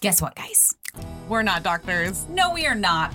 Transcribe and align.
Guess 0.00 0.22
what, 0.22 0.34
guys? 0.34 0.74
We're 1.28 1.42
not 1.42 1.62
doctors. 1.62 2.26
No, 2.30 2.54
we 2.54 2.66
are 2.66 2.74
not. 2.74 3.14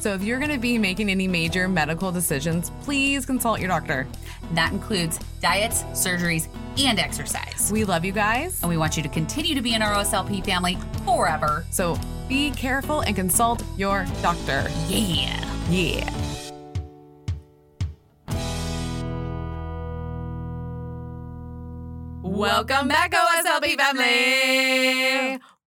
So 0.00 0.12
if 0.12 0.22
you're 0.22 0.40
going 0.40 0.50
to 0.50 0.58
be 0.58 0.76
making 0.76 1.08
any 1.08 1.28
major 1.28 1.68
medical 1.68 2.10
decisions, 2.10 2.72
please 2.82 3.24
consult 3.24 3.60
your 3.60 3.68
doctor. 3.68 4.08
That 4.54 4.72
includes 4.72 5.20
diets, 5.40 5.84
surgeries, 5.92 6.48
and 6.78 6.98
exercise. 6.98 7.70
We 7.72 7.84
love 7.84 8.04
you 8.04 8.10
guys. 8.10 8.60
And 8.60 8.68
we 8.68 8.76
want 8.76 8.96
you 8.96 9.04
to 9.04 9.08
continue 9.08 9.54
to 9.54 9.62
be 9.62 9.74
in 9.74 9.82
our 9.82 9.94
OSLP 9.94 10.44
family 10.44 10.76
forever. 11.04 11.64
So 11.70 11.96
be 12.28 12.50
careful 12.50 13.02
and 13.02 13.14
consult 13.14 13.62
your 13.76 14.04
doctor. 14.20 14.66
Yeah. 14.88 15.48
Yeah. 15.70 16.10
Welcome 22.22 22.88
back, 22.88 23.12
OSLP 23.12 23.76
family. 23.76 25.15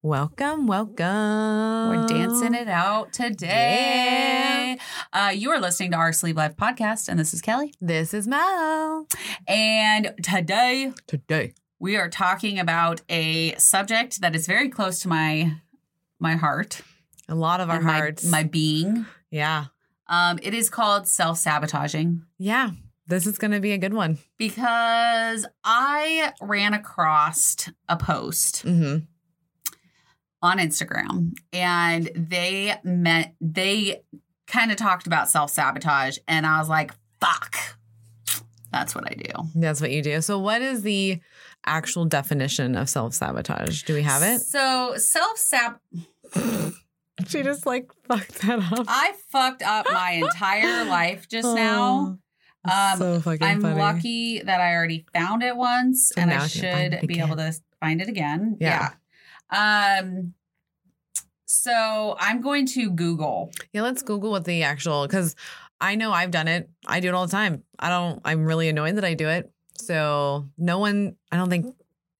Welcome, 0.02 0.66
welcome. 0.66 1.90
We're 1.90 2.08
dancing 2.08 2.54
it 2.54 2.70
out 2.70 3.12
today. 3.12 4.78
Uh, 5.12 5.34
you 5.36 5.52
are 5.52 5.60
listening 5.60 5.92
to 5.92 5.98
our 5.98 6.14
Sleeved 6.14 6.38
Life 6.38 6.56
podcast, 6.56 7.10
and 7.10 7.20
this 7.20 7.34
is 7.34 7.42
Kelly. 7.42 7.74
This 7.82 8.14
is 8.14 8.26
Mel. 8.26 9.08
And 9.46 10.14
today 10.24 10.94
Today. 11.08 11.54
we 11.80 11.98
are 11.98 12.08
talking 12.10 12.60
about 12.60 13.02
a 13.10 13.56
subject 13.56 14.22
that 14.22 14.36
is 14.36 14.48
very 14.48 14.70
close 14.70 15.02
to 15.02 15.10
my 15.10 15.58
my 16.18 16.36
heart, 16.38 16.80
A 17.28 17.36
lot 17.36 17.60
of 17.60 17.70
our 17.70 17.78
and 17.78 17.86
my, 17.86 17.98
hearts. 17.98 18.24
my 18.24 18.44
being. 18.44 19.06
yeah. 19.32 19.66
Um, 20.08 20.40
it 20.42 20.54
is 20.54 20.70
called 20.70 21.08
self 21.10 21.38
sabotaging 21.40 22.24
Yeah. 22.38 22.72
This 23.08 23.26
is 23.28 23.38
going 23.38 23.52
to 23.52 23.60
be 23.60 23.72
a 23.74 23.78
good 23.78 23.94
one. 23.94 24.20
because 24.38 25.46
I 25.66 26.32
ran 26.42 26.74
across 26.74 27.58
a 27.90 27.98
post 27.98 28.64
Mm-hmm. 28.66 29.06
On 30.42 30.58
Instagram 30.58 31.34
and 31.54 32.10
they 32.16 32.76
met 32.84 33.34
they 33.42 34.04
kind 34.48 34.72
of 34.72 34.78
talked 34.78 35.06
about 35.08 35.30
self-sabotage 35.30 36.18
and 36.28 36.46
I 36.46 36.60
was 36.60 36.70
like, 36.70 36.92
fuck. 37.20 37.56
That's 38.72 38.94
what 38.94 39.06
I 39.10 39.16
do. 39.16 39.32
That's 39.56 39.82
what 39.82 39.90
you 39.92 40.02
do. 40.04 40.22
So, 40.22 40.38
what 40.38 40.62
is 40.62 40.84
the 40.84 41.20
actual 41.66 42.06
definition 42.06 42.76
of 42.76 42.88
self 42.90 43.14
sabotage? 43.16 43.84
Do 43.84 43.96
we 43.96 44.04
have 44.04 44.22
it? 44.22 44.40
So 44.42 44.94
self-sab 44.98 45.80
She 47.28 47.44
just 47.44 47.66
like 47.66 47.92
fucked 48.08 48.42
that 48.44 48.60
up. 48.60 48.86
I 48.88 49.14
fucked 49.30 49.62
up 49.64 49.88
my 49.92 50.12
entire 50.24 50.86
life 50.86 51.28
just 51.28 51.54
now. 51.54 52.18
Oh, 52.68 52.92
Um, 52.94 52.98
so 53.00 53.20
fucking 53.22 53.46
I'm 53.46 53.62
funny. 53.62 53.80
lucky 53.80 54.40
that 54.42 54.62
I 54.62 54.74
already 54.76 55.06
found 55.14 55.44
it 55.44 55.56
once 55.58 56.12
So 56.16 56.22
and 56.22 56.32
I 56.32 56.46
you 56.46 56.50
can 56.50 56.72
find 56.74 56.94
should 57.00 57.08
be 57.08 57.20
able 57.20 57.36
to 57.38 57.54
find 57.82 58.02
it 58.02 58.08
again. 58.08 58.58
Yeah. 58.62 58.70
Yeah. 58.70 58.90
Um 59.52 60.34
so 61.46 62.16
I'm 62.20 62.42
going 62.42 62.68
to 62.68 62.92
Google. 62.92 63.52
Yeah, 63.74 63.82
let's 63.82 64.04
Google 64.04 64.32
what 64.32 64.46
the 64.46 64.64
actual 64.64 65.08
because 65.08 65.36
I 65.82 65.96
know 65.96 66.12
I've 66.12 66.32
done 66.32 66.48
it. 66.48 66.70
I 66.86 67.00
do 67.00 67.08
it 67.08 67.14
all 67.16 67.26
the 67.26 67.32
time. 67.32 67.64
I 67.80 67.90
don't. 67.90 68.22
I'm 68.24 68.46
really 68.46 68.70
annoyed 68.70 68.96
that 68.98 69.06
I 69.06 69.14
do 69.16 69.28
it. 69.30 69.52
So 69.78 70.48
no 70.58 70.78
one. 70.78 71.16
I 71.32 71.38
don't 71.38 71.50
think 71.50 71.74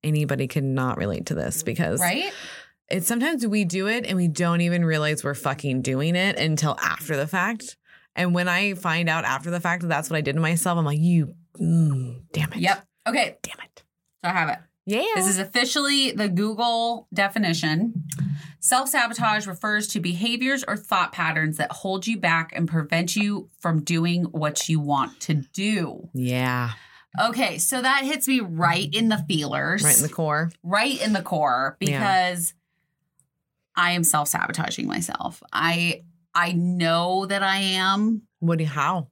anybody 0.04 0.48
can 0.48 0.74
not 0.74 0.98
relate 0.98 1.28
to 1.28 1.36
this 1.36 1.62
because 1.62 2.00
Right? 2.00 2.32
it's 2.90 3.06
sometimes 3.06 3.46
we 3.46 3.66
do 3.66 3.88
it 3.88 4.06
and 4.08 4.16
we 4.18 4.28
don't 4.30 4.62
even 4.62 4.84
realize 4.84 5.24
we're 5.24 5.36
fucking 5.36 5.82
doing 5.84 6.16
it 6.16 6.40
until 6.40 6.78
after 6.82 7.16
the 7.16 7.28
fact. 7.28 7.78
And 8.16 8.34
when 8.34 8.48
I 8.48 8.74
find 8.74 9.08
out 9.10 9.26
after 9.26 9.52
the 9.52 9.60
fact 9.60 9.84
that 9.84 9.90
that's 9.90 10.10
what 10.10 10.18
I 10.18 10.22
did 10.22 10.34
to 10.36 10.42
myself, 10.42 10.78
I'm 10.80 10.86
like, 10.86 11.00
you, 11.00 11.36
mm, 11.62 12.22
damn 12.34 12.52
it. 12.54 12.60
Yep. 12.60 12.84
Okay. 13.08 13.38
Damn 13.44 13.58
it. 13.64 13.84
So 14.24 14.30
I 14.30 14.34
have 14.34 14.50
it. 14.50 14.58
Yeah. 14.90 15.04
This 15.16 15.28
is 15.28 15.38
officially 15.40 16.12
the 16.12 16.28
Google 16.30 17.08
definition. 17.14 18.06
Self 18.60 18.90
sabotage 18.90 19.48
refers 19.48 19.88
to 19.90 20.00
behaviors 20.00 20.64
or 20.68 20.76
thought 20.76 21.12
patterns 21.14 21.58
that 21.58 21.72
hold 21.72 22.08
you 22.08 22.18
back 22.18 22.52
and 22.56 22.68
prevent 22.68 23.16
you 23.16 23.50
from 23.60 23.84
doing 23.84 24.24
what 24.26 24.68
you 24.68 24.80
want 24.80 25.20
to 25.22 25.34
do. 25.54 26.10
yeah. 26.14 26.72
Okay, 27.20 27.58
so 27.58 27.82
that 27.82 28.04
hits 28.04 28.28
me 28.28 28.40
right 28.40 28.88
in 28.94 29.10
the 29.10 29.18
feelers, 29.28 29.84
Right 29.84 29.98
in 29.98 30.04
the 30.04 30.10
core. 30.10 30.52
right 30.62 31.02
in 31.02 31.12
the 31.14 31.24
core, 31.24 31.76
Yeah. 31.80 32.00
because 32.00 32.54
I 33.76 33.92
am 33.92 34.04
self 34.04 34.28
sabotaging 34.28 34.88
myself. 34.88 35.42
I 35.52 36.04
I 36.36 36.52
know 36.52 37.26
that 37.26 37.42
I 37.44 37.58
am 37.58 38.24
What 38.40 38.58
do 38.60 38.64
you, 38.66 38.70
how? 38.70 39.08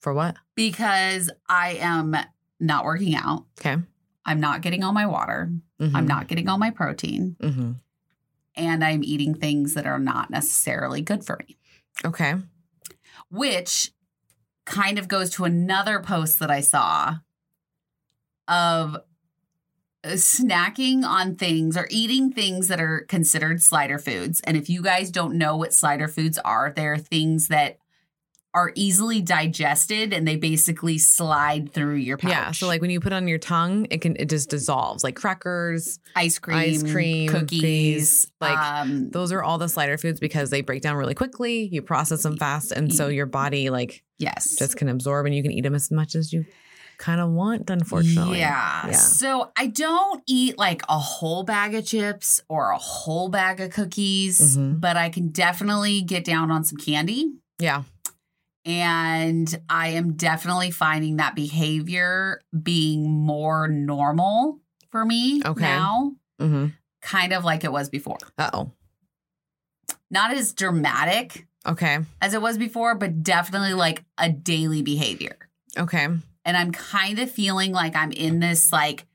For 0.00 0.12
what? 0.12 0.36
because 0.56 1.30
I 1.48 1.74
am 1.80 2.16
not 2.58 2.84
working 2.84 3.14
out. 3.14 3.44
Okay. 3.60 3.76
I'm 4.26 4.40
not 4.40 4.60
getting 4.60 4.82
all 4.84 4.92
my 4.92 5.06
water. 5.06 5.50
Mhm. 5.80 5.94
I'm 5.94 6.06
not 6.06 6.26
getting 6.28 6.48
all 6.48 6.58
my 6.58 6.70
protein. 6.70 7.36
Mm-hmm. 7.40 7.72
and 8.58 8.82
I'm 8.82 9.04
eating 9.04 9.34
things 9.34 9.74
that 9.74 9.86
are 9.86 9.98
not 9.98 10.30
necessarily 10.30 11.02
good 11.02 11.24
for 11.26 11.36
me, 11.46 11.56
Okay. 12.06 12.36
which 13.30 13.92
kind 14.64 14.98
of 14.98 15.08
goes 15.08 15.28
to 15.30 15.44
another 15.44 16.00
post 16.00 16.38
that 16.38 16.50
I 16.50 16.60
saw 16.62 17.16
of 18.48 18.96
uh, 20.04 20.08
snacking 20.12 21.04
on 21.04 21.36
things 21.36 21.76
or 21.76 21.86
eating 21.90 22.32
things 22.32 22.68
that 22.68 22.80
are 22.80 23.00
considered 23.08 23.62
slider 23.62 23.98
foods. 23.98 24.40
And 24.42 24.56
if 24.56 24.70
you 24.70 24.80
guys 24.82 25.10
don't 25.10 25.36
know 25.36 25.54
what 25.56 25.74
slider 25.74 26.08
foods 26.08 26.38
are, 26.38 26.72
they're 26.74 26.96
things 26.96 27.48
that 27.48 27.76
are 28.56 28.72
easily 28.74 29.20
digested 29.20 30.14
and 30.14 30.26
they 30.26 30.34
basically 30.36 30.96
slide 30.96 31.72
through 31.74 31.96
your 31.96 32.16
pouch. 32.16 32.30
Yeah. 32.30 32.50
So 32.52 32.66
like 32.66 32.80
when 32.80 32.88
you 32.90 33.00
put 33.00 33.12
it 33.12 33.16
on 33.16 33.28
your 33.28 33.38
tongue, 33.38 33.86
it 33.90 34.00
can 34.00 34.16
it 34.16 34.30
just 34.30 34.48
dissolves. 34.48 35.04
Like 35.04 35.14
crackers, 35.14 36.00
ice 36.16 36.38
cream, 36.38 36.56
ice 36.56 36.82
cream, 36.82 37.28
cookies, 37.28 37.60
cookies, 37.60 38.32
like, 38.40 38.58
um, 38.58 39.10
those 39.10 39.30
are 39.30 39.42
all 39.42 39.58
the 39.58 39.68
slider 39.68 39.98
foods 39.98 40.18
because 40.20 40.48
they 40.48 40.62
break 40.62 40.80
down 40.82 40.96
really 40.96 41.14
quickly. 41.14 41.68
You 41.70 41.82
process 41.82 42.22
them 42.22 42.38
fast, 42.38 42.72
and 42.72 42.92
so 42.92 43.08
your 43.08 43.26
body 43.26 43.68
like 43.68 44.02
yes, 44.18 44.56
just 44.58 44.76
can 44.78 44.88
absorb, 44.88 45.26
and 45.26 45.34
you 45.34 45.42
can 45.42 45.52
eat 45.52 45.60
them 45.60 45.74
as 45.74 45.90
much 45.90 46.14
as 46.14 46.32
you 46.32 46.46
kind 46.96 47.20
of 47.20 47.28
want. 47.28 47.68
Unfortunately, 47.68 48.38
Yeah. 48.38 48.86
Yeah. 48.86 48.92
So 48.92 49.52
I 49.54 49.66
don't 49.66 50.22
eat 50.26 50.56
like 50.56 50.80
a 50.88 50.98
whole 50.98 51.42
bag 51.44 51.74
of 51.74 51.84
chips 51.84 52.40
or 52.48 52.70
a 52.70 52.78
whole 52.78 53.28
bag 53.28 53.60
of 53.60 53.70
cookies, 53.70 54.56
Mhm. 54.56 54.80
but 54.80 54.96
I 54.96 55.10
can 55.10 55.28
definitely 55.28 56.00
get 56.00 56.24
down 56.24 56.50
on 56.50 56.64
some 56.64 56.78
candy. 56.78 57.32
yeah, 57.58 57.82
And 58.66 59.58
I 59.70 59.88
am 59.90 60.14
definitely 60.14 60.72
finding 60.72 61.16
that 61.16 61.34
behavior 61.36 62.42
being 62.62 63.08
more 63.10 63.68
normal 63.68 64.60
for 64.90 65.04
me 65.04 65.40
Okay. 65.44 65.62
now, 65.62 66.12
mm-hmm. 66.40 66.66
kind 67.00 67.32
of 67.32 67.44
like 67.44 67.62
it 67.62 67.70
was 67.70 67.88
before. 67.88 68.18
Uh 68.36 68.50
oh. 68.52 68.72
Not 70.10 70.32
as 70.32 70.52
dramatic 70.52 71.46
Okay. 71.66 71.98
as 72.20 72.34
it 72.34 72.42
was 72.42 72.58
before, 72.58 72.94
but 72.96 73.22
definitely 73.22 73.74
like 73.74 74.04
a 74.18 74.28
daily 74.28 74.82
behavior. 74.82 75.36
Okay. 75.78 76.04
and 76.44 76.56
I'm 76.56 76.72
kind 76.72 77.18
of 77.18 77.30
feeling 77.30 77.72
like 77.72 77.94
I'm 77.96 78.10
in 78.12 78.40
this 78.40 78.72
like 78.72 79.06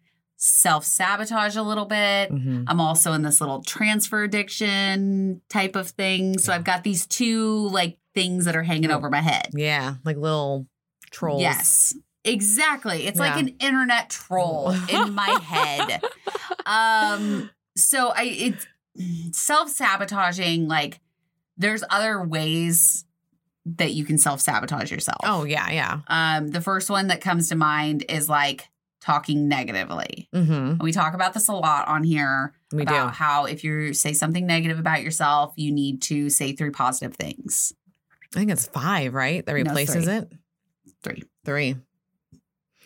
self 0.44 0.84
sabotage 0.84 1.56
a 1.56 1.62
little 1.62 1.86
bit. 1.86 2.30
hmm 2.32 2.64
I'm 2.68 2.82
also 2.82 3.14
in 3.14 3.22
this 3.22 3.40
little 3.40 3.62
transfer 3.62 4.24
addiction 4.24 5.40
type 5.50 5.76
of 5.76 5.90
thing. 5.90 6.40
So 6.40 6.52
I've 6.52 6.64
got 6.64 6.84
these 6.84 7.06
two 7.06 7.70
like 7.70 8.00
things 8.16 8.46
that 8.46 8.56
are 8.56 8.64
hanging 8.64 8.90
over 8.90 9.10
my 9.10 9.22
head. 9.22 9.50
Yeah, 9.54 9.96
like 10.04 10.18
little 10.18 10.66
trolls. 11.12 11.42
Yes. 11.42 11.96
Exactly. 12.24 13.06
It's 13.08 13.20
like 13.20 13.40
an 13.40 13.50
internet 13.60 14.10
troll 14.10 14.72
in 14.90 15.14
my 15.14 15.30
head. 15.44 16.02
Um 16.66 17.50
so 17.78 18.10
I 18.10 18.24
it's 18.24 18.68
self-sabotaging 19.32 20.68
like 20.68 21.00
there's 21.58 21.84
other 21.90 22.24
ways 22.24 23.06
that 23.66 23.94
you 23.94 24.06
can 24.06 24.18
self-sabotage 24.18 24.92
yourself. 24.92 25.20
Oh 25.24 25.44
yeah, 25.44 25.70
yeah. 25.70 26.00
Um, 26.08 26.48
the 26.48 26.62
first 26.62 26.90
one 26.90 27.08
that 27.08 27.22
comes 27.22 27.50
to 27.50 27.56
mind 27.56 28.04
is 28.10 28.28
like 28.28 28.68
talking 29.02 29.48
negatively. 29.48 30.30
Mm-hmm. 30.34 30.84
We 30.84 30.92
talk 30.92 31.14
about 31.14 31.34
this 31.34 31.48
a 31.48 31.54
lot 31.54 31.88
on 31.88 32.04
here 32.04 32.54
We 32.72 32.84
about 32.84 33.08
do. 33.08 33.14
how 33.16 33.46
if 33.46 33.64
you 33.64 33.94
say 33.94 34.14
something 34.14 34.46
negative 34.46 34.80
about 34.80 35.02
yourself, 35.02 35.54
you 35.58 35.72
need 35.72 36.02
to 36.04 36.30
say 36.30 36.54
three 36.56 36.70
positive 36.70 37.16
things. 37.16 37.74
I 38.34 38.40
think 38.40 38.52
it's 38.52 38.68
five, 38.68 39.14
right? 39.14 39.46
That 39.46 39.54
No, 39.54 39.58
replaces 39.64 40.06
three. 40.06 40.14
it. 40.14 40.32
Three. 41.04 41.24
Three. 41.44 41.76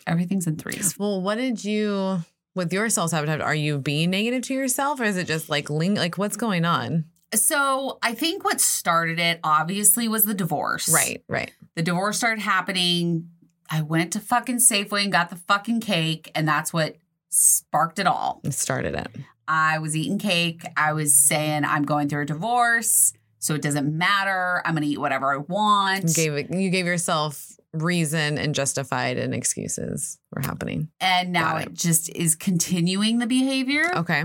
Everything's 0.06 0.46
in 0.46 0.56
threes. 0.56 0.98
Well, 0.98 1.20
what 1.20 1.36
did 1.36 1.64
you 1.64 2.20
with 2.54 2.72
your 2.72 2.88
self 2.88 3.10
sabotage? 3.10 3.40
Are 3.40 3.54
you 3.54 3.78
being 3.78 4.10
negative 4.10 4.42
to 4.42 4.54
yourself, 4.54 5.00
or 5.00 5.04
is 5.04 5.16
it 5.16 5.26
just 5.26 5.48
like 5.48 5.68
ling? 5.68 5.94
Like 5.96 6.16
what's 6.16 6.36
going 6.36 6.64
on? 6.64 7.04
So 7.34 7.98
I 8.02 8.14
think 8.14 8.44
what 8.44 8.60
started 8.60 9.18
it 9.18 9.40
obviously 9.42 10.06
was 10.08 10.24
the 10.24 10.32
divorce. 10.34 10.88
Right, 10.88 11.22
right. 11.28 11.52
The 11.74 11.82
divorce 11.82 12.16
started 12.16 12.40
happening. 12.40 13.30
I 13.70 13.82
went 13.82 14.12
to 14.12 14.20
fucking 14.20 14.58
Safeway 14.58 15.02
and 15.02 15.12
got 15.12 15.30
the 15.30 15.36
fucking 15.36 15.80
cake, 15.80 16.30
and 16.34 16.46
that's 16.46 16.72
what 16.72 16.96
sparked 17.28 17.98
it 17.98 18.06
all. 18.06 18.40
It 18.44 18.54
started 18.54 18.94
it. 18.94 19.08
I 19.48 19.78
was 19.78 19.96
eating 19.96 20.18
cake. 20.18 20.64
I 20.76 20.92
was 20.92 21.14
saying 21.14 21.64
I'm 21.64 21.84
going 21.84 22.08
through 22.08 22.22
a 22.22 22.26
divorce, 22.26 23.12
so 23.38 23.54
it 23.54 23.62
doesn't 23.62 23.96
matter. 23.96 24.62
I'm 24.64 24.74
gonna 24.74 24.86
eat 24.86 24.98
whatever 24.98 25.32
I 25.32 25.38
want. 25.38 26.04
You 26.08 26.14
gave 26.14 26.32
it. 26.34 26.54
You 26.54 26.70
gave 26.70 26.86
yourself 26.86 27.52
reason 27.72 28.38
and 28.38 28.54
justified 28.54 29.18
and 29.18 29.34
excuses 29.34 30.18
were 30.32 30.42
happening. 30.42 30.88
and 31.00 31.32
now 31.32 31.56
it. 31.56 31.68
it. 31.68 31.74
just 31.74 32.08
is 32.16 32.34
continuing 32.34 33.18
the 33.18 33.26
behavior. 33.26 33.90
Okay. 33.96 34.24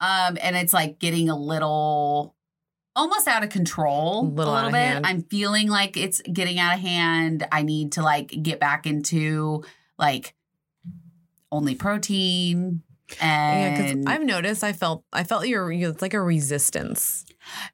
Um, 0.00 0.38
and 0.40 0.56
it's 0.56 0.72
like 0.72 0.98
getting 0.98 1.28
a 1.28 1.36
little 1.36 2.34
almost 2.98 3.26
out 3.28 3.42
of 3.44 3.50
control 3.50 4.30
Little 4.30 4.52
a 4.52 4.56
little 4.56 4.70
bit. 4.72 4.78
hand. 4.78 5.06
I'm 5.06 5.22
feeling 5.22 5.68
like 5.68 5.96
it's 5.96 6.20
getting 6.22 6.58
out 6.58 6.74
of 6.74 6.80
hand. 6.80 7.46
I 7.52 7.62
need 7.62 7.92
to 7.92 8.02
like 8.02 8.34
get 8.42 8.58
back 8.60 8.86
into 8.86 9.64
like 9.98 10.34
only 11.50 11.74
protein 11.74 12.82
and 13.20 13.62
Yeah, 13.62 13.70
because 13.76 13.90
and 13.92 14.08
I've 14.08 14.22
noticed. 14.24 14.62
I 14.62 14.72
felt. 14.74 15.04
I 15.12 15.24
felt 15.24 15.48
your. 15.48 15.72
you 15.72 15.88
it's 15.88 16.02
like 16.02 16.12
a 16.14 16.20
resistance. 16.20 17.24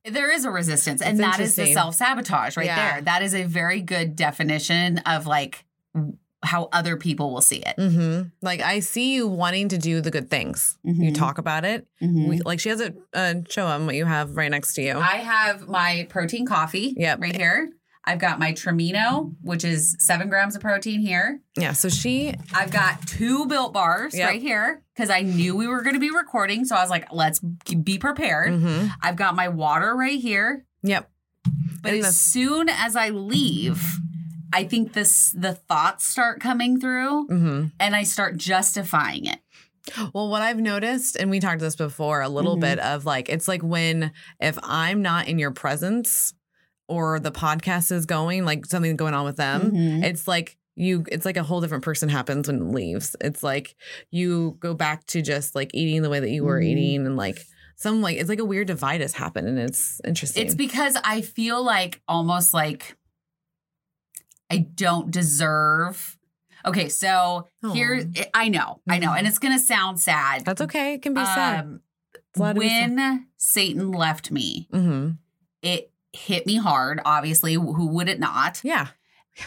there 0.05 0.31
is 0.31 0.45
a 0.45 0.51
resistance 0.51 1.03
and 1.03 1.19
that 1.19 1.41
is 1.41 1.57
the 1.57 1.73
self-sabotage 1.73 2.57
right 2.57 2.67
Yeah. 2.67 2.93
there. 2.93 3.03
That 3.03 3.23
is 3.23 3.35
a 3.35 3.43
very 3.43 3.81
good 3.81 4.15
definition 4.15 4.99
of 4.99 5.27
like 5.27 5.65
how 6.45 6.69
other 6.73 6.97
people 6.97 7.33
will 7.33 7.41
see 7.41 7.57
it. 7.59 7.75
Mm-hmm. 7.79 8.29
Like 8.43 8.61
I 8.61 8.81
see 8.81 9.15
you 9.15 9.27
wanting 9.27 9.69
to 9.71 9.79
do 9.79 10.01
the 10.01 10.11
good 10.11 10.31
things. 10.31 10.79
You 10.85 11.11
Mhm. 11.11 11.15
talk 11.15 11.39
about 11.39 11.65
it. 11.65 11.87
Mhm. 12.03 12.29
We, 12.29 12.41
like 12.41 12.61
she 12.61 12.69
has 12.69 12.81
a 12.81 12.95
Uh, 13.15 13.35
show 13.49 13.67
them 13.69 13.87
what 13.87 13.95
you 13.95 14.05
have 14.05 14.37
right 14.37 14.51
next 14.51 14.75
to 14.75 14.83
you. 14.83 14.99
I 14.99 15.17
have 15.19 15.69
my 15.69 16.07
protein 16.11 16.47
coffee 16.47 16.95
Yep. 16.97 17.21
right 17.21 17.37
here. 17.37 17.71
I've 18.07 18.19
got 18.19 18.39
my 18.39 18.53
Trimino, 18.53 19.35
which 19.41 19.65
is 19.65 19.97
seven 19.99 20.29
grams 20.29 20.55
of 20.55 20.61
protein 20.61 21.01
here. 21.01 21.41
yeah. 21.57 21.73
So 21.73 21.89
she. 21.89 22.35
I've 22.53 22.71
got 22.71 23.07
two 23.07 23.47
built 23.47 23.73
bars 23.73 24.15
Yep. 24.15 24.29
right 24.29 24.43
here 24.43 24.83
because 24.95 25.09
I 25.09 25.23
knew 25.23 25.57
we 25.57 25.67
were 25.67 25.81
going 25.81 25.95
to 25.95 26.01
be 26.01 26.11
recording. 26.11 26.67
So 26.67 26.77
I 26.77 26.83
was 26.83 26.91
like, 26.91 27.07
let's 27.13 27.41
be 27.41 27.97
prepared. 27.99 28.53
hmm 28.53 28.89
I've 29.01 29.17
got 29.17 29.35
my 29.35 29.49
water 29.49 29.95
right 29.97 30.21
here. 30.21 30.67
Yep. 30.83 31.09
But 31.83 31.93
And 31.95 32.01
as 32.05 32.09
the- 32.09 32.13
soon 32.13 32.69
as 32.69 32.95
I 32.97 33.09
leave, 33.09 33.99
I 34.55 34.65
think 34.65 34.93
this 34.93 35.33
the 35.33 35.53
thoughts 35.55 36.07
start 36.07 36.41
coming 36.41 36.81
through 36.81 37.27
hmm 37.27 37.65
and 37.81 37.95
I 37.97 38.05
start 38.05 38.37
justifying 38.37 39.27
it. 39.27 39.41
Well, 40.15 40.31
what 40.31 40.41
I've 40.41 40.61
noticed, 40.61 41.17
and 41.17 41.31
we 41.31 41.41
talked 41.41 41.61
this 41.61 41.77
before, 41.77 42.23
a 42.23 42.29
little 42.31 42.57
Mhm. 42.57 42.61
bit 42.61 42.79
of 42.79 43.05
like, 43.05 43.29
it's 43.29 43.47
like 43.49 43.63
when 43.63 44.13
if 44.41 44.59
I'm 44.63 45.03
not 45.03 45.29
in 45.29 45.39
your 45.39 45.51
presence 45.51 46.33
or 46.89 47.21
the 47.21 47.31
podcast 47.33 47.93
is 47.93 48.07
going, 48.07 48.45
like 48.47 48.65
something 48.65 48.97
going 48.97 49.13
on 49.13 49.25
with 49.27 49.37
them, 49.37 49.73
Mhm. 49.73 50.03
it's 50.05 50.27
like 50.27 50.57
you, 50.77 51.05
it's 51.13 51.25
like 51.27 51.37
a 51.37 51.43
whole 51.43 51.61
different 51.61 51.85
person 51.85 52.09
happens 52.09 52.49
when 52.49 52.57
it 52.63 52.65
leaves. 52.75 53.15
It's 53.21 53.43
like 53.43 53.77
you 54.11 54.57
go 54.61 54.73
back 54.75 55.05
to 55.09 55.21
just 55.23 55.55
like 55.55 55.71
eating 55.75 56.01
the 56.03 56.11
way 56.11 56.19
that 56.21 56.31
you 56.31 56.45
were 56.45 56.61
Mhm. 56.61 56.65
eating 56.67 57.07
and 57.07 57.17
like 57.17 57.45
some 57.77 58.01
like, 58.01 58.17
it's 58.17 58.29
like 58.31 58.39
a 58.41 58.45
weird 58.45 58.67
divide 58.69 59.01
has 59.03 59.13
happened 59.15 59.49
and 59.49 59.59
it's 59.59 60.01
interesting. 60.05 60.45
It's 60.47 60.55
because 60.55 60.97
I 61.05 61.21
feel 61.21 61.63
like 61.63 62.01
almost 62.09 62.55
like 62.55 62.97
I 64.55 64.59
don't 64.59 65.11
deserve. 65.11 66.19
Okay, 66.67 66.89
so 66.89 67.49
here 67.73 68.11
I 68.33 68.49
know, 68.49 68.81
I 68.89 68.99
know, 68.99 69.13
and 69.13 69.27
it's 69.27 69.39
gonna 69.39 69.59
sound 69.59 70.01
sad. 70.01 70.45
That's 70.45 70.63
okay. 70.63 70.95
It 70.95 71.03
can 71.03 71.15
be 71.15 71.25
sad. 71.25 71.65
Um, 71.65 71.81
sad. 72.37 72.57
when 72.57 73.27
Satan 73.37 73.93
left 73.93 74.31
me, 74.31 74.69
hmm 74.71 75.11
it 75.63 75.91
hit 76.13 76.47
me 76.47 76.57
hard. 76.57 77.01
Obviously, 77.05 77.55
who 77.55 77.89
would 77.89 78.09
it 78.09 78.21
not? 78.21 78.61
Yeah. 78.63 78.89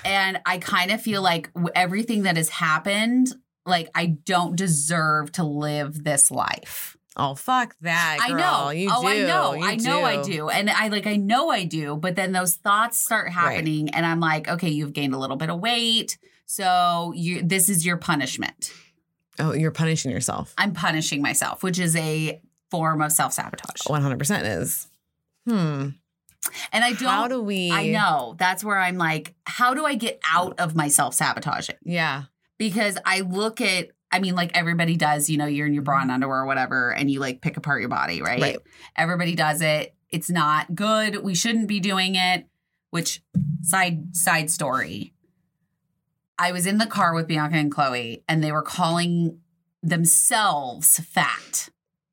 And 0.04 0.42
I 0.46 0.58
kind 0.58 0.92
of 0.92 1.02
feel 1.02 1.22
like 1.22 1.50
everything 1.76 2.24
that 2.24 2.36
has 2.38 2.50
happened, 2.50 3.34
like 3.66 3.90
I 3.96 4.08
don't 4.08 4.56
deserve 4.56 5.32
to 5.34 5.44
live 5.44 6.04
this 6.04 6.30
life. 6.30 6.97
Oh, 7.20 7.34
fuck 7.34 7.76
that. 7.82 8.20
I 8.22 8.30
know. 8.30 8.70
You 8.70 8.92
oh, 8.94 9.02
do. 9.02 9.08
I 9.08 9.18
know. 9.24 9.54
You 9.54 9.66
I 9.66 9.76
know 9.76 10.04
I 10.04 10.22
do. 10.22 10.50
And 10.50 10.70
I 10.70 10.88
like 10.90 11.08
I 11.08 11.16
know 11.16 11.50
I 11.50 11.64
do, 11.66 11.96
but 11.96 12.16
then 12.16 12.32
those 12.32 12.56
thoughts 12.56 13.00
start 13.00 13.32
happening 13.32 13.90
and 13.90 14.06
I'm 14.06 14.20
like, 14.20 14.48
okay, 14.48 14.70
you've 14.70 14.94
gained 14.94 15.16
a 15.16 15.18
little 15.18 15.36
bit 15.36 15.50
of 15.50 15.60
weight. 15.60 16.20
So 16.46 17.14
you 17.16 17.42
this 17.42 17.70
is 17.70 17.86
your 17.86 17.98
punishment. 17.98 18.72
Oh, 19.40 19.54
you're 19.54 19.72
punishing 19.72 20.12
yourself. 20.12 20.54
I'm 20.58 20.74
punishing 20.74 21.22
myself, 21.22 21.64
which 21.64 21.80
is 21.80 21.96
a 21.96 22.42
form 22.70 23.02
of 23.02 23.12
self-sabotage. 23.12 23.82
100% 23.82 24.60
is. 24.60 24.88
Hmm. 25.48 25.90
And 26.72 26.84
I 26.84 26.94
don't 26.94 27.10
How 27.10 27.28
do 27.28 27.42
we? 27.42 27.72
I 27.72 27.88
know. 27.88 28.36
That's 28.38 28.64
where 28.64 28.78
I'm 28.78 28.98
like, 28.98 29.34
how 29.46 29.74
do 29.74 29.86
I 29.86 29.96
get 29.96 30.20
out 30.30 30.60
of 30.60 30.76
my 30.76 30.88
self-sabotaging? 30.88 31.76
Yeah. 31.84 32.24
Because 32.58 32.98
I 33.06 33.22
look 33.22 33.62
at 33.62 33.90
I 34.12 34.20
mean, 34.20 34.36
like 34.36 34.56
everybody 34.58 34.96
does, 34.96 35.30
you 35.30 35.38
know, 35.38 35.46
you're 35.46 35.68
in 35.68 35.74
your 35.74 35.84
bra 35.84 35.98
and 35.98 36.04
mm-hmm. 36.04 36.16
underwear 36.16 36.40
or 36.40 36.46
whatever, 36.46 36.94
and 36.94 37.12
you 37.12 37.20
like 37.20 37.42
pick 37.42 37.58
apart 37.58 37.82
your 37.82 37.90
body, 37.90 38.22
right? 38.22 38.42
Right. 38.42 38.58
Everybody 38.96 39.36
does 39.36 39.62
it. 39.62 39.94
It's 40.10 40.30
not 40.30 40.74
good. 40.74 41.24
We 41.24 41.36
shouldn't 41.36 41.68
be 41.68 41.80
doing 41.80 42.16
it. 42.16 42.48
Which 42.90 43.22
side 43.62 44.16
side 44.16 44.50
story. 44.50 45.14
I 46.40 46.52
was 46.52 46.66
in 46.66 46.78
the 46.78 46.86
car 46.86 47.14
with 47.14 47.28
Bianca 47.28 47.58
and 47.58 47.72
Chloe, 47.72 48.24
and 48.30 48.44
they 48.44 48.52
were 48.52 48.62
calling 48.62 49.40
themselves 49.84 51.00
fat. 51.00 51.70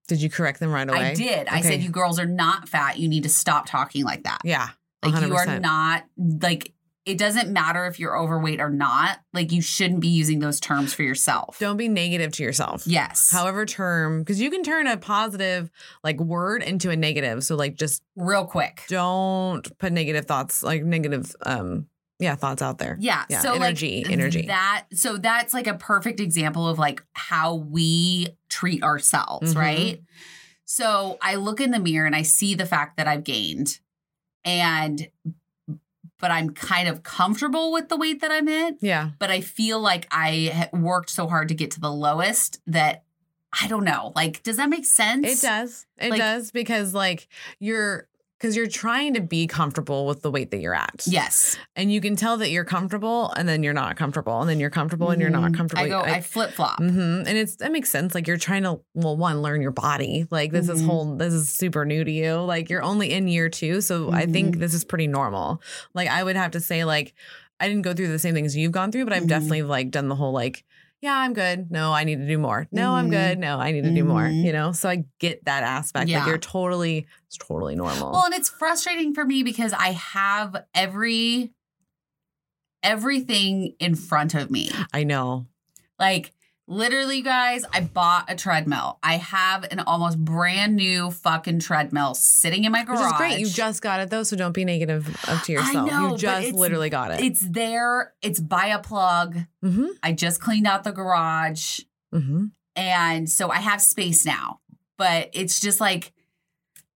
Did 0.08 0.20
you 0.20 0.28
correct 0.28 0.60
them 0.60 0.72
right 0.72 0.88
away? 0.88 1.10
I 1.10 1.14
did. 1.14 1.48
I 1.48 1.60
Okay. 1.60 1.68
said, 1.68 1.82
"You 1.82 1.90
girls 1.90 2.18
are 2.18 2.26
not 2.26 2.68
fat. 2.68 2.98
You 2.98 3.08
need 3.08 3.22
to 3.22 3.28
stop 3.28 3.66
talking 3.66 4.04
like 4.04 4.24
that. 4.24 4.40
Yeah. 4.44 4.70
Like 5.02 5.22
you 5.22 5.34
are 5.36 5.58
not 5.60 6.04
like." 6.18 6.73
It 7.06 7.18
doesn't 7.18 7.50
matter 7.50 7.84
if 7.86 8.00
you're 8.00 8.18
overweight 8.18 8.60
or 8.60 8.70
not. 8.70 9.18
Like 9.34 9.52
you 9.52 9.60
shouldn't 9.60 10.00
be 10.00 10.08
using 10.08 10.38
those 10.38 10.58
terms 10.58 10.94
for 10.94 11.02
yourself. 11.02 11.58
Don't 11.58 11.76
be 11.76 11.88
negative 11.88 12.32
to 12.32 12.42
yourself. 12.42 12.86
Yes. 12.86 13.30
However, 13.30 13.66
term 13.66 14.20
because 14.20 14.40
you 14.40 14.50
can 14.50 14.62
turn 14.62 14.86
a 14.86 14.96
positive 14.96 15.70
like 16.02 16.18
word 16.18 16.62
into 16.62 16.88
a 16.90 16.96
negative. 16.96 17.44
So 17.44 17.56
like 17.56 17.74
just 17.74 18.02
Real 18.16 18.46
quick. 18.46 18.84
don't 18.88 19.76
put 19.78 19.92
negative 19.92 20.24
thoughts 20.24 20.62
like 20.62 20.82
negative 20.82 21.34
um 21.44 21.86
yeah 22.20 22.36
thoughts 22.36 22.62
out 22.62 22.78
there. 22.78 22.96
Yeah. 22.98 23.24
Yeah, 23.28 23.40
so 23.40 23.52
energy, 23.54 24.02
like 24.04 24.12
energy. 24.12 24.46
That 24.46 24.86
so 24.94 25.18
that's 25.18 25.52
like 25.52 25.66
a 25.66 25.74
perfect 25.74 26.20
example 26.20 26.66
of 26.66 26.78
like 26.78 27.04
how 27.12 27.56
we 27.56 28.28
treat 28.48 28.82
ourselves, 28.82 29.52
Mhm. 29.52 29.58
right? 29.58 30.02
So 30.64 31.18
I 31.20 31.34
look 31.34 31.60
in 31.60 31.70
the 31.70 31.80
mirror 31.80 32.06
and 32.06 32.16
I 32.16 32.22
see 32.22 32.54
the 32.54 32.64
fact 32.64 32.96
that 32.96 33.06
I've 33.06 33.24
gained 33.24 33.78
and 34.42 35.06
but 36.24 36.30
I'm 36.30 36.48
kind 36.54 36.88
of 36.88 37.02
comfortable 37.02 37.70
with 37.70 37.90
the 37.90 37.98
weight 37.98 38.22
that 38.22 38.30
I'm 38.30 38.48
in, 38.48 38.78
Yeah. 38.80 39.10
but 39.18 39.30
I 39.30 39.42
feel 39.42 39.78
like 39.78 40.06
I 40.10 40.70
worked 40.72 41.10
so 41.10 41.26
hard 41.28 41.48
to 41.48 41.54
get 41.54 41.70
to 41.72 41.80
the 41.80 41.92
lowest 41.92 42.60
that 42.66 43.04
I 43.60 43.68
don't 43.68 43.84
know. 43.84 44.10
Like 44.16 44.42
does 44.42 44.56
that 44.56 44.70
make 44.70 44.86
sense? 44.86 45.26
It 45.28 45.46
does. 45.46 45.84
It 45.98 46.08
Like- 46.12 46.18
does 46.18 46.50
because 46.50 46.94
like 46.94 47.28
you're 47.58 48.08
because 48.38 48.56
you're 48.56 48.66
trying 48.66 49.14
to 49.14 49.20
be 49.20 49.46
comfortable 49.46 50.06
with 50.06 50.22
the 50.22 50.30
weight 50.30 50.50
that 50.50 50.58
you're 50.60 50.74
at. 50.74 51.02
Yes. 51.06 51.56
And 51.76 51.92
you 51.92 52.00
can 52.00 52.16
tell 52.16 52.36
that 52.38 52.50
you're 52.50 52.64
comfortable 52.64 53.30
and 53.32 53.48
then 53.48 53.62
you're 53.62 53.72
not 53.72 53.96
comfortable 53.96 54.40
and 54.40 54.50
then 54.50 54.60
you're 54.60 54.70
comfortable 54.70 55.10
and 55.10 55.20
you're 55.20 55.30
not 55.30 55.52
Mhm. 55.52 55.56
comfortable. 55.56 55.84
I 55.84 55.88
go 55.88 56.00
I, 56.00 56.20
flip-flop. 56.20 56.78
hmm 56.78 56.90
And 57.26 57.28
it's 57.28 57.56
that 57.56 57.72
makes 57.72 57.88
sense. 57.90 58.14
Like 58.14 58.26
you're 58.26 58.36
trying 58.36 58.64
to 58.64 58.80
well, 58.94 59.16
one 59.16 59.40
learn 59.40 59.62
your 59.62 59.70
body. 59.70 60.26
Like 60.30 60.52
this 60.52 60.68
is 60.68 60.82
Mhm. 60.82 60.86
whole 60.86 61.16
this 61.16 61.32
is 61.32 61.48
super 61.48 61.84
new 61.84 62.04
to 62.04 62.10
you. 62.10 62.34
Like 62.36 62.68
you're 62.68 62.82
only 62.82 63.12
in 63.12 63.28
year 63.28 63.48
two, 63.48 63.80
so 63.80 64.12
I 64.12 64.26
think 64.26 64.56
Mhm. 64.56 64.60
this 64.60 64.74
is 64.74 64.84
pretty 64.84 65.06
normal. 65.06 65.62
Like 65.94 66.08
I 66.08 66.22
would 66.22 66.36
have 66.36 66.50
to 66.52 66.60
say 66.60 66.84
like 66.84 67.14
I 67.60 67.68
didn't 67.68 67.82
go 67.82 67.94
through 67.94 68.08
the 68.08 68.18
same 68.18 68.34
things 68.34 68.56
you've 68.56 68.72
gone 68.72 68.90
through, 68.90 69.04
but 69.04 69.12
I've 69.14 69.22
Mhm. 69.24 69.28
definitely 69.28 69.62
like 69.62 69.90
done 69.90 70.08
the 70.08 70.16
whole 70.16 70.32
like 70.32 70.64
yeah 71.04 71.18
I'm 71.18 71.34
good. 71.34 71.70
No, 71.70 71.92
I 71.92 72.04
need 72.04 72.16
to 72.16 72.26
do 72.26 72.38
more. 72.38 72.66
No, 72.72 72.94
I'm 72.94 73.08
Mhm. 73.08 73.10
good. 73.10 73.38
No, 73.38 73.58
I 73.60 73.70
need 73.72 73.84
to 73.84 73.90
do 73.94 74.04
more. 74.04 74.22
Mhm. 74.22 74.42
You 74.42 74.52
know, 74.52 74.72
so 74.72 74.88
I 74.88 75.04
get 75.20 75.44
that 75.44 75.62
aspect. 75.62 76.08
Yeah. 76.08 76.20
Like 76.20 76.28
you're 76.28 76.38
totally 76.38 77.06
it's 77.26 77.36
totally 77.36 77.76
normal. 77.76 78.12
Well, 78.12 78.24
and 78.24 78.34
it's 78.34 78.48
frustrating 78.48 79.12
for 79.14 79.24
me 79.24 79.42
because 79.42 79.72
I 79.74 79.90
have 79.92 80.56
every 80.74 81.52
everything 82.82 83.74
in 83.78 83.94
front 83.94 84.34
of 84.34 84.50
me. 84.50 84.70
I 84.92 85.04
know. 85.04 85.46
Like 85.98 86.32
literally 86.66 87.22
guys, 87.22 87.64
I 87.72 87.80
bought 87.80 88.30
a 88.30 88.34
treadmill. 88.34 88.98
I 89.02 89.16
have 89.16 89.66
an 89.70 89.80
almost 89.80 90.18
brand 90.18 90.76
new 90.76 91.10
fucking 91.10 91.60
treadmill 91.60 92.14
sitting 92.14 92.64
in 92.64 92.72
my 92.72 92.84
garage. 92.84 93.00
Which 93.00 93.06
is 93.06 93.12
great. 93.16 93.38
You 93.40 93.46
just 93.46 93.82
got 93.82 94.00
it 94.00 94.10
though, 94.10 94.22
so 94.22 94.36
don't 94.36 94.52
be 94.52 94.64
negative 94.64 95.08
up 95.28 95.42
to 95.44 95.52
yourself. 95.52 95.90
know, 95.90 96.10
you 96.12 96.16
just 96.18 96.52
literally 96.52 96.90
got 96.90 97.10
it. 97.10 97.20
it's 97.20 97.40
there. 97.40 98.12
It's 98.22 98.40
by 98.40 98.66
a 98.66 98.78
plug. 98.78 99.38
mm-hmm. 99.64 99.86
I 100.02 100.12
just 100.12 100.40
cleaned 100.40 100.66
out 100.66 100.84
the 100.84 100.92
garage. 100.92 101.80
Mm-hmm. 102.14 102.46
And 102.76 103.30
so 103.30 103.50
I 103.50 103.58
have 103.58 103.80
space 103.80 104.24
now. 104.24 104.60
But 104.96 105.30
it's 105.32 105.60
just 105.60 105.80
like 105.80 106.12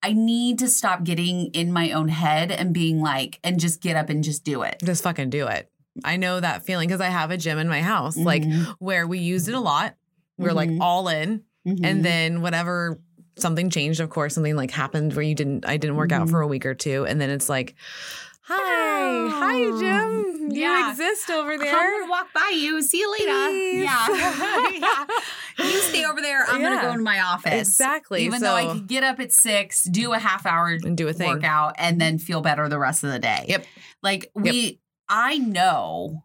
I 0.02 0.12
need 0.12 0.60
to 0.60 0.68
stop 0.68 1.02
getting 1.02 1.46
in 1.46 1.72
my 1.72 1.90
own 1.90 2.08
head 2.08 2.52
and 2.52 2.72
being 2.72 3.00
like, 3.00 3.40
and 3.42 3.58
just 3.58 3.80
get 3.80 3.96
up 3.96 4.10
and 4.10 4.22
just 4.22 4.44
do 4.44 4.62
it. 4.62 4.76
Just 4.84 5.02
fucking 5.02 5.30
do 5.30 5.48
it. 5.48 5.70
I 6.05 6.17
know 6.17 6.40
that 6.40 6.64
feeling 6.64 6.88
because 6.88 7.00
I 7.00 7.09
have 7.09 7.31
a 7.31 7.37
gym 7.37 7.59
in 7.59 7.69
my 7.69 7.83
house, 7.83 8.17
like 8.17 8.43
Mhm. 8.43 8.75
where 8.78 9.07
we 9.07 9.19
used 9.19 9.49
it 9.49 9.55
a 9.55 9.61
lot. 9.61 9.95
We're 10.37 10.52
like 10.52 10.71
Mhm. 10.71 10.81
all 10.81 11.09
in, 11.09 11.43
Mhm. 11.67 11.81
and 11.85 12.05
then 12.05 12.40
whatever 12.43 13.00
something 13.38 13.71
changed. 13.71 14.00
Of 14.00 14.11
course, 14.11 14.35
something 14.35 14.57
like 14.57 14.71
happened 14.71 15.14
where 15.14 15.23
you 15.25 15.35
didn't. 15.35 15.67
I 15.67 15.76
didn't 15.76 15.97
work 15.97 16.12
out 16.12 16.26
Mhm. 16.26 16.31
for 16.31 16.40
a 16.40 16.47
week 16.47 16.67
or 16.67 16.75
two, 16.75 17.05
and 17.07 17.21
then 17.21 17.31
it's 17.31 17.49
like, 17.49 17.75
hi, 18.43 19.28
hi, 19.31 19.55
Oh, 19.61 19.81
gym. 19.81 20.50
You 20.50 20.88
exist 20.90 21.31
over 21.31 21.52
I'm 21.52 21.59
there. 21.59 21.73
gonna 22.00 22.11
walk 22.11 22.33
by 22.33 22.52
you. 22.55 22.81
See 22.83 22.99
you 22.99 23.12
later. 23.12 23.50
Peace. 23.50 23.85
Yeah. 23.85 24.07
yeah. 24.73 25.05
You 25.59 25.78
stay 25.83 26.05
over 26.07 26.21
there. 26.21 26.45
I'm 26.49 26.62
gonna 26.62 26.81
go 26.81 26.90
into 26.93 27.02
my 27.05 27.21
office. 27.21 27.69
Exactly. 27.69 28.25
Even 28.25 28.40
so, 28.40 28.47
though 28.47 28.55
I 28.55 28.73
could 28.73 28.87
get 28.87 29.05
up 29.05 29.21
at 29.21 29.33
six, 29.33 29.85
do 29.85 30.12
a 30.14 30.19
half 30.19 30.47
hour 30.47 30.69
and 30.69 30.97
do 30.97 31.07
a 31.09 31.12
thing. 31.12 31.28
workout, 31.28 31.75
and 31.78 32.00
then 32.00 32.19
feel 32.19 32.40
better 32.40 32.69
the 32.69 32.78
rest 32.78 33.05
of 33.05 33.11
the 33.12 33.19
day. 33.19 33.45
Yep. 33.49 33.67
Like 34.02 34.31
we 34.35 34.81
I 35.09 35.38
know 35.38 36.25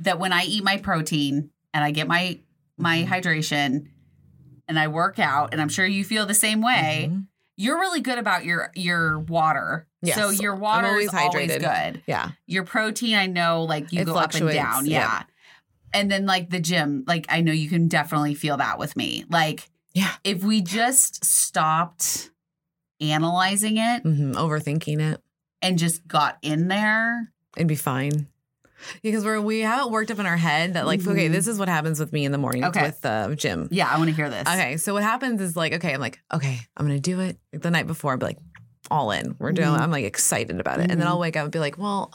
that 0.00 0.18
when 0.18 0.32
I 0.32 0.44
eat 0.44 0.64
my 0.64 0.76
protein 0.78 1.50
and 1.72 1.84
I 1.84 1.90
get 1.90 2.08
my 2.08 2.40
my 2.76 2.98
Mhm. 3.04 3.08
hydration, 3.08 3.86
and 4.66 4.78
I 4.78 4.88
work 4.88 5.18
out, 5.20 5.50
and 5.52 5.60
I'm 5.60 5.68
sure 5.68 5.86
you 5.86 6.02
feel 6.04 6.26
the 6.26 6.34
same 6.34 6.60
way. 6.60 7.08
Mhm. 7.10 7.26
You're 7.56 7.78
really 7.78 8.00
good 8.00 8.18
about 8.18 8.44
your 8.44 8.72
your 8.74 9.20
water. 9.20 9.86
Yes. 10.02 10.16
So 10.16 10.30
your 10.30 10.56
water 10.56 10.88
always 10.88 11.08
is 11.08 11.14
always 11.14 11.50
hydrated. 11.52 11.60
good. 11.92 12.02
Yeah. 12.06 12.30
Your 12.46 12.64
protein, 12.64 13.14
I 13.14 13.26
know, 13.26 13.62
like 13.62 13.92
you 13.92 14.00
It 14.00 14.04
go 14.06 14.16
up 14.16 14.34
and 14.34 14.50
down. 14.50 14.86
yeah. 14.86 15.00
Yeah. 15.00 15.22
And 15.92 16.10
then 16.10 16.26
like 16.26 16.50
the 16.50 16.58
gym, 16.60 17.04
like 17.06 17.26
I 17.28 17.40
know 17.42 17.52
you 17.52 17.68
can 17.68 17.86
definitely 17.86 18.34
feel 18.34 18.56
that 18.56 18.78
with 18.80 18.96
me. 18.96 19.24
Like 19.30 19.70
Yeah. 19.94 20.10
if 20.24 20.42
we 20.42 20.60
just 20.60 21.24
stopped 21.24 22.30
analyzing 23.00 23.76
it 23.76 24.02
hmm 24.02 24.32
Overthinking 24.32 25.00
it. 25.00 25.22
and 25.62 25.78
just 25.78 26.06
got 26.08 26.38
in 26.42 26.66
there. 26.68 27.32
It'd 27.56 27.68
be 27.68 27.76
fine. 27.76 28.28
Because 29.02 29.24
we're 29.24 29.40
we 29.40 29.60
have 29.60 29.86
it 29.86 29.90
worked 29.90 30.10
up 30.10 30.18
in 30.18 30.26
our 30.26 30.36
head 30.36 30.74
that 30.74 30.84
like, 30.84 31.00
okay, 31.06 31.28
Mhm. 31.28 31.32
this 31.32 31.46
is 31.46 31.58
what 31.58 31.68
happens 31.68 31.98
with 31.98 32.12
me 32.12 32.24
in 32.26 32.32
the 32.32 32.38
morning 32.38 32.64
Okay. 32.64 32.82
with 32.82 33.00
the 33.00 33.34
gym. 33.38 33.68
Yeah, 33.70 33.88
I 33.88 33.96
want 33.96 34.10
to 34.10 34.14
hear 34.16 34.28
this. 34.28 34.42
Okay, 34.46 34.76
so 34.76 34.92
what 34.92 35.02
happens 35.02 35.40
is 35.40 35.56
like, 35.56 35.72
okay, 35.74 35.94
I'm 35.94 36.00
like, 36.00 36.20
okay, 36.34 36.60
I'm 36.76 36.86
gonna 36.86 37.00
do 37.00 37.20
it 37.20 37.38
the 37.52 37.70
night 37.70 37.86
before. 37.86 38.12
I'm 38.12 38.18
like, 38.18 38.36
all 38.90 39.10
in. 39.12 39.34
We're 39.38 39.52
doing. 39.52 39.68
Mhm. 39.70 39.78
I'm 39.78 39.90
like 39.90 40.04
excited 40.04 40.60
about 40.60 40.80
it, 40.80 40.90
and 40.90 41.00
then 41.00 41.06
Mhm. 41.06 41.12
I'll 41.12 41.18
wake 41.18 41.34
up 41.38 41.44
and 41.44 41.52
be 41.52 41.58
like, 41.58 41.78
well, 41.78 42.12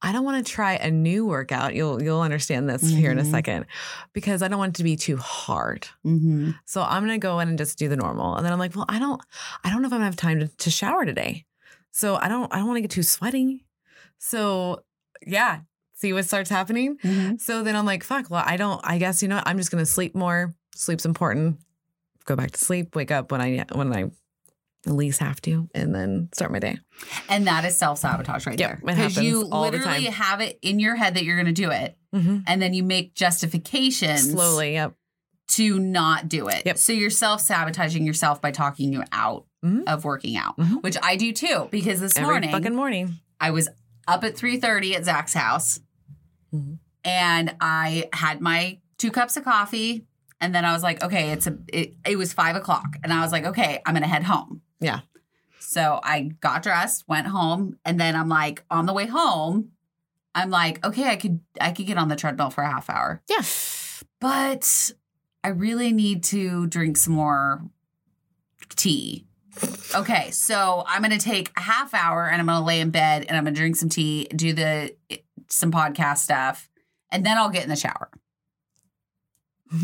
I 0.00 0.12
don't 0.12 0.24
want 0.24 0.46
to 0.46 0.52
try 0.52 0.74
a 0.74 0.88
new 0.92 1.26
workout. 1.26 1.74
You'll 1.74 2.00
you'll 2.00 2.20
understand 2.20 2.68
this 2.70 2.82
here 2.88 3.10
in 3.10 3.18
a 3.18 3.24
Mhm. 3.24 3.30
second, 3.32 3.66
because 4.12 4.40
I 4.42 4.46
don't 4.46 4.58
want 4.60 4.76
it 4.76 4.78
to 4.78 4.84
be 4.84 4.94
too 4.94 5.16
hard. 5.16 5.88
Mm-hmm. 6.04 6.52
So 6.66 6.82
I'm 6.84 7.02
gonna 7.02 7.18
go 7.18 7.40
in 7.40 7.48
and 7.48 7.58
just 7.58 7.76
do 7.78 7.88
the 7.88 7.96
normal, 7.96 8.36
and 8.36 8.46
then 8.46 8.52
I'm 8.52 8.60
like, 8.60 8.76
well, 8.76 8.84
I 8.88 9.00
don't, 9.00 9.20
I 9.64 9.70
don't 9.70 9.82
know 9.82 9.86
if 9.88 9.92
I'm 9.92 9.98
gonna 9.98 10.04
have 10.04 10.14
time 10.14 10.38
to, 10.38 10.46
to 10.46 10.70
shower 10.70 11.04
today, 11.04 11.44
so 11.90 12.14
I 12.14 12.28
don't, 12.28 12.54
I 12.54 12.58
don't 12.58 12.68
want 12.68 12.76
to 12.76 12.82
get 12.82 12.92
too 12.92 13.02
sweaty. 13.02 13.65
So 14.18 14.82
yeah, 15.26 15.60
see 15.94 16.12
what 16.12 16.24
starts 16.24 16.50
happening. 16.50 16.98
Mm-hmm. 16.98 17.36
So 17.36 17.62
then 17.62 17.76
I'm 17.76 17.86
like, 17.86 18.02
fuck, 18.04 18.30
well, 18.30 18.42
I 18.46 18.56
don't, 18.56 18.80
I 18.84 18.98
guess, 18.98 19.22
you 19.22 19.28
know, 19.28 19.36
what? 19.36 19.48
I'm 19.48 19.56
just 19.58 19.70
going 19.70 19.82
to 19.82 19.90
sleep 19.90 20.14
more. 20.14 20.54
Sleep's 20.74 21.06
important. 21.06 21.58
Go 22.26 22.36
back 22.36 22.50
to 22.52 22.58
sleep, 22.58 22.94
wake 22.94 23.10
up 23.10 23.30
when 23.32 23.40
I, 23.40 23.64
when 23.72 23.92
I 23.94 24.10
at 24.86 24.92
least 24.92 25.20
have 25.20 25.40
to, 25.42 25.68
and 25.74 25.94
then 25.94 26.28
start 26.34 26.52
my 26.52 26.58
day. 26.58 26.78
And 27.28 27.46
that 27.46 27.64
is 27.64 27.78
self 27.78 27.98
sabotage 27.98 28.46
right 28.46 28.58
Yep, 28.58 28.68
there. 28.68 28.80
Because 28.84 29.16
you 29.16 29.36
happens 29.38 29.52
all 29.52 29.64
the 29.70 29.78
literally 29.78 30.04
have 30.06 30.40
it 30.40 30.58
in 30.62 30.78
your 30.78 30.96
head 30.96 31.14
that 31.14 31.24
you're 31.24 31.36
going 31.36 31.46
to 31.46 31.62
do 31.62 31.70
it, 31.70 31.96
Mm-hmm. 32.14 32.38
and 32.46 32.62
then 32.62 32.72
you 32.72 32.82
make 32.82 33.14
justifications 33.14 34.30
Slowly. 34.30 34.72
Yep. 34.74 34.94
to 35.48 35.78
not 35.78 36.28
do 36.28 36.48
it. 36.48 36.62
Yep. 36.64 36.78
So 36.78 36.92
you're 36.92 37.10
self 37.10 37.40
sabotaging 37.40 38.06
yourself 38.06 38.40
by 38.40 38.50
talking 38.52 38.92
you 38.92 39.02
out 39.12 39.44
Mhm. 39.64 39.84
of 39.86 40.04
working 40.04 40.36
out, 40.36 40.56
Mhm. 40.56 40.82
which 40.82 40.96
I 41.02 41.16
do 41.16 41.32
too. 41.32 41.68
Because 41.70 42.00
this 42.00 42.16
Every 42.16 42.28
morning 42.30 42.50
fucking 42.52 42.74
morning. 42.74 43.16
I 43.40 43.50
was 43.50 43.68
up 44.06 44.24
at 44.24 44.36
three 44.36 44.58
thirty 44.60 44.94
at 44.94 45.04
Zach's 45.04 45.34
house, 45.34 45.80
Mhm. 46.54 46.78
and 47.04 47.54
I 47.60 48.08
had 48.12 48.40
my 48.40 48.78
two 48.98 49.10
cups 49.10 49.36
of 49.36 49.44
coffee, 49.44 50.06
and 50.40 50.54
then 50.54 50.64
I 50.64 50.72
was 50.72 50.82
like, 50.82 51.02
okay, 51.02 51.30
it's 51.32 51.46
a. 51.46 51.58
It, 51.68 51.94
it 52.06 52.16
was 52.16 52.32
five 52.32 52.56
o'clock, 52.56 52.96
and 53.02 53.12
I 53.12 53.20
was 53.22 53.32
like, 53.32 53.44
okay, 53.46 53.80
I'm 53.84 53.94
gonna 53.94 54.06
head 54.06 54.24
home. 54.24 54.62
Yeah. 54.80 55.00
So 55.58 56.00
I 56.02 56.30
got 56.40 56.62
dressed, 56.62 57.04
went 57.08 57.26
home, 57.26 57.78
and 57.84 57.98
then 58.00 58.14
I'm 58.14 58.28
like, 58.28 58.64
on 58.70 58.86
the 58.86 58.92
way 58.92 59.06
home, 59.06 59.72
I'm 60.34 60.48
like, 60.50 60.84
okay, 60.86 61.08
I 61.08 61.16
could 61.16 61.40
I 61.60 61.72
could 61.72 61.86
get 61.86 61.98
on 61.98 62.08
the 62.08 62.16
treadmill 62.16 62.50
for 62.50 62.62
a 62.62 62.70
half 62.70 62.88
hour, 62.88 63.22
Yeah. 63.28 63.42
but 64.20 64.92
I 65.42 65.48
really 65.48 65.92
need 65.92 66.22
to 66.24 66.66
drink 66.68 66.96
some 66.96 67.14
more 67.14 67.62
tea. 68.70 69.26
Okay, 69.94 70.30
so 70.30 70.84
I'm 70.86 71.02
gonna 71.02 71.18
take 71.18 71.50
a 71.56 71.60
half 71.60 71.94
hour 71.94 72.28
and 72.28 72.40
I'm 72.40 72.46
gonna 72.46 72.64
lay 72.64 72.80
in 72.80 72.90
bed 72.90 73.24
and 73.28 73.36
I'm 73.36 73.44
gonna 73.44 73.56
drink 73.56 73.76
some 73.76 73.88
tea, 73.88 74.24
do 74.34 74.52
the 74.52 74.94
some 75.48 75.70
podcast 75.72 76.18
stuff, 76.18 76.68
and 77.10 77.24
then 77.24 77.38
I'll 77.38 77.50
get 77.50 77.62
in 77.62 77.68
the 77.68 77.76
shower. 77.76 78.10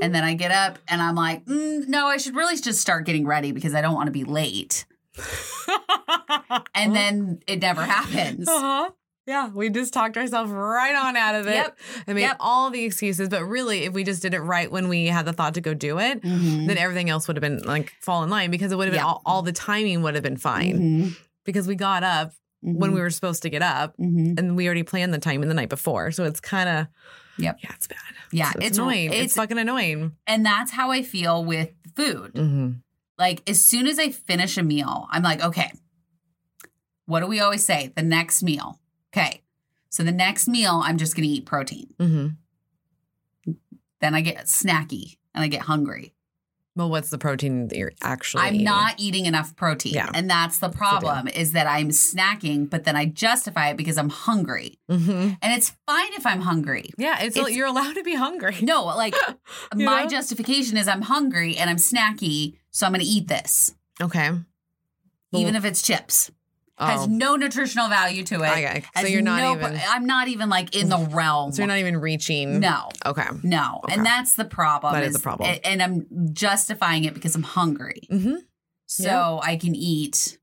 And 0.00 0.14
then 0.14 0.24
I 0.24 0.32
get 0.34 0.50
up 0.50 0.78
and 0.88 1.02
I'm 1.02 1.14
like, 1.14 1.44
mm, 1.44 1.86
no, 1.86 2.06
I 2.06 2.16
should 2.16 2.34
really 2.34 2.56
just 2.56 2.80
start 2.80 3.04
getting 3.04 3.26
ready 3.26 3.52
because 3.52 3.74
I 3.74 3.82
don't 3.82 3.92
want 3.94 4.06
to 4.06 4.12
be 4.12 4.24
late. 4.24 4.86
And 6.74 6.94
then 6.94 7.40
it 7.46 7.60
never 7.60 7.82
happens. 7.82 8.48
Uh-huh. 8.48 8.90
Yeah, 9.26 9.48
we 9.48 9.70
just 9.70 9.94
talked 9.94 10.16
ourselves 10.18 10.50
right 10.50 10.94
on 10.94 11.16
out 11.16 11.34
of 11.34 11.46
it. 11.46 11.54
Yep. 11.54 11.78
And 12.06 12.14
made 12.16 12.22
Yep. 12.22 12.36
all 12.40 12.70
the 12.70 12.84
excuses. 12.84 13.28
But 13.30 13.44
really, 13.44 13.84
if 13.84 13.94
we 13.94 14.04
just 14.04 14.20
did 14.20 14.34
it 14.34 14.40
right 14.40 14.70
when 14.70 14.88
we 14.88 15.06
had 15.06 15.24
the 15.24 15.32
thought 15.32 15.54
to 15.54 15.62
go 15.62 15.72
do 15.72 15.98
it, 15.98 16.20
Mhm. 16.22 16.66
then 16.66 16.76
everything 16.76 17.08
else 17.08 17.26
would 17.26 17.36
have 17.36 17.40
been 17.40 17.62
like 17.62 17.94
fall 18.00 18.22
in 18.22 18.28
line 18.30 18.50
because 18.50 18.70
it 18.70 18.76
would 18.76 18.86
have 18.88 18.94
been 18.94 19.02
all, 19.02 19.22
all 19.24 19.40
the 19.42 19.52
timing 19.52 20.02
would 20.02 20.14
have 20.14 20.22
been 20.22 20.36
fine 20.36 20.78
Mhm. 20.78 21.16
because 21.44 21.66
we 21.66 21.74
got 21.74 22.02
up 22.02 22.32
when 22.60 22.92
we 22.92 23.00
were 23.00 23.10
supposed 23.10 23.42
to 23.42 23.50
get 23.50 23.62
up 23.62 23.96
Mhm. 23.98 24.38
and 24.38 24.56
we 24.56 24.66
already 24.66 24.82
planned 24.82 25.14
the 25.14 25.18
timing 25.18 25.48
the 25.48 25.54
night 25.54 25.68
before. 25.70 26.10
So 26.12 26.24
it's 26.24 26.40
kind 26.40 26.68
of, 26.68 26.86
Yep. 27.38 27.58
yeah, 27.62 27.70
it's 27.74 27.86
bad. 27.86 27.98
Yeah, 28.30 28.52
it's, 28.56 28.66
it's 28.66 28.78
annoying. 28.78 29.08
It's, 29.12 29.16
It's, 29.24 29.34
fucking 29.36 29.58
annoying. 29.58 30.12
and 30.26 30.44
that's 30.44 30.70
how 30.72 30.90
I 30.90 31.02
feel 31.02 31.42
with 31.44 31.70
food. 31.96 32.32
Mm-hmm. 32.34 32.72
Like 33.18 33.42
as 33.48 33.64
soon 33.64 33.86
as 33.86 33.98
I 33.98 34.10
finish 34.10 34.58
a 34.58 34.62
meal, 34.62 35.06
I'm 35.10 35.22
like, 35.22 35.42
okay, 35.42 35.72
what 37.06 37.20
do 37.20 37.26
we 37.26 37.40
always 37.40 37.64
say? 37.64 37.92
The 37.96 38.02
next 38.02 38.42
meal. 38.42 38.80
Okay. 39.16 39.42
So 39.90 40.02
the 40.02 40.12
next 40.12 40.48
meal, 40.48 40.80
I'm 40.82 40.98
just 40.98 41.14
going 41.14 41.28
to 41.28 41.32
eat 41.32 41.46
protein. 41.46 41.94
Mm-hmm. 42.00 43.52
Then 44.00 44.14
I 44.14 44.20
get 44.20 44.46
snacky 44.46 45.16
and 45.34 45.44
I 45.44 45.48
get 45.48 45.62
hungry. 45.62 46.12
Well, 46.76 46.90
what's 46.90 47.10
the 47.10 47.18
protein 47.18 47.68
that 47.68 47.78
you're 47.78 47.92
actually? 48.02 48.42
I'm 48.42 48.54
eating? 48.56 48.64
not 48.64 48.94
eating 48.98 49.26
enough 49.26 49.54
protein. 49.54 49.94
Yeah. 49.94 50.10
And 50.12 50.28
that's 50.28 50.58
the 50.58 50.68
problem 50.70 51.28
is 51.28 51.52
that 51.52 51.68
I'm 51.68 51.90
snacking, 51.90 52.68
but 52.68 52.82
then 52.82 52.96
I 52.96 53.04
justify 53.06 53.68
it 53.68 53.76
because 53.76 53.96
I'm 53.96 54.08
hungry. 54.08 54.80
Mhm. 54.90 55.38
And 55.40 55.52
it's 55.52 55.70
fine 55.86 56.12
if 56.14 56.26
I'm 56.26 56.40
hungry. 56.40 56.90
Yeah, 56.98 57.22
it's, 57.22 57.36
It's- 57.36 57.54
you're 57.54 57.68
allowed 57.68 57.94
to 57.94 58.02
be 58.02 58.16
hungry. 58.16 58.56
No, 58.62 58.86
like 58.86 59.14
my 59.76 60.02
know? 60.02 60.08
justification 60.08 60.76
is 60.76 60.88
I'm 60.88 61.02
hungry 61.02 61.56
and 61.56 61.70
I'm 61.70 61.76
snacky, 61.76 62.56
so 62.72 62.86
I'm 62.86 62.92
going 62.92 63.00
to 63.04 63.06
eat 63.06 63.28
this, 63.28 63.76
Okay. 64.02 64.30
even 65.32 65.54
if 65.54 65.64
it's 65.64 65.80
chips. 65.80 66.32
Has 66.78 67.02
Oh, 67.02 67.06
no 67.06 67.36
nutritional 67.36 67.88
value 67.88 68.24
to 68.24 68.34
it. 68.42 68.50
okay. 68.50 68.82
So 69.00 69.06
you're 69.06 69.22
not 69.22 69.40
no- 69.40 69.52
even. 69.66 69.80
I'm 69.88 70.06
not 70.06 70.26
even 70.28 70.48
like 70.48 70.74
in 70.74 70.88
the 70.88 70.98
realm. 70.98 71.52
So 71.52 71.62
you're 71.62 71.68
not 71.68 71.78
even 71.78 71.98
reaching. 71.98 72.58
No, 72.58 72.88
Okay. 73.06 73.26
no, 73.44 73.80
Okay. 73.84 73.94
and 73.94 74.04
that's 74.04 74.34
the 74.34 74.44
problem. 74.44 74.92
That 74.92 75.04
is 75.04 75.12
the 75.14 75.20
problem. 75.20 75.56
and 75.64 75.80
I'm 75.80 76.06
justifying 76.32 77.04
it 77.04 77.14
because 77.14 77.36
I'm 77.36 77.44
hungry, 77.44 78.00
Mm-hmm. 78.10 78.34
so 78.86 79.40
I 79.42 79.54
can 79.56 79.76
eat 79.76 80.38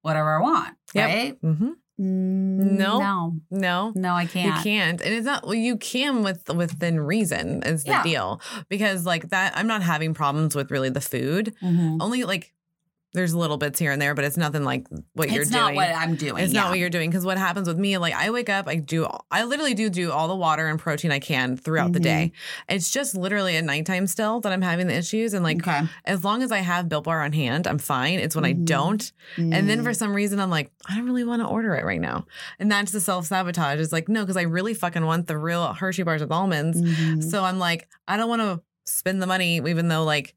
whatever 0.00 0.38
I 0.38 0.40
want. 0.42 0.74
Yep. 0.94 1.06
Right? 1.08 1.42
Mm-hmm. 1.42 1.70
No, 1.98 2.98
No. 2.98 2.98
no, 2.98 3.36
No. 3.50 3.92
no, 3.94 4.14
I 4.14 4.26
can't. 4.26 4.56
You 4.56 4.62
can't, 4.62 5.00
and 5.00 5.14
it's 5.14 5.26
not. 5.26 5.44
Well, 5.44 5.54
you 5.54 5.76
can 5.76 6.22
with 6.22 6.48
within 6.48 6.98
reason 6.98 7.62
is 7.62 7.84
the 7.84 7.90
Yeah. 7.92 8.02
deal 8.02 8.40
because 8.68 9.04
like 9.06 9.28
that. 9.30 9.56
I'm 9.56 9.66
not 9.66 9.82
having 9.82 10.14
problems 10.14 10.54
with 10.56 10.70
really 10.70 10.88
the 10.90 11.00
food. 11.00 11.54
Mhm. 11.62 11.98
Only 12.00 12.24
like 12.24 12.52
there's 13.14 13.34
little 13.34 13.56
bits 13.56 13.78
here 13.78 13.92
and 13.92 14.02
there, 14.02 14.14
but 14.14 14.24
it's 14.24 14.36
nothing 14.36 14.64
like 14.64 14.86
what 15.14 15.28
you're 15.30 15.36
doing. 15.36 15.42
It's 15.42 15.50
not 15.50 15.74
what 15.74 15.88
I'm 15.88 16.16
doing. 16.16 16.42
It's 16.42 16.52
yeah. 16.52 16.62
not 16.62 16.70
what 16.70 16.78
you're 16.78 16.90
doing 16.90 17.08
because 17.08 17.24
what 17.24 17.38
happens 17.38 17.66
with 17.68 17.78
me, 17.78 17.96
like 17.96 18.12
I 18.12 18.30
wake 18.30 18.48
up, 18.50 18.66
I 18.68 18.74
do, 18.76 19.06
I 19.30 19.44
literally 19.44 19.72
do 19.74 19.88
do 19.88 20.10
all 20.12 20.28
the 20.28 20.34
water 20.36 20.66
and 20.66 20.78
protein 20.78 21.12
I 21.12 21.20
can 21.20 21.56
throughout 21.56 21.92
the 21.92 22.00
Mhm. 22.00 22.02
day. 22.02 22.32
It's 22.68 22.90
just 22.90 23.14
literally 23.16 23.56
at 23.56 23.64
nighttime 23.64 24.06
still 24.08 24.40
that 24.40 24.52
I'm 24.52 24.62
having 24.62 24.88
the 24.88 24.94
issues, 24.96 25.32
and 25.32 25.42
like 25.44 25.66
okay. 25.66 25.82
as 26.04 26.24
long 26.24 26.42
as 26.42 26.50
I 26.52 26.58
have 26.58 26.88
Built 26.88 27.04
Bar 27.04 27.22
on 27.22 27.32
hand, 27.32 27.66
I'm 27.66 27.78
fine. 27.78 28.18
It's 28.18 28.34
when 28.34 28.44
I 28.44 28.52
Mhm. 28.54 28.64
don't, 28.64 29.12
and 29.36 29.68
then 29.68 29.80
Mm. 29.80 29.84
for 29.84 29.94
some 29.94 30.12
reason 30.12 30.40
I'm 30.40 30.50
like, 30.50 30.72
I 30.88 30.96
don't 30.96 31.06
really 31.06 31.24
want 31.24 31.40
to 31.42 31.46
order 31.46 31.74
it 31.76 31.84
right 31.84 32.00
now, 32.00 32.26
and 32.58 32.70
that's 32.70 32.90
the 32.92 33.00
self 33.00 33.26
sabotage. 33.26 33.78
It's 33.78 33.92
like 33.92 34.08
no, 34.08 34.20
because 34.22 34.36
I 34.36 34.42
really 34.42 34.74
fucking 34.74 35.04
want 35.06 35.28
the 35.28 35.38
real 35.38 35.72
Hershey 35.72 36.02
bars 36.02 36.20
with 36.20 36.32
almonds. 36.32 36.82
Mhm. 36.82 37.22
So 37.30 37.44
I'm 37.44 37.58
like, 37.58 37.88
I 38.08 38.16
don't 38.16 38.28
want 38.28 38.42
to 38.42 38.60
spend 38.86 39.22
the 39.22 39.26
money, 39.26 39.56
even 39.56 39.88
though 39.88 40.04
like 40.04 40.34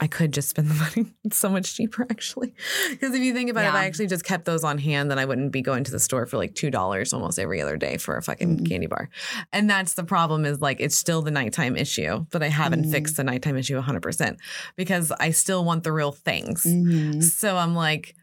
I 0.00 0.06
could 0.06 0.32
just 0.32 0.48
spend 0.48 0.68
the 0.68 0.74
money. 0.96 1.12
It's 1.24 1.36
so 1.36 1.48
much 1.50 1.74
cheaper 1.74 2.06
actually. 2.10 2.54
Because 2.90 3.14
if 3.14 3.20
you 3.20 3.32
think 3.34 3.50
about 3.50 3.64
it, 3.64 3.68
if 3.68 3.74
I 3.74 3.84
actually 3.86 4.06
just 4.06 4.24
kept 4.24 4.44
those 4.44 4.64
on 4.64 4.78
hand, 4.78 5.10
then 5.10 5.18
I 5.18 5.24
wouldn't 5.24 5.52
be 5.52 5.62
going 5.62 5.84
to 5.84 5.90
the 5.90 5.98
store 5.98 6.26
for 6.26 6.36
like 6.36 6.54
two 6.54 6.70
dollars 6.70 7.12
almost 7.12 7.38
every 7.38 7.60
other 7.60 7.76
day 7.76 7.96
for 7.96 8.16
a 8.16 8.22
fucking 8.22 8.58
Mhm. 8.60 8.68
candy 8.68 8.86
bar. 8.86 9.08
And 9.52 9.68
that's 9.68 9.94
the 9.94 10.04
problem 10.04 10.44
is 10.44 10.60
like 10.60 10.80
it's 10.80 10.96
still 10.96 11.22
the 11.22 11.30
nighttime 11.30 11.76
issue, 11.76 12.24
but 12.30 12.42
I 12.42 12.48
haven't 12.48 12.84
Mhm. 12.86 12.92
fixed 12.92 13.16
the 13.16 13.24
nighttime 13.24 13.56
issue 13.56 13.76
100% 13.76 14.38
because 14.76 15.12
I 15.20 15.32
still 15.32 15.64
want 15.64 15.82
the 15.84 15.92
real 15.92 16.12
things. 16.12 16.64
Mhm. 16.64 17.22
So 17.22 17.56
I'm 17.56 17.74
like 17.74 18.14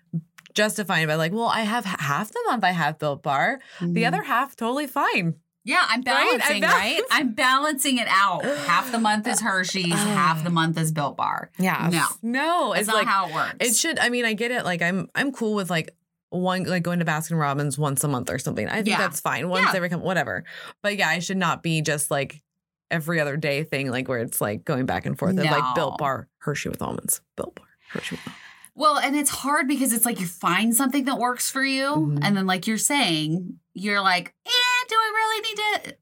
justifying 0.54 1.04
it 1.04 1.08
by 1.08 1.16
like, 1.16 1.34
well, 1.34 1.48
I 1.48 1.62
have 1.62 1.86
half 1.86 2.32
the 2.32 2.40
month 2.48 2.64
I 2.64 2.72
have 2.72 2.98
Built 2.98 3.22
Bar, 3.22 3.60
the 3.80 3.86
Mhm. 4.04 4.08
other 4.08 4.24
half 4.24 4.56
totally 4.56 4.88
fine. 4.88 5.36
Yeah, 5.68 5.84
I'm 5.88 6.02
Right? 6.02 6.16
I'm 6.18 6.38
balancing, 6.40 6.62
right? 6.64 7.02
I'm 7.12 7.34
balancing 7.34 7.98
it 7.98 8.08
out. 8.10 8.44
Half 8.46 8.92
the 8.92 9.00
month 9.00 9.28
is 9.28 9.42
Hershey's, 9.42 9.94
half 9.94 10.44
the 10.44 10.50
month 10.50 10.78
is 10.78 10.92
Built 10.94 11.18
Bar. 11.18 11.52
Yeah. 11.60 11.90
No. 11.92 12.06
No. 12.22 12.74
It's 12.74 12.88
not 12.88 12.96
like 12.96 13.08
how 13.08 13.28
it 13.28 13.34
works. 13.34 13.56
It 13.60 13.76
should. 13.76 14.00
I 14.00 14.10
mean, 14.10 14.24
I 14.26 14.34
get 14.34 14.52
it. 14.52 14.64
Like, 14.64 14.82
I'm 14.82 15.10
I'm 15.14 15.32
cool 15.34 15.56
with 15.56 15.70
like 15.70 15.94
one 16.30 16.64
like 16.64 16.84
going 16.84 17.00
to 17.00 17.06
Baskin 17.06 17.38
Robbins 17.40 17.78
once 17.78 18.04
a 18.04 18.08
month 18.08 18.30
or 18.30 18.40
something. 18.40 18.68
I 18.68 18.76
think 18.76 18.88
Yeah. 18.88 18.98
that's 19.00 19.20
fine. 19.20 19.50
Once 19.50 19.66
Yeah. 19.72 19.76
every 19.76 19.90
come 19.90 20.02
whatever. 20.02 20.46
But 20.82 20.98
yeah, 20.98 21.10
I 21.10 21.20
should 21.20 21.38
not 21.38 21.64
be 21.64 21.82
just 21.82 22.10
like 22.10 22.42
every 22.90 23.20
other 23.20 23.36
day 23.36 23.64
thing, 23.64 23.92
like 23.92 24.08
where 24.08 24.20
it's 24.20 24.40
like 24.40 24.64
going 24.64 24.86
back 24.86 25.06
and 25.06 25.20
forth 25.20 25.38
of 25.38 25.44
like 25.44 25.52
No. 25.64 25.74
Built 25.76 25.98
Bar 25.98 26.30
Hershey 26.40 26.70
with 26.70 26.82
almonds, 26.82 27.20
Built 27.36 27.56
Bar 27.56 27.66
Hershey 27.90 28.16
with 28.16 28.22
almonds. 28.26 28.42
Well, 28.76 28.98
and 29.00 29.16
it's 29.16 29.32
hard 29.32 29.68
because 29.68 29.92
it's 29.92 30.06
like 30.06 30.20
you 30.20 30.28
find 30.28 30.74
something 30.76 31.06
that 31.06 31.18
works 31.18 31.50
for 31.50 31.64
you, 31.64 31.84
Mhm. 31.88 32.20
and 32.22 32.38
then 32.38 32.46
like 32.46 32.68
you're 32.68 32.78
saying, 32.78 33.60
you're 33.78 34.02
like, 34.02 34.34
eh, 34.46 34.86
do 34.90 34.96
I 34.96 35.12
really 35.16 35.42
need 35.50 35.58
to? 35.86 35.98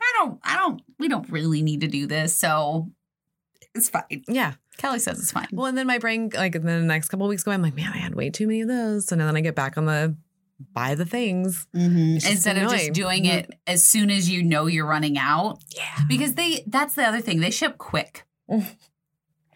I 0.00 0.12
don't. 0.18 0.40
I 0.42 0.56
don't. 0.56 0.82
We 0.98 1.08
don't 1.08 1.28
really 1.30 1.62
need 1.62 1.80
to 1.82 1.88
do 1.88 2.06
this. 2.06 2.36
So 2.36 2.90
It's 3.74 3.88
fine. 3.88 4.22
Yeah. 4.28 4.54
Kelly 4.76 4.98
says 4.98 5.18
it's 5.20 5.30
fine. 5.32 5.48
Well, 5.52 5.66
and 5.66 5.78
then 5.78 5.86
my 5.86 5.98
brain, 5.98 6.30
like, 6.34 6.52
then 6.52 6.64
the 6.64 6.80
next 6.80 7.08
couple 7.08 7.26
of 7.26 7.30
weeks 7.30 7.44
go, 7.44 7.52
I'm 7.52 7.62
like, 7.62 7.76
man, 7.76 7.90
I 7.94 7.98
had 7.98 8.14
way 8.14 8.28
too 8.30 8.46
many 8.46 8.60
of 8.62 8.68
those. 8.68 9.06
So 9.06 9.14
now 9.16 9.26
then 9.26 9.36
I 9.36 9.40
get 9.40 9.54
back 9.54 9.78
on 9.78 9.86
the 9.86 10.16
buy 10.72 10.94
the 10.94 11.04
things. 11.04 11.66
Mhm. 11.74 12.16
It's 12.16 12.24
just 12.24 12.36
Instead 12.36 12.58
of 12.58 12.70
just 12.70 12.92
doing 12.92 13.24
it 13.24 13.50
as 13.66 13.86
soon 13.86 14.10
as 14.10 14.28
you 14.30 14.42
know 14.42 14.66
you're 14.66 14.86
running 14.86 15.18
out. 15.18 15.58
Yeah. 15.76 16.04
Because 16.08 16.34
they 16.34 16.64
that's 16.66 16.94
the 16.94 17.04
other 17.04 17.20
thing. 17.20 17.40
They 17.40 17.50
ship 17.50 17.78
quick. 17.78 18.24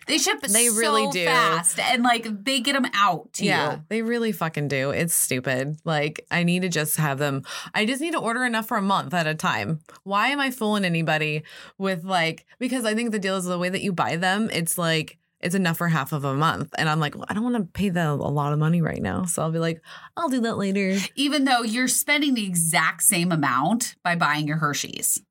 They 0.09 0.19
ship 0.19 0.41
They 0.41 0.67
so 0.69 0.75
really 0.77 1.09
do. 1.11 1.25
fast 1.27 1.79
and 1.79 2.03
like 2.03 2.27
they 2.45 2.61
get 2.61 2.73
them 2.73 2.87
out 2.95 3.33
to 3.35 3.45
Yeah, 3.45 3.75
you. 3.75 3.83
they 3.88 4.03
really 4.03 4.33
fucking 4.33 4.69
do. 4.69 4.91
It's 4.91 5.15
stupid. 5.15 5.77
Like, 5.85 6.25
I 6.31 6.43
need 6.43 6.62
to 6.62 6.69
just 6.69 6.97
have 6.97 7.19
them. 7.19 7.43
I 7.75 7.87
just 7.87 8.00
need 8.00 8.12
to 8.12 8.19
order 8.19 8.45
enough 8.45 8.67
for 8.67 8.77
a 8.77 8.83
month 8.83 9.15
at 9.15 9.27
a 9.27 9.35
time. 9.35 9.81
Why 10.03 10.29
am 10.29 10.41
I 10.41 10.50
fooling 10.50 10.85
anybody 10.85 11.43
with 11.77 12.05
like, 12.05 12.47
because 12.59 12.85
I 12.85 12.95
think 12.95 13.12
the 13.12 13.19
deal 13.19 13.37
is 13.37 13.45
the 13.45 13.59
way 13.59 13.69
that 13.69 13.83
you 13.83 13.93
buy 13.93 14.17
them, 14.17 14.49
it's 14.53 14.77
like, 14.79 15.19
it's 15.41 15.55
enough 15.55 15.77
for 15.79 15.87
half 15.87 16.12
of 16.12 16.25
a 16.25 16.35
month. 16.35 16.75
And 16.77 16.88
I'm 16.88 16.99
like, 16.99 17.15
well, 17.15 17.27
I 17.29 17.35
don't 17.35 17.45
want 17.45 17.55
to 17.57 17.62
pay 17.62 17.91
them 17.91 18.19
a 18.19 18.29
lot 18.29 18.53
of 18.53 18.59
money 18.59 18.83
right 18.83 19.00
now. 19.00 19.25
So 19.25 19.41
I'll 19.41 19.53
be 19.53 19.61
like, 19.61 19.81
I'll 20.17 20.29
do 20.29 20.41
that 20.41 20.59
later. 20.59 20.99
Even 21.15 21.45
though 21.45 21.62
you're 21.62 21.87
spending 21.87 22.35
the 22.35 22.45
exact 22.45 23.05
same 23.05 23.31
amount 23.31 23.95
by 24.03 24.17
buying 24.17 24.49
your 24.49 24.57
Hershey's. 24.57 25.23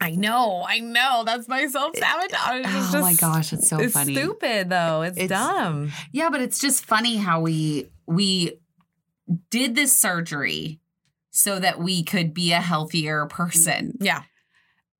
I 0.00 0.10
know, 0.12 0.64
I 0.66 0.78
know. 0.78 1.24
That's 1.26 1.48
my 1.48 1.66
self 1.66 1.96
sabotage. 1.96 2.94
Oh 2.94 3.00
my 3.00 3.14
gosh, 3.14 3.52
it's 3.52 3.68
so 3.68 3.78
it's 3.80 3.94
funny. 3.94 4.14
stupid 4.14 4.70
though. 4.70 5.02
It's, 5.02 5.18
It's- 5.18 5.28
dumb. 5.28 5.90
Yeah, 6.12 6.30
but 6.30 6.40
it's 6.40 6.60
just 6.60 6.84
funny 6.84 7.16
how 7.16 7.40
we 7.40 7.88
we 8.06 8.58
did 9.50 9.74
this 9.74 9.96
surgery 9.98 10.80
so 11.30 11.58
that 11.58 11.78
we 11.78 12.02
could 12.02 12.32
be 12.32 12.52
a 12.52 12.60
healthier 12.60 13.26
person. 13.26 13.98
Yeah. 14.00 14.22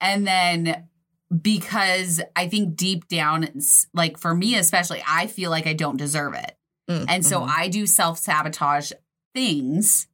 And 0.01 0.27
then 0.27 0.89
because 1.43 2.21
I 2.37 2.49
think 2.49 2.77
deep 2.77 3.09
down, 3.09 3.45
it's 3.45 3.87
like 3.95 4.19
for 4.19 4.35
me 4.35 4.57
especially, 4.57 5.03
I 5.07 5.27
feel 5.29 5.51
like 5.51 5.67
I 5.67 5.73
don't 5.75 5.97
deserve 5.97 6.35
it. 6.35 6.57
Mm, 6.91 7.05
And 7.09 7.27
so 7.27 7.41
mhm. 7.41 7.49
I 7.49 7.69
do 7.69 7.87
self 7.87 8.19
sabotage 8.19 8.93
things 9.35 10.09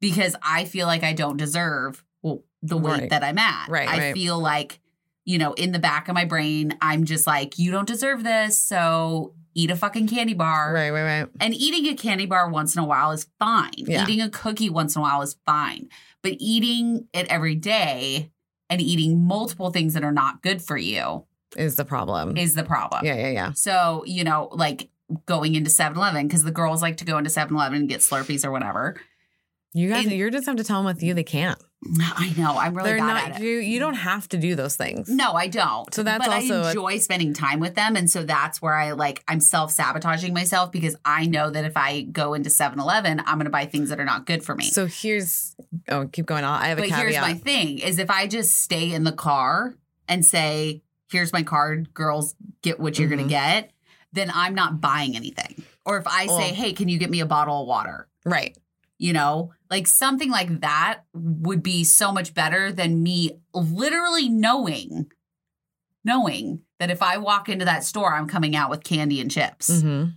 because 0.00 0.36
I 0.42 0.64
feel 0.64 0.86
like 0.86 1.02
I 1.02 1.12
don't 1.12 1.36
deserve 1.36 2.04
the 2.62 2.76
weight 2.76 3.00
Right. 3.00 3.10
that 3.10 3.24
I'm 3.24 3.38
at. 3.38 3.68
Right, 3.68 3.88
I 3.88 3.98
right. 3.98 4.14
feel 4.14 4.38
like, 4.38 4.78
you 5.24 5.38
know, 5.38 5.52
in 5.54 5.72
the 5.72 5.78
back 5.78 6.08
of 6.08 6.14
my 6.14 6.24
brain, 6.24 6.76
I'm 6.80 7.04
just 7.04 7.26
like, 7.26 7.58
you 7.58 7.70
don't 7.70 7.86
deserve 7.88 8.22
this. 8.24 8.58
So 8.58 9.34
eat 9.54 9.70
a 9.70 9.76
fucking 9.76 10.08
candy 10.08 10.34
bar. 10.34 10.72
right, 10.72 10.90
right, 10.90 11.02
right. 11.20 11.28
And 11.40 11.54
eating 11.54 11.86
a 11.92 11.96
candy 11.96 12.26
bar 12.26 12.48
once 12.48 12.74
in 12.76 12.82
a 12.82 12.86
while 12.86 13.10
is 13.10 13.26
fine. 13.38 13.70
Yeah. 13.76 14.04
Eating 14.04 14.20
a 14.20 14.30
cookie 14.30 14.70
once 14.70 14.96
in 14.96 15.00
a 15.00 15.02
while 15.02 15.22
is 15.22 15.36
fine. 15.44 15.88
But 16.22 16.36
eating 16.38 17.08
it 17.12 17.26
every 17.28 17.54
day 17.56 18.30
and 18.70 18.80
eating 18.80 19.24
multiple 19.26 19.70
things 19.70 19.94
that 19.94 20.04
are 20.04 20.12
not 20.12 20.40
good 20.42 20.62
for 20.62 20.76
you 20.78 21.26
Is 21.56 21.76
the 21.76 21.84
problem. 21.84 22.36
is 22.36 22.54
the 22.54 22.62
problem. 22.64 23.04
yeah, 23.04 23.14
yeah, 23.16 23.30
yeah. 23.30 23.52
So, 23.52 24.04
you 24.06 24.24
know, 24.24 24.48
like 24.52 24.88
going 25.26 25.54
into 25.54 25.68
7 25.68 25.98
Eleven, 25.98 26.26
because 26.26 26.44
the 26.44 26.50
girls 26.52 26.80
like 26.80 26.96
to 26.98 27.04
go 27.04 27.18
into 27.18 27.28
7 27.28 27.54
Eleven 27.54 27.80
and 27.80 27.88
get 27.88 28.00
Slurpees 28.00 28.44
or 28.46 28.50
whatever. 28.50 28.96
You 29.74 29.88
guys, 29.90 30.06
you 30.06 30.30
just 30.30 30.46
have 30.46 30.56
to 30.56 30.64
tell 30.64 30.78
them 30.78 30.86
with 30.86 31.02
you 31.02 31.12
they 31.12 31.24
can't. 31.24 31.58
I 32.18 32.32
know. 32.36 32.56
I'm 32.56 32.74
really 32.74 32.90
They're 32.90 32.98
bad 32.98 33.06
not. 33.06 33.30
at 33.36 33.40
it. 33.40 33.44
You, 33.44 33.58
you 33.58 33.78
don't 33.80 33.94
have 33.94 34.28
to 34.28 34.36
do 34.38 34.54
those 34.54 34.76
things. 34.76 35.08
No, 35.08 35.32
I 35.32 35.48
don't. 35.48 35.92
So 35.92 36.02
that's 36.02 36.24
but 36.26 36.32
also 36.34 36.60
a- 36.60 36.64
I 36.64 36.68
enjoy 36.68 36.98
spending 36.98 37.34
time 37.34 37.58
with 37.60 37.74
them. 37.74 37.96
And 37.96 38.08
so 38.10 38.22
that's 38.22 38.62
where 38.62 38.74
I 38.74 38.92
like, 38.92 39.22
I'm 39.26 39.40
self 39.40 39.72
sabotaging 39.72 40.32
myself 40.32 40.70
because 40.70 40.94
I 41.04 41.26
know 41.26 41.50
that 41.50 41.64
if 41.64 41.76
I 41.76 42.02
go 42.02 42.34
into 42.34 42.50
7 42.50 42.78
Eleven, 42.78 43.20
I'm 43.20 43.34
going 43.36 43.46
to 43.46 43.50
buy 43.50 43.66
things 43.66 43.88
that 43.90 43.98
are 43.98 44.04
not 44.04 44.26
good 44.26 44.44
for 44.44 44.54
me. 44.54 44.64
So 44.64 44.86
here's. 44.86 45.56
Oh, 45.88 46.06
keep 46.06 46.26
going 46.26 46.44
on. 46.44 46.62
I 46.62 46.68
have 46.68 46.78
a 46.78 46.82
but 46.82 46.90
caveat. 46.90 47.02
here's 47.12 47.20
my 47.20 47.34
thing 47.34 47.78
is 47.78 47.98
if 47.98 48.10
I 48.10 48.26
just 48.28 48.58
stay 48.60 48.92
in 48.92 49.02
the 49.04 49.12
car 49.12 49.74
and 50.08 50.24
say, 50.24 50.82
here's 51.10 51.32
my 51.32 51.42
card, 51.42 51.92
girls, 51.94 52.34
get 52.62 52.78
what 52.78 52.98
you're 52.98 53.08
Mhm. 53.08 53.12
going 53.16 53.24
to 53.24 53.28
get, 53.30 53.70
then 54.12 54.30
I'm 54.32 54.54
not 54.54 54.80
buying 54.80 55.16
anything. 55.16 55.64
Or 55.84 55.98
if 55.98 56.06
I 56.06 56.26
say, 56.26 56.32
Well- 56.32 56.54
hey, 56.54 56.72
can 56.74 56.88
you 56.88 56.98
get 56.98 57.10
me 57.10 57.20
a 57.20 57.26
bottle 57.26 57.62
of 57.62 57.66
water? 57.66 58.06
right. 58.24 58.56
You 58.98 59.12
know, 59.12 59.52
like 59.72 59.86
something 59.88 60.30
like 60.30 60.60
that 60.60 61.00
would 61.14 61.62
be 61.62 61.82
so 61.82 62.12
much 62.12 62.34
better 62.34 62.70
than 62.70 63.02
me 63.02 63.32
literally 63.54 64.28
knowing, 64.28 65.10
knowing 66.04 66.60
that 66.78 66.90
if 66.90 67.02
I 67.02 67.16
walk 67.18 67.48
into 67.48 67.64
that 67.64 67.82
store, 67.84 68.14
I'm 68.14 68.28
coming 68.28 68.54
out 68.54 68.70
with 68.70 68.84
candy 68.84 69.20
and 69.20 69.30
chips, 69.30 69.70
Mm-hmm. 69.70 70.10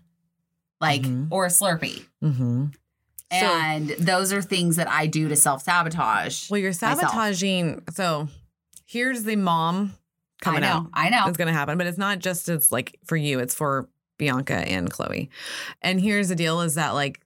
like, 0.82 1.04
Mhm. 1.04 1.28
or 1.32 1.46
a 1.46 1.50
Slurpee. 1.50 2.06
Mm-hmm. 2.24 2.66
So- 3.32 3.38
And 3.38 3.90
those 4.00 4.34
are 4.34 4.42
things 4.42 4.76
that 4.76 4.90
I 4.90 5.08
do 5.08 5.28
to 5.30 5.36
self 5.36 5.64
sabotage. 5.64 6.50
Well, 6.50 6.60
you're 6.60 6.70
myself. 6.72 7.00
sabotaging. 7.00 7.84
So 7.94 8.28
here's 8.86 9.24
the 9.24 9.36
mom 9.36 9.96
coming 10.42 10.64
I 10.64 10.68
know, 10.68 10.74
out. 10.74 10.90
I 10.94 11.10
know. 11.10 11.28
It's 11.28 11.38
going 11.38 11.48
to 11.48 11.54
happen, 11.54 11.78
but 11.78 11.88
it's 11.88 11.98
not 11.98 12.20
just 12.20 12.50
it's 12.50 12.72
like 12.72 13.00
for 13.06 13.16
you. 13.16 13.40
It's 13.40 13.56
for 13.56 13.90
Bianca 14.18 14.54
and 14.56 14.90
Chloe. 14.92 15.30
And 15.82 16.00
here's 16.00 16.28
the 16.30 16.36
deal: 16.36 16.62
is 16.62 16.76
that 16.76 16.92
like 16.94 17.20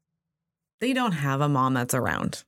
they 0.80 0.94
don't 0.94 1.12
have 1.14 1.42
a 1.42 1.50
mom 1.50 1.74
that's 1.74 1.94
around. 1.94 2.44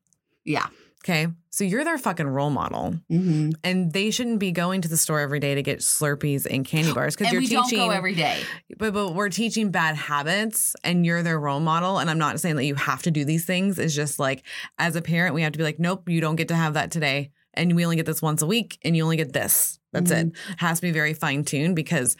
Yeah. 0.46 0.68
Okay, 1.04 1.28
so 1.50 1.64
you're 1.64 1.84
their 1.84 1.98
fucking 1.98 2.28
role 2.28 2.52
model. 2.52 2.94
Mm-hmm. 3.12 3.52
and 3.64 3.92
they 3.92 4.12
shouldn't 4.12 4.38
be 4.38 4.52
going 4.52 4.82
to 4.82 4.88
the 4.88 4.98
store 4.98 5.20
every 5.20 5.40
day 5.40 5.56
to 5.56 5.64
get 5.64 5.80
Slurpees 5.80 6.46
and 6.48 6.64
candy 6.64 6.94
bars 6.94 7.16
because 7.16 7.34
you're 7.34 7.42
we 7.42 7.48
teaching. 7.48 7.80
don't 7.80 7.88
go 7.88 7.90
every 7.90 8.14
day. 8.14 8.40
but 8.78 8.94
but 8.94 9.16
we're 9.16 9.30
teaching 9.30 9.72
bad 9.72 9.96
habits, 9.96 10.76
and 10.84 11.04
you're 11.04 11.24
their 11.24 11.40
role 11.40 11.60
model. 11.60 11.98
And 11.98 12.08
I'm 12.08 12.20
not 12.20 12.40
saying 12.40 12.56
that 12.58 12.66
you 12.66 12.76
have 12.76 13.02
to 13.04 13.12
do 13.12 13.26
these 13.26 13.46
things. 13.46 13.80
It's 13.80 13.96
just 13.96 14.20
like 14.20 14.44
as 14.78 14.96
a 14.96 15.02
parent, 15.02 15.34
we 15.34 15.42
have 15.42 15.54
to 15.54 15.58
be 15.58 15.64
like, 15.64 15.80
nope, 15.80 16.08
you 16.08 16.22
don't 16.22 16.36
get 16.36 16.50
to 16.50 16.56
have 16.56 16.76
that 16.76 16.92
today, 16.92 17.32
and 17.56 17.76
we 17.76 17.84
only 17.84 17.96
get 17.96 18.06
this 18.06 18.22
once 18.22 18.44
a 18.44 18.48
week, 18.48 18.78
and 18.84 18.96
you 18.96 19.02
only 19.04 19.18
get 19.18 19.34
this. 19.34 19.80
That's 19.94 20.12
it. 20.12 20.32
Has 20.58 20.78
to 20.78 20.84
be 20.84 20.92
very 20.92 21.16
fine 21.16 21.44
tuned 21.44 21.76
because. 21.76 22.16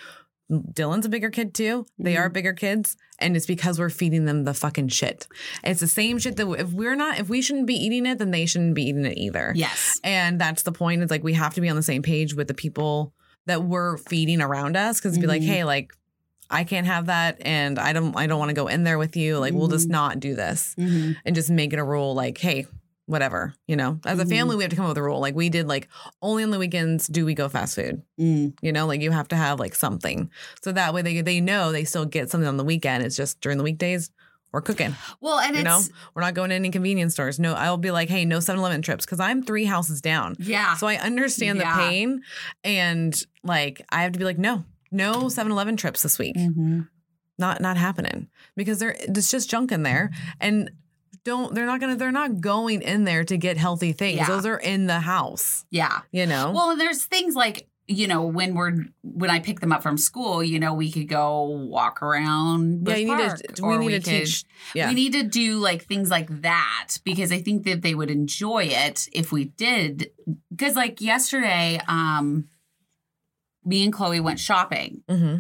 Dylan's 0.52 1.06
a 1.06 1.10
bigger 1.10 1.30
kid 1.30 1.54
too. 1.54 1.86
They 1.98 2.18
are 2.18 2.30
bigger 2.30 2.54
kids, 2.54 2.98
and 3.20 3.38
it's 3.38 3.46
because 3.46 3.80
we're 3.80 3.90
feeding 3.90 4.26
them 4.26 4.44
the 4.44 4.54
fucking 4.54 4.90
shit. 4.90 5.26
It's 5.64 5.80
the 5.80 5.88
same 5.88 6.20
shit 6.20 6.36
that 6.36 6.48
if 6.60 6.74
we're 6.74 6.96
not, 6.96 7.20
if 7.20 7.30
we 7.30 7.42
shouldn't 7.42 7.68
be 7.68 7.76
eating 7.76 8.06
it, 8.06 8.18
then 8.18 8.32
they 8.32 8.46
shouldn't 8.46 8.76
be 8.76 8.84
eating 8.84 9.06
it 9.06 9.18
either. 9.18 9.54
Yes. 9.56 10.00
And 10.04 10.40
that's 10.42 10.64
the 10.64 10.72
point. 10.74 11.02
It's 11.02 11.12
like 11.12 11.24
we 11.24 11.34
have 11.34 11.54
to 11.54 11.62
be 11.62 11.70
on 11.70 11.76
the 11.78 11.82
same 11.84 12.02
page 12.02 12.34
with 12.36 12.48
the 12.50 12.54
people 12.54 13.14
that 13.46 13.64
we're 13.64 13.98
feeding 13.98 14.42
around 14.42 14.76
us 14.76 15.00
because 15.00 15.18
be 15.18 15.26
like, 15.28 15.42
Mhm. 15.42 15.46
hey, 15.48 15.64
like 15.64 15.94
I 16.50 16.66
can't 16.66 16.86
have 16.86 17.06
that 17.06 17.38
and 17.42 17.80
I 17.80 17.94
don't 17.94 18.16
I 18.18 18.28
don't 18.28 18.38
want 18.38 18.50
to 18.50 18.54
go 18.54 18.68
in 18.68 18.84
there 18.84 18.98
with 18.98 19.16
you. 19.16 19.38
Like 19.40 19.54
we'll 19.54 19.70
just 19.70 19.88
Mhm. 19.88 19.92
not 19.92 20.20
do 20.20 20.36
this 20.36 20.76
Mm-hmm. 20.78 21.14
and 21.26 21.34
just 21.34 21.50
make 21.50 21.72
it 21.72 21.80
a 21.80 21.84
rule 21.84 22.14
like, 22.14 22.38
hey, 22.38 22.66
whatever. 23.12 23.54
You 23.68 23.76
know, 23.76 24.00
as 24.06 24.20
a 24.20 24.26
Mhm. 24.26 24.30
family, 24.30 24.56
we 24.56 24.64
have 24.64 24.70
to 24.72 24.76
come 24.76 24.86
up 24.86 24.90
with 24.92 24.98
a 24.98 25.04
rule. 25.04 25.20
Like 25.20 25.36
we 25.36 25.50
did 25.50 25.68
like 25.68 25.88
only 26.22 26.44
on 26.44 26.50
the 26.50 26.58
weekends 26.60 27.08
do 27.08 27.26
we 27.26 27.34
go 27.34 27.50
fast 27.50 27.76
food. 27.76 28.02
Mm. 28.20 28.54
You 28.62 28.72
know, 28.72 28.88
like 28.88 29.02
you 29.02 29.12
have 29.12 29.28
to 29.30 29.36
have 29.36 29.60
like 29.60 29.76
something. 29.76 30.30
So 30.64 30.72
that 30.72 30.94
way 30.94 31.02
they 31.02 31.22
they 31.22 31.42
know 31.42 31.72
they 31.72 31.84
still 31.84 32.06
get 32.06 32.30
something 32.32 32.48
on 32.48 32.58
the 32.58 32.64
weekend. 32.64 33.04
It's 33.04 33.16
just 33.16 33.42
during 33.42 33.58
the 33.58 33.64
weekdays 33.64 34.10
we're 34.54 34.62
cooking. 34.62 34.96
Well, 35.22 35.40
and 35.40 35.56
You 35.56 35.62
it's 35.62 35.66
know, 35.66 35.82
we're 36.14 36.24
not 36.24 36.34
going 36.34 36.50
to 36.50 36.56
any 36.56 36.72
convenience 36.72 37.14
stores. 37.14 37.40
No, 37.40 37.54
I'll 37.54 37.78
be 37.78 37.90
like, 37.92 38.10
hey, 38.10 38.26
no 38.26 38.40
7-Eleven 38.40 38.82
trips 38.82 39.06
because 39.06 39.22
I'm 39.22 39.44
three 39.44 39.64
houses 39.64 40.02
down. 40.02 40.36
yeah. 40.40 40.76
So 40.76 40.88
I 40.88 40.96
understand 40.98 41.60
Yeah. 41.60 41.74
the 41.78 41.84
pain. 41.84 42.22
And 42.64 43.14
like 43.44 43.82
I 43.90 44.04
have 44.04 44.12
to 44.14 44.20
be 44.20 44.26
like, 44.26 44.38
no, 44.38 44.66
no 44.92 45.30
7-Eleven 45.30 45.78
trips 45.78 46.02
this 46.02 46.18
week. 46.20 46.36
Mhm. 46.38 46.88
Not 47.38 47.62
not 47.62 47.78
happening. 47.78 48.28
Because 48.58 48.80
there 48.80 48.96
it's 49.00 49.32
just 49.32 49.50
junk 49.50 49.72
in 49.72 49.84
there. 49.84 50.12
And 50.40 50.70
don't 51.24 51.54
they're 51.54 51.66
not 51.66 51.80
gonna 51.80 51.96
they're 51.96 52.12
not 52.12 52.42
going 52.42 52.82
in 52.82 53.04
there 53.04 53.24
to 53.24 53.38
get 53.38 53.58
healthy 53.58 53.92
things. 53.94 54.18
Yeah. 54.18 54.28
Those 54.28 54.46
are 54.46 54.58
in 54.58 54.88
the 54.88 55.00
house. 55.00 55.66
Yeah. 55.70 56.02
You 56.12 56.26
know? 56.26 56.52
Well, 56.52 56.76
there's 56.76 57.06
things 57.06 57.36
like 57.36 57.68
you 57.88 58.08
know 58.08 58.24
when 58.24 58.54
we're 58.56 58.86
when 59.04 59.30
I 59.30 59.40
pick 59.40 59.60
them 59.60 59.72
up 59.74 59.84
from 59.84 59.98
school, 59.98 60.42
you 60.44 60.60
know, 60.60 60.74
we 60.74 60.92
could 60.92 61.10
go 61.10 61.44
walk 61.44 62.02
around. 62.02 62.88
yeah, 62.88 62.96
you 62.96 63.18
need 63.18 63.30
to 63.56 63.64
we 63.66 63.78
need 63.78 64.04
to 64.04 64.10
could- 64.12 64.26
teach 64.26 64.44
yeah. 64.74 64.88
We 64.90 64.96
need 64.96 65.14
to 65.14 65.24
do 65.24 65.58
like 65.58 65.84
things 65.86 66.10
like 66.10 66.42
that 66.42 66.98
because 67.04 67.32
I 67.32 67.42
think 67.42 67.66
that 67.66 67.82
they 67.82 67.94
would 67.94 68.10
enjoy 68.12 68.66
it 68.66 69.08
if 69.12 69.32
we 69.32 69.46
did. 69.46 70.12
Because 70.50 70.76
like 70.76 71.02
yesterday, 71.02 71.82
um, 71.88 72.48
me 73.66 73.84
and 73.84 73.92
Chloe 73.94 74.20
went 74.20 74.40
shopping. 74.40 75.04
hmm 75.10 75.38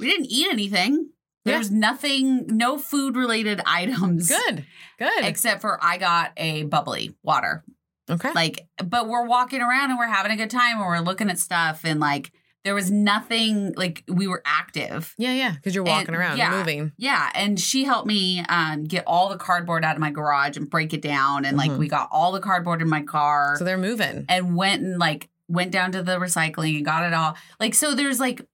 We 0.00 0.06
didn't 0.06 0.26
eat 0.26 0.48
anything. 0.50 1.10
Yeah. 1.48 1.54
There's 1.54 1.70
nothing, 1.70 2.46
no 2.48 2.78
food 2.78 3.16
related 3.16 3.60
items. 3.66 4.28
Good. 4.28 4.64
Good. 4.98 5.24
Except 5.24 5.60
for 5.60 5.78
I 5.82 5.98
got 5.98 6.32
a 6.36 6.64
bubbly 6.64 7.14
water. 7.22 7.64
okay. 8.10 8.32
Like, 8.32 8.66
but 8.84 9.08
we're 9.08 9.26
walking 9.26 9.60
around 9.60 9.90
and 9.90 9.98
we're 9.98 10.06
having 10.08 10.32
a 10.32 10.36
good 10.36 10.50
time 10.50 10.76
and 10.78 10.86
we're 10.86 10.98
looking 11.00 11.30
at 11.30 11.38
stuff 11.38 11.82
and 11.84 12.00
like 12.00 12.30
there 12.64 12.74
was 12.74 12.90
nothing 12.90 13.72
like 13.76 14.02
we 14.08 14.26
were 14.26 14.42
active. 14.44 15.14
yeah, 15.16 15.32
yeah. 15.32 15.52
Because 15.52 15.74
you're 15.74 15.84
walking 15.84 16.08
And- 16.08 16.16
around, 16.16 16.38
yeah. 16.38 16.50
moving. 16.50 16.92
Yeah, 16.98 17.30
and 17.34 17.58
she 17.58 17.84
helped 17.84 18.06
me 18.06 18.40
um, 18.48 18.84
get 18.84 19.04
all 19.06 19.28
the 19.28 19.36
cardboard 19.38 19.84
out 19.84 19.94
of 19.94 20.00
my 20.00 20.10
garage 20.10 20.56
and 20.56 20.68
break 20.68 20.92
it 20.92 21.00
down, 21.00 21.44
and 21.44 21.56
like 21.56 21.70
Mhm. 21.70 21.78
we 21.78 21.88
got 21.88 22.08
all 22.10 22.32
the 22.32 22.40
cardboard 22.40 22.82
in 22.82 22.88
my 22.88 23.02
car, 23.02 23.54
So 23.58 23.64
they're 23.64 23.78
moving. 23.78 24.26
and 24.28 24.56
went 24.56 24.82
and 24.82 24.98
like 24.98 25.28
went 25.46 25.70
down 25.70 25.92
to 25.92 26.02
the 26.02 26.18
recycling 26.18 26.76
and 26.76 26.84
got 26.84 27.04
it 27.04 27.14
all. 27.14 27.36
Like 27.60 27.74
so, 27.74 27.94
there's 27.94 28.18
like 28.20 28.44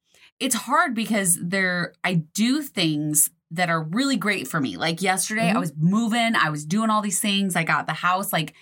it's 0.40 0.54
hard 0.54 0.94
because 0.94 1.38
there 1.40 1.92
I 2.02 2.14
do 2.14 2.60
things 2.62 3.30
that 3.50 3.70
are 3.70 3.82
really 3.82 4.16
great 4.16 4.48
for 4.48 4.60
me. 4.60 4.76
Like 4.76 5.00
yesterday, 5.00 5.48
I 5.50 5.54
Mhm. 5.54 5.60
was 5.60 5.72
moving, 5.78 6.34
I 6.34 6.50
was 6.50 6.64
doing 6.64 6.90
all 6.90 7.02
these 7.02 7.20
things. 7.20 7.54
I 7.56 7.62
got 7.62 7.86
the 7.86 7.92
house 7.92 8.32
like 8.32 8.52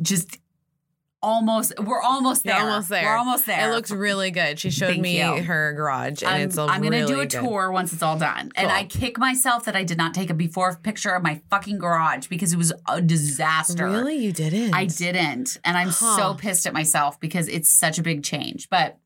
just 0.00 0.38
almost 1.22 1.74
we're 1.78 2.00
almost 2.00 2.44
there. 2.44 2.54
almost 2.56 2.88
there. 2.88 3.04
We're 3.04 3.16
almost 3.16 3.44
there. 3.44 3.68
It 3.70 3.74
looks 3.74 3.90
really 3.90 4.30
good. 4.30 4.58
She 4.58 4.70
showed 4.70 4.86
Thank 4.90 5.02
me 5.02 5.18
you. 5.18 5.42
her 5.42 5.74
garage, 5.74 6.22
and 6.22 6.30
I'm, 6.30 6.40
it's 6.42 6.56
a 6.56 6.62
I'm 6.62 6.80
gonna 6.82 7.00
do 7.06 7.12
really 7.14 7.24
a 7.24 7.26
good- 7.26 7.40
tour 7.42 7.70
once 7.70 7.92
it's 7.92 8.02
all 8.02 8.16
done. 8.18 8.52
And 8.54 8.70
I 8.70 8.84
kick 8.84 9.18
myself 9.18 9.64
that 9.64 9.76
I 9.76 9.84
did 9.84 9.98
not 9.98 10.14
take 10.14 10.30
a 10.30 10.34
before 10.34 10.74
picture 10.76 11.10
of 11.10 11.22
my 11.22 11.42
fucking 11.50 11.78
garage 11.78 12.28
because 12.28 12.54
it 12.54 12.56
was 12.56 12.72
a 12.88 13.02
disaster. 13.02 13.84
Really, 13.86 14.16
you 14.16 14.32
didn't? 14.32 14.72
I 14.72 14.86
didn't. 14.86 15.58
And 15.62 15.76
I'm 15.76 15.90
so 15.90 16.32
pissed 16.34 16.64
at 16.66 16.72
myself 16.72 17.20
because 17.20 17.48
it's 17.48 17.68
such 17.68 17.98
a 17.98 18.02
big 18.02 18.22
change. 18.22 18.68
But 18.70 18.98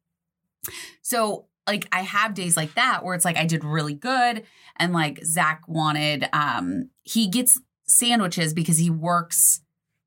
so 1.03 1.47
like 1.67 1.87
I 1.93 2.01
have 2.03 2.35
days 2.35 2.57
like 2.57 2.75
that 2.75 3.05
where 3.05 3.15
it's 3.15 3.25
like 3.25 3.37
I 3.37 3.47
did 3.47 3.65
really 3.65 3.95
good 3.95 4.45
and 4.77 4.93
like 4.93 5.25
Zach 5.25 5.63
wanted 5.67 6.29
um 6.33 6.91
he 7.03 7.29
gets 7.29 7.61
sandwiches 7.87 8.55
because 8.55 8.79
he 8.79 8.91
works 8.91 9.61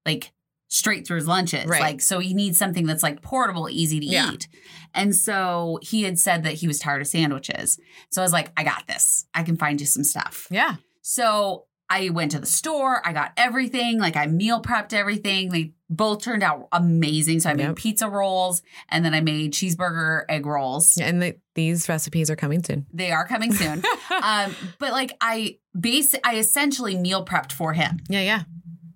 like 0.05 0.31
straight 0.69 1.07
through 1.07 1.15
his 1.17 1.27
lunches. 1.27 1.65
Right. 1.65 1.81
Like 1.81 2.01
so 2.01 2.19
he 2.19 2.33
needs 2.33 2.57
something 2.57 2.85
that's 2.85 3.03
like 3.03 3.21
portable, 3.21 3.69
easy 3.69 3.99
to 3.99 4.05
Yeah. 4.05 4.33
eat. 4.33 4.47
And 4.93 5.15
so 5.15 5.79
he 5.81 6.03
had 6.03 6.19
said 6.19 6.43
that 6.43 6.53
he 6.55 6.67
was 6.67 6.79
tired 6.79 7.01
of 7.01 7.07
sandwiches. 7.07 7.79
So 8.09 8.21
I 8.21 8.25
was 8.25 8.33
like, 8.33 8.51
I 8.57 8.63
got 8.63 8.85
this. 8.87 9.25
I 9.33 9.43
can 9.43 9.55
find 9.57 9.79
you 9.79 9.87
some 9.87 10.03
stuff. 10.03 10.47
Yeah. 10.51 10.75
So 11.01 11.65
I 11.89 12.09
went 12.09 12.31
to 12.31 12.39
the 12.39 12.45
store. 12.45 13.01
I 13.07 13.13
got 13.13 13.31
everything. 13.37 13.97
Like 13.99 14.17
I 14.17 14.25
meal 14.27 14.61
prepped 14.61 14.91
everything. 14.93 15.49
They 15.49 15.71
both 15.89 16.21
turned 16.23 16.43
out 16.43 16.67
amazing. 16.71 17.39
So 17.39 17.49
I 17.49 17.53
made 17.53 17.63
Yep. 17.63 17.75
pizza 17.77 18.09
rolls 18.09 18.61
and 18.89 19.05
then 19.05 19.13
I 19.13 19.21
made 19.21 19.53
cheeseburger 19.53 20.23
egg 20.27 20.45
rolls. 20.45 20.97
And 20.97 21.21
the, 21.21 21.35
these 21.55 21.87
recipes 21.87 22.29
are 22.29 22.35
coming 22.35 22.63
soon. 22.63 22.85
They 22.93 23.11
are 23.11 23.27
coming 23.27 23.53
soon. 23.53 23.83
um, 24.21 24.55
but 24.79 24.91
like 24.91 25.13
I 25.21 25.57
base 25.79 26.13
I 26.23 26.35
essentially 26.35 26.95
meal 26.97 27.25
prepped 27.25 27.51
for 27.51 27.73
him. 27.73 27.99
yeah, 28.09 28.21
yeah. 28.21 28.43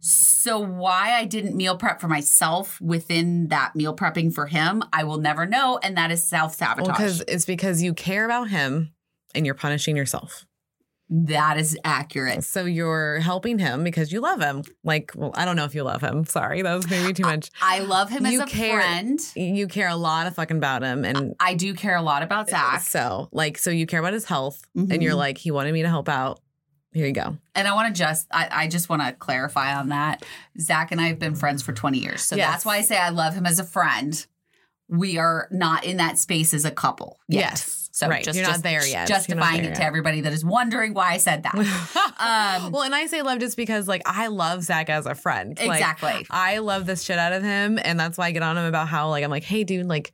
So 0.04 0.60
why 0.60 1.14
I 1.14 1.26
didn't 1.26 1.56
meal 1.56 1.78
prep 1.78 2.02
for 2.02 2.08
myself 2.08 2.82
within 2.82 3.50
that 3.50 3.76
meal 3.76 3.96
prepping 3.96 4.34
for 4.34 4.48
him, 4.48 4.82
I 4.92 5.04
will 5.04 5.20
never 5.20 5.46
know. 5.46 5.80
And 5.84 5.96
that 5.96 6.10
is 6.10 6.28
self 6.28 6.56
sabotage. 6.56 6.88
Well, 6.88 6.98
because 6.98 7.24
it's 7.28 7.46
because 7.46 7.84
you 7.84 7.94
care 7.94 8.26
about 8.26 8.50
him, 8.50 8.94
and 9.36 9.46
you're 9.46 9.56
punishing 9.56 9.96
yourself. 9.96 10.46
That 11.14 11.58
is 11.58 11.78
accurate. 11.84 12.44
So 12.46 12.64
you're 12.66 13.20
helping 13.20 13.60
him 13.60 13.84
because 13.84 14.12
you 14.14 14.22
love 14.22 14.40
him. 14.42 14.64
Like, 14.84 15.12
well, 15.16 15.32
I 15.36 15.44
don't 15.44 15.58
know 15.58 15.66
if 15.66 15.76
you 15.76 15.84
love 15.84 16.02
him. 16.02 16.24
Sorry, 16.26 16.62
that 16.62 16.74
was 16.74 16.90
maybe 16.90 17.12
too 17.14 17.24
much. 17.24 17.50
I 17.62 17.80
love 17.80 18.10
him 18.10 18.26
You 18.26 18.42
as 18.42 18.48
a 18.48 18.52
care- 18.52 18.80
friend. 18.82 19.20
You 19.36 19.68
care 19.68 19.90
a 19.90 19.96
lot 19.98 20.28
of 20.28 20.36
fucking 20.36 20.56
about 20.58 20.84
him, 20.84 21.04
and 21.04 21.36
I 21.40 21.54
do 21.56 21.74
care 21.74 21.96
a 21.98 22.02
lot 22.02 22.24
about 22.24 22.50
Zach. 22.50 22.82
so 22.82 23.28
like, 23.34 23.58
so 23.58 23.70
you 23.72 23.86
care 23.86 24.00
about 24.00 24.14
his 24.14 24.26
health, 24.26 24.62
and 24.74 25.04
you're 25.04 25.14
Mhm. 25.14 25.18
like, 25.18 25.38
he 25.38 25.52
wanted 25.52 25.74
me 25.74 25.82
to 25.82 25.90
help 25.90 26.08
out. 26.08 26.40
Here 26.94 27.08
you 27.08 27.14
go. 27.14 27.38
And 27.56 27.68
I 27.68 27.74
want 27.74 27.94
to 27.96 27.98
just, 27.98 28.28
I, 28.32 28.50
I 28.52 28.68
just 28.68 28.90
want 28.90 29.02
to 29.02 29.14
clarify 29.14 29.76
on 29.76 29.90
that. 29.90 30.24
Zach 30.60 30.92
and 30.92 31.00
I 31.00 31.08
have 31.08 31.20
been 31.20 31.36
friends 31.36 31.62
for 31.62 31.72
20 31.74 32.00
years. 32.00 32.22
So 32.22 32.36
Yes. 32.36 32.52
that's 32.52 32.66
why 32.66 32.78
I 32.78 32.82
say 32.82 32.98
I 32.98 33.10
love 33.10 33.34
him 33.34 33.46
as 33.46 33.60
a 33.60 33.64
friend. 33.64 34.26
We 34.90 35.18
are 35.18 35.48
not 35.52 35.86
in 35.86 35.98
that 35.98 36.18
space 36.18 36.54
as 36.54 36.66
a 36.66 36.72
couple. 36.72 37.18
Yet. 37.30 37.40
Yes. 37.52 37.81
So 38.02 38.08
Right. 38.08 38.24
just, 38.24 38.36
You're 38.36 38.46
not 38.48 38.54
just 38.54 38.64
there 38.64 38.86
yet. 38.86 39.08
Justifying 39.08 39.62
there 39.62 39.72
it 39.72 39.76
to 39.76 39.82
yet. 39.82 39.88
everybody 39.88 40.22
that 40.22 40.34
is 40.34 40.44
wondering 40.44 40.96
why 40.96 41.12
I 41.14 41.18
said 41.18 41.44
that. 41.44 41.54
Um, 42.22 42.72
well, 42.72 42.84
and 42.84 42.94
I 42.94 43.08
say 43.08 43.22
love 43.24 43.40
just 43.40 43.58
because 43.58 43.88
like 43.88 44.02
I 44.06 44.28
love 44.28 44.62
Zach 44.64 44.90
as 44.92 45.06
a 45.08 45.16
friend. 45.16 45.58
Like, 45.58 45.80
exactly. 45.80 46.26
I 46.30 46.60
love 46.60 46.86
the 46.86 46.96
shit 46.96 47.18
out 47.18 47.34
of 47.34 47.42
him, 47.42 47.80
and 47.84 48.00
that's 48.00 48.16
why 48.18 48.28
I 48.28 48.32
get 48.32 48.44
on 48.44 48.58
him 48.58 48.66
about 48.66 48.88
how 48.88 49.10
like 49.10 49.24
I'm 49.24 49.32
like, 49.32 49.44
hey, 49.44 49.64
dude, 49.64 49.88
like 49.88 50.14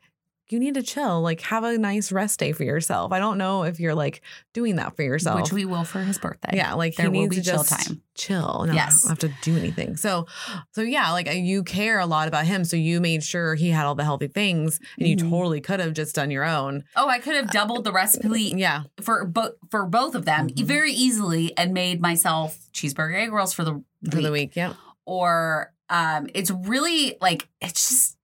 you 0.50 0.60
need 0.60 0.76
to 0.76 0.84
chill, 0.84 1.22
like 1.22 1.42
have 1.42 1.64
a 1.64 1.78
nice 1.78 2.12
rest 2.12 2.40
day 2.40 2.52
for 2.54 2.64
yourself. 2.64 3.12
I 3.12 3.20
don't 3.20 3.38
know 3.38 3.64
if 3.64 3.80
you're 3.80 3.96
like 3.96 4.22
doing 4.54 4.78
that 4.78 4.96
for 4.96 5.04
yourself. 5.04 5.42
Which 5.42 5.52
we 5.52 5.66
will 5.66 5.84
for 5.84 6.02
his 6.02 6.18
birthday. 6.18 6.56
yeah, 6.58 6.74
like 6.74 6.96
there 6.96 7.08
he 7.08 7.10
will 7.12 7.22
needs 7.28 7.36
be 7.36 7.42
to 7.44 7.50
chill 7.50 7.64
just 7.64 7.88
time. 7.88 8.02
chill. 8.16 8.64
And 8.64 8.74
Yes. 8.74 9.04
not 9.04 9.10
have 9.10 9.20
to 9.30 9.32
do 9.42 9.58
anything. 9.58 9.98
So, 9.98 10.26
so 10.72 10.82
yeah, 10.82 11.12
like 11.12 11.28
you 11.34 11.64
care 11.64 12.00
a 12.00 12.06
lot 12.06 12.28
about 12.28 12.46
him, 12.46 12.64
so 12.64 12.78
you 12.78 13.02
made 13.02 13.24
sure 13.24 13.56
he 13.56 13.70
had 13.70 13.86
all 13.86 13.96
the 13.96 14.04
healthy 14.06 14.28
things, 14.28 14.80
and 14.98 15.08
you 15.08 15.18
Mhm. 15.18 15.30
totally 15.30 15.60
could 15.62 15.80
have 15.80 15.94
just 15.94 16.16
done 16.16 16.32
your 16.32 16.46
own. 16.46 16.84
Oh, 16.96 17.10
I 17.10 17.20
could 17.20 17.36
have 17.36 17.52
doubled 17.52 17.84
the 17.84 17.92
recipe 17.92 18.54
Yeah, 18.56 18.84
for 19.02 19.26
both 19.26 19.54
for 19.70 19.86
both 19.86 20.16
of 20.16 20.26
them 20.26 20.48
Mhm. 20.50 20.64
very 20.66 20.94
easily 20.94 21.56
and 21.58 21.74
made 21.74 22.02
myself 22.02 22.58
cheeseburger 22.74 23.16
egg 23.22 23.32
rolls 23.32 23.54
for 23.54 23.64
the 23.64 23.84
for 24.10 24.22
the 24.22 24.32
week. 24.32 24.56
Yeah, 24.56 24.74
Or 25.06 25.74
um, 25.90 26.28
it's 26.34 26.52
really 26.52 27.16
like 27.22 27.48
it's 27.62 27.88
just 27.90 28.17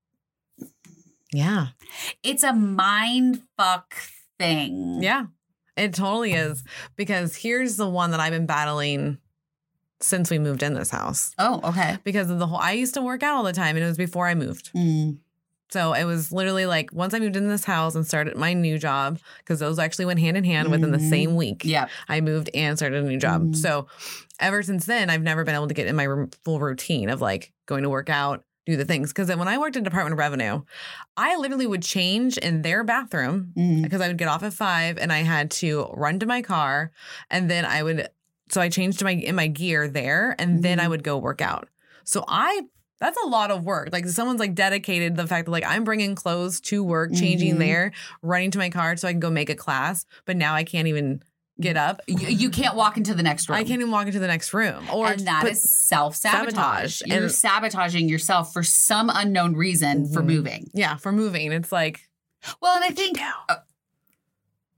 yeah. 1.34 1.68
it's 2.24 2.44
a 2.44 2.54
mind 2.54 3.42
fuck 3.58 3.94
thing. 4.40 5.02
Yeah, 5.02 5.26
it 5.76 5.94
totally 5.94 6.34
is. 6.34 6.64
Because 6.96 7.36
here's 7.36 7.76
the 7.76 7.90
one 7.90 8.12
that 8.12 8.20
I've 8.20 8.32
been 8.32 8.46
battling 8.46 9.18
since 10.00 10.30
we 10.30 10.38
moved 10.40 10.64
in 10.64 10.74
this 10.74 10.90
house. 10.90 11.34
Oh, 11.40 11.62
okay. 11.64 11.98
Because 12.04 12.30
of 12.30 12.40
the 12.40 12.48
whole, 12.48 12.58
I 12.60 12.74
used 12.74 12.94
to 12.96 13.02
work 13.02 13.24
out 13.24 13.36
all 13.36 13.44
the 13.44 13.54
time 13.54 13.76
and 13.76 13.84
it 13.84 13.88
was 13.88 13.98
before 13.98 14.28
I 14.28 14.36
moved. 14.36 14.72
Mm. 14.74 15.18
So 15.70 15.94
it 15.94 16.04
was 16.04 16.32
literally 16.32 16.66
like 16.68 16.92
once 16.94 17.14
I 17.16 17.20
moved 17.20 17.36
in 17.36 17.48
this 17.48 17.64
house 17.64 17.96
and 17.96 18.06
started 18.06 18.36
my 18.38 18.54
new 18.54 18.78
job, 18.78 19.18
because 19.40 19.60
those 19.60 19.80
actually 19.80 20.06
went 20.06 20.20
hand 20.20 20.38
in 20.38 20.44
hand 20.44 20.70
within 20.70 20.92
the 20.92 20.98
Mhm. 21.00 21.10
same 21.10 21.36
week. 21.36 21.64
Yeah. 21.66 21.88
I 22.08 22.22
moved 22.22 22.50
and 22.54 22.78
started 22.78 23.04
a 23.04 23.08
new 23.08 23.18
job. 23.18 23.42
Mhm. 23.44 23.56
So 23.56 23.88
ever 24.40 24.62
since 24.62 24.86
then, 24.86 25.10
I've 25.10 25.24
never 25.24 25.44
been 25.44 25.56
able 25.56 25.70
to 25.70 25.74
get 25.74 25.88
in 25.88 25.96
my 25.96 26.08
full 26.44 26.60
routine 26.60 27.10
of 27.10 27.22
like 27.22 27.54
going 27.66 27.82
to 27.84 27.90
work 27.90 28.10
out, 28.10 28.44
do 28.66 28.78
the 28.78 28.86
things. 28.86 29.10
Because 29.12 29.28
then 29.28 29.40
when 29.40 29.48
I 29.48 29.58
worked 29.58 29.76
in 29.76 29.84
Department 29.84 30.14
of 30.14 30.20
Revenue, 30.20 30.62
I 31.18 31.36
literally 31.38 31.68
would 31.68 31.82
change 31.84 32.38
in 32.38 32.62
their 32.62 32.84
bathroom 32.84 33.52
because 33.82 34.02
I 34.02 34.08
would 34.08 34.18
get 34.18 34.28
off 34.28 34.44
at 34.44 34.54
five 34.54 34.98
and 34.98 35.12
I 35.12 35.20
had 35.20 35.52
to 35.52 35.88
run 35.94 36.20
to 36.20 36.26
my 36.26 36.42
car 36.42 36.92
and 37.30 37.50
then 37.50 37.66
I 37.66 37.84
would 37.84 38.10
so 38.50 38.62
I 38.62 38.70
changed 38.70 39.04
my 39.04 39.12
in 39.12 39.36
my 39.36 39.48
gear 39.48 39.88
there 39.88 40.36
and 40.38 40.62
then 40.64 40.80
I 40.80 40.86
Mhm. 40.86 40.90
would 40.90 41.04
go 41.04 41.18
work 41.18 41.42
out. 41.42 41.70
So 42.04 42.24
I 42.28 42.62
that's 43.00 43.18
a 43.22 43.28
lot 43.28 43.52
of 43.52 43.66
work. 43.66 43.90
Like 43.92 44.08
someone's 44.08 44.40
like 44.40 44.56
dedicated 44.56 45.18
the 45.18 45.28
fact 45.28 45.46
that 45.46 45.52
like 45.52 45.66
I'm 45.68 45.84
bringing 45.84 46.16
clothes 46.16 46.62
to 46.62 46.84
work, 46.84 47.14
changing 47.14 47.56
Mhm. 47.56 47.60
there, 47.60 47.92
running 48.22 48.52
to 48.52 48.58
my 48.58 48.70
car 48.70 48.96
so 48.96 49.08
I 49.08 49.12
can 49.12 49.20
go 49.20 49.30
make 49.30 49.50
a 49.50 49.56
class, 49.56 50.06
but 50.26 50.38
now 50.38 50.54
I 50.56 50.64
can't 50.64 50.88
even 50.88 51.22
get 51.62 51.78
up. 51.78 52.02
You, 52.08 52.28
you 52.28 52.50
can't 52.50 52.76
walk 52.76 52.98
into 52.98 53.14
the 53.14 53.24
next 53.24 53.48
room. 53.50 53.58
I 53.58 53.64
can't 53.64 53.80
even 53.80 53.92
walk 53.92 54.08
into 54.08 54.20
the 54.20 54.28
next 54.28 54.54
room. 54.54 54.86
Or 54.92 55.08
and 55.08 55.28
that 55.28 55.46
is 55.46 55.64
self 55.70 56.16
sabotage. 56.16 57.02
You're 57.06 57.24
And- 57.24 57.32
sabotaging 57.32 58.10
yourself 58.10 58.52
for 58.54 58.64
some 58.64 59.10
unknown 59.14 59.54
reason 59.56 60.12
for 60.12 60.22
Mhm. 60.22 60.26
moving. 60.26 60.72
yeah, 60.74 60.98
for 60.98 61.12
moving. 61.12 61.52
It's 61.52 61.72
like 61.72 62.10
Well, 62.62 62.76
and 62.76 62.84
I 62.84 62.90
think 62.90 63.20
uh, 63.50 63.56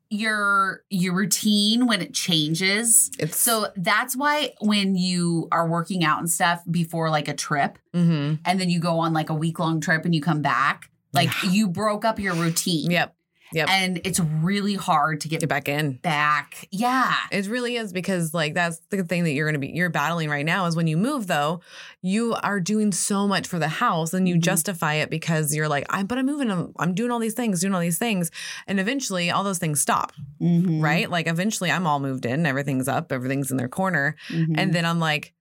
your 0.10 0.84
your 0.90 1.14
routine 1.16 1.88
when 1.88 2.02
it 2.02 2.14
changes. 2.14 3.10
it's 3.18 3.38
So 3.40 3.68
that's 3.76 4.16
why 4.16 4.54
when 4.62 4.96
you 4.96 5.48
are 5.52 5.68
working 5.68 6.04
out 6.04 6.20
and 6.20 6.30
stuff 6.30 6.62
before 6.70 7.10
like 7.10 7.28
a 7.28 7.34
trip, 7.34 7.80
hmm 7.94 8.36
and 8.46 8.60
then 8.60 8.70
you 8.70 8.80
go 8.80 9.00
on 9.00 9.14
like 9.14 9.30
a 9.30 9.34
week 9.34 9.58
long 9.60 9.82
trip 9.82 10.06
and 10.06 10.14
you 10.14 10.22
come 10.22 10.42
back, 10.42 10.92
like 11.12 11.30
Yeah. 11.44 11.50
you 11.52 11.68
broke 11.68 12.06
up 12.06 12.20
your 12.20 12.36
routine. 12.36 12.92
Yep. 12.92 13.16
Yep. 13.54 13.70
And 13.70 14.02
it's 14.04 14.20
really 14.20 14.74
hard 14.76 15.22
to 15.22 15.28
get 15.28 15.40
Get 15.40 15.50
back 15.50 15.70
in. 15.70 15.94
back. 15.98 16.68
Yeah. 16.72 17.14
It 17.32 17.48
really 17.48 17.76
is 17.76 17.94
because 17.94 18.34
like 18.34 18.54
that's 18.56 18.80
the 18.90 19.04
thing 19.04 19.24
that 19.24 19.32
you're 19.32 19.48
gonna 19.48 19.60
be 19.60 19.68
you're 19.70 19.90
battling 19.90 20.30
right 20.30 20.46
now 20.46 20.66
is 20.66 20.76
when 20.76 20.88
you 20.88 20.98
move 20.98 21.28
though, 21.28 21.62
you 22.02 22.34
are 22.44 22.60
doing 22.60 22.92
so 22.92 23.28
much 23.28 23.48
for 23.48 23.60
the 23.60 23.68
house 23.68 24.14
and 24.14 24.28
you 24.28 24.36
Mhm. 24.36 24.42
justify 24.42 24.96
it 24.96 25.10
because 25.10 25.56
you're 25.56 25.68
like, 25.70 25.86
I'm 25.90 26.08
but 26.08 26.18
I'm 26.18 26.26
moving, 26.26 26.50
I'm, 26.52 26.74
I'm 26.80 26.94
doing 26.96 27.12
all 27.12 27.20
these 27.20 27.36
things, 27.36 27.62
doing 27.62 27.74
all 27.76 27.82
these 27.82 28.00
things. 28.00 28.32
And 28.68 28.80
eventually 28.80 29.30
all 29.30 29.44
those 29.44 29.60
things 29.60 29.80
stop, 29.80 30.12
Mhm. 30.42 30.82
right? 30.82 31.10
Like 31.10 31.28
eventually 31.28 31.72
I'm 31.72 31.86
all 31.86 32.00
moved 32.00 32.26
in, 32.26 32.46
everything's 32.46 32.88
up, 32.88 33.12
everything's 33.12 33.52
in 33.52 33.58
their 33.58 33.70
corner. 33.70 34.16
Mhm. 34.30 34.56
And 34.58 34.74
then 34.74 34.86
I'm 34.86 35.00
like, 35.00 35.34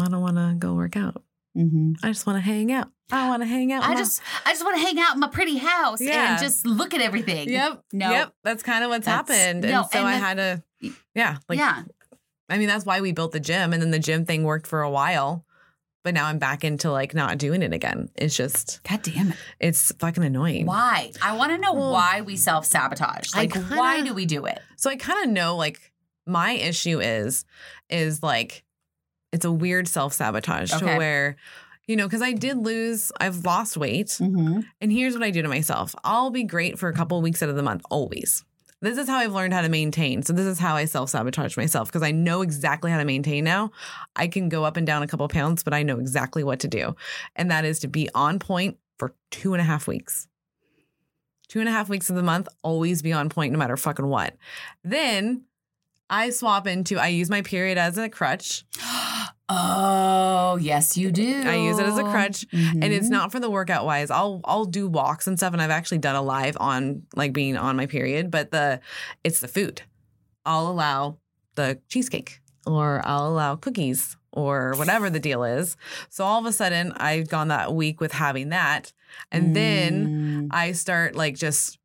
I 0.00 0.08
don't 0.08 0.20
wanna 0.22 0.54
go 0.58 0.74
work 0.74 0.96
out. 0.96 1.22
Mhm. 1.56 1.94
I 2.02 2.08
just 2.08 2.26
wanna 2.26 2.40
hang 2.40 2.72
out. 2.72 2.90
I 3.12 3.28
wanna 3.28 3.46
hang 3.46 3.72
out. 3.72 3.82
I 3.84 3.88
my- 3.88 3.96
just 3.96 4.20
I 4.46 4.50
just 4.52 4.64
want 4.64 4.76
to 4.80 4.86
hang 4.86 4.98
out 5.00 5.14
in 5.14 5.20
my 5.20 5.28
pretty 5.28 5.56
house 5.58 6.00
Yeah. 6.00 6.32
and 6.32 6.40
just 6.40 6.64
look 6.64 6.94
at 6.94 7.00
everything. 7.00 7.48
Yep. 7.48 7.82
No. 7.92 8.10
Yep. 8.10 8.34
That's 8.44 8.62
kind 8.62 8.84
of 8.84 8.90
what's 8.90 9.04
That's- 9.06 9.36
happened. 9.36 9.62
no, 9.62 9.80
and 9.82 9.90
so 9.92 9.98
and 9.98 10.06
I 10.08 10.12
the- 10.12 10.18
had 10.18 10.36
to 10.36 10.62
yeah, 11.14 11.38
like 11.48 11.58
yeah. 11.58 11.82
I 12.48 12.58
mean, 12.58 12.68
that's 12.68 12.84
why 12.84 13.00
we 13.00 13.12
built 13.12 13.32
the 13.32 13.40
gym, 13.40 13.72
and 13.72 13.80
then 13.82 13.90
the 13.92 13.98
gym 13.98 14.24
thing 14.24 14.42
worked 14.44 14.66
for 14.66 14.82
a 14.82 14.90
while. 14.90 15.44
But 16.02 16.14
now 16.14 16.26
I'm 16.26 16.38
back 16.38 16.64
into 16.64 16.90
like 16.90 17.14
not 17.14 17.36
doing 17.36 17.62
it 17.62 17.72
again. 17.74 18.08
It's 18.14 18.34
just, 18.36 18.80
God 18.88 19.02
damn 19.02 19.30
it. 19.32 19.36
it's 19.60 19.92
fucking 19.98 20.24
annoying. 20.24 20.64
Why? 20.66 21.12
I 21.22 21.36
want 21.36 21.52
to 21.52 21.58
know 21.58 21.74
Well, 21.74 21.92
why 21.92 22.22
we 22.22 22.36
self 22.36 22.64
sabotage. 22.64 23.34
Like, 23.34 23.52
kinda- 23.52 23.76
why 23.76 24.00
do 24.00 24.14
we 24.14 24.24
do 24.24 24.46
it? 24.46 24.60
So 24.76 24.88
I 24.88 24.96
kind 24.96 25.22
of 25.24 25.30
know 25.30 25.56
like 25.56 25.92
my 26.26 26.52
issue 26.52 27.00
is, 27.00 27.44
is 27.90 28.22
like, 28.22 28.64
it's 29.32 29.44
a 29.44 29.52
weird 29.52 29.88
self 29.88 30.12
sabotage 30.12 30.70
to 30.78 30.84
where, 30.84 31.36
you 31.86 31.96
know, 31.96 32.06
because 32.06 32.22
I 32.22 32.32
did 32.32 32.58
lose, 32.58 33.12
I've 33.20 33.44
lost 33.44 33.76
weight. 33.76 34.08
Mm-hmm. 34.08 34.60
And 34.80 34.92
here's 34.92 35.14
what 35.14 35.22
I 35.22 35.30
do 35.30 35.42
to 35.42 35.48
myself 35.48 35.94
I'll 36.04 36.30
be 36.30 36.44
great 36.44 36.78
for 36.78 36.88
a 36.88 36.94
couple 36.94 37.18
of 37.18 37.24
weeks 37.24 37.42
out 37.42 37.48
of 37.48 37.56
the 37.56 37.62
month, 37.62 37.82
always. 37.90 38.44
This 38.82 38.96
is 38.96 39.08
how 39.08 39.18
I've 39.18 39.34
learned 39.34 39.52
how 39.52 39.60
to 39.60 39.68
maintain. 39.68 40.22
So, 40.22 40.32
this 40.32 40.46
is 40.46 40.58
how 40.58 40.74
I 40.74 40.86
self 40.86 41.10
sabotage 41.10 41.56
myself 41.56 41.88
because 41.88 42.02
I 42.02 42.12
know 42.12 42.42
exactly 42.42 42.90
how 42.90 42.98
to 42.98 43.04
maintain 43.04 43.44
now. 43.44 43.72
I 44.16 44.26
can 44.26 44.48
go 44.48 44.64
up 44.64 44.76
and 44.76 44.86
down 44.86 45.02
a 45.02 45.06
couple 45.06 45.26
of 45.26 45.32
pounds, 45.32 45.62
but 45.62 45.74
I 45.74 45.82
know 45.82 45.98
exactly 45.98 46.42
what 46.42 46.60
to 46.60 46.68
do. 46.68 46.96
And 47.36 47.50
that 47.50 47.64
is 47.64 47.80
to 47.80 47.88
be 47.88 48.08
on 48.14 48.38
point 48.38 48.78
for 48.98 49.14
two 49.30 49.52
and 49.52 49.60
a 49.60 49.64
half 49.64 49.86
weeks. 49.86 50.28
Two 51.48 51.60
and 51.60 51.68
a 51.68 51.72
half 51.72 51.88
weeks 51.88 52.08
of 52.08 52.16
the 52.16 52.22
month, 52.22 52.48
always 52.62 53.02
be 53.02 53.12
on 53.12 53.28
point 53.28 53.52
no 53.52 53.58
matter 53.58 53.76
fucking 53.76 54.06
what. 54.06 54.36
Then 54.84 55.44
I 56.10 56.30
swap 56.30 56.66
into, 56.66 56.98
I 56.98 57.06
use 57.08 57.30
my 57.30 57.40
period 57.42 57.78
as 57.78 57.96
a 57.96 58.08
crutch. 58.08 58.64
Oh, 59.52 60.58
yes, 60.60 60.96
you 60.96 61.10
do. 61.10 61.42
I 61.44 61.56
use 61.56 61.80
it 61.80 61.84
as 61.84 61.98
a 61.98 62.04
crutch, 62.04 62.46
and 62.52 62.84
it's 62.84 63.08
Mhm. 63.08 63.10
not 63.10 63.32
for 63.32 63.40
the 63.40 63.50
workout 63.50 63.84
wise. 63.84 64.08
I'll 64.08 64.40
I'll 64.44 64.64
do 64.64 64.86
walks 64.86 65.26
and 65.26 65.36
stuff, 65.36 65.52
and 65.52 65.60
I've 65.60 65.70
actually 65.72 65.98
done 65.98 66.14
a 66.14 66.22
live 66.22 66.56
on 66.60 67.02
like 67.16 67.32
being 67.32 67.56
on 67.56 67.74
my 67.74 67.86
period, 67.86 68.30
but 68.30 68.52
the 68.52 68.78
it's 69.24 69.40
the 69.40 69.48
food. 69.48 69.82
I'll 70.46 70.68
allow 70.68 71.18
the 71.56 71.80
cheesecake, 71.88 72.40
or 72.64 73.02
I'll 73.04 73.26
allow 73.26 73.56
cookies, 73.56 74.16
or 74.32 74.74
whatever 74.76 75.10
the 75.10 75.18
deal 75.18 75.42
is. 75.42 75.76
So 76.10 76.22
all 76.24 76.38
of 76.38 76.46
a 76.46 76.52
sudden, 76.52 76.92
I've 76.92 77.26
gone 77.28 77.48
that 77.48 77.74
week 77.74 78.00
with 78.00 78.12
having 78.12 78.50
that, 78.50 78.92
and 79.32 79.56
then 79.56 80.46
Mm. 80.46 80.48
I 80.52 80.70
start 80.72 81.16
like 81.16 81.34
just 81.34 81.79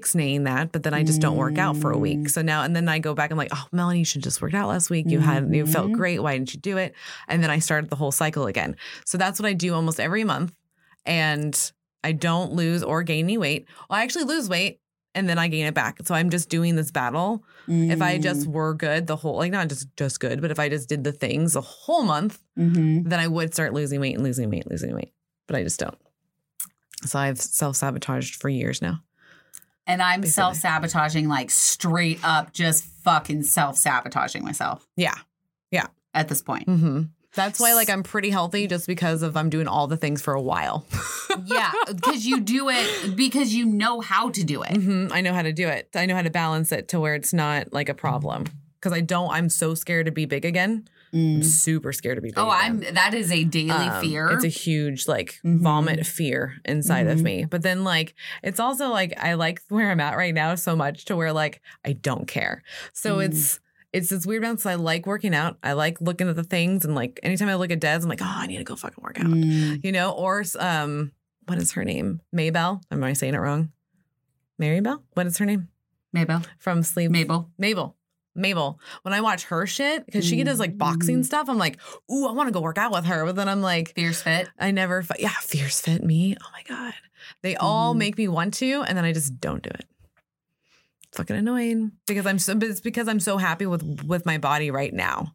ixnaying 0.00 0.44
that, 0.44 0.72
but 0.72 0.82
then 0.82 0.94
I 0.94 1.02
just 1.04 1.20
don't 1.20 1.36
work 1.36 1.58
out 1.58 1.76
for 1.76 1.90
a 1.92 1.98
week. 1.98 2.18
Mm. 2.20 2.30
So 2.30 2.42
now 2.42 2.62
and 2.62 2.74
then 2.74 2.88
I 2.88 2.98
go 2.98 3.14
back 3.14 3.30
and 3.30 3.38
like, 3.38 3.50
oh, 3.54 3.66
Melanie, 3.72 4.00
you 4.00 4.04
should 4.04 4.22
just 4.22 4.40
worked 4.42 4.54
out 4.54 4.68
last 4.68 4.90
week. 4.90 5.06
You 5.08 5.20
had 5.20 5.54
you 5.54 5.66
felt 5.66 5.88
Mhm. 5.90 5.94
great. 5.94 6.22
Why 6.22 6.32
didn't 6.36 6.54
you 6.54 6.60
do 6.60 6.76
it? 6.78 6.94
And 7.28 7.42
then 7.42 7.50
I 7.50 7.58
started 7.58 7.90
the 7.90 7.96
whole 7.96 8.12
cycle 8.12 8.46
again. 8.46 8.76
So 9.04 9.18
that's 9.18 9.38
what 9.40 9.46
I 9.48 9.52
do 9.52 9.74
almost 9.74 10.00
every 10.00 10.24
month. 10.24 10.52
And 11.06 11.72
I 12.04 12.12
don't 12.12 12.52
lose 12.52 12.82
or 12.82 13.02
gain 13.02 13.26
any 13.26 13.38
weight. 13.38 13.66
Well, 13.88 13.98
I 13.98 14.02
actually 14.02 14.24
lose 14.24 14.48
weight 14.48 14.80
and 15.14 15.28
then 15.28 15.38
I 15.38 15.48
gain 15.48 15.66
it 15.66 15.74
back. 15.74 15.98
So 16.04 16.14
I'm 16.14 16.30
just 16.30 16.48
doing 16.48 16.74
this 16.74 16.90
battle. 16.90 17.44
If 17.68 18.02
I 18.02 18.18
just 18.18 18.46
were 18.48 18.74
good 18.74 19.06
the 19.06 19.14
whole 19.16 19.36
like 19.36 19.52
not 19.52 19.68
just 19.68 19.86
just 19.96 20.18
good, 20.20 20.40
but 20.40 20.50
if 20.50 20.58
I 20.58 20.68
just 20.68 20.88
did 20.88 21.04
the 21.04 21.12
things 21.12 21.52
the 21.52 21.60
whole 21.60 22.02
month, 22.02 22.40
Mhm. 22.58 23.08
then 23.08 23.20
I 23.20 23.28
would 23.28 23.52
start 23.54 23.72
losing 23.72 24.00
weight 24.00 24.14
and 24.14 24.24
losing 24.24 24.50
weight, 24.50 24.68
losing 24.70 24.94
weight. 24.94 25.12
But 25.46 25.56
I 25.56 25.62
just 25.62 25.78
don't. 25.78 25.96
So 27.04 27.18
I've 27.18 27.40
self 27.40 27.76
sabotaged 27.76 28.36
for 28.40 28.48
years 28.48 28.80
now. 28.82 29.00
And 29.86 30.00
I'm 30.00 30.24
self 30.24 30.56
sabotaging, 30.56 31.28
like 31.28 31.50
straight 31.50 32.20
up, 32.22 32.52
just 32.52 32.84
fucking 32.84 33.42
self 33.42 33.76
sabotaging 33.76 34.44
myself 34.44 34.86
Yeah. 34.96 35.14
Yeah. 35.70 35.86
At 36.14 36.28
this 36.28 36.42
point. 36.42 36.64
hmm 36.68 37.02
That's 37.34 37.58
why, 37.58 37.74
like, 37.74 37.88
I'm 37.90 38.02
pretty 38.02 38.30
healthy 38.30 38.66
just 38.66 38.86
because 38.86 39.22
of 39.22 39.36
I'm 39.36 39.50
doing 39.50 39.66
all 39.66 39.86
the 39.86 39.96
things 39.96 40.20
for 40.22 40.34
a 40.34 40.40
while. 40.42 40.84
yeah, 41.46 41.72
because 41.88 42.26
you 42.26 42.40
do 42.40 42.68
it 42.68 43.16
because 43.16 43.54
you 43.54 43.64
know 43.64 44.00
how 44.00 44.30
to 44.30 44.44
do 44.44 44.62
it. 44.62 44.76
hmm 44.76 45.06
I 45.10 45.20
know 45.22 45.32
how 45.32 45.42
to 45.42 45.52
do 45.52 45.66
it. 45.68 45.88
I 45.94 46.06
know 46.06 46.14
how 46.14 46.22
to 46.22 46.30
balance 46.30 46.70
it 46.72 46.88
to 46.88 47.00
where 47.00 47.14
it's 47.14 47.32
not 47.32 47.72
like 47.72 47.88
a 47.88 47.94
problem. 47.94 48.44
Because 48.74 48.92
I 48.92 49.00
don't, 49.00 49.30
I'm 49.30 49.48
so 49.48 49.74
scared 49.74 50.06
to 50.06 50.12
be 50.12 50.26
big 50.26 50.44
again. 50.44 50.88
I'm 51.14 51.42
super 51.42 51.92
scared 51.92 52.16
to 52.16 52.22
be 52.22 52.28
big. 52.28 52.38
Oh. 52.38 52.48
I'm. 52.48 52.80
That 52.80 53.12
is 53.14 53.30
a 53.30 53.44
daily 53.44 53.70
Um, 53.70 54.00
fear. 54.02 54.28
It's 54.30 54.44
a 54.44 54.48
huge 54.48 55.06
like 55.06 55.40
Mhm. 55.44 55.60
vomit 55.60 56.06
fear 56.06 56.54
inside 56.64 57.06
of 57.06 57.18
Mhm. 57.18 57.22
me. 57.22 57.44
But 57.44 57.62
then 57.62 57.84
like 57.84 58.14
it's 58.42 58.58
also 58.58 58.88
like 58.88 59.12
I 59.18 59.34
like 59.34 59.60
where 59.68 59.90
I'm 59.90 60.00
at 60.00 60.16
right 60.16 60.32
now 60.34 60.54
so 60.54 60.74
much 60.74 61.04
to 61.06 61.16
where 61.16 61.32
like 61.32 61.60
I 61.84 61.92
don't 61.92 62.26
care. 62.26 62.62
So 62.94 63.16
Mm. 63.18 63.24
it's 63.26 63.60
it's 63.92 64.08
this 64.08 64.26
weird 64.26 64.40
balance. 64.40 64.64
I 64.64 64.76
like 64.76 65.06
working 65.06 65.34
out. 65.34 65.58
I 65.62 65.74
like 65.74 66.00
looking 66.00 66.26
at 66.28 66.36
the 66.36 66.44
things 66.44 66.84
and 66.86 66.94
like 66.94 67.20
anytime 67.22 67.50
I 67.50 67.56
look 67.56 67.70
at 67.70 67.80
Des, 67.80 67.96
I'm 68.02 68.08
like, 68.08 68.22
oh, 68.22 68.26
I 68.26 68.46
need 68.46 68.56
to 68.56 68.64
go 68.64 68.74
fucking 68.74 69.02
work 69.02 69.20
out. 69.20 69.26
Mm. 69.26 69.84
You 69.84 69.92
know, 69.92 70.12
or 70.12 70.44
um, 70.58 71.12
what 71.46 71.58
is 71.58 71.72
her 71.72 71.84
name? 71.84 72.22
Maybell. 72.34 72.80
Am 72.90 73.04
I 73.04 73.12
saying 73.12 73.34
it 73.34 73.38
wrong? 73.38 73.70
Marybell? 74.60 75.02
What 75.12 75.26
is 75.26 75.36
her 75.38 75.44
name? 75.44 75.68
Mabel. 76.12 76.42
From 76.58 76.82
Sleep 76.82 77.10
Mabel. 77.10 77.50
Mabel. 77.58 77.96
Mabel. 78.34 78.80
When 79.02 79.12
I 79.12 79.20
watch 79.20 79.44
her 79.44 79.66
shit, 79.66 80.06
because 80.06 80.24
she 80.26 80.42
does 80.44 80.58
like 80.58 80.78
boxing 80.78 81.20
Mm. 81.20 81.24
stuff, 81.24 81.48
I'm 81.48 81.58
like, 81.58 81.78
ooh, 82.10 82.26
I 82.26 82.32
want 82.32 82.48
to 82.48 82.52
go 82.52 82.60
work 82.60 82.78
out 82.78 82.92
with 82.92 83.04
her. 83.04 83.24
But 83.26 83.36
then 83.36 83.48
I'm 83.48 83.60
like, 83.62 83.94
Fierce 83.94 84.22
fit. 84.22 84.48
I 84.58 84.70
never, 84.70 85.02
fi- 85.02 85.16
yeah, 85.18 85.32
fierce 85.40 85.80
fit 85.80 86.02
me. 86.02 86.36
Oh 86.42 86.48
my 86.52 86.62
God. 86.66 86.94
They 87.42 87.56
all 87.56 87.94
Mhm. 87.94 87.98
make 87.98 88.18
me 88.18 88.28
want 88.28 88.54
to, 88.54 88.82
and 88.82 88.96
then 88.96 89.04
I 89.04 89.12
just 89.12 89.40
don't 89.40 89.62
do 89.62 89.70
it. 89.70 89.86
Fucking 91.12 91.36
annoying 91.36 91.92
because 92.06 92.26
I'm 92.26 92.38
so, 92.38 92.54
but 92.54 92.68
it's 92.68 92.80
because 92.80 93.06
I'm 93.06 93.20
so 93.20 93.36
happy 93.36 93.66
with 93.66 94.04
with 94.04 94.24
my 94.24 94.38
body 94.38 94.70
right 94.70 94.94
now 94.94 95.34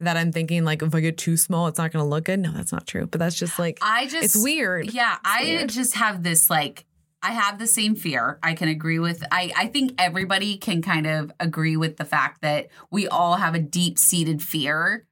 that 0.00 0.16
I'm 0.16 0.32
thinking 0.32 0.64
like 0.64 0.80
if 0.82 0.94
I 0.94 1.00
get 1.00 1.18
too 1.18 1.36
small, 1.36 1.66
it's 1.68 1.76
not 1.78 1.92
going 1.92 2.02
to 2.02 2.08
look 2.08 2.24
good. 2.24 2.40
No, 2.40 2.52
that's 2.52 2.72
not 2.72 2.86
true. 2.86 3.06
But 3.06 3.18
that's 3.18 3.36
just 3.36 3.58
like 3.58 3.78
I 3.82 4.06
just. 4.06 4.24
it's 4.24 4.42
weird. 4.42 4.92
Yeah, 4.94 5.18
I 5.22 5.42
weird. 5.44 5.68
just 5.68 5.96
have 5.96 6.22
this 6.22 6.48
like. 6.48 6.86
I 7.24 7.32
have 7.32 7.58
the 7.58 7.66
same 7.66 7.96
fear. 7.96 8.38
I 8.42 8.52
can 8.54 8.68
agree 8.68 8.98
with. 8.98 9.24
I 9.32 9.50
I 9.56 9.66
think 9.68 9.94
everybody 9.98 10.58
can 10.58 10.82
kind 10.82 11.06
of 11.06 11.32
agree 11.40 11.76
with 11.76 11.96
the 11.96 12.04
fact 12.04 12.42
that 12.42 12.68
we 12.90 13.08
all 13.08 13.36
have 13.36 13.54
a 13.54 13.58
deep 13.58 13.98
seated 13.98 14.42
fear 14.42 15.06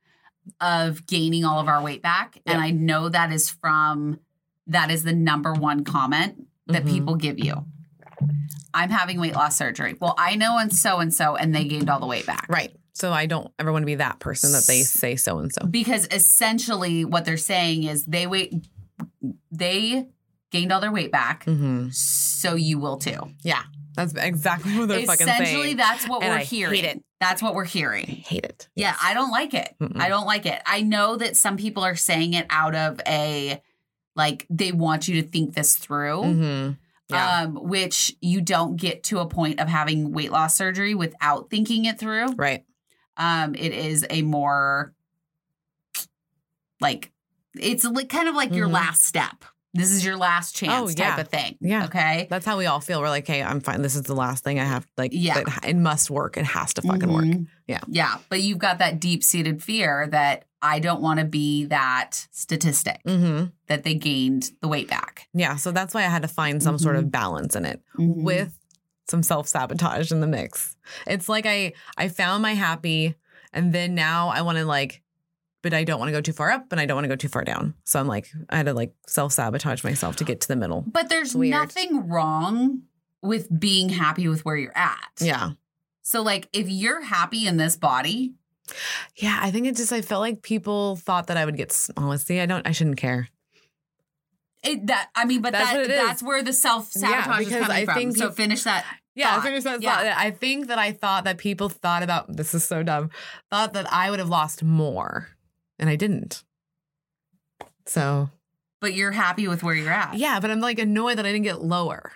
of 0.60 1.06
gaining 1.06 1.44
all 1.44 1.58
of 1.60 1.68
our 1.68 1.82
weight 1.82 2.02
back, 2.02 2.38
and 2.46 2.60
I 2.60 2.70
know 2.70 3.08
that 3.08 3.32
is 3.32 3.48
from 3.48 4.18
that 4.66 4.90
is 4.90 5.02
the 5.04 5.14
number 5.14 5.52
one 5.54 5.84
comment 5.84 6.46
that 6.66 6.84
Mhm. 6.84 6.88
people 6.90 7.14
give 7.16 7.38
you. 7.38 7.64
I'm 8.74 8.90
having 8.90 9.18
weight 9.20 9.34
loss 9.34 9.56
surgery. 9.56 9.96
Well, 10.00 10.14
I 10.18 10.36
know 10.36 10.58
and 10.58 10.72
so 10.72 10.98
and 11.00 11.12
so, 11.12 11.34
and 11.36 11.54
they 11.54 11.64
gained 11.64 11.88
all 11.90 11.98
the 12.00 12.06
weight 12.06 12.26
back. 12.26 12.46
Right. 12.48 12.74
So 12.94 13.12
I 13.12 13.26
don't 13.26 13.50
ever 13.58 13.72
want 13.72 13.82
to 13.82 13.86
be 13.86 13.96
that 13.96 14.20
person 14.20 14.52
that 14.52 14.66
they 14.66 14.82
say 14.82 15.16
so 15.16 15.38
and 15.38 15.50
so. 15.52 15.66
because 15.66 16.06
essentially 16.10 17.04
what 17.04 17.24
they're 17.24 17.36
saying 17.38 17.84
is 17.84 18.04
they 18.04 18.26
wait 18.26 18.52
they 19.50 20.06
gained 20.52 20.70
all 20.72 20.80
their 20.80 20.92
weight 20.92 21.10
back 21.10 21.44
hmm 21.44 21.88
so 21.90 22.54
you 22.54 22.78
will 22.78 22.96
too 22.98 23.18
Yeah, 23.42 23.62
that's 23.96 24.14
exactly 24.14 24.76
what 24.78 24.88
they're 24.88 25.04
fucking 25.06 25.26
saying. 25.26 25.42
essentially 25.42 25.74
that's 25.74 26.06
what 26.08 26.22
And 26.22 26.30
we're 26.32 26.38
I 26.38 26.44
hate 26.44 26.84
it. 26.84 27.02
that's 27.20 27.42
what 27.42 27.54
we're 27.54 27.64
I 27.64 27.68
hearing 27.68 28.06
hate 28.06 28.44
it. 28.44 28.68
yeah 28.76 28.94
i 29.02 29.14
don't 29.14 29.30
like 29.30 29.54
it 29.54 29.74
Mm-mm. 29.80 30.00
i 30.00 30.08
don't 30.08 30.26
like 30.26 30.46
it 30.46 30.60
i 30.66 30.82
know 30.82 31.16
that 31.16 31.36
some 31.36 31.56
people 31.56 31.82
are 31.84 31.96
saying 31.96 32.34
it 32.34 32.46
out 32.50 32.74
of 32.74 33.00
a 33.06 33.60
like 34.14 34.46
they 34.50 34.72
want 34.72 35.08
you 35.08 35.20
to 35.22 35.26
think 35.28 35.54
this 35.54 35.74
through 35.76 36.22
hmm 36.22 36.70
Yeah. 37.08 37.42
um 37.42 37.54
which 37.54 38.14
you 38.20 38.40
don't 38.40 38.76
get 38.76 39.02
to 39.04 39.18
a 39.20 39.26
point 39.26 39.58
of 39.60 39.68
having 39.68 40.12
weight 40.12 40.30
loss 40.32 40.54
surgery 40.56 40.94
without 40.94 41.48
thinking 41.50 41.84
it 41.86 41.98
through 41.98 42.32
right. 42.36 42.64
um 43.16 43.54
it 43.54 43.72
is 43.72 44.04
a 44.10 44.22
more 44.22 44.92
like 46.80 47.12
it's 47.58 47.84
like 47.84 48.08
kind 48.08 48.28
of 48.28 48.34
like 48.34 48.54
your 48.54 48.68
Mhm. 48.68 48.72
last 48.72 49.04
step 49.06 49.44
this 49.74 49.90
is 49.90 50.04
your 50.04 50.16
last 50.16 50.54
chance 50.54 50.90
Oh, 50.92 50.94
type 50.94 51.18
of 51.18 51.28
thing 51.28 51.56
Yeah. 51.60 51.84
okay 51.86 52.26
That's 52.30 52.44
how 52.46 52.58
we 52.58 52.66
all 52.66 52.80
feel. 52.80 53.00
We're 53.00 53.08
like, 53.08 53.26
hey, 53.26 53.42
I'm 53.42 53.60
fine. 53.60 53.80
This 53.82 53.94
is 53.96 54.02
the 54.02 54.14
last 54.14 54.44
thing 54.44 54.60
I 54.60 54.64
have. 54.64 54.86
Like, 54.98 55.12
Yeah. 55.14 55.38
it, 55.38 55.48
it 55.68 55.76
must 55.76 56.10
work. 56.10 56.36
It 56.36 56.44
has 56.44 56.74
to 56.74 56.82
fucking 56.82 57.12
work. 57.12 57.24
Mhm. 57.24 57.46
Yeah. 57.66 57.80
yeah 57.88 58.18
but 58.28 58.40
you've 58.42 58.58
got 58.58 58.78
that 58.78 59.00
deep-seated 59.00 59.62
fear 59.62 60.08
that 60.10 60.44
i 60.60 60.78
don't 60.78 61.00
want 61.00 61.20
to 61.20 61.24
be 61.24 61.64
that 61.66 62.26
statistic 62.32 63.00
hmm 63.06 63.44
that 63.68 63.82
they 63.84 63.94
gained 63.94 64.50
the 64.60 64.68
weight 64.68 64.88
back 64.88 65.26
Yeah. 65.32 65.56
So 65.56 65.72
that's 65.72 65.94
why 65.94 66.00
I 66.00 66.08
had 66.08 66.22
to 66.22 66.28
find 66.28 66.62
some 66.62 66.78
sort 66.78 66.96
of 66.96 67.10
balance 67.10 67.56
in 67.56 67.64
it 67.64 67.80
Mm-hmm. 67.98 68.22
with 68.24 68.58
some 69.08 69.22
self 69.22 69.48
sabotage 69.48 70.12
in 70.12 70.20
the 70.20 70.26
mix. 70.26 70.76
It's 71.06 71.28
like 71.28 71.46
I 71.46 71.72
I 71.96 72.08
found 72.08 72.42
my 72.42 72.52
happy, 72.54 73.14
and 73.52 73.72
then 73.72 73.94
now 73.94 74.28
I 74.28 74.42
want 74.42 74.58
to 74.58 74.64
like, 74.64 75.02
but 75.62 75.72
I 75.72 75.84
don't 75.84 75.98
want 75.98 76.08
to 76.08 76.12
go 76.12 76.20
too 76.20 76.32
far 76.32 76.50
up, 76.50 76.70
and 76.72 76.80
I 76.80 76.86
don't 76.86 76.96
want 76.96 77.04
to 77.04 77.08
go 77.08 77.16
too 77.16 77.28
far 77.28 77.44
down. 77.44 77.74
So 77.84 77.98
I'm 78.00 78.06
like, 78.08 78.28
I 78.50 78.56
had 78.56 78.66
to 78.66 78.74
like 78.74 78.92
self 79.06 79.32
sabotage 79.32 79.82
myself 79.84 80.16
to 80.16 80.24
get 80.24 80.40
to 80.42 80.48
the 80.48 80.56
middle. 80.56 80.84
but 80.86 81.08
there's 81.08 81.34
nothing 81.34 82.08
wrong 82.08 82.82
with 83.22 83.48
being 83.60 83.88
happy 83.88 84.26
with 84.28 84.44
where 84.44 84.56
you're 84.56 84.76
at 84.76 85.10
Yeah. 85.20 85.50
so 86.02 86.22
like 86.22 86.48
if 86.52 86.68
you're 86.68 87.00
happy 87.02 87.46
in 87.46 87.56
this 87.56 87.76
body 87.76 88.34
Yeah, 89.16 89.38
I 89.40 89.52
think 89.52 89.66
it 89.68 89.76
just 89.76 89.92
I 89.92 90.00
felt 90.02 90.20
like 90.22 90.42
people 90.42 90.96
thought 90.96 91.28
that 91.28 91.36
I 91.36 91.44
would 91.44 91.56
get 91.56 91.70
small. 91.70 92.12
Oh, 92.12 92.16
see, 92.16 92.40
I 92.40 92.46
don't 92.46 92.66
I 92.66 92.72
shouldn't 92.72 92.96
care. 92.96 93.28
it, 94.64 94.86
that 94.88 95.10
I 95.14 95.24
mean, 95.24 95.40
but 95.42 95.52
That's 95.52 95.70
that 95.70 95.76
what 95.76 95.84
it 95.84 95.90
is. 95.90 96.06
that's 96.06 96.22
where 96.22 96.42
the 96.42 96.52
self 96.52 96.90
sabotage 96.90 97.26
Yeah, 97.50 97.58
is 97.58 97.66
coming 97.66 97.70
I 97.70 97.84
from. 97.84 98.12
so 98.12 98.30
finish 98.32 98.62
that. 98.64 98.84
Yeah, 99.14 99.30
thought. 99.34 99.40
I 99.40 99.42
finished 99.44 99.64
that 99.64 99.82
Yeah. 99.82 99.96
thought. 99.96 100.06
I 100.26 100.30
think 100.30 100.66
that 100.68 100.78
I 100.78 100.92
thought 100.92 101.24
that 101.24 101.38
people 101.38 101.68
thought 101.68 102.02
about 102.02 102.34
this 102.36 102.54
is 102.54 102.64
so 102.64 102.82
dumb. 102.82 103.10
Thought 103.50 103.74
that 103.74 103.92
I 103.92 104.10
would 104.10 104.18
have 104.20 104.28
lost 104.30 104.62
more, 104.64 105.28
and 105.82 105.90
I 105.90 105.96
didn't. 105.96 106.44
So 107.86 108.30
But 108.80 108.94
you're 108.94 109.10
happy 109.12 109.48
with 109.48 109.62
where 109.64 109.74
you're 109.74 109.92
at. 109.92 110.14
yeah, 110.14 110.38
but 110.40 110.50
I'm 110.50 110.60
like 110.60 110.78
annoyed 110.78 111.18
that 111.18 111.26
I 111.26 111.32
didn't 111.32 111.44
get 111.44 111.60
lower 111.60 112.12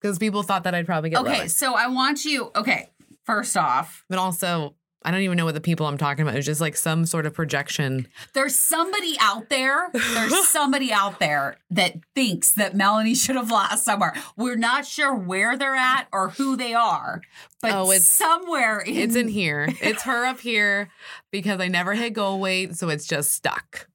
because 0.00 0.18
people 0.18 0.42
thought 0.42 0.64
that 0.64 0.74
I'd 0.74 0.86
probably 0.86 1.10
get 1.10 1.20
Okay, 1.20 1.38
lower. 1.40 1.48
so 1.48 1.74
I 1.74 1.86
want 1.88 2.24
you. 2.26 2.50
Okay, 2.54 2.90
first 3.24 3.56
off, 3.56 4.04
But 4.10 4.18
also, 4.18 4.74
I 5.06 5.12
don't 5.12 5.20
even 5.22 5.36
know 5.36 5.44
what 5.44 5.54
the 5.54 5.60
people 5.60 5.86
I'm 5.86 5.96
talking 5.98 6.22
about. 6.22 6.34
It 6.34 6.38
was 6.38 6.46
just 6.46 6.60
like 6.60 6.76
some 6.76 7.06
sort 7.06 7.26
of 7.26 7.32
projection. 7.32 8.08
there's 8.34 8.56
somebody 8.58 9.16
out 9.20 9.48
there. 9.48 9.88
There's 9.92 10.48
somebody 10.48 10.92
out 10.92 11.20
there 11.20 11.56
that 11.70 11.94
thinks 12.14 12.54
that 12.54 12.74
Melanie 12.74 13.14
should 13.14 13.36
have 13.36 13.50
lost 13.50 13.84
somewhere. 13.84 14.14
We're 14.36 14.56
not 14.56 14.84
sure 14.84 15.14
where 15.14 15.56
they're 15.56 15.76
at 15.76 16.08
or 16.12 16.30
who 16.30 16.56
they 16.56 16.74
are, 16.74 17.20
but 17.62 17.70
Oh, 17.72 17.84
it's- 17.92 18.08
somewhere 18.08 18.80
in, 18.80 18.96
It's 18.96 19.14
in 19.14 19.28
here. 19.28 19.68
It's 19.80 20.02
her 20.02 20.26
up 20.26 20.40
here 20.40 20.90
because 21.30 21.60
I 21.60 21.68
never 21.68 21.94
hit 21.94 22.12
goal 22.12 22.40
weight, 22.40 22.74
so 22.76 22.88
it's 22.88 23.06
just 23.06 23.30
stuck. 23.32 23.88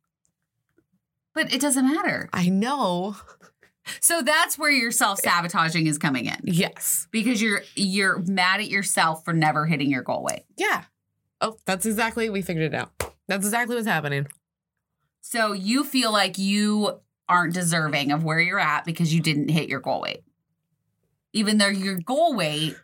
But 1.33 1.53
it 1.53 1.61
doesn't 1.61 1.85
matter. 1.87 2.29
I 2.33 2.49
know. 2.49 3.15
So 3.99 4.21
that's 4.21 4.57
where 4.59 4.69
your 4.71 4.91
self 4.91 5.19
sabotaging 5.19 5.87
is 5.87 5.97
coming 5.97 6.25
in 6.25 6.37
Yes. 6.43 7.07
because 7.11 7.41
you're 7.41 7.63
you're 7.75 8.19
mad 8.19 8.59
at 8.61 8.69
yourself 8.69 9.25
for 9.25 9.33
never 9.33 9.65
hitting 9.65 9.89
your 9.89 10.03
goal 10.03 10.23
weight. 10.23 10.43
Yeah. 10.55 10.83
Oh, 11.41 11.57
that's 11.65 11.85
exactly. 11.85 12.29
We 12.29 12.41
figured 12.41 12.73
it 12.73 12.75
out. 12.75 12.91
That's 13.27 13.45
exactly 13.45 13.75
what's 13.75 13.87
happening. 13.87 14.27
So 15.21 15.53
you 15.53 15.83
feel 15.83 16.11
like 16.11 16.37
you 16.37 16.99
aren't 17.27 17.53
deserving 17.53 18.11
of 18.11 18.23
where 18.23 18.39
you're 18.39 18.59
at 18.59 18.85
because 18.85 19.13
you 19.13 19.21
didn't 19.21 19.49
hit 19.49 19.69
your 19.69 19.79
goal 19.79 20.01
weight. 20.01 20.23
Even 21.33 21.57
though 21.57 21.67
your 21.67 21.95
goal 21.95 22.35
weight 22.35 22.75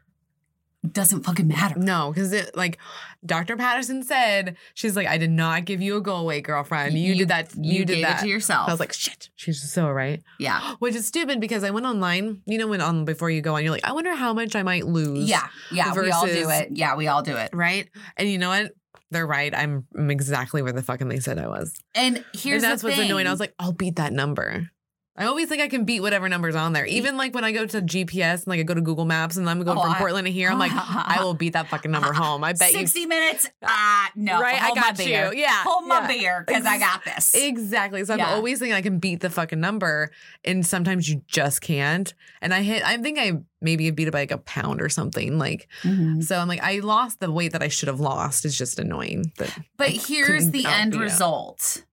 doesn't 0.91 1.23
fucking 1.23 1.47
matter. 1.47 1.79
No, 1.79 2.11
because 2.13 2.31
it 2.31 2.55
like 2.55 2.77
Dr. 3.25 3.57
Patterson 3.57 4.03
said, 4.03 4.57
she's 4.73 4.95
like, 4.95 5.07
I 5.07 5.17
did 5.17 5.31
not 5.31 5.65
give 5.65 5.81
you 5.81 5.97
a 5.97 6.01
go 6.01 6.15
away, 6.15 6.41
girlfriend. 6.41 6.97
You, 6.97 7.15
did 7.15 7.27
that. 7.29 7.53
You, 7.55 7.85
did 7.85 7.95
gave 7.95 8.05
that. 8.05 8.19
to 8.21 8.27
yourself. 8.27 8.67
I 8.67 8.71
was 8.71 8.79
like, 8.79 8.93
shit. 8.93 9.29
She's 9.35 9.61
so 9.71 9.89
right. 9.89 10.21
yeah. 10.39 10.75
Which 10.79 10.95
is 10.95 11.05
stupid 11.05 11.39
because 11.39 11.63
I 11.63 11.71
went 11.71 11.85
online. 11.85 12.41
You 12.45 12.57
know, 12.57 12.67
when 12.67 12.81
on 12.81 13.05
before 13.05 13.29
you 13.29 13.41
go 13.41 13.55
on, 13.55 13.63
you're 13.63 13.71
like, 13.71 13.85
I 13.85 13.91
wonder 13.91 14.13
how 14.13 14.33
much 14.33 14.55
I 14.55 14.63
might 14.63 14.85
lose. 14.85 15.29
Yeah. 15.29 15.47
Yeah. 15.71 15.93
we 15.93 16.11
all 16.11 16.25
do 16.25 16.49
it. 16.49 16.69
Yeah. 16.71 16.95
We 16.95 17.07
all 17.07 17.23
do 17.23 17.35
it. 17.35 17.49
Right. 17.53 17.89
And 18.15 18.29
you 18.29 18.37
know 18.37 18.49
what? 18.49 18.71
They're 19.09 19.27
right. 19.27 19.55
I'm, 19.55 19.87
I'm 19.95 20.11
exactly 20.11 20.61
where 20.61 20.73
the 20.73 20.83
fucking 20.83 21.07
they 21.07 21.19
said 21.19 21.37
I 21.37 21.47
was. 21.47 21.73
And 21.95 22.23
here's 22.33 22.61
and 22.61 22.71
that's 22.71 22.83
what's 22.83 22.97
annoying. 22.97 23.25
I 23.25 23.31
was 23.31 23.39
like, 23.39 23.53
I'll 23.57 23.71
beat 23.71 23.95
that 23.95 24.11
number. 24.11 24.69
I 25.19 25.25
always 25.25 25.49
think 25.49 25.63
I 25.63 25.67
can 25.67 25.83
beat 25.83 26.01
whatever 26.01 26.29
number's 26.29 26.55
on 26.55 26.73
there. 26.73 26.85
Even 26.85 27.17
like 27.17 27.33
when 27.33 27.43
I 27.43 27.51
go 27.51 27.65
to 27.65 27.81
GPS 27.81 28.39
and 28.43 28.47
like 28.47 28.59
I 28.59 28.63
go 28.63 28.75
to 28.75 28.81
Google 28.81 29.05
Maps 29.05 29.35
and 29.35 29.49
I'm 29.49 29.63
going 29.63 29.77
Oh, 29.77 29.81
from 29.81 29.93
I- 29.93 29.97
Portland 29.97 30.27
to 30.27 30.31
here, 30.31 30.51
I'm 30.51 30.59
like, 30.59 30.71
I 30.75 31.17
will 31.23 31.33
beat 31.33 31.53
that 31.53 31.69
fucking 31.69 31.89
number 31.89 32.13
home. 32.13 32.43
I 32.43 32.53
bet 32.53 32.71
you 32.71 32.79
60 32.79 33.05
minutes. 33.07 33.49
Ah, 33.63 34.11
no. 34.15 34.39
Right, 34.39 34.61
I 34.61 34.75
got 34.75 34.97
my 34.97 35.03
you. 35.03 35.31
Yeah, 35.33 35.63
Hold 35.63 35.87
my 35.87 36.01
yeah. 36.01 36.07
beer 36.07 36.43
because 36.45 36.65
I 36.67 36.77
got 36.77 37.03
this. 37.03 37.33
Exactly. 37.33 38.05
So 38.05 38.13
I'm 38.13 38.21
always 38.21 38.59
thinking 38.59 38.75
I 38.75 38.81
can 38.83 38.99
beat 38.99 39.21
the 39.21 39.31
fucking 39.31 39.59
number, 39.59 40.11
and 40.45 40.63
sometimes 40.65 41.09
you 41.09 41.23
just 41.27 41.61
can't. 41.61 42.13
And 42.41 42.53
I 42.53 42.61
hit. 42.61 42.83
I 42.85 42.97
think 42.97 43.17
I 43.17 43.39
maybe 43.59 43.89
beat 43.89 44.07
it 44.07 44.11
by 44.11 44.19
like 44.19 44.31
a 44.31 44.37
pound 44.37 44.81
or 44.83 44.89
something. 44.89 45.39
Like 45.39 45.67
Mhm. 45.81 46.23
so, 46.23 46.37
I'm 46.37 46.47
like 46.47 46.61
I 46.61 46.77
lost 46.79 47.19
the 47.21 47.31
weight 47.31 47.53
that 47.53 47.63
I 47.63 47.69
should 47.69 47.87
have 47.87 47.99
lost. 47.99 48.45
It's 48.45 48.55
just 48.55 48.77
annoying. 48.77 49.31
But 49.77 49.89
here's 49.89 50.51
the 50.51 50.65
end 50.67 50.95
result. 50.95 51.83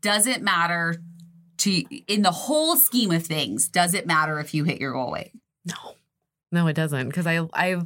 Does 0.00 0.26
it 0.26 0.42
matter 0.42 0.96
to 1.58 1.70
in 2.12 2.22
the 2.22 2.30
whole 2.30 2.76
scheme 2.76 3.10
of 3.10 3.24
things? 3.26 3.68
Does 3.68 3.94
it 3.94 4.06
matter 4.06 4.38
if 4.40 4.54
you 4.54 4.64
hit 4.64 4.80
your 4.80 4.92
goal 4.92 5.10
weight? 5.12 5.32
no, 5.64 5.94
no, 6.50 6.66
it 6.66 6.72
doesn't. 6.74 7.08
Because 7.08 7.26
I 7.26 7.40
I 7.52 7.76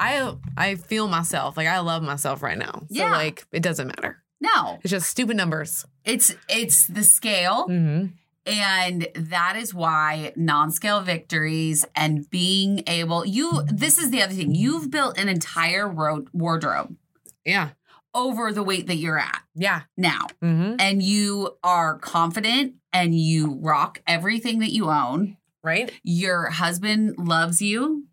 I 0.00 0.34
I 0.56 0.74
feel 0.76 1.06
myself. 1.08 1.56
Like 1.56 1.66
I 1.68 1.80
love 1.80 2.02
myself 2.02 2.42
right 2.42 2.56
now. 2.58 2.72
So 2.72 2.84
Yeah. 2.88 3.12
like 3.12 3.46
it 3.52 3.62
doesn't 3.62 3.88
matter. 3.88 4.22
No. 4.40 4.78
It's 4.82 4.90
just 4.90 5.08
stupid 5.10 5.36
numbers. 5.36 5.84
It's 6.04 6.34
it's 6.48 6.86
the 6.86 7.02
scale 7.04 7.66
Mm-hmm. 7.68 8.06
and 8.46 9.08
that 9.14 9.56
is 9.56 9.74
why 9.74 10.32
non-scale 10.36 11.00
victories 11.00 11.84
and 11.94 12.28
being 12.30 12.82
able 12.86 13.26
you 13.26 13.62
this 13.66 13.98
is 13.98 14.10
the 14.10 14.22
other 14.22 14.32
thing. 14.34 14.54
You've 14.54 14.90
built 14.90 15.18
an 15.18 15.28
entire 15.28 15.86
ro- 15.88 16.26
wardrobe 16.32 16.96
Yeah. 17.44 17.70
over 18.14 18.52
the 18.52 18.62
weight 18.62 18.86
that 18.86 18.96
you're 18.96 19.18
at 19.18 19.42
Yeah. 19.54 19.82
now. 19.96 20.26
Mm-hmm. 20.42 20.76
And 20.78 21.02
you 21.02 21.56
are 21.62 21.98
confident 21.98 22.74
and 22.96 23.14
you 23.14 23.58
rock 23.60 24.00
everything 24.06 24.60
that 24.60 24.72
you 24.72 24.90
own. 24.90 25.36
Right. 25.62 25.90
your 26.04 26.48
husband 26.50 27.16
loves 27.18 27.60
you 27.60 28.04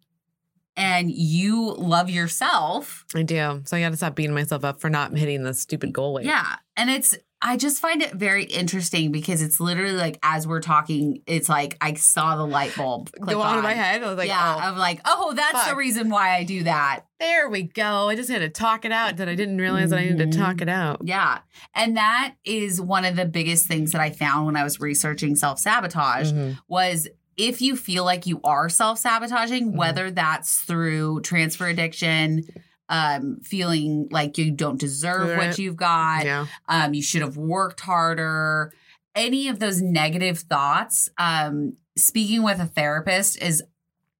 and 0.76 1.12
you 1.12 1.72
love 1.76 2.10
yourself. 2.10 3.06
I 3.13 3.22
do. 3.22 3.62
So 3.65 3.78
I 3.78 3.82
got 3.82 3.91
to 3.91 3.96
stop 3.96 4.15
beating 4.15 4.34
myself 4.34 4.63
up 4.63 4.82
for 4.82 4.89
not 4.89 5.15
hitting 5.15 5.43
the 5.43 5.54
stupid 5.54 5.93
goal 5.93 6.15
weight. 6.15 6.26
Yeah. 6.26 6.56
And 6.76 6.89
it's, 6.89 7.15
I 7.46 7.58
just 7.58 7.82
find 7.82 8.02
it 8.02 8.14
very 8.14 8.46
interesting 8.46 9.12
because 9.12 9.42
it's 9.42 9.60
literally 9.60 9.92
like 9.98 10.18
as 10.24 10.48
we're 10.48 10.62
talking, 10.62 11.22
it's 11.28 11.50
like 11.50 11.78
I 11.82 11.94
saw 11.96 12.38
the 12.38 12.48
light 12.48 12.74
bulb 12.78 13.12
click 13.12 13.36
Go 13.36 13.42
on 13.42 13.58
in 13.58 13.64
my 13.64 13.74
head. 13.74 14.02
I 14.02 14.08
was 14.08 14.18
like, 14.18 14.30
yeah, 14.30 14.56
oh, 14.56 14.60
I'm 14.60 14.78
like, 14.78 15.02
oh, 15.04 15.34
that's 15.34 15.68
the 15.68 15.76
reason 15.76 16.10
why 16.10 16.36
I 16.38 16.46
do 16.46 16.64
that. 16.64 17.02
There 17.20 17.50
we 17.50 17.64
go. 17.64 18.08
I 18.08 18.16
just 18.16 18.30
had 18.30 18.40
to 18.40 18.50
talk 18.50 18.86
it 18.86 18.94
out 18.94 19.18
that 19.18 19.28
I 19.28 19.36
didn't 19.36 19.58
realize 19.58 19.90
that 19.90 20.00
I 20.00 20.06
needed 20.06 20.32
to 20.32 20.38
talk 20.38 20.62
it 20.62 20.70
out. 20.70 21.02
Yeah. 21.04 21.40
And 21.76 21.98
that 21.98 22.36
is 22.46 22.80
one 22.80 23.04
of 23.04 23.18
the 23.18 23.26
biggest 23.26 23.68
things 23.68 23.92
that 23.92 24.00
I 24.02 24.12
found 24.12 24.46
when 24.46 24.56
I 24.56 24.64
was 24.64 24.80
researching 24.80 25.36
self 25.36 25.60
sabotage 25.60 26.32
Mhm. 26.32 26.58
was 26.70 27.10
if 27.36 27.62
you 27.62 27.76
feel 27.76 28.06
like 28.06 28.26
you 28.26 28.40
are 28.46 28.70
self 28.70 29.00
sabotaging, 29.00 29.74
Mhm. 29.74 29.76
whether 29.76 30.12
that's 30.12 30.60
through 30.60 31.22
transfer 31.22 31.68
addiction, 31.68 32.44
um, 32.89 33.39
feeling 33.43 34.08
like 34.12 34.38
you 34.38 34.52
don't 34.52 34.80
deserve 34.80 35.30
Right. 35.30 35.48
what 35.50 35.58
you've 35.60 35.78
got, 35.78 36.26
Yeah. 36.26 36.46
um, 36.67 36.93
you 36.93 37.02
should 37.02 37.22
have 37.22 37.38
worked 37.38 37.80
harder, 37.82 38.74
any 39.15 39.48
of 39.48 39.60
those 39.60 39.82
negative 39.82 40.39
thoughts, 40.39 41.10
um, 41.17 41.74
speaking 41.98 42.43
with 42.43 42.60
a 42.60 42.65
therapist 42.65 43.41
is 43.41 43.63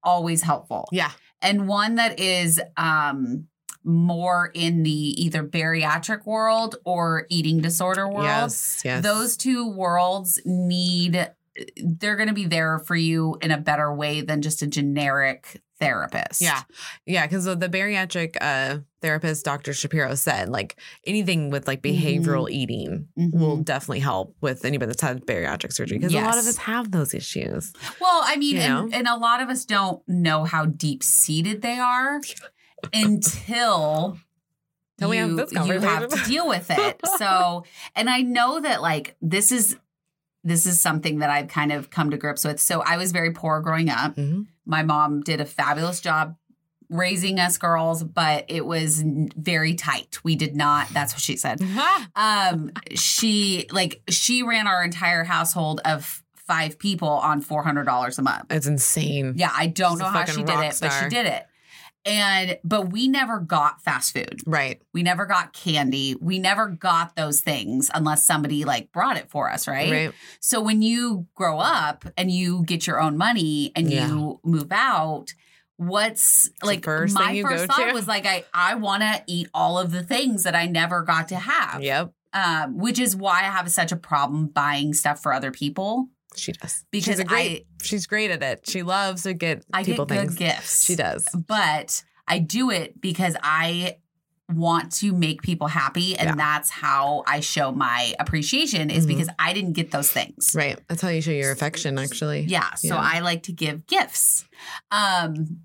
always 0.02 0.42
helpful. 0.42 0.88
Yeah. 0.92 1.10
And 1.42 1.66
one 1.68 1.96
that 1.96 2.18
is 2.20 2.60
um, 2.76 3.48
more 3.84 4.50
in 4.54 4.82
the 4.82 4.90
either 4.90 5.42
bariatric 5.44 6.24
world 6.24 6.76
or 6.84 7.26
eating 7.28 7.60
disorder 7.60 8.08
world 8.08 8.24
Yes. 8.24 8.80
Yes. 8.84 9.02
those 9.02 9.36
two 9.36 9.68
worlds 9.68 10.40
need 10.46 11.30
they're 11.76 12.16
going 12.16 12.28
to 12.28 12.34
be 12.34 12.46
there 12.46 12.80
for 12.80 12.96
you 12.96 13.36
in 13.40 13.50
a 13.52 13.58
better 13.58 13.94
way 13.94 14.20
than 14.22 14.42
just 14.42 14.60
a 14.62 14.66
generic 14.66 15.62
therapist. 15.84 16.40
Yeah. 16.40 16.62
Yeah. 17.06 17.26
Because 17.26 17.44
the 17.44 17.56
bariatric 17.56 18.36
uh, 18.40 18.78
therapist, 19.02 19.44
Dr. 19.44 19.72
Shapiro, 19.72 20.14
said 20.14 20.48
like 20.48 20.76
anything 21.06 21.50
with 21.50 21.66
like 21.66 21.82
behavioral 21.82 22.48
eating 22.50 23.08
Mhm. 23.18 23.32
will 23.38 23.56
definitely 23.58 24.00
help 24.00 24.34
with 24.40 24.64
anybody 24.64 24.88
that's 24.90 25.02
had 25.02 25.24
bariatric 25.26 25.72
surgery 25.72 25.98
because 25.98 26.14
a 26.14 26.20
lot 26.20 26.38
of 26.38 26.46
us 26.46 26.56
have 26.58 26.90
those 26.90 27.12
issues. 27.14 27.72
Well, 28.00 28.20
I 28.24 28.36
mean, 28.36 28.56
and, 28.56 28.94
and 28.94 29.06
a 29.08 29.16
lot 29.16 29.40
of 29.42 29.48
us 29.48 29.64
don't 29.64 30.02
know 30.08 30.44
how 30.44 30.64
deep 30.66 31.02
seated 31.02 31.62
they 31.62 31.78
are 31.78 32.20
until 32.92 34.18
Till 34.98 35.10
we 35.10 35.16
have 35.16 35.30
you, 35.30 35.36
this 35.36 35.52
you 35.52 35.80
have 35.80 36.08
to 36.08 36.24
deal 36.30 36.46
with 36.48 36.70
it. 36.70 37.00
So, 37.18 37.64
and 37.94 38.08
I 38.10 38.20
know 38.22 38.60
that 38.60 38.82
like 38.82 39.16
this 39.20 39.52
is 39.52 39.76
this 40.42 40.66
is 40.66 40.80
something 40.80 41.20
that 41.20 41.30
I've 41.30 41.48
kind 41.48 41.72
of 41.72 41.88
come 41.90 42.10
to 42.10 42.16
grips 42.18 42.44
with. 42.44 42.60
So 42.60 42.80
I 42.82 42.96
was 42.96 43.12
very 43.12 43.32
poor 43.32 43.60
growing 43.60 43.88
up. 43.88 44.14
Mhm. 44.16 44.46
My 44.66 44.82
mom 44.82 45.20
did 45.20 45.40
a 45.40 45.44
fabulous 45.44 46.00
job 46.00 46.36
raising 46.88 47.40
us 47.40 47.58
girls, 47.58 48.04
but 48.04 48.44
it 48.48 48.64
was 48.64 49.02
very 49.04 49.74
tight. 49.74 50.18
We 50.22 50.36
did 50.36 50.54
not, 50.54 50.88
that's 50.90 51.14
what 51.14 51.20
she 51.20 51.36
said. 51.36 51.60
Um, 52.16 52.70
she 52.94 53.66
like 53.72 54.00
she 54.08 54.44
ran 54.44 54.68
our 54.68 54.84
entire 54.84 55.24
household 55.24 55.80
of 55.84 56.22
five 56.36 56.78
people 56.78 57.08
on 57.08 57.42
$400 57.42 58.18
a 58.18 58.22
month. 58.22 58.46
It's 58.50 58.66
insane. 58.66 59.34
Yeah, 59.36 59.50
I 59.52 59.66
don't 59.66 59.92
She's 59.92 59.98
know 60.00 60.06
how 60.06 60.24
she 60.24 60.42
did 60.44 60.60
it, 60.60 60.78
but 60.80 60.90
she 60.90 61.08
did 61.08 61.26
it. 61.26 61.46
And 62.06 62.58
but 62.62 62.90
we 62.92 63.08
never 63.08 63.40
got 63.40 63.82
fast 63.82 64.12
food. 64.12 64.42
Right. 64.46 64.80
We 64.92 65.02
never 65.02 65.24
got 65.24 65.52
candy. 65.54 66.14
We 66.20 66.38
never 66.38 66.68
got 66.68 67.16
those 67.16 67.40
things 67.40 67.90
unless 67.94 68.26
somebody 68.26 68.64
like 68.64 68.92
brought 68.92 69.16
it 69.16 69.30
for 69.30 69.50
us, 69.50 69.66
right? 69.66 69.90
Right. 69.90 70.12
So 70.40 70.60
when 70.60 70.82
you 70.82 71.26
grow 71.34 71.58
up 71.58 72.04
and 72.18 72.30
you 72.30 72.62
get 72.64 72.86
your 72.86 73.00
own 73.00 73.16
money 73.16 73.72
and 73.74 73.90
Yeah. 73.90 74.08
you 74.08 74.38
move 74.44 74.70
out, 74.70 75.32
what's 75.76 76.50
the 76.60 76.66
like 76.66 76.84
first 76.84 77.14
my 77.14 77.28
thing 77.28 77.36
you 77.36 77.48
first 77.48 77.66
thought 77.66 77.88
to? 77.88 77.94
was 77.94 78.06
like 78.06 78.26
I 78.26 78.44
I 78.52 78.74
want 78.74 79.02
to 79.02 79.22
eat 79.26 79.48
all 79.54 79.78
of 79.78 79.90
the 79.90 80.02
things 80.02 80.42
that 80.44 80.54
I 80.54 80.66
never 80.66 81.02
got 81.02 81.28
to 81.28 81.36
have. 81.36 81.82
Yep. 81.82 82.12
Um, 82.32 82.78
which 82.78 82.98
is 82.98 83.14
why 83.14 83.40
I 83.40 83.44
have 83.44 83.70
such 83.70 83.92
a 83.92 83.96
problem 83.96 84.48
buying 84.48 84.92
stuff 84.92 85.22
for 85.22 85.32
other 85.32 85.52
people 85.52 86.08
She 86.36 86.52
does. 86.52 86.84
because 86.90 87.16
she's 87.16 87.24
great. 87.24 87.66
she's 87.82 88.06
great 88.06 88.30
at 88.30 88.42
it. 88.42 88.68
She 88.68 88.82
loves 88.82 89.22
to 89.24 89.34
get 89.34 89.64
I 89.72 89.80
I 89.80 89.84
people 89.84 90.04
get 90.06 90.14
good 90.20 90.26
things. 90.28 90.34
gifts. 90.38 90.84
She 90.84 90.96
does. 90.96 91.26
but 91.34 92.02
I 92.26 92.38
do 92.38 92.70
it 92.70 93.00
because 93.00 93.36
I 93.42 93.98
want 94.52 94.92
to 94.92 95.12
make 95.12 95.40
people 95.42 95.68
happy 95.68 96.16
and 96.18 96.28
Yeah. 96.30 96.34
that's 96.36 96.68
how 96.68 97.22
I 97.26 97.40
show 97.40 97.72
my 97.72 98.14
appreciation 98.20 98.90
is 98.90 99.04
Mhm. 99.04 99.08
because 99.08 99.28
I 99.38 99.54
didn't 99.54 99.72
get 99.72 99.90
those 99.90 100.10
things. 100.12 100.52
Right. 100.54 100.78
That's 100.88 101.00
how 101.00 101.08
you 101.08 101.22
show 101.22 101.30
your 101.30 101.50
affection, 101.50 101.98
actually. 101.98 102.42
Yeah, 102.42 102.74
so 102.74 102.88
Yeah. 102.88 102.96
I 102.98 103.20
like 103.20 103.42
to 103.44 103.52
give 103.52 103.86
gifts. 103.86 104.44
Um 104.90 105.60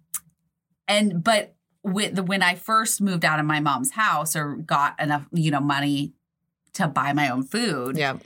and 0.87 1.23
but 1.23 1.55
with 1.83 2.15
the, 2.15 2.23
when 2.23 2.41
I 2.41 2.55
first 2.55 3.01
moved 3.01 3.23
out 3.25 3.39
of 3.39 3.45
my 3.45 3.59
mom's 3.59 3.91
house 3.91 4.35
or 4.35 4.55
got 4.55 4.99
enough, 5.01 5.25
you 5.31 5.51
know, 5.51 5.59
money 5.61 6.13
to 6.73 6.87
buy 6.87 7.13
my 7.13 7.29
own 7.29 7.43
food, 7.43 7.97
Yeah. 7.97 8.17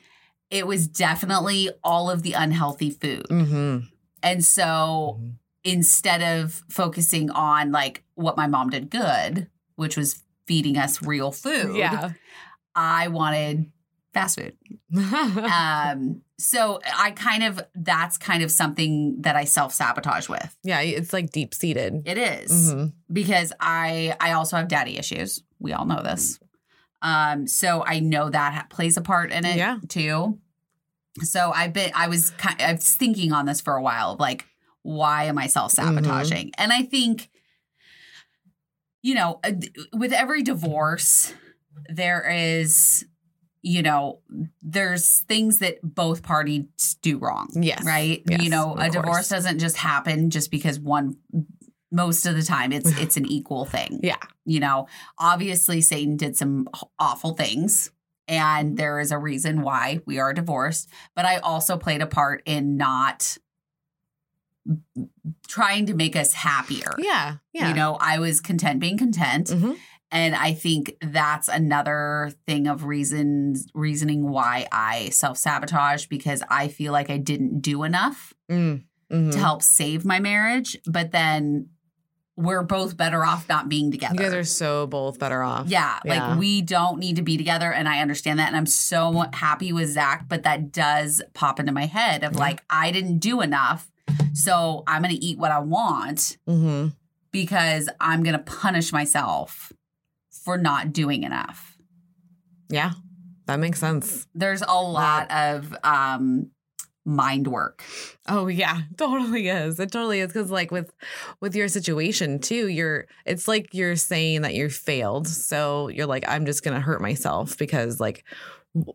It 0.54 0.68
was 0.68 0.88
definitely 0.88 1.70
all 1.84 2.10
of 2.10 2.22
the 2.24 2.34
unhealthy 2.34 2.92
food. 2.92 3.26
Mm-hmm. 3.30 3.86
And 4.22 4.46
so 4.46 5.20
instead 5.64 6.22
of 6.22 6.62
focusing 6.70 7.30
on 7.32 7.72
like 7.72 8.04
what 8.16 8.38
my 8.38 8.48
mom 8.48 8.70
did 8.70 8.90
good, 8.90 9.48
which 9.76 9.98
was 9.98 10.22
feeding 10.46 10.78
us 10.78 11.02
real 11.02 11.32
food, 11.32 11.76
Yeah. 11.76 12.12
I 12.76 13.08
wanted 13.08 13.72
fast 14.14 14.40
food. 14.40 14.56
Um, 14.96 16.22
so 16.38 16.80
I 16.96 17.12
kind 17.12 17.44
of 17.44 17.62
that's 17.76 18.18
kind 18.18 18.44
of 18.44 18.52
something 18.52 19.22
that 19.22 19.36
I 19.36 19.46
self 19.46 19.74
sabotage 19.74 20.28
with. 20.30 20.56
yeah. 20.64 20.82
It's 20.82 21.14
like 21.14 21.32
deep 21.32 21.54
seated. 21.54 22.04
It 22.06 22.18
is 22.18 22.72
hmm 22.74 22.86
because 23.12 23.54
I 23.60 24.16
I 24.20 24.32
also 24.34 24.58
have 24.58 24.68
daddy 24.68 24.98
issues. 24.98 25.44
We 25.60 25.74
all 25.74 25.86
know 25.86 26.02
this. 26.04 26.40
Um, 27.02 27.48
so 27.48 27.84
I 27.86 28.00
know 28.00 28.30
that 28.30 28.70
plays 28.70 28.98
a 28.98 29.02
part 29.02 29.32
in 29.32 29.46
it 29.46 29.58
Yeah. 29.58 29.78
too. 29.88 30.40
So 31.22 31.52
I've 31.54 31.74
been 31.74 31.92
I 31.94 32.08
was 32.08 32.32
kind 32.32 32.60
I 32.62 32.74
was 32.74 32.90
thinking 32.96 33.32
on 33.32 33.46
this 33.46 33.62
for 33.62 33.76
a 33.76 33.82
while 33.82 34.14
of 34.14 34.20
like 34.20 34.46
why 34.82 35.26
am 35.26 35.38
I 35.38 35.48
self 35.48 35.72
sabotaging? 35.72 36.52
And 36.58 36.74
I 36.74 36.84
think 36.84 37.30
you 39.02 39.16
know 39.16 39.40
uh, 39.44 39.52
with 39.94 40.14
every 40.14 40.42
divorce 40.44 41.34
there 41.88 42.28
is 42.30 43.06
you 43.62 43.82
know 43.82 44.20
there's 44.62 45.20
things 45.22 45.60
that 45.60 45.78
both 45.84 46.22
parties 46.24 46.66
do 47.02 47.18
wrong 47.18 47.48
Yes. 47.56 47.84
right 47.86 48.22
Yes, 48.30 48.42
you 48.44 48.50
know 48.50 48.74
of 48.74 48.80
a 48.80 48.90
divorce 48.90 49.06
course. 49.06 49.30
doesn't 49.30 49.60
just 49.60 49.78
happen 49.78 50.30
just 50.30 50.52
because 50.52 50.80
one 50.80 51.18
most 51.92 52.26
of 52.26 52.36
the 52.36 52.42
time 52.44 52.72
it's 52.74 52.90
it's 53.00 53.18
an 53.18 53.26
equal 53.26 53.66
thing. 53.66 54.00
Yeah. 54.04 54.18
You 54.46 54.60
know, 54.60 54.88
obviously 55.20 55.80
Satan 55.80 56.18
did 56.18 56.36
some 56.36 56.68
awful 57.00 57.34
things 57.36 57.92
and 58.28 58.78
there 58.78 59.00
is 59.00 59.12
a 59.12 59.18
reason 59.18 59.62
why 59.62 60.00
we 60.06 60.20
are 60.20 60.34
divorced, 60.34 60.90
but 61.16 61.26
I 61.26 61.38
also 61.38 61.78
played 61.78 62.02
a 62.02 62.08
part 62.08 62.42
in 62.46 62.78
not 62.78 63.38
trying 65.48 65.86
to 65.88 65.94
make 65.94 66.16
us 66.16 66.34
happier. 66.34 66.94
Yeah. 66.98 67.36
Yeah. 67.54 67.70
You 67.70 67.76
know, 67.76 67.98
I 68.00 68.20
was 68.20 68.40
content 68.40 68.80
being 68.80 68.98
content. 68.98 69.48
Mhm. 69.48 69.78
And 70.12 70.36
I 70.36 70.54
think 70.54 70.96
that's 71.02 71.48
another 71.48 72.32
thing 72.46 72.68
of 72.68 72.84
reasons 72.86 73.68
reasoning 73.74 74.30
why 74.30 74.68
I 74.72 75.10
self-sabotage 75.10 76.06
because 76.06 76.44
I 76.50 76.68
feel 76.68 76.94
like 76.94 77.10
I 77.10 77.18
didn't 77.18 77.62
do 77.62 77.84
enough 77.84 78.34
Mm. 78.50 78.84
Mhm. 79.12 79.32
to 79.32 79.40
help 79.40 79.64
save 79.64 80.06
my 80.06 80.20
marriage, 80.20 80.78
but 80.86 81.12
then 81.12 81.70
we're 82.36 82.64
both 82.64 82.98
better 82.98 83.24
off 83.24 83.48
not 83.48 83.70
being 83.70 83.92
together. 83.92 84.16
You 84.16 84.20
guys 84.20 84.34
are 84.34 84.44
so 84.44 84.88
both 84.88 85.20
better 85.20 85.44
off. 85.44 85.68
yeah, 85.68 86.00
Yeah. 86.04 86.30
like 86.30 86.40
we 86.40 86.62
don't 86.62 86.98
need 87.00 87.16
to 87.18 87.22
be 87.22 87.38
together, 87.38 87.72
and 87.72 87.88
I 87.88 88.00
understand 88.02 88.40
that, 88.40 88.48
and 88.48 88.58
I'm 88.58 88.66
so 88.66 89.26
happy 89.34 89.72
with 89.72 89.90
Zach. 89.90 90.26
But 90.28 90.44
that 90.44 90.72
does 90.72 91.22
pop 91.34 91.60
into 91.60 91.72
my 91.72 91.86
head 91.86 92.24
of 92.24 92.36
like 92.36 92.64
I 92.70 92.92
didn't 92.92 93.20
do 93.20 93.42
enough, 93.42 93.92
so 94.34 94.84
I'm 94.88 95.02
gonna 95.04 95.16
eat 95.20 95.38
what 95.38 95.52
I 95.52 95.60
want 95.60 96.38
hmm 96.48 96.88
because 97.32 97.90
I'm 98.00 98.22
gonna 98.24 98.40
punish 98.40 98.92
myself 98.94 99.72
for 100.30 100.58
not 100.58 100.94
doing 100.94 101.24
enough. 101.24 101.78
Yeah. 102.70 102.92
That 103.46 103.60
makes 103.60 103.80
sense. 103.80 104.28
There's 104.34 104.62
a 104.62 104.74
lot 104.82 105.30
of 105.32 105.76
um 105.84 106.52
mind 107.06 107.48
work. 107.48 107.84
Oh 108.28 108.48
yeah, 108.48 108.82
totally 108.98 109.48
is. 109.50 109.80
It 109.80 109.92
totally 109.92 110.20
is 110.22 110.28
because 110.28 110.50
like 110.52 110.72
with 110.72 110.94
with 111.42 111.56
your 111.56 111.68
situation 111.68 112.40
too, 112.40 112.68
you're 112.68 113.08
it's 113.26 113.48
like 113.48 113.74
you're 113.74 113.96
saying 113.96 114.42
that 114.44 114.54
you 114.54 114.70
failed. 114.70 115.28
So 115.28 115.90
you're 115.90 116.06
like, 116.08 116.24
I'm 116.28 116.46
just 116.46 116.64
gonna 116.64 116.80
hurt 116.80 117.02
myself 117.02 117.58
because 117.58 118.00
like 118.00 118.24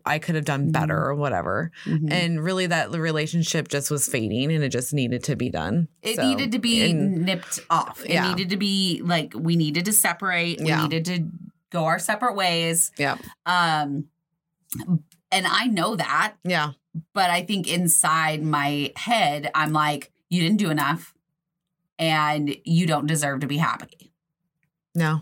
I 0.05 0.19
could 0.19 0.35
have 0.35 0.43
done 0.43 0.71
better 0.71 0.95
Mhm. 0.97 1.05
or 1.05 1.15
whatever. 1.15 1.71
And 1.85 2.43
really 2.43 2.67
that 2.67 2.91
the 2.91 2.99
relationship 2.99 3.69
just 3.69 3.89
was 3.89 4.09
fading 4.09 4.51
and 4.51 4.61
it 4.61 4.69
just 4.69 4.93
needed 4.93 5.23
to 5.25 5.37
be 5.37 5.49
done. 5.49 5.87
It 6.01 6.17
So- 6.17 6.27
needed 6.29 6.51
to 6.51 6.59
be 6.59 6.89
and- 6.91 7.25
nipped 7.25 7.59
off. 7.69 8.03
It 8.03 8.11
Yeah. 8.11 8.29
needed 8.29 8.49
to 8.49 8.57
be 8.57 9.01
like 9.05 9.31
we 9.33 9.55
needed 9.55 9.85
to 9.85 9.93
separate. 9.93 10.59
Yeah. 10.59 10.81
We 10.81 10.89
needed 10.89 11.05
to 11.05 11.29
go 11.69 11.85
our 11.85 11.97
separate 11.99 12.35
ways. 12.35 12.91
yeah. 12.97 13.15
Um 13.45 14.05
and 15.31 15.45
I 15.47 15.67
know 15.67 15.95
that, 15.95 16.33
Yeah. 16.43 16.71
But 17.13 17.29
I 17.29 17.43
think 17.43 17.67
inside 17.71 18.43
my 18.43 18.91
head 18.95 19.51
I'm 19.55 19.73
like 19.73 20.11
you 20.29 20.41
didn't 20.41 20.57
do 20.57 20.69
enough 20.69 21.13
and 21.97 22.55
you 22.63 22.85
don't 22.87 23.07
deserve 23.07 23.41
to 23.41 23.47
be 23.47 23.57
happy. 23.57 24.13
No. 24.95 25.21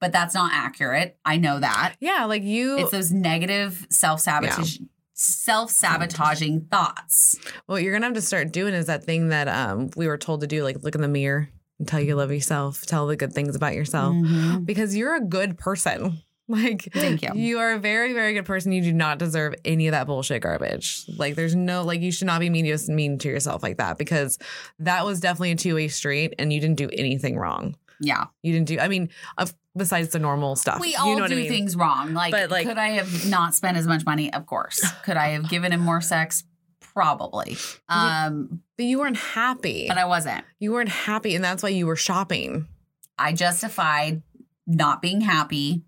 But 0.00 0.12
that's 0.12 0.34
not 0.34 0.52
accurate. 0.52 1.16
I 1.24 1.36
know 1.38 1.58
that. 1.58 1.94
Yeah, 2.00 2.24
like 2.26 2.42
you 2.42 2.78
It's 2.78 2.90
those 2.90 3.10
negative 3.12 3.86
self-sabotage 3.90 4.78
self-sabotaging 5.18 6.66
thoughts. 6.70 7.36
what 7.66 7.82
you're 7.82 7.92
gonna 7.92 8.04
have 8.06 8.14
to 8.14 8.20
start 8.20 8.52
doing 8.52 8.74
is 8.74 8.86
that 8.86 9.04
thing 9.04 9.28
that 9.28 9.48
um 9.48 9.90
we 9.96 10.06
were 10.06 10.18
told 10.18 10.40
to 10.42 10.46
do, 10.46 10.62
like 10.62 10.82
look 10.82 10.94
in 10.94 11.00
the 11.00 11.08
mirror 11.08 11.48
and 11.78 11.88
tell 11.88 12.00
you 12.00 12.14
love 12.14 12.30
yourself, 12.30 12.82
tell 12.86 13.06
the 13.06 13.16
good 13.16 13.32
things 13.32 13.56
about 13.56 13.74
yourself. 13.74 14.14
Mhm. 14.14 14.66
because 14.66 14.94
you're 14.96 15.14
a 15.14 15.20
good 15.20 15.56
person. 15.58 16.18
Like, 16.48 16.88
Thank 16.92 17.22
you. 17.22 17.30
You 17.34 17.58
are 17.58 17.72
a 17.72 17.78
very, 17.78 18.12
very 18.12 18.32
good 18.32 18.44
person. 18.44 18.70
You 18.70 18.80
do 18.80 18.92
not 18.92 19.18
deserve 19.18 19.54
any 19.64 19.88
of 19.88 19.92
that 19.92 20.06
bullshit 20.06 20.42
garbage. 20.42 21.04
Like, 21.16 21.34
there's 21.34 21.56
no, 21.56 21.82
like, 21.82 22.00
you 22.02 22.12
should 22.12 22.28
not 22.28 22.38
be 22.38 22.48
mean 22.50 22.64
to, 22.66 22.92
mean 22.92 23.18
to 23.18 23.28
yourself 23.28 23.64
like 23.64 23.78
that 23.78 23.98
because 23.98 24.38
that 24.78 25.04
was 25.04 25.18
definitely 25.18 25.50
a 25.50 25.56
two 25.56 25.74
way 25.74 25.88
street 25.88 26.34
and 26.38 26.52
you 26.52 26.60
didn't 26.60 26.76
do 26.76 26.88
anything 26.92 27.36
wrong. 27.36 27.74
Yeah. 28.00 28.26
You 28.44 28.52
didn't 28.52 28.68
do, 28.68 28.78
I 28.78 28.86
mean, 28.86 29.08
of, 29.38 29.54
besides 29.76 30.10
the 30.10 30.20
normal 30.20 30.54
stuff. 30.54 30.80
We 30.80 30.90
you 30.90 30.96
all 31.00 31.18
know 31.18 31.26
do 31.26 31.34
I 31.34 31.38
mean? 31.38 31.48
things 31.48 31.74
wrong. 31.74 32.14
Like, 32.14 32.30
But, 32.30 32.50
like- 32.50 32.66
could 32.66 32.78
I 32.78 32.90
have 32.90 33.28
not 33.28 33.54
spent 33.56 33.76
as 33.76 33.88
much 33.88 34.04
money? 34.06 34.32
Of 34.32 34.46
course. 34.46 34.84
Could 35.04 35.16
I 35.16 35.30
have 35.30 35.48
given 35.48 35.72
him 35.72 35.80
more 35.80 36.00
sex? 36.00 36.44
Probably. 36.80 37.56
Um, 37.88 38.62
But 38.76 38.86
you 38.86 38.98
weren't 39.00 39.16
happy. 39.16 39.86
but 39.88 39.98
I 39.98 40.04
wasn't. 40.04 40.44
you 40.60 40.72
weren't 40.72 40.90
happy. 40.90 41.34
And 41.34 41.44
that's 41.44 41.62
why 41.62 41.70
you 41.70 41.86
were 41.86 41.96
shopping. 41.96 42.68
I 43.18 43.32
justified 43.32 44.22
not 44.66 45.00
being 45.02 45.22
happy 45.22 45.82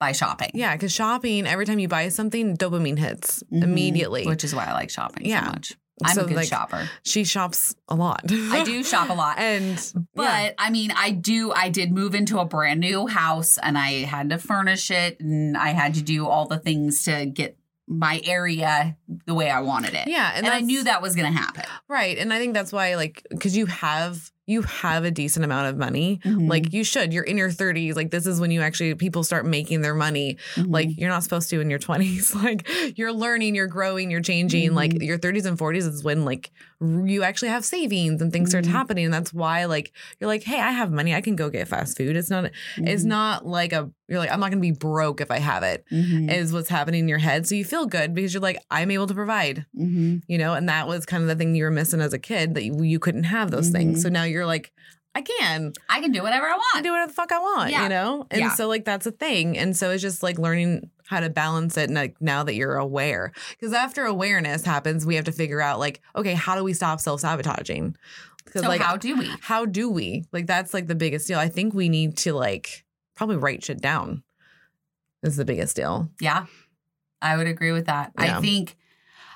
by 0.00 0.12
shopping. 0.12 0.50
Yeah. 0.54 0.76
Cause 0.76 0.92
shopping, 0.92 1.46
every 1.46 1.66
time 1.66 1.78
you 1.78 1.88
buy 1.88 2.08
something, 2.08 2.56
dopamine 2.56 2.98
hits 2.98 3.42
Mhm. 3.52 3.62
immediately. 3.64 4.26
Which 4.26 4.44
is 4.44 4.54
why 4.54 4.66
I 4.66 4.72
like 4.72 4.90
shopping 4.90 5.26
Yeah. 5.26 5.44
so 5.46 5.50
much. 5.52 5.72
I'm 6.04 6.14
So, 6.14 6.22
a 6.22 6.28
good 6.28 6.36
like, 6.36 6.48
shopper. 6.48 6.88
she 7.02 7.24
shops 7.24 7.74
a 7.88 7.96
lot. 7.96 8.22
I 8.30 8.62
do 8.62 8.84
shop 8.84 9.10
a 9.10 9.14
lot. 9.14 9.38
and, 9.40 9.76
But 10.14 10.22
yeah. 10.22 10.50
I 10.56 10.70
mean, 10.70 10.92
I 10.94 11.10
do. 11.10 11.50
I 11.52 11.70
did 11.70 11.90
move 11.90 12.14
into 12.14 12.38
a 12.38 12.44
brand 12.44 12.78
new 12.78 13.08
house, 13.08 13.58
and 13.60 13.76
I 13.76 14.04
had 14.04 14.30
to 14.30 14.38
furnish 14.38 14.92
it, 14.92 15.18
and 15.18 15.56
I 15.56 15.70
had 15.70 15.94
to 15.94 16.02
do 16.02 16.28
all 16.28 16.46
the 16.46 16.58
things 16.58 17.02
to 17.04 17.26
get 17.26 17.58
my 17.88 18.20
area 18.24 18.96
the 19.26 19.34
way 19.34 19.50
I 19.50 19.60
wanted 19.60 19.94
it. 19.94 20.06
yeah. 20.06 20.30
and, 20.36 20.46
I 20.46 20.60
knew 20.60 20.84
that 20.84 21.02
was 21.02 21.16
going 21.16 21.32
to 21.32 21.36
happen. 21.36 21.64
Right. 21.88 22.16
And 22.18 22.32
I 22.32 22.38
think 22.38 22.54
that's 22.54 22.70
why, 22.72 22.94
like, 22.94 23.26
because 23.30 23.56
you 23.56 23.66
have 23.66 24.30
you 24.48 24.62
have 24.62 25.04
a 25.04 25.10
decent 25.10 25.44
amount 25.44 25.68
of 25.68 25.76
money. 25.76 26.20
Mm-hmm. 26.24 26.48
Like 26.48 26.72
you 26.72 26.82
should. 26.82 27.12
You're 27.12 27.24
in 27.24 27.36
your 27.36 27.50
30s. 27.50 27.94
Like 27.94 28.10
this 28.10 28.26
is 28.26 28.40
when 28.40 28.50
you 28.50 28.62
actually 28.62 28.94
people 28.94 29.22
start 29.22 29.44
making 29.46 29.82
their 29.82 29.94
money. 29.94 30.38
Mhm. 30.56 30.72
Like 30.72 30.88
you're 30.98 31.10
not 31.10 31.22
supposed 31.22 31.50
to 31.50 31.60
in 31.60 31.70
your 31.70 31.78
20s. 31.78 32.34
Like 32.42 32.66
you're 32.98 33.12
learning, 33.12 33.54
you're 33.54 33.66
growing, 33.66 34.10
you're 34.10 34.20
changing. 34.22 34.74
Like 34.74 34.92
Mhm. 34.92 35.06
your 35.06 35.18
30s 35.18 35.44
and 35.46 35.58
40s 35.58 35.86
is 35.86 36.02
when 36.02 36.24
like 36.24 36.50
you 36.80 37.22
actually 37.22 37.48
have 37.48 37.64
savings 37.64 38.22
and 38.22 38.32
things 38.32 38.48
start 38.50 38.64
Mhm. 38.64 38.68
happening. 38.72 39.04
And 39.04 39.14
that's 39.14 39.32
why 39.34 39.66
like 39.66 39.92
you're 40.18 40.28
like, 40.28 40.42
hey, 40.44 40.60
I 40.60 40.70
have 40.72 40.90
money. 40.90 41.14
I 41.14 41.20
can 41.20 41.36
go 41.36 41.50
get 41.50 41.68
fast 41.68 41.96
food. 41.98 42.16
It's 42.16 42.30
not. 42.30 42.50
It's 42.78 43.02
Mhm. 43.04 43.06
not 43.06 43.46
like 43.46 43.72
a. 43.72 43.90
You're 44.08 44.18
like 44.18 44.30
I'm 44.32 44.40
not 44.40 44.50
gonna 44.50 44.60
be 44.60 44.70
broke 44.72 45.20
if 45.20 45.30
I 45.30 45.38
have 45.38 45.62
it. 45.62 45.84
Mhm. 45.92 46.32
Is 46.32 46.52
what's 46.52 46.68
happening 46.68 47.00
in 47.00 47.08
your 47.08 47.18
head. 47.18 47.46
So 47.46 47.54
you 47.54 47.64
feel 47.64 47.86
good 47.86 48.14
because 48.14 48.32
you're 48.32 48.40
like 48.42 48.58
I'm 48.70 48.90
able 48.90 49.06
to 49.06 49.14
provide 49.14 49.66
Mhm. 49.78 50.22
you 50.26 50.38
know, 50.38 50.54
and 50.54 50.68
that 50.68 50.88
was 50.88 51.04
kind 51.06 51.22
of 51.22 51.28
the 51.28 51.36
thing 51.36 51.54
you 51.54 51.64
were 51.64 51.70
missing 51.70 52.00
as 52.00 52.12
a 52.12 52.18
kid 52.18 52.54
that 52.54 52.64
you, 52.64 52.82
you 52.82 52.98
couldn't 52.98 53.24
have 53.24 53.50
those 53.50 53.68
things. 53.70 53.98
Mhm. 53.98 54.02
So 54.02 54.08
now 54.08 54.24
you're 54.24 54.46
like, 54.46 54.72
I 55.14 55.22
can, 55.22 55.72
I 55.88 56.00
can 56.00 56.12
do 56.12 56.22
whatever 56.22 56.46
I 56.46 56.50
I 56.52 56.54
want. 56.54 56.64
can 56.74 56.82
do 56.84 56.90
whatever 56.92 57.08
the 57.08 57.14
fuck 57.14 57.32
I 57.32 57.38
want, 57.38 57.70
Yeah. 57.72 57.82
you 57.82 57.88
know? 57.88 58.26
And 58.30 58.40
Yeah. 58.40 58.54
so 58.54 58.68
like 58.68 58.84
that's 58.84 59.06
a 59.06 59.10
thing. 59.10 59.58
And 59.58 59.76
so 59.76 59.90
it's 59.90 60.02
just 60.02 60.22
like 60.22 60.38
learning 60.38 60.90
how 61.06 61.20
to 61.20 61.28
balance 61.30 61.76
it 61.76 61.84
and 61.84 61.94
like 61.94 62.14
now 62.20 62.44
that 62.44 62.54
you're 62.54 62.76
aware. 62.76 63.32
Because 63.58 63.72
after 63.74 64.04
awareness 64.04 64.64
happens, 64.64 65.04
we 65.06 65.16
have 65.16 65.24
to 65.24 65.32
figure 65.32 65.60
out 65.60 65.78
like, 65.80 66.00
okay, 66.14 66.34
how 66.34 66.54
do 66.54 66.62
we 66.62 66.72
stop 66.72 67.00
self-sabotaging? 67.00 67.96
Because 68.44 68.62
So 68.62 68.68
like 68.68 68.80
how 68.80 68.96
do 68.96 69.16
we? 69.16 69.30
how 69.40 69.64
do 69.66 69.90
we? 69.90 70.24
Like 70.32 70.46
that's 70.46 70.72
like 70.72 70.86
the 70.86 70.94
biggest 70.94 71.26
deal. 71.26 71.38
I 71.38 71.48
think 71.48 71.74
we 71.74 71.88
need 71.88 72.16
to 72.18 72.32
like 72.34 72.84
probably 73.18 73.36
write 73.36 73.64
shit 73.64 73.80
down. 73.80 74.22
Is 75.22 75.36
the 75.36 75.44
biggest 75.44 75.74
deal. 75.74 76.10
Yeah, 76.20 76.46
I 77.20 77.36
would 77.36 77.48
agree 77.48 77.72
with 77.72 77.86
that. 77.86 78.12
Yeah. 78.18 78.38
I 78.38 78.40
think 78.40 78.76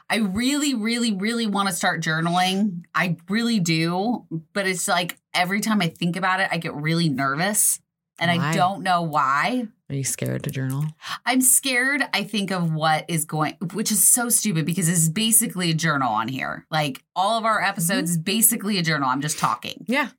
I 0.09 0.19
really, 0.19 0.75
really, 0.75 1.13
really 1.13 1.47
want 1.49 1.69
to 1.69 1.75
start 1.75 2.01
journaling. 2.01 2.85
I 2.95 3.17
really 3.29 3.59
do, 3.59 4.27
but 4.53 4.67
it's 4.67 4.87
like 4.87 5.19
every 5.35 5.61
time 5.61 5.83
I 5.83 5.89
think 5.89 6.17
about 6.17 6.39
it, 6.39 6.49
I 6.53 6.59
get 6.59 6.75
really 6.75 7.09
nervous. 7.09 7.81
And 8.19 8.31
I 8.31 8.53
don't 8.55 8.85
know 8.85 9.03
why. 9.03 9.67
Are 9.91 9.95
you 9.95 10.05
scared 10.05 10.45
to 10.45 10.51
journal? 10.51 10.85
I'm 11.27 11.41
scared, 11.41 12.03
I 12.15 12.23
think, 12.23 12.53
of 12.53 12.73
what 12.73 13.05
is 13.09 13.25
going, 13.25 13.57
which 13.73 13.91
is 13.91 14.07
so 14.07 14.29
stupid 14.29 14.65
because 14.65 14.89
it's 14.89 15.09
basically 15.09 15.71
a 15.71 15.75
journal 15.75 16.13
on 16.13 16.29
here. 16.29 16.65
Like 16.71 17.03
all 17.17 17.37
of 17.37 17.45
our 17.45 17.59
mm-hmm. 17.59 17.71
episodes 17.71 18.13
is 18.13 18.19
basically 18.19 18.79
a 18.79 18.83
journal. 18.83 19.09
I'm 19.09 19.23
just 19.23 19.41
talking. 19.41 19.85
Yeah. 19.89 20.11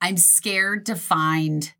I'm 0.00 0.16
scared 0.16 0.86
to 0.86 0.96
find 0.96 1.72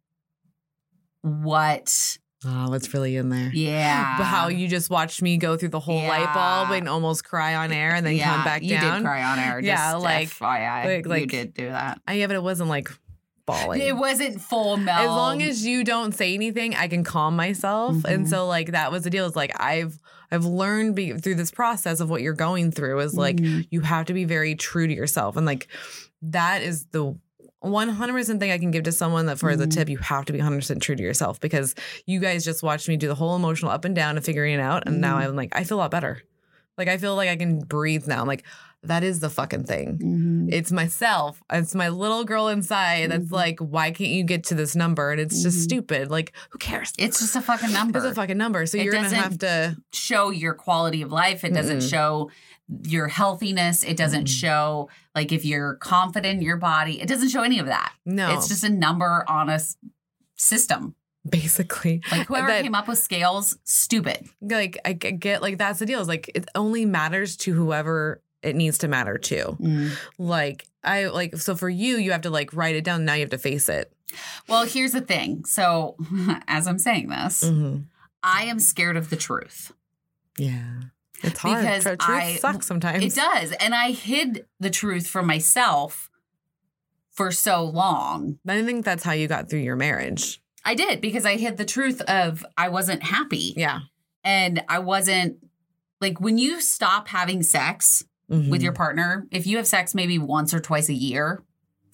what, 1.23 2.19
Oh, 2.45 2.71
what's 2.71 2.93
really 2.95 3.17
in 3.17 3.29
there? 3.29 3.51
yeah. 3.53 4.17
How 4.23 4.49
you 4.49 4.67
just 4.69 4.89
watched 4.91 5.21
me 5.23 5.37
go 5.37 5.57
through 5.57 5.69
the 5.71 5.81
whole 5.81 6.03
light 6.03 6.33
bulb 6.33 6.71
and 6.71 6.89
almost 6.89 7.25
cry 7.25 7.55
on 7.55 7.73
air 7.73 7.95
and 7.95 8.05
then 8.07 8.17
Yeah, 8.17 8.35
come 8.35 8.45
back 8.45 8.63
you 8.63 8.71
down. 8.79 9.01
did 9.03 9.07
cry 9.07 9.23
on 9.23 9.39
air. 9.39 9.61
Yeah, 9.61 9.95
like- 9.95 10.29
FYI, 10.31 10.85
like- 10.85 11.05
you 11.05 11.11
like- 11.11 11.29
did 11.31 11.55
do 11.55 11.69
that. 11.69 12.01
I, 12.07 12.15
yeah, 12.15 12.27
but 12.27 12.37
it 12.37 12.43
wasn't 12.43 12.71
like 12.71 12.91
bawling. 13.47 13.81
It 13.83 13.97
wasn't 13.97 14.41
full 14.41 14.77
melt. 14.77 15.01
as 15.01 15.09
long 15.09 15.43
as 15.43 15.67
you 15.67 15.85
don't 15.85 16.13
say 16.15 16.35
anything, 16.35 16.75
I 16.77 16.89
can 16.89 17.05
calm 17.05 17.37
myself. 17.37 18.05
And 18.05 18.27
Mhm. 18.27 18.31
so 18.31 18.47
like 18.47 18.73
that 18.73 18.91
was 18.93 19.03
the 19.05 19.11
deal. 19.11 19.27
Is 19.27 19.37
like 19.37 19.53
I've 19.61 19.99
I've 20.33 20.45
learned 20.45 20.95
be, 20.95 21.13
through 21.15 21.35
this 21.35 21.51
process 21.51 21.99
of 21.99 22.09
what 22.09 22.23
you're 22.23 22.33
going 22.35 22.71
through 22.71 23.01
is 23.01 23.15
like 23.15 23.37
Mhm. 23.39 23.67
you 23.71 23.81
have 23.81 24.07
to 24.07 24.15
be 24.15 24.25
very 24.25 24.55
true 24.55 24.87
to 24.87 24.95
yourself 24.95 25.37
and 25.37 25.45
like 25.45 25.67
that 26.23 26.63
is 26.63 26.87
the 26.93 27.19
100% 27.63 28.41
thing 28.41 28.51
I 28.51 28.59
can 28.59 28.71
give 28.71 28.85
to 28.85 28.93
someone 28.93 29.27
that 29.27 29.39
for 29.39 29.55
the 29.57 29.67
Mhm. 29.67 29.71
tip 29.73 29.89
you 29.89 29.99
have 29.99 30.25
to 30.27 30.33
be 30.33 30.39
100% 30.39 30.81
true 30.83 30.97
to 30.97 31.03
yourself 31.03 31.41
because 31.41 31.75
you 32.07 32.21
guys 32.21 32.45
just 32.45 32.63
watched 32.63 32.89
me 32.89 32.97
do 32.97 33.09
the 33.09 33.15
whole 33.15 33.37
emotional 33.37 33.71
up 33.71 33.85
and 33.85 33.95
down 33.95 34.17
of 34.17 34.25
figuring 34.25 34.55
it 34.55 34.61
out 34.61 34.85
and 34.87 35.01
now 35.01 35.19
Mhm. 35.19 35.25
I'm 35.25 35.37
like 35.37 35.51
I 35.53 35.65
feel 35.65 35.77
a 35.77 35.81
lot 35.81 35.91
better. 35.91 36.23
Like 36.79 36.89
I 36.89 36.97
feel 36.97 37.15
like 37.15 37.29
I 37.29 37.37
can 37.37 37.59
breathe 37.61 38.07
now. 38.07 38.23
I'm 38.23 38.27
like, 38.27 38.45
that 38.83 39.05
is 39.05 39.21
the 39.21 39.29
fucking 39.29 39.65
thing. 39.65 39.99
Mhm. 39.99 40.49
It's 40.55 40.73
myself. 40.73 41.43
It's 41.53 41.75
my 41.75 41.91
little 41.91 42.25
girl 42.25 42.49
inside 42.49 43.11
that's 43.11 43.25
Mhm. 43.29 43.33
like, 43.33 43.59
why 43.61 43.91
can't 43.91 44.09
you 44.09 44.25
get 44.25 44.45
to 44.45 44.55
this 44.55 44.75
number? 44.75 45.11
And 45.11 45.21
it's 45.21 45.43
just 45.43 45.59
Mhm. 45.59 45.63
stupid. 45.65 46.11
Like, 46.11 46.33
who 46.49 46.59
cares? 46.59 46.95
It's 46.99 47.19
just 47.21 47.37
a 47.37 47.43
fucking 47.43 47.73
number. 47.75 47.99
It's 47.99 48.07
a 48.07 48.15
fucking 48.15 48.39
number. 48.39 48.65
So 48.65 48.79
It 48.79 48.85
you're 48.85 48.93
gonna 48.95 49.05
doesn't- 49.11 49.19
have 49.19 49.39
to 49.41 49.77
show 49.93 50.31
your 50.31 50.55
quality 50.55 51.03
of 51.03 51.13
life. 51.13 51.45
It 51.45 51.53
doesn't 51.53 51.83
show 51.83 52.31
your 52.85 53.09
healthiness. 53.09 53.83
It 53.83 53.97
doesn't 53.97 54.25
Mm-mm. 54.25 54.41
show 54.41 54.89
like 55.15 55.33
if 55.33 55.45
you're 55.45 55.75
confident 55.77 56.39
in 56.41 56.43
your 56.43 56.57
body. 56.57 57.01
It 57.01 57.09
doesn't 57.09 57.31
show 57.31 57.43
any 57.43 57.59
of 57.59 57.67
that. 57.67 57.93
no. 58.05 58.35
It's 58.35 58.49
just 58.49 58.65
a 58.65 58.69
number 58.71 59.25
on 59.29 59.49
a 59.49 59.55
s- 59.55 59.77
system. 60.37 60.95
basically 61.29 62.01
Like 62.11 62.27
whoever 62.29 62.47
that- 62.49 62.63
came 62.63 62.75
up 62.75 62.89
with 62.89 62.99
scales, 62.99 63.59
stupid. 63.65 64.29
like 64.41 64.79
I 64.85 64.93
get 64.95 65.43
like 65.43 65.59
that's 65.59 65.79
the 65.81 65.87
deal. 65.87 66.01
Is 66.01 66.09
like 66.09 66.31
it 66.35 66.47
only 66.55 66.85
matters 66.87 67.37
to 67.39 67.53
whoever 67.53 68.23
it 68.43 68.57
needs 68.57 68.79
to 68.79 68.89
matter 68.89 69.19
to. 69.19 69.91
Like 70.19 70.67
I 70.83 71.07
like 71.09 71.37
so 71.37 71.55
for 71.57 71.69
you, 71.69 71.97
you 71.99 72.13
have 72.13 72.23
to 72.23 72.31
like 72.31 72.55
write 72.55 72.75
it 72.77 72.85
down. 72.85 73.05
Now 73.05 73.15
you 73.15 73.21
have 73.21 73.31
to 73.31 73.39
face 73.39 73.69
it. 73.69 73.93
Well, 74.49 74.65
here's 74.65 74.93
the 74.93 75.01
thing. 75.03 75.45
So 75.45 75.97
as 76.49 76.67
I'm 76.67 76.79
saying 76.79 77.09
this, 77.09 77.43
Mhm. 77.45 77.85
I 78.23 78.45
am 78.45 78.59
scared 78.59 78.97
of 78.97 79.11
the 79.11 79.17
truth. 79.17 79.73
Yeah, 80.39 80.81
it's 81.23 81.39
hard. 81.39 81.63
Because 81.63 81.85
Truth 81.85 81.97
I- 82.01 82.37
sucks 82.37 82.67
sometimes. 82.67 83.05
It 83.05 83.15
does. 83.15 83.53
And 83.53 83.75
I 83.75 83.91
hid 83.93 84.47
the 84.59 84.71
truth 84.71 85.07
from 85.07 85.27
myself 85.27 86.11
for 87.11 87.31
so 87.31 87.65
long. 87.65 88.39
I 88.47 88.63
think 88.65 88.85
that's 88.85 89.03
how 89.03 89.13
you 89.13 89.29
got 89.29 89.51
through 89.51 89.61
your 89.61 89.77
marriage. 89.77 90.41
I 90.65 90.75
did 90.75 91.01
because 91.01 91.25
I 91.27 91.37
hid 91.37 91.57
the 91.57 91.65
truth 91.65 92.01
of 92.03 92.45
I 92.57 92.69
wasn't 92.69 93.03
happy. 93.03 93.55
Yeah, 93.57 93.81
and 94.25 94.63
I 94.69 94.79
wasn't 94.81 95.39
like 96.01 96.21
when 96.21 96.39
you 96.39 96.61
stop 96.61 97.09
having 97.09 97.43
sex 97.43 98.05
with 98.29 98.49
Mhm. 98.61 98.63
your 98.63 98.73
partner, 98.73 99.27
if 99.31 99.47
you 99.47 99.57
have 99.57 99.67
sex 99.67 99.95
maybe 99.95 100.19
once 100.19 100.55
or 100.55 100.61
twice 100.61 100.89
a 100.89 100.95
year, 100.95 101.43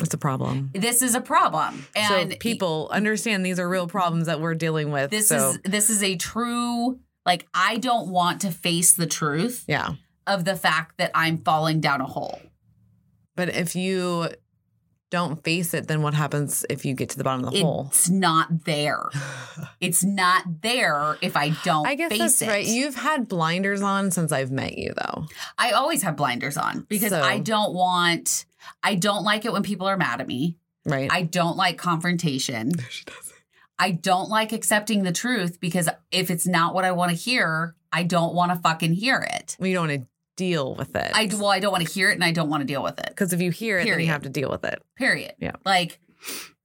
It's 0.00 0.12
a 0.12 0.18
problem. 0.18 0.70
this 0.74 1.00
is 1.00 1.14
a 1.14 1.20
problem. 1.20 1.86
And 1.96 2.32
so 2.32 2.36
people 2.38 2.88
understand 2.92 3.46
these 3.46 3.58
are 3.58 3.68
real 3.68 3.86
problems 3.88 4.26
that 4.26 4.40
we're 4.40 4.54
dealing 4.54 4.90
with. 4.90 5.10
this 5.10 5.28
so 5.28 5.50
is 5.52 5.58
this 5.64 5.88
is 5.90 6.02
a 6.02 6.16
true 6.16 6.98
like 7.26 7.46
I 7.52 7.76
don't 7.76 8.08
want 8.08 8.40
to 8.42 8.50
face 8.50 8.92
the 8.92 9.06
truth 9.06 9.64
yeah. 9.68 9.90
of 10.26 10.44
the 10.44 10.56
fact 10.56 10.98
that 10.98 11.10
I'm 11.14 11.38
falling 11.38 11.80
down 11.80 12.00
a 12.00 12.06
hole. 12.06 12.40
But 13.34 13.50
if 13.50 13.76
you 13.76 14.28
don't 15.10 15.42
face 15.44 15.74
it, 15.74 15.88
then 15.88 16.02
what 16.02 16.14
happens 16.14 16.64
if 16.68 16.84
you 16.84 16.94
get 16.94 17.10
to 17.10 17.18
the 17.18 17.24
bottom 17.24 17.44
of 17.44 17.52
the 17.52 17.60
hole? 17.60 17.86
It's 17.90 18.08
not 18.08 18.64
there. 18.64 19.02
It's 19.78 20.02
not 20.02 20.62
there 20.62 21.18
if 21.20 21.36
I 21.36 21.50
don't 21.62 21.86
I 21.86 21.94
guess 21.96 22.10
face 22.10 22.18
that's 22.18 22.42
it. 22.42 22.48
right. 22.48 22.66
You've 22.66 22.94
had 22.94 23.28
blinders 23.28 23.82
on 23.82 24.10
since 24.10 24.32
I've 24.32 24.50
met 24.50 24.78
you, 24.78 24.92
though. 24.96 25.26
I 25.58 25.72
always 25.72 26.02
have 26.02 26.16
blinders 26.16 26.56
on 26.56 26.86
because 26.88 27.10
So- 27.10 27.22
I 27.22 27.38
don't 27.38 27.74
want 27.74 28.46
I 28.82 28.94
don't 28.94 29.22
like 29.22 29.44
it 29.44 29.52
when 29.52 29.62
people 29.62 29.86
are 29.86 29.96
mad 29.96 30.20
at 30.20 30.26
me. 30.26 30.56
Right? 30.86 31.10
I 31.12 31.22
don't 31.22 31.56
like 31.56 31.76
confrontation. 31.78 32.72
she 32.90 33.04
doesn't. 33.04 33.35
I 33.78 33.90
don't 33.90 34.28
like 34.28 34.52
accepting 34.52 35.02
the 35.02 35.12
truth 35.12 35.60
because 35.60 35.88
if 36.10 36.30
it's 36.30 36.46
not 36.46 36.74
what 36.74 36.84
I 36.84 36.92
want 36.92 37.10
to 37.10 37.16
hear, 37.16 37.74
I 37.92 38.04
don't 38.04 38.34
want 38.34 38.52
to 38.52 38.58
fucking 38.58 38.94
hear 38.94 39.26
it. 39.34 39.56
We 39.60 39.72
don't 39.72 39.88
want 39.88 40.02
to 40.02 40.06
deal 40.36 40.74
with 40.74 40.94
it. 40.96 41.10
I 41.14 41.28
well, 41.32 41.48
I 41.48 41.60
don't 41.60 41.72
want 41.72 41.86
to 41.86 41.92
hear 41.92 42.10
it 42.10 42.14
and 42.14 42.24
I 42.24 42.32
don't 42.32 42.48
want 42.48 42.62
to 42.62 42.66
deal 42.66 42.82
with 42.82 42.98
it. 42.98 43.08
because 43.08 43.32
if 43.32 43.40
you 43.40 43.50
hear 43.50 43.78
it, 43.78 43.86
then 43.86 44.00
you 44.00 44.06
have 44.06 44.22
to 44.22 44.28
deal 44.28 44.50
with 44.50 44.64
it. 44.64 44.82
Period. 44.96 45.34
Yeah. 45.38 45.52
Like 45.64 45.98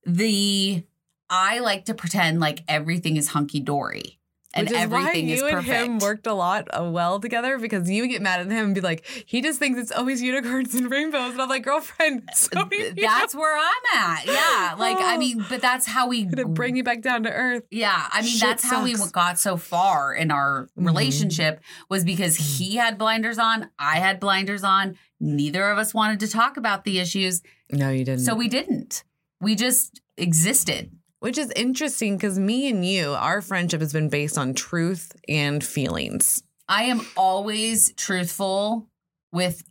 the 0.05 0.83
I 1.29 1.59
like 1.59 1.85
to 1.85 1.93
pretend 1.93 2.39
like 2.39 2.59
everything 2.67 3.15
is 3.17 3.29
hunky 3.29 3.59
dory 3.59 4.19
and 4.53 4.67
Which 4.69 4.77
is 4.77 4.87
why 4.89 5.13
you 5.13 5.47
is 5.47 5.53
and 5.53 5.63
him 5.65 5.99
worked 5.99 6.27
a 6.27 6.33
lot 6.33 6.67
uh, 6.77 6.83
well 6.83 7.19
together 7.19 7.57
because 7.57 7.89
you 7.89 8.07
get 8.07 8.21
mad 8.21 8.41
at 8.41 8.47
him 8.47 8.65
and 8.67 8.75
be 8.75 8.81
like, 8.81 9.05
he 9.25 9.41
just 9.41 9.59
thinks 9.59 9.79
it's 9.79 9.91
always 9.91 10.21
unicorns 10.21 10.75
and 10.75 10.89
rainbows, 10.91 11.31
and 11.33 11.41
I'm 11.41 11.49
like, 11.49 11.63
girlfriend, 11.63 12.29
so 12.33 12.49
you. 12.71 12.93
that's 12.95 13.33
where 13.33 13.57
I'm 13.57 13.99
at. 13.99 14.25
Yeah. 14.25 14.75
Like 14.81 14.97
I 14.99 15.17
mean, 15.17 15.45
but 15.49 15.61
that's 15.61 15.85
how 15.85 16.07
we 16.07 16.25
to 16.27 16.45
bring 16.47 16.75
you 16.75 16.83
back 16.83 17.01
down 17.01 17.23
to 17.23 17.31
earth. 17.31 17.63
Yeah, 17.71 18.07
I 18.11 18.21
mean 18.21 18.31
Shit 18.31 18.41
that's 18.41 18.63
how 18.63 18.83
we 18.83 18.95
got 19.11 19.37
so 19.39 19.57
far 19.57 20.13
in 20.13 20.31
our 20.31 20.69
Mhm. 20.77 20.85
relationship 20.85 21.61
was 21.89 22.03
because 22.03 22.35
he 22.35 22.75
had 22.77 22.97
blinders 22.97 23.37
on, 23.37 23.69
I 23.77 23.97
had 23.99 24.19
blinders 24.19 24.63
on. 24.63 24.97
Neither 25.19 25.69
of 25.69 25.77
us 25.77 25.93
wanted 25.93 26.19
to 26.21 26.27
talk 26.27 26.57
about 26.57 26.83
the 26.83 26.99
issues, 26.99 27.41
No, 27.71 27.89
you 27.89 28.03
didn't. 28.03 28.21
so 28.25 28.33
we 28.33 28.47
didn't. 28.47 29.03
We 29.39 29.55
just 29.55 30.01
existed. 30.17 30.91
Which 31.21 31.37
is 31.37 31.51
interesting 31.55 32.17
because 32.17 32.39
me 32.39 32.67
and 32.67 32.83
you, 32.83 33.11
our 33.11 33.41
friendship 33.41 33.79
has 33.79 33.93
been 33.93 34.09
based 34.09 34.39
on 34.39 34.55
truth 34.55 35.15
and 35.29 35.63
feelings. 35.63 36.41
I 36.67 36.85
am 36.85 37.05
always 37.15 37.93
truthful 37.93 38.87
with 39.31 39.61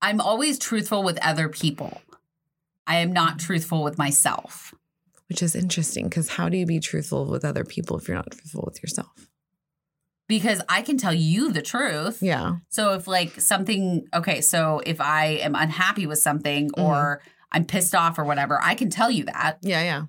I'm 0.00 0.20
always 0.20 0.60
truthful 0.60 1.02
with 1.02 1.18
other 1.20 1.48
people. 1.48 2.00
I 2.86 2.98
am 2.98 3.12
not 3.12 3.40
truthful 3.40 3.82
with 3.82 3.98
myself. 3.98 4.72
Which 5.28 5.42
is 5.42 5.56
interesting 5.56 6.04
because 6.04 6.28
how 6.28 6.48
do 6.48 6.56
you 6.56 6.66
be 6.66 6.78
truthful 6.78 7.26
with 7.26 7.44
other 7.44 7.64
people 7.64 7.98
if 7.98 8.06
you're 8.06 8.16
not 8.16 8.30
truthful 8.30 8.62
with 8.64 8.80
yourself? 8.84 9.28
Because 10.28 10.62
I 10.68 10.82
can 10.82 10.96
tell 10.96 11.12
you 11.12 11.52
the 11.52 11.62
truth. 11.62 12.22
Yeah. 12.22 12.58
So 12.68 12.94
if 12.94 13.08
like 13.08 13.40
something, 13.40 14.06
okay, 14.14 14.40
so 14.40 14.80
if 14.86 15.00
I 15.00 15.38
am 15.42 15.56
unhappy 15.56 16.06
with 16.06 16.20
something 16.20 16.70
mm-hmm. 16.70 16.82
or 16.82 17.20
I'm 17.50 17.64
pissed 17.64 17.96
off 17.96 18.16
or 18.16 18.24
whatever, 18.24 18.60
I 18.62 18.76
can 18.76 18.90
tell 18.90 19.10
you 19.10 19.24
that. 19.24 19.58
Yeah. 19.62 19.82
Yeah. 19.82 20.02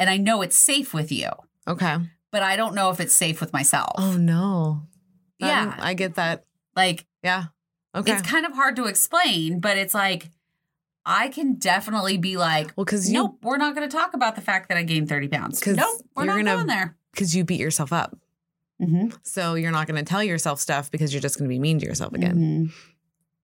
And 0.00 0.10
I 0.10 0.16
know 0.16 0.42
it's 0.42 0.58
safe 0.58 0.92
with 0.92 1.12
you, 1.12 1.28
Okay. 1.68 1.96
but 2.32 2.42
I 2.42 2.56
don't 2.56 2.74
know 2.74 2.90
if 2.90 2.98
it's 3.00 3.14
safe 3.14 3.40
with 3.40 3.52
myself. 3.52 3.92
Oh, 3.98 4.16
no. 4.16 4.88
yeah. 5.38 5.62
Um, 5.62 5.74
I 5.78 5.94
get 5.94 6.14
that. 6.16 6.44
like 6.74 7.06
Yeah. 7.22 7.44
Okay. 7.94 8.12
it's 8.12 8.22
kind 8.22 8.46
of 8.46 8.52
hard 8.54 8.74
to 8.76 8.86
explain, 8.86 9.60
but 9.60 9.76
it's 9.76 9.94
like 9.94 10.30
I 11.06 11.28
can 11.28 11.54
definitely 11.54 12.16
be 12.18 12.36
like, 12.36 12.72
well, 12.76 12.84
because 12.84 13.10
nope, 13.10 13.38
we're 13.42 13.56
not 13.58 13.74
going 13.74 13.88
to 13.88 13.94
talk 13.96 14.14
about 14.14 14.36
the 14.36 14.40
fact 14.42 14.68
that 14.68 14.78
I 14.78 14.82
gained 14.84 15.08
30 15.08 15.28
pounds. 15.28 15.60
'Cause 15.60 15.76
Nope, 15.76 16.00
we're 16.16 16.24
not 16.24 16.36
gonna- 16.36 16.54
going 16.54 16.66
there. 16.66 16.96
because 17.12 17.34
you 17.36 17.44
beat 17.44 17.60
yourself 17.60 17.92
up. 17.92 18.16
Mm-hmm. 18.80 19.08
So 19.24 19.54
you're 19.54 19.72
not 19.72 19.86
going 19.86 20.02
to 20.02 20.08
tell 20.08 20.22
yourself 20.22 20.60
stuff 20.60 20.90
because 20.90 21.12
you're 21.12 21.20
just 21.20 21.38
going 21.38 21.48
to 21.48 21.52
be 21.52 21.58
mean 21.58 21.78
to 21.80 21.86
yourself 21.86 22.14
again. 22.14 22.36
Mm-hmm. 22.36 22.72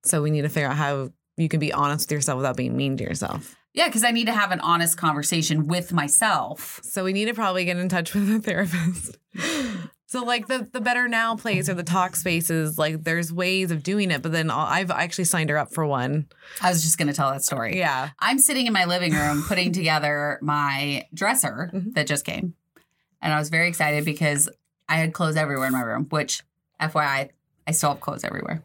So 0.05 0.23
we 0.23 0.31
need 0.31 0.43
to 0.43 0.49
figure 0.49 0.69
out 0.69 0.77
how 0.77 1.11
you 1.37 1.49
can 1.49 1.61
be 1.61 1.73
honest 1.73 2.07
with 2.09 2.13
yourself 2.13 2.39
without 2.39 2.57
being 2.57 2.75
mean 2.77 2.97
to 2.97 3.05
yourself. 3.05 3.55
Yeah, 3.77 3.87
because 3.87 4.03
I 4.05 4.11
need 4.11 4.27
to 4.27 4.33
have 4.33 4.51
an 4.51 4.61
honest 4.61 4.97
conversation 4.97 5.67
with 5.69 5.93
myself. 5.93 6.81
So 6.83 7.05
we 7.05 7.13
need 7.13 7.27
to 7.27 7.35
probably 7.35 7.65
get 7.65 7.77
in 7.77 7.89
touch 7.89 8.13
with 8.15 8.29
a 8.31 8.41
therapist. 8.41 9.19
So 10.09 10.23
like 10.25 10.47
the 10.47 10.69
the 10.73 10.81
better 10.81 11.09
now 11.09 11.35
place 11.37 11.69
or 11.69 11.75
the 11.75 11.83
talk 11.83 12.15
spaces, 12.17 12.79
like 12.79 13.03
there's 13.03 13.33
ways 13.33 13.71
of 13.73 13.83
doing 13.83 14.11
it. 14.13 14.23
But 14.23 14.33
then 14.33 14.51
I've 14.51 14.91
actually 14.91 15.25
signed 15.25 15.51
her 15.51 15.59
up 15.59 15.75
for 15.75 15.85
one. 15.85 16.27
I 16.63 16.71
was 16.71 16.83
just 16.83 16.97
going 16.97 17.09
to 17.09 17.13
tell 17.15 17.31
that 17.33 17.43
story. 17.45 17.77
Yeah. 17.77 18.11
I'm 18.21 18.39
sitting 18.39 18.67
in 18.67 18.73
my 18.73 18.85
living 18.85 19.13
room 19.13 19.45
putting 19.47 19.73
together 19.73 20.39
my 20.43 21.07
dresser 21.13 21.71
Mhm. 21.75 21.95
that 21.95 22.07
just 22.07 22.25
came. 22.25 22.55
And 23.21 23.33
I 23.33 23.39
was 23.39 23.49
very 23.51 23.69
excited 23.69 24.05
because 24.05 24.49
I 24.89 24.97
had 24.97 25.13
clothes 25.13 25.37
everywhere 25.37 25.67
in 25.67 25.73
my 25.73 25.81
room, 25.83 26.07
which, 26.11 26.43
FYI, 26.81 27.31
I 27.67 27.71
still 27.73 27.91
have 27.91 28.01
clothes 28.01 28.23
everywhere. 28.23 28.63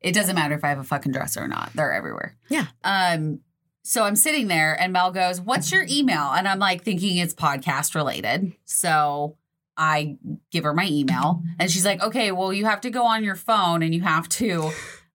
It 0.00 0.14
doesn't 0.14 0.34
matter 0.34 0.54
if 0.54 0.64
I 0.64 0.68
have 0.70 0.78
a 0.78 0.84
fucking 0.84 1.12
dresser 1.12 1.42
or 1.42 1.48
not, 1.48 1.72
they're 1.74 1.92
everywhere. 1.92 2.36
Yeah. 2.48 2.66
Um, 2.82 3.40
so 3.88 4.04
I'm 4.04 4.16
sitting 4.16 4.48
there 4.48 4.78
and 4.78 4.92
Mel 4.92 5.10
goes, 5.10 5.40
What's 5.40 5.72
your 5.72 5.86
email? 5.88 6.32
And 6.32 6.46
I'm 6.46 6.58
like 6.58 6.84
thinking 6.84 7.16
it's 7.16 7.32
podcast 7.32 7.94
related. 7.94 8.52
So 8.66 9.38
I 9.78 10.18
give 10.50 10.64
her 10.64 10.74
my 10.74 10.86
email 10.86 11.42
and 11.58 11.70
she's 11.70 11.86
like, 11.86 12.02
Okay, 12.02 12.30
well, 12.30 12.52
you 12.52 12.66
have 12.66 12.82
to 12.82 12.90
go 12.90 13.06
on 13.06 13.24
your 13.24 13.34
phone 13.34 13.82
and 13.82 13.94
you 13.94 14.02
have 14.02 14.28
to 14.28 14.70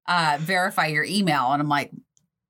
uh, 0.08 0.38
verify 0.40 0.88
your 0.88 1.04
email. 1.04 1.52
And 1.52 1.62
I'm 1.62 1.70
like, 1.70 1.92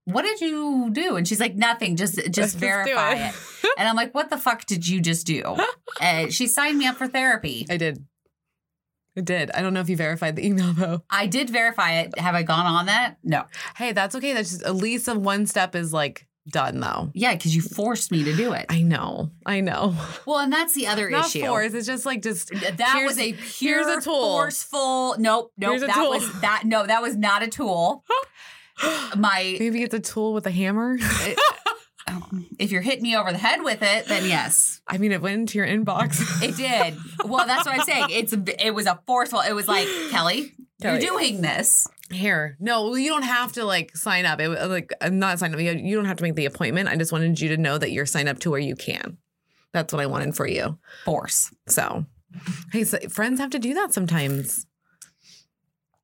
what 0.05 0.21
did 0.23 0.39
you 0.39 0.89
do? 0.91 1.17
And 1.17 1.27
she's 1.27 1.41
like, 1.41 1.55
nothing, 1.55 1.97
just 1.97 2.15
just 2.15 2.37
Let's 2.37 2.53
verify 2.55 3.15
it. 3.15 3.35
it. 3.63 3.69
And 3.77 3.87
I'm 3.89 3.95
like, 3.95 4.15
what 4.15 4.29
the 4.29 4.37
fuck 4.37 4.65
did 4.65 4.87
you 4.87 5.01
just 5.01 5.27
do? 5.27 5.43
And 6.01 6.33
she 6.33 6.47
signed 6.47 6.79
me 6.79 6.87
up 6.87 6.95
for 6.95 7.07
therapy. 7.07 7.67
I 7.69 7.77
did. 7.77 8.03
I 9.17 9.21
did. 9.21 9.51
I 9.51 9.61
don't 9.61 9.73
know 9.73 9.79
if 9.81 9.89
you 9.89 9.95
verified 9.97 10.35
the 10.35 10.45
email 10.45 10.73
though. 10.77 11.01
I 11.09 11.27
did 11.27 11.49
verify 11.49 11.99
it. 11.99 12.17
Have 12.19 12.35
I 12.35 12.43
gone 12.43 12.65
on 12.65 12.85
that? 12.87 13.17
No. 13.23 13.43
Hey, 13.77 13.91
that's 13.91 14.15
okay. 14.15 14.33
That's 14.33 14.49
just 14.51 14.63
at 14.63 14.75
least 14.75 15.07
a 15.07 15.13
one 15.17 15.45
step 15.45 15.75
is 15.75 15.93
like 15.93 16.27
done 16.49 16.79
though. 16.81 17.09
Yeah, 17.13 17.33
because 17.35 17.55
you 17.55 17.61
forced 17.61 18.11
me 18.11 18.23
to 18.25 18.35
do 18.35 18.51
it. 18.53 18.65
I 18.69 18.81
know. 18.81 19.29
I 19.45 19.61
know. 19.61 19.95
Well, 20.25 20.39
and 20.39 20.51
that's 20.51 20.73
the 20.73 20.87
other 20.87 21.09
Not 21.09 21.27
issue. 21.27 21.45
force. 21.45 21.73
It's 21.73 21.87
just 21.87 22.05
like 22.05 22.21
just 22.21 22.49
That 22.49 22.79
here's- 22.95 23.09
was 23.11 23.19
a 23.19 23.31
here's 23.31 23.57
pure 23.57 23.99
a 23.99 24.01
tool. 24.01 24.21
forceful. 24.37 25.15
Nope, 25.19 25.51
nope. 25.57 25.69
Here's 25.69 25.81
that 25.81 25.93
tool. 25.95 26.09
was 26.09 26.31
that. 26.41 26.63
No, 26.65 26.85
that 26.85 27.01
was 27.01 27.15
not 27.15 27.43
a 27.43 27.47
tool. 27.47 28.03
My, 29.15 29.55
maybe 29.59 29.83
it's 29.83 29.93
a 29.93 29.99
tool 29.99 30.33
with 30.33 30.47
a 30.47 30.51
hammer. 30.51 30.97
Oh, 32.07 32.27
if 32.59 32.71
you're 32.71 32.81
hitting 32.81 33.03
me 33.03 33.15
over 33.15 33.31
the 33.31 33.37
head 33.37 33.63
with 33.63 33.81
it, 33.81 34.07
then 34.07 34.25
yes. 34.25 34.81
I 34.87 34.97
mean, 34.97 35.11
it 35.11 35.21
went 35.21 35.35
into 35.35 35.57
your 35.57 35.67
inbox. 35.67 36.21
It 36.43 36.57
did. 36.57 36.97
Well, 37.25 37.47
that's 37.47 37.65
what 37.65 37.79
I'm 37.79 37.85
saying. 37.85 38.07
It's 38.09 38.33
a, 38.33 38.65
it 38.65 38.71
was 38.71 38.85
a 38.85 38.99
forceful. 39.07 39.39
It 39.39 39.53
was 39.53 39.67
like 39.67 39.87
Kelly, 40.11 40.51
Kelly. 40.81 40.99
you're 40.99 40.99
doing 40.99 41.41
this. 41.41 41.87
Here, 42.11 42.57
no, 42.59 42.95
you 42.95 43.09
don't 43.09 43.23
have 43.23 43.53
to 43.53 43.63
like 43.63 43.95
sign 43.95 44.25
up. 44.25 44.39
It 44.39 44.49
was 44.49 44.59
like 44.67 44.91
I'm 45.01 45.17
not 45.19 45.39
sign 45.39 45.53
up. 45.53 45.59
You 45.59 45.71
you 45.71 45.95
don't 45.95 46.05
have 46.05 46.17
to 46.17 46.23
make 46.23 46.35
the 46.35 46.45
appointment. 46.45 46.89
I 46.89 46.97
just 46.97 47.11
wanted 47.11 47.39
you 47.39 47.49
to 47.49 47.57
know 47.57 47.77
that 47.77 47.91
you're 47.91 48.05
signed 48.05 48.29
up 48.29 48.39
to 48.39 48.51
where 48.51 48.59
you 48.59 48.75
can. 48.75 49.17
That's 49.71 49.93
what 49.93 50.01
I 50.01 50.05
wanted 50.05 50.35
for 50.35 50.45
you. 50.45 50.77
Force. 51.05 51.53
So, 51.67 52.05
hey, 52.71 52.83
so 52.83 52.99
friends 53.09 53.39
have 53.39 53.51
to 53.51 53.59
do 53.59 53.73
that 53.75 53.93
sometimes. 53.93 54.67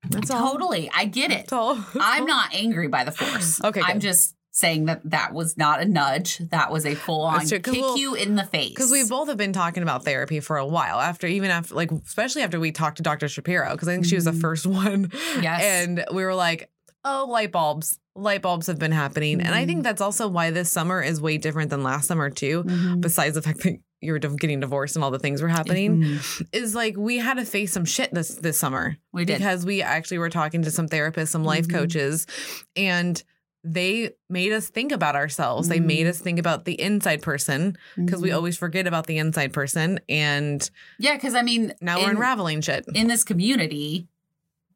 That's 0.10 0.32
all. 0.32 0.52
Totally. 0.54 0.90
I 0.96 1.06
get 1.06 1.32
it. 1.32 1.50
That's 1.50 1.54
all. 1.54 1.78
I'm 2.00 2.26
not 2.26 2.54
angry 2.54 2.88
by 2.88 3.04
the 3.04 3.12
force. 3.12 3.62
Okay, 3.64 3.82
I'm 3.82 4.00
just 4.00 4.36
saying 4.60 4.86
that 4.86 5.02
that 5.10 5.34
was 5.34 5.58
not 5.58 5.82
a 5.82 5.86
nudge. 5.86 6.38
That 6.52 6.72
was 6.72 6.86
a 6.86 6.96
full 6.96 7.22
on 7.22 7.38
That's 7.40 7.50
true, 7.50 7.60
'cause 7.60 7.74
kick 7.74 7.82
we'll- 7.84 7.98
you 7.98 8.16
in 8.16 8.36
the 8.36 8.44
face. 8.44 8.70
Because 8.70 8.92
we 8.92 9.04
both 9.06 9.28
have 9.30 9.38
been 9.38 9.54
talking 9.54 9.84
about 9.84 10.06
therapy 10.06 10.40
for 10.40 10.58
a 10.58 10.66
while. 10.66 11.00
After 11.00 11.28
even 11.28 11.50
after 11.52 11.74
like 11.76 11.92
especially 11.92 12.42
after 12.44 12.60
we 12.60 12.72
talked 12.72 12.98
to 12.98 13.04
Dr. 13.04 13.28
Shapiro, 13.28 13.72
because 13.72 13.88
I 13.88 13.94
think 13.94 14.06
she 14.06 14.16
was 14.16 14.26
the 14.26 14.32
Mhm. 14.32 14.42
first 14.42 14.66
one. 14.68 15.12
Yes. 15.42 15.62
And 15.64 16.06
we 16.14 16.24
were 16.24 16.36
like, 16.36 16.70
oh, 17.06 17.26
light 17.30 17.52
bulbs. 17.52 17.98
Light 18.16 18.42
bulbs 18.42 18.68
have 18.68 18.78
been 18.80 18.92
happening. 18.92 19.40
And 19.42 19.56
I 19.56 19.66
think 19.66 19.84
that's 19.84 20.02
also 20.02 20.28
why 20.28 20.52
this 20.52 20.70
summer 20.70 21.02
is 21.02 21.22
way 21.22 21.38
different 21.38 21.70
than 21.70 21.84
last 21.84 22.08
summer 22.08 22.30
too. 22.30 22.64
Mhm. 22.64 23.00
Besides 23.02 23.36
the 23.36 23.42
fact 23.42 23.60
that 23.64 23.78
you're 24.02 24.20
div- 24.20 24.38
getting 24.38 24.60
divorced 24.60 24.96
and 24.96 25.04
all 25.06 25.12
the 25.12 25.20
things 25.20 25.42
were 25.42 25.48
happening, 25.48 26.02
Mhm. 26.04 26.48
is 26.52 26.76
like 26.76 26.96
we 26.98 27.18
had 27.20 27.36
to 27.38 27.46
face 27.46 27.72
some 27.72 27.86
shit 27.86 28.14
this 28.14 28.36
this 28.36 28.58
summer 28.58 28.98
We 29.14 29.24
did. 29.26 29.38
because 29.38 29.66
we 29.66 29.82
actually 29.82 30.18
were 30.18 30.30
talking 30.30 30.62
to 30.64 30.72
some 30.72 30.88
therapists, 30.90 31.30
some 31.30 31.44
life 31.46 31.68
Mhm. 31.68 31.72
coaches, 31.74 32.28
and 32.76 33.22
they 33.64 34.12
made 34.30 34.52
us 34.54 34.70
think 34.70 34.92
about 34.92 35.16
ourselves. 35.16 35.68
They 35.68 35.80
Mhm. 35.80 35.86
made 35.86 36.08
us 36.08 36.20
think 36.20 36.40
about 36.40 36.66
the 36.66 36.80
inside 36.80 37.22
person 37.22 37.78
because 37.98 38.22
we 38.22 38.30
Mhm. 38.30 38.36
always 38.36 38.58
forget 38.58 38.88
about 38.88 39.08
the 39.08 39.18
inside 39.18 39.52
person. 39.52 40.00
And 40.08 40.70
Yeah, 40.98 41.16
because 41.16 41.36
I 41.36 41.42
mean, 41.42 41.74
now 41.82 42.00
we're 42.00 42.10
unraveling 42.12 42.62
shit. 42.62 42.86
in 42.96 43.08
this 43.08 43.24
community, 43.26 44.08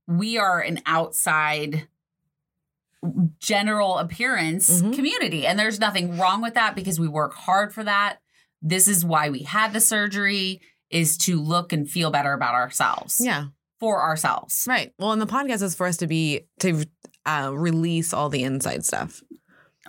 we 0.08 0.38
are 0.38 0.60
an 0.60 0.82
outside 0.86 1.88
general 3.40 3.98
appearance 3.98 4.82
Mhm. 4.82 4.94
community. 4.96 5.46
And 5.46 5.60
there's 5.60 5.80
nothing 5.80 6.18
wrong 6.18 6.42
with 6.42 6.54
that 6.54 6.76
because 6.76 7.00
we 7.00 7.08
work 7.08 7.34
hard 7.34 7.74
for 7.74 7.84
that. 7.84 8.20
This 8.62 8.88
is 8.88 9.04
why 9.04 9.30
we 9.30 9.44
had 9.44 9.74
the 9.74 9.82
surgery 9.82 10.62
is 10.90 11.18
to 11.18 11.42
look 11.42 11.74
and 11.74 11.90
feel 11.90 12.12
better 12.12 12.32
about 12.34 12.54
ourselves. 12.54 13.18
Yeah, 13.20 13.48
For 13.80 14.02
ourselves. 14.02 14.66
right. 14.70 14.94
Well, 14.98 15.12
and 15.12 15.22
the 15.22 15.26
podcast 15.28 15.62
is 15.62 15.76
for 15.76 15.86
us 15.86 15.98
to 15.98 16.08
be 16.08 16.48
to 16.60 16.86
uh, 17.26 17.52
release 17.54 18.14
all 18.14 18.30
the 18.30 18.44
inside 18.44 18.86
stuff. 18.86 19.22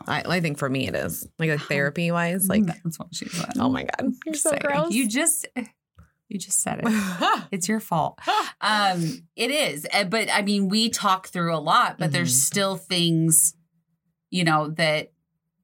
I, 0.06 0.22
I 0.26 0.40
think 0.40 0.58
for 0.58 0.68
me 0.68 0.88
it 0.88 0.94
is 0.94 1.26
like, 1.38 1.50
like 1.50 1.60
therapy 1.68 2.10
wise. 2.10 2.48
Like, 2.48 2.64
that's 2.66 2.98
what 2.98 3.08
she 3.14 3.28
said. 3.28 3.52
oh 3.58 3.68
my 3.68 3.84
god, 3.84 4.12
you're 4.26 4.34
so 4.34 4.50
Sorry. 4.50 4.60
gross. 4.60 4.92
You 4.92 5.08
just 5.08 5.46
you 6.28 6.38
just 6.38 6.60
said 6.62 6.80
it. 6.82 7.42
It's 7.52 7.68
your 7.68 7.80
fault. 7.80 8.18
Um, 8.60 9.26
it 9.36 9.50
is, 9.50 9.86
Uh, 9.92 10.04
but 10.04 10.28
I 10.32 10.40
mean, 10.40 10.68
we 10.70 10.88
talk 10.88 11.26
through 11.28 11.54
a 11.54 11.58
lot, 11.60 11.98
but 11.98 12.12
there's 12.12 12.32
Mhm. 12.34 12.44
still 12.46 12.76
things, 12.76 13.54
you 14.30 14.42
know, 14.42 14.68
that 14.70 15.12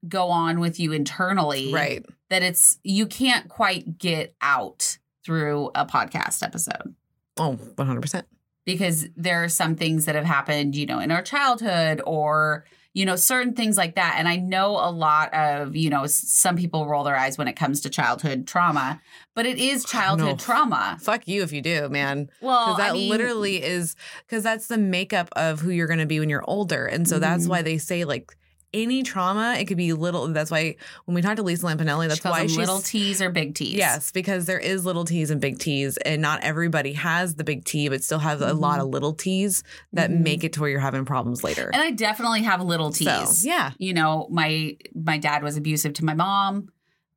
go 0.07 0.29
on 0.29 0.61
with 0.61 0.79
you 0.79 0.93
internally, 0.93 1.73
right. 1.73 2.05
That 2.29 2.43
it's 2.43 2.79
you 2.85 3.07
can't 3.07 3.49
quite 3.49 3.97
get 3.99 4.35
out 4.43 4.99
through 5.25 5.71
a 5.75 5.87
podcast 5.87 6.43
episode 6.43 6.95
Oh, 7.39 7.53
100 7.77 8.01
percent. 8.03 8.27
Because 8.65 9.07
there 9.17 9.43
are 9.45 9.49
some 9.49 9.75
things 9.77 10.05
that 10.05 10.15
have 10.15 10.25
happened, 10.25 10.75
you 10.77 10.87
know, 10.87 10.99
in 11.01 11.11
our 11.11 11.23
childhood 11.23 12.01
or 12.07 12.65
you 12.93 13.07
know 13.07 13.15
certain 13.15 13.55
things 13.55 13.77
like 13.77 13.95
that 13.95 14.17
and 14.19 14.27
i 14.27 14.35
know 14.35 14.71
a 14.73 14.91
lot 14.91 15.33
of 15.33 15.77
you 15.77 15.89
know 15.89 16.07
some 16.07 16.57
people 16.57 16.89
roll 16.89 17.05
their 17.05 17.17
eyes 17.17 17.39
when 17.39 17.47
it 17.47 17.53
comes 17.55 17.81
to 17.81 17.89
childhood 17.89 18.49
trauma 18.49 19.01
but 19.37 19.47
it 19.47 19.59
is 19.59 19.85
childhood 19.85 20.31
No. 20.31 20.37
trauma 20.37 20.99
Fuck 21.01 21.29
you 21.29 21.45
if 21.45 21.53
you 21.53 21.63
do, 21.63 21.89
man. 21.89 22.29
well 22.41 22.75
that 22.79 22.91
I 22.91 22.93
mean, 22.95 23.09
literally 23.09 23.63
is 23.63 23.95
because 24.27 24.43
that's 24.43 24.67
the 24.67 24.77
makeup 24.77 25.29
of 25.37 25.61
who 25.61 25.71
you're 25.71 25.87
going 25.87 26.01
to 26.01 26.07
be 26.07 26.19
when 26.19 26.29
you're 26.29 26.43
older 26.51 26.85
and 26.85 27.07
so 27.07 27.21
that's 27.21 27.47
Mhm. 27.47 27.51
why 27.51 27.63
they 27.63 27.79
say 27.79 28.05
like 28.05 28.37
any 28.73 29.03
trauma 29.03 29.57
it 29.59 29.65
could 29.67 29.77
be 29.77 29.93
little 29.93 30.29
that's 30.29 30.51
why 30.51 30.77
when 31.05 31.15
we 31.17 31.23
talked 31.23 31.37
to 31.39 31.43
lisa 31.43 31.67
lampanelli 31.67 32.07
that's 32.09 32.23
She 32.23 32.29
why 32.29 32.47
she's 32.47 32.57
little 32.57 32.81
T's 32.81 33.21
or 33.21 33.29
big 33.31 33.55
T's. 33.55 33.75
yes 33.75 34.13
because 34.13 34.47
there 34.47 34.61
is 34.61 34.87
little 34.87 35.05
t's 35.05 35.31
and 35.31 35.41
big 35.41 35.59
t's 35.59 35.97
and 35.99 36.23
not 36.23 36.41
everybody 36.43 36.93
has 36.93 37.35
the 37.35 37.43
big 37.45 37.65
t 37.65 37.89
but 37.89 38.05
still 38.05 38.21
has 38.21 38.41
a 38.41 38.55
lot 38.55 38.79
of 38.79 38.87
little 38.89 39.13
t's 39.13 39.65
that 39.93 40.11
Mhm. 40.11 40.21
make 40.21 40.45
it 40.45 40.53
to 40.53 40.61
where 40.61 40.71
you're 40.71 40.79
having 40.81 41.05
problems 41.05 41.43
later 41.43 41.71
And 41.73 41.83
I 41.83 41.91
definitely 41.91 42.43
have 42.43 42.63
little 42.63 42.93
T's. 42.93 43.41
so 43.43 43.49
yeah 43.49 43.73
You 43.79 43.93
know, 43.95 44.29
my 44.31 44.77
my 44.95 45.19
dad 45.19 45.43
was 45.43 45.57
abusive 45.57 45.93
to 45.95 46.05
my 46.05 46.15
mom. 46.15 46.69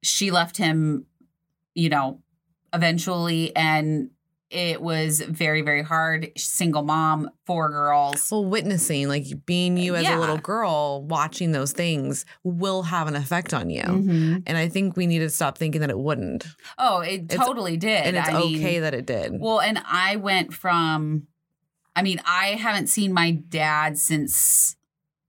She 0.01 0.31
left 0.31 0.57
him, 0.57 1.05
you 1.75 1.89
know, 1.89 2.19
eventually 2.73 3.55
and 3.55 4.09
it 4.53 4.81
was 4.81 5.19
very 5.21 5.61
very 5.61 5.81
hard. 5.81 6.31
Single 6.37 6.83
mom, 6.83 7.29
four 7.45 7.69
girls. 7.69 8.29
well 8.31 8.45
witnessing 8.45 9.07
like 9.07 9.25
being 9.45 9.77
you 9.77 9.95
as 9.95 10.03
Yeah. 10.03 10.17
a 10.17 10.19
little 10.19 10.37
girl 10.37 11.03
watching 11.03 11.51
those 11.51 11.71
things 11.73 12.25
will 12.43 12.83
have 12.83 13.07
an 13.07 13.15
effect 13.15 13.53
on 13.53 13.69
you 13.69 13.81
Mhm. 13.83 14.43
and 14.45 14.57
i 14.57 14.69
think 14.69 14.95
we 14.95 15.07
need 15.07 15.19
to 15.19 15.29
stop 15.29 15.57
thinking 15.57 15.81
that 15.81 15.89
it 15.89 15.99
wouldn't 15.99 16.45
Oh, 16.77 16.99
it 17.01 17.23
It's- 17.23 17.37
totally 17.45 17.75
did. 17.77 18.05
and 18.05 18.15
it's 18.17 18.29
I 18.29 18.33
mean, 18.39 18.55
okay 18.57 18.79
that 18.79 18.93
it 18.93 19.05
did 19.05 19.39
Well, 19.39 19.59
and 19.59 19.79
I 19.85 20.15
went 20.15 20.53
from, 20.53 21.27
I 21.95 22.01
mean, 22.01 22.21
I 22.25 22.49
haven't 22.65 22.87
seen 22.87 23.11
my 23.13 23.31
dad 23.31 23.97
since 23.97 24.75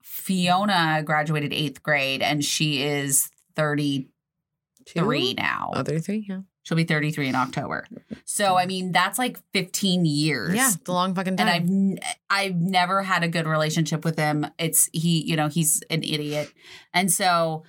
Fiona 0.03 1.03
graduated 1.05 1.53
eighth 1.53 1.83
grade, 1.83 2.23
and 2.23 2.45
she 2.45 2.83
is 2.83 3.31
33 3.57 5.35
Two? 5.35 5.35
now. 5.43 5.71
Oh, 5.75 5.83
33, 5.83 6.25
yeah. 6.29 6.41
She'll 6.65 6.77
be 6.77 6.85
33 6.85 7.29
in 7.29 7.35
October. 7.37 7.87
So, 8.25 8.57
I 8.57 8.67
mean, 8.67 8.91
that's 8.91 9.19
like 9.19 9.39
15 9.53 10.05
years. 10.05 10.55
Yeah, 10.55 10.71
it's 10.73 10.89
a 10.89 10.93
long 10.93 11.15
fucking 11.15 11.37
time. 11.37 11.49
And 11.49 12.01
I've 12.31 12.53
I've 12.53 12.57
never 12.57 13.03
had 13.03 13.23
a 13.23 13.29
good 13.29 13.47
relationship 13.47 14.05
with 14.05 14.19
him. 14.19 14.47
It's 14.59 14.89
he, 14.93 15.23
you 15.25 15.37
know, 15.37 15.49
he's 15.49 15.83
an 15.91 16.03
idiot. 16.03 16.53
And 16.93 17.13
so 17.13 17.65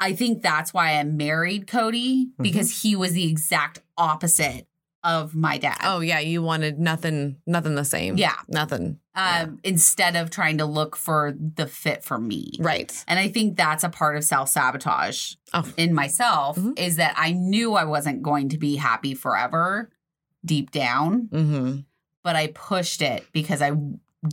I 0.00 0.12
think 0.14 0.42
that's 0.42 0.72
why 0.72 0.94
I 0.98 1.04
married 1.04 1.66
Cody 1.66 2.26
Mm-hmm. 2.26 2.42
because 2.42 2.82
he 2.82 2.94
was 2.96 3.12
the 3.12 3.28
exact 3.28 3.80
opposite 3.98 4.66
of 5.06 5.34
my 5.34 5.56
dad. 5.58 5.78
oh 5.84 6.00
yeah, 6.00 6.18
you 6.18 6.42
wanted 6.42 6.78
nothing, 6.78 7.36
nothing 7.46 7.74
the 7.76 7.84
same. 7.84 8.16
Yeah. 8.18 8.34
nothing. 8.48 8.98
um, 9.14 9.58
instead 9.64 10.14
of 10.16 10.28
trying 10.28 10.58
to 10.58 10.66
look 10.66 10.94
for 10.96 11.32
the 11.38 11.66
fit 11.66 12.04
for 12.04 12.18
me. 12.18 12.52
Right. 12.58 12.92
And 13.08 13.18
I 13.18 13.28
think 13.28 13.56
that's 13.56 13.82
a 13.84 13.88
part 13.88 14.16
of 14.16 14.24
self 14.24 14.48
sabotage 14.50 15.34
Oh. 15.54 15.64
in 15.78 15.94
myself 15.94 16.58
Mhm. 16.58 16.78
is 16.78 16.96
that 16.96 17.14
I 17.16 17.32
knew 17.32 17.72
I 17.74 17.84
wasn't 17.84 18.22
going 18.22 18.50
to 18.50 18.58
be 18.58 18.76
happy 18.76 19.14
forever 19.14 19.90
deep 20.44 20.70
down, 20.70 21.28
Mm-hmm. 21.32 21.78
but 22.24 22.36
I 22.36 22.48
pushed 22.48 23.00
it 23.00 23.24
because 23.32 23.62
I 23.62 23.72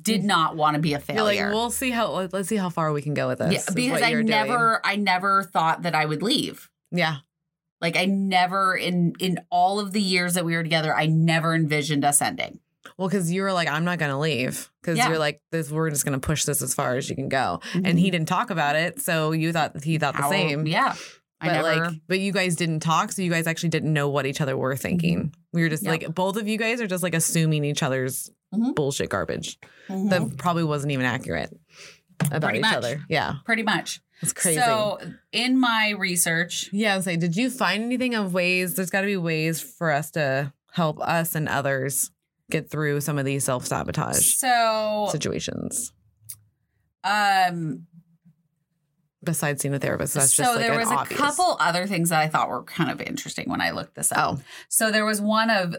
did 0.01 0.23
not 0.23 0.55
want 0.55 0.75
to 0.75 0.81
be 0.81 0.93
a 0.93 1.01
You're 1.07 1.23
like, 1.23 1.37
failure. 1.37 1.51
we'll 1.51 1.69
see 1.71 1.91
how. 1.91 2.11
let- 2.11 2.33
Let's 2.33 2.49
see 2.49 2.55
how 2.57 2.69
far 2.69 2.91
we 2.91 3.01
can 3.01 3.13
go 3.13 3.27
with 3.27 3.39
this. 3.39 3.53
yeah, 3.53 3.73
because 3.75 4.01
I 4.01 4.11
doing. 4.11 4.25
never, 4.25 4.81
I 4.83 4.95
never 4.95 5.43
thought 5.43 5.83
that 5.83 5.93
I 5.95 6.05
would 6.05 6.23
leave. 6.23 6.69
Yeah. 6.91 7.17
Like 7.83 7.97
I 7.97 8.05
never 8.05 8.75
in 8.75 9.13
in 9.19 9.39
all 9.51 9.79
of 9.79 9.91
the 9.91 10.01
years 10.01 10.33
that 10.35 10.45
we 10.45 10.55
were 10.55 10.63
together, 10.63 10.95
I 10.95 11.05
never 11.05 11.53
envisioned 11.53 12.03
us 12.05 12.21
ending. 12.21 12.59
Well, 12.97 13.07
because 13.09 13.31
you 13.31 13.41
were 13.41 13.51
like, 13.53 13.67
I'm 13.67 13.83
not 13.83 13.99
gonna 13.99 14.19
leave. 14.19 14.71
Because 14.81 14.97
Yeah. 14.97 15.09
you're 15.09 15.19
like, 15.19 15.41
this. 15.51 15.69
We're 15.69 15.89
just 15.89 16.05
gonna 16.05 16.19
push 16.19 16.45
this 16.45 16.61
as 16.61 16.73
far 16.73 16.95
as 16.95 17.09
you 17.09 17.15
can 17.15 17.27
go. 17.29 17.59
And 17.73 17.85
Mhm. 17.85 17.99
he 17.99 18.09
didn't 18.09 18.27
talk 18.29 18.49
about 18.49 18.75
it, 18.77 19.01
so 19.01 19.31
you 19.33 19.51
thought 19.51 19.83
he 19.83 19.97
thought 19.97 20.15
the 20.15 20.23
How- 20.23 20.29
same. 20.31 20.65
Yeah. 20.65 20.95
I 21.41 21.47
But 21.47 21.53
never 21.53 21.63
like, 21.89 21.93
but 22.07 22.19
you 22.21 22.31
guys 22.31 22.55
didn't 22.55 22.79
talk, 22.79 23.11
so 23.11 23.21
you 23.21 23.29
guys 23.29 23.47
actually 23.47 23.67
didn't 23.69 23.91
know 23.91 24.07
what 24.07 24.25
each 24.25 24.39
other 24.39 24.55
were 24.55 24.77
thinking. 24.77 25.33
We 25.51 25.61
were 25.61 25.67
just 25.69 25.83
Yep. 25.83 25.91
like, 25.91 26.15
both 26.15 26.37
of 26.37 26.47
you 26.47 26.57
guys 26.57 26.79
are 26.79 26.87
just 26.87 27.03
like 27.03 27.13
assuming 27.13 27.65
each 27.65 27.83
other's 27.83 28.31
Mhm. 28.55 28.75
bullshit 28.75 29.09
garbage 29.09 29.59
Mhm. 29.89 30.09
that 30.09 30.37
probably 30.37 30.63
wasn't 30.63 30.93
even 30.93 31.05
accurate 31.05 31.49
about 32.31 32.43
Pretty 32.43 32.59
each 32.59 32.61
much. 32.63 32.75
other. 32.75 33.03
Yeah, 33.09 33.35
pretty 33.45 33.63
much. 33.63 33.99
It's 34.23 34.33
crazy. 34.33 34.59
So 34.59 34.99
in 35.31 35.57
my 35.59 35.93
research, 35.97 36.69
yeah, 36.71 36.93
I 36.93 36.97
was 36.97 37.05
like, 37.05 37.19
did 37.19 37.35
you 37.35 37.49
find 37.49 37.83
anything 37.83 38.15
of 38.15 38.33
ways? 38.33 38.73
There's 38.75 38.89
got 38.89 39.01
to 39.01 39.07
be 39.07 39.17
ways 39.17 39.61
for 39.61 39.91
us 39.91 40.09
to 40.11 40.51
help 40.71 40.99
us 40.99 41.35
and 41.35 41.47
others 41.47 42.09
get 42.49 42.69
through 42.69 43.01
some 43.01 43.17
of 43.19 43.25
these 43.25 43.43
self 43.43 43.65
sabotage 43.65 44.35
so 44.35 45.07
situations. 45.11 45.91
um 47.03 47.85
Besides 49.23 49.61
seeing 49.61 49.73
a 49.73 49.79
therapist, 49.79 50.15
that's 50.15 50.33
so 50.33 50.43
just 50.43 50.55
like 50.57 50.65
there 50.67 50.77
was 50.77 50.89
obvious. 50.89 51.17
a 51.17 51.23
couple 51.23 51.55
other 51.61 51.87
things 51.87 52.09
that 52.09 52.19
I 52.19 52.27
thought 52.27 52.49
were 52.49 52.63
kind 52.63 52.91
of 52.91 52.99
interesting 52.99 53.49
when 53.49 53.61
I 53.61 53.71
looked 53.71 53.95
this 53.95 54.11
up. 54.11 54.17
Oh, 54.37 54.41
So 54.67 54.91
there 54.91 55.05
was 55.05 55.21
one 55.21 55.49
of 55.49 55.77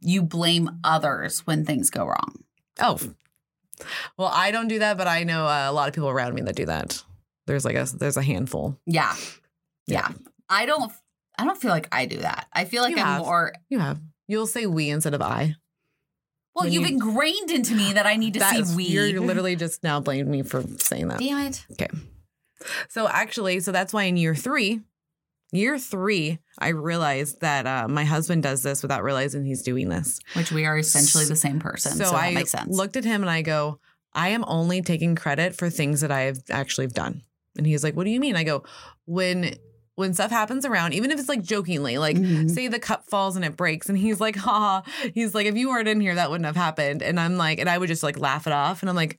you 0.00 0.22
blame 0.22 0.70
others 0.82 1.40
when 1.46 1.64
things 1.66 1.90
go 1.90 2.06
wrong. 2.06 2.44
oh. 2.80 2.98
Well, 4.16 4.30
I 4.34 4.50
don't 4.50 4.66
do 4.68 4.80
that, 4.80 4.96
but 4.98 5.06
I 5.06 5.22
know 5.22 5.46
uh, 5.46 5.66
a 5.68 5.72
lot 5.72 5.86
of 5.86 5.94
people 5.94 6.08
around 6.08 6.34
me 6.34 6.40
that 6.42 6.56
do 6.56 6.66
that. 6.66 7.04
There's 7.48 7.64
like 7.64 7.74
a 7.74 7.84
there's 7.98 8.16
a 8.16 8.22
handful. 8.22 8.78
Yeah. 8.86 9.16
Yeah. 9.88 10.08
Yeah. 10.10 10.16
I 10.48 10.64
don't 10.66 10.92
I 11.36 11.44
don't 11.44 11.60
feel 11.60 11.70
like 11.72 11.88
I 11.90 12.06
do 12.06 12.18
that. 12.18 12.46
I 12.52 12.64
feel 12.64 12.82
like 12.82 12.94
You 12.94 13.00
I'm 13.02 13.06
have. 13.06 13.20
more 13.22 13.52
You 13.68 13.80
have. 13.80 14.00
You'll 14.28 14.46
say 14.46 14.66
we 14.66 14.90
instead 14.90 15.14
of 15.14 15.22
I. 15.22 15.56
well, 16.54 16.64
When 16.64 16.72
you've 16.72 16.82
you- 16.82 16.94
ingrained 16.94 17.50
into 17.50 17.74
me 17.74 17.94
that 17.94 18.06
I 18.06 18.16
need 18.16 18.34
to 18.34 18.40
see 18.40 18.76
we. 18.76 18.84
You're 18.84 19.20
literally 19.20 19.56
just 19.64 19.82
now 19.82 19.98
blaming 20.00 20.30
me 20.30 20.42
for 20.42 20.62
saying 20.78 21.08
that. 21.08 21.18
Damn 21.18 21.38
it. 21.46 21.64
Okay. 21.72 21.88
So 22.88 23.08
actually, 23.08 23.60
so 23.60 23.72
that's 23.72 23.92
why 23.92 24.04
in 24.04 24.16
year 24.16 24.34
three, 24.34 24.80
year 25.52 25.78
three, 25.78 26.38
I 26.58 26.68
realized 26.68 27.40
that 27.40 27.66
uh, 27.66 27.86
my 27.88 28.04
husband 28.04 28.42
does 28.42 28.62
this 28.62 28.82
without 28.82 29.02
realizing 29.04 29.44
he's 29.44 29.62
doing 29.62 29.88
this. 29.88 30.18
Which 30.34 30.50
we 30.52 30.66
are 30.66 30.76
essentially 30.76 31.24
the 31.24 31.36
same 31.36 31.60
person. 31.60 31.92
So, 31.92 32.04
so 32.04 32.16
I 32.16 32.34
makes 32.34 32.50
sense. 32.50 32.76
looked 32.76 32.96
at 32.96 33.04
him 33.04 33.22
and 33.22 33.30
I 33.30 33.42
go, 33.42 33.78
I 34.12 34.30
am 34.30 34.44
only 34.48 34.82
taking 34.82 35.14
credit 35.14 35.54
for 35.54 35.70
things 35.70 36.00
that 36.00 36.10
I 36.10 36.22
have 36.22 36.38
actually 36.50 36.88
done. 36.88 37.22
And 37.58 37.66
he's 37.66 37.84
like, 37.84 37.94
What 37.96 38.04
do 38.04 38.10
you 38.10 38.20
mean? 38.20 38.36
I 38.36 38.44
go, 38.44 38.64
when 39.04 39.56
when 39.96 40.14
stuff 40.14 40.30
happens 40.30 40.64
around, 40.64 40.94
even 40.94 41.10
if 41.10 41.18
it's 41.18 41.28
like 41.28 41.42
jokingly, 41.42 41.98
like 41.98 42.16
Mhm. 42.16 42.48
say 42.48 42.68
the 42.68 42.78
cup 42.78 43.04
falls 43.10 43.34
and 43.34 43.44
it 43.44 43.56
breaks, 43.56 43.88
and 43.88 43.98
he's 43.98 44.20
like, 44.20 44.36
ha, 44.36 44.84
he's 45.12 45.34
like, 45.34 45.46
if 45.46 45.56
you 45.56 45.68
weren't 45.70 45.88
in 45.88 46.00
here, 46.00 46.14
that 46.14 46.30
wouldn't 46.30 46.46
have 46.46 46.54
happened. 46.54 47.02
And 47.02 47.18
I'm 47.18 47.36
like, 47.36 47.58
and 47.58 47.68
I 47.68 47.76
would 47.76 47.88
just 47.88 48.04
like 48.04 48.16
laugh 48.16 48.46
it 48.46 48.52
off. 48.52 48.80
And 48.80 48.88
I'm 48.88 48.94
like, 48.94 49.18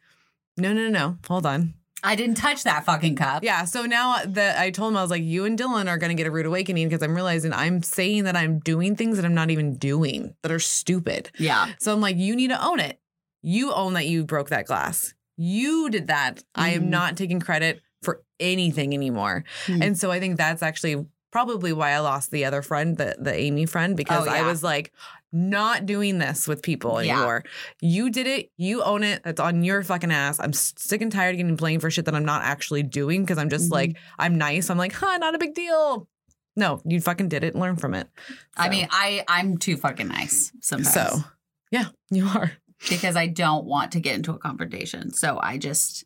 no, 0.55 0.71
no, 0.71 0.83
no, 0.87 0.89
no, 0.89 1.17
hold 1.27 1.45
on. 1.45 1.73
I 2.01 2.15
didn't 2.15 2.35
touch 2.37 2.63
that 2.63 2.85
fucking 2.85 3.17
cup. 3.17 3.43
Yeah. 3.43 3.65
So 3.65 3.81
now 3.81 4.19
that 4.25 4.57
I 4.57 4.71
told 4.71 4.93
him, 4.93 4.97
I 4.97 5.01
was 5.01 5.11
like, 5.11 5.21
you 5.21 5.43
and 5.43 5.59
Dylan 5.59 5.89
are 5.89 5.97
going 5.97 6.15
to 6.15 6.15
get 6.15 6.27
a 6.27 6.31
rude 6.31 6.45
awakening 6.45 6.87
because 6.87 7.03
I'm 7.03 7.13
realizing 7.13 7.51
I'm 7.51 7.83
saying 7.83 8.23
that 8.23 8.37
I'm 8.37 8.59
doing 8.59 8.95
things 8.95 9.17
that 9.17 9.25
I'm 9.25 9.33
not 9.33 9.51
even 9.51 9.75
doing 9.75 10.33
that 10.43 10.51
are 10.53 10.59
stupid. 10.59 11.29
Yeah. 11.37 11.73
So 11.79 11.91
I'm 11.91 11.99
like, 11.99 12.15
you 12.15 12.37
need 12.37 12.51
to 12.51 12.65
own 12.65 12.79
it. 12.79 13.01
You 13.41 13.73
own 13.73 13.95
that 13.95 14.05
you 14.07 14.23
broke 14.23 14.47
that 14.47 14.65
glass. 14.65 15.13
You 15.35 15.89
did 15.89 16.07
that. 16.07 16.41
I 16.55 16.69
Mhm. 16.71 16.75
am 16.75 16.89
not 16.89 17.17
taking 17.17 17.41
credit 17.41 17.81
for 18.01 18.21
anything 18.39 18.93
anymore. 18.93 19.43
Mhm. 19.67 19.83
And 19.83 19.97
so 19.97 20.11
I 20.11 20.19
think 20.19 20.37
that's 20.37 20.63
actually 20.63 21.05
probably 21.31 21.71
why 21.73 21.91
I 21.91 21.99
lost 21.99 22.31
the 22.31 22.45
other 22.45 22.61
friend, 22.61 22.97
the 22.97 23.15
the 23.19 23.33
Amy 23.35 23.65
friend, 23.65 23.95
because 23.95 24.27
Oh, 24.27 24.31
I 24.31 24.41
was 24.43 24.63
like 24.63 24.91
not 25.31 25.85
doing 25.85 26.17
this 26.17 26.47
with 26.47 26.63
people 26.63 27.03
Yeah. 27.03 27.17
anymore. 27.17 27.43
You 27.81 28.09
did 28.09 28.25
it. 28.25 28.51
You 28.57 28.81
own 28.81 29.03
it. 29.03 29.21
That's 29.23 29.39
on 29.39 29.63
your 29.63 29.83
fucking 29.83 30.11
ass. 30.11 30.39
I'm 30.39 30.53
sick 30.53 31.01
and 31.01 31.11
tired 31.11 31.35
of 31.35 31.37
getting 31.37 31.55
blamed 31.55 31.81
for 31.81 31.91
shit 31.91 32.05
that 32.05 32.15
I'm 32.15 32.25
not 32.25 32.41
actually 32.43 32.81
doing 32.81 33.21
because 33.23 33.37
I'm 33.37 33.49
just 33.49 33.69
Mhm. 33.69 33.73
like 33.73 33.97
I'm 34.17 34.37
nice. 34.39 34.69
I'm 34.71 34.77
like, 34.79 34.93
huh, 34.93 35.17
not 35.17 35.35
a 35.35 35.37
big 35.37 35.53
deal. 35.53 36.07
No, 36.55 36.81
you 36.83 36.99
fucking 36.99 37.29
did 37.29 37.43
it. 37.43 37.55
Learn 37.55 37.75
from 37.75 37.93
it. 37.93 38.09
I 38.57 38.69
mean, 38.69 38.87
I 38.89 39.23
I'm 39.27 39.57
too 39.57 39.77
fucking 39.77 40.07
nice 40.07 40.51
sometimes. 40.61 40.93
so 40.93 41.23
yeah, 41.69 41.89
you 42.09 42.25
are. 42.25 42.53
because 42.89 43.15
I 43.17 43.27
don't 43.27 43.65
want 43.65 43.91
to 43.91 43.99
get 43.99 44.15
into 44.15 44.31
a 44.31 44.37
confrontation. 44.39 45.11
So 45.13 45.37
I 45.43 45.57
just, 45.57 46.05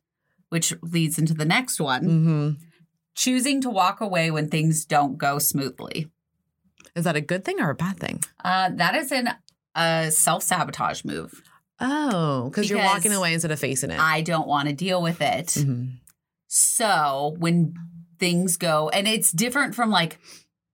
which 0.53 0.71
leads 0.81 1.17
into 1.19 1.33
the 1.33 1.45
next 1.45 1.81
one, 1.81 2.03
hmm 2.05 2.49
choosing 3.15 3.61
to 3.61 3.69
walk 3.69 4.01
away 4.01 4.31
when 4.31 4.49
things 4.49 4.85
don't 4.85 5.17
go 5.19 5.37
smoothly. 5.37 6.09
Is 6.95 7.03
that 7.03 7.15
a 7.15 7.21
good 7.21 7.45
thing 7.45 7.59
or 7.61 7.69
a 7.69 7.75
bad 7.75 7.99
thing? 7.99 8.21
Uh, 8.43 8.69
that 8.73 8.95
is 8.95 9.11
an 9.11 9.29
a 9.75 10.09
self 10.11 10.41
sabotage 10.43 11.03
move. 11.05 11.43
Oh, 11.79 12.49
because 12.49 12.69
you're 12.69 12.79
walking 12.79 13.13
away 13.13 13.33
instead 13.33 13.51
of 13.51 13.59
facing 13.59 13.91
it. 13.91 13.99
I 13.99 14.21
don't 14.21 14.47
want 14.47 14.67
to 14.69 14.73
deal 14.73 15.01
with 15.01 15.21
it. 15.21 15.47
Mhm. 15.47 15.97
So 16.47 17.35
when 17.39 17.73
things 18.19 18.57
go, 18.57 18.89
and 18.89 19.07
it's 19.07 19.31
different 19.31 19.75
from 19.75 19.89
like 19.89 20.17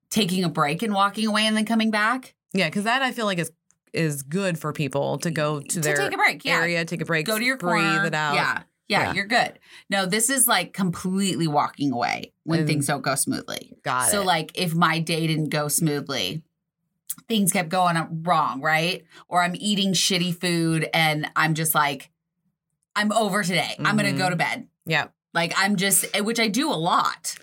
taking 0.10 0.44
a 0.44 0.50
break 0.50 0.82
and 0.84 0.94
walking 0.94 1.28
away 1.28 1.46
and 1.46 1.56
then 1.58 1.66
coming 1.66 1.92
back 1.92 2.36
Yeah, 2.54 2.68
because 2.68 2.84
that 2.86 3.02
I 3.02 3.12
feel 3.12 3.26
like 3.26 3.40
is 3.40 3.52
is 3.92 4.22
good 4.24 4.58
for 4.60 4.72
people 4.72 5.18
to 5.20 5.32
go 5.32 5.60
to 5.62 5.68
to 5.68 5.80
their 5.82 5.96
take 5.96 6.14
a 6.14 6.18
break. 6.18 6.46
Yeah. 6.46 6.60
area, 6.60 6.86
take 6.86 7.02
a 7.02 7.06
break, 7.06 7.26
Go 7.26 7.38
to 7.40 7.44
your 7.44 7.58
breathe 7.58 7.84
corner. 7.84 8.06
it 8.06 8.14
out. 8.14 8.36
Yeah. 8.36 8.62
Yeah. 8.90 9.04
Yeah. 9.04 9.14
you're 9.14 9.26
good. 9.28 9.60
No, 9.90 10.06
this 10.06 10.30
is 10.30 10.48
like 10.48 10.74
completely 10.74 11.48
walking 11.48 11.92
away 11.94 12.34
when 12.44 12.60
And- 12.60 12.68
things 12.68 12.88
don't 12.88 13.02
go 13.02 13.16
smoothly. 13.16 13.74
got 13.84 14.10
so 14.10 14.20
it. 14.20 14.22
So 14.22 14.24
like 14.26 14.52
if 14.56 14.74
my 14.76 15.00
day 15.00 15.26
didn't 15.28 15.50
go 15.50 15.68
smoothly, 15.70 16.44
things 17.28 17.52
kept 17.52 17.70
going 17.70 18.24
wrong, 18.24 18.62
right? 18.62 19.04
Or 19.28 19.42
I'm 19.44 19.56
eating 19.56 19.94
shitty 19.94 20.36
food 20.40 20.90
and 20.94 21.30
I'm 21.36 21.54
just 21.54 21.74
like, 21.76 22.10
I'm 22.96 23.12
over 23.12 23.44
today. 23.44 23.76
I'm 23.80 23.96
gonna 23.96 24.12
go 24.14 24.30
to 24.30 24.36
bed. 24.36 24.68
yeah, 24.86 25.08
Like 25.34 25.54
I'm 25.56 25.76
just, 25.76 26.06
eh, 26.14 26.20
which 26.22 26.40
I 26.40 26.48
do 26.48 26.70
a 26.72 26.76
lot. 26.76 27.36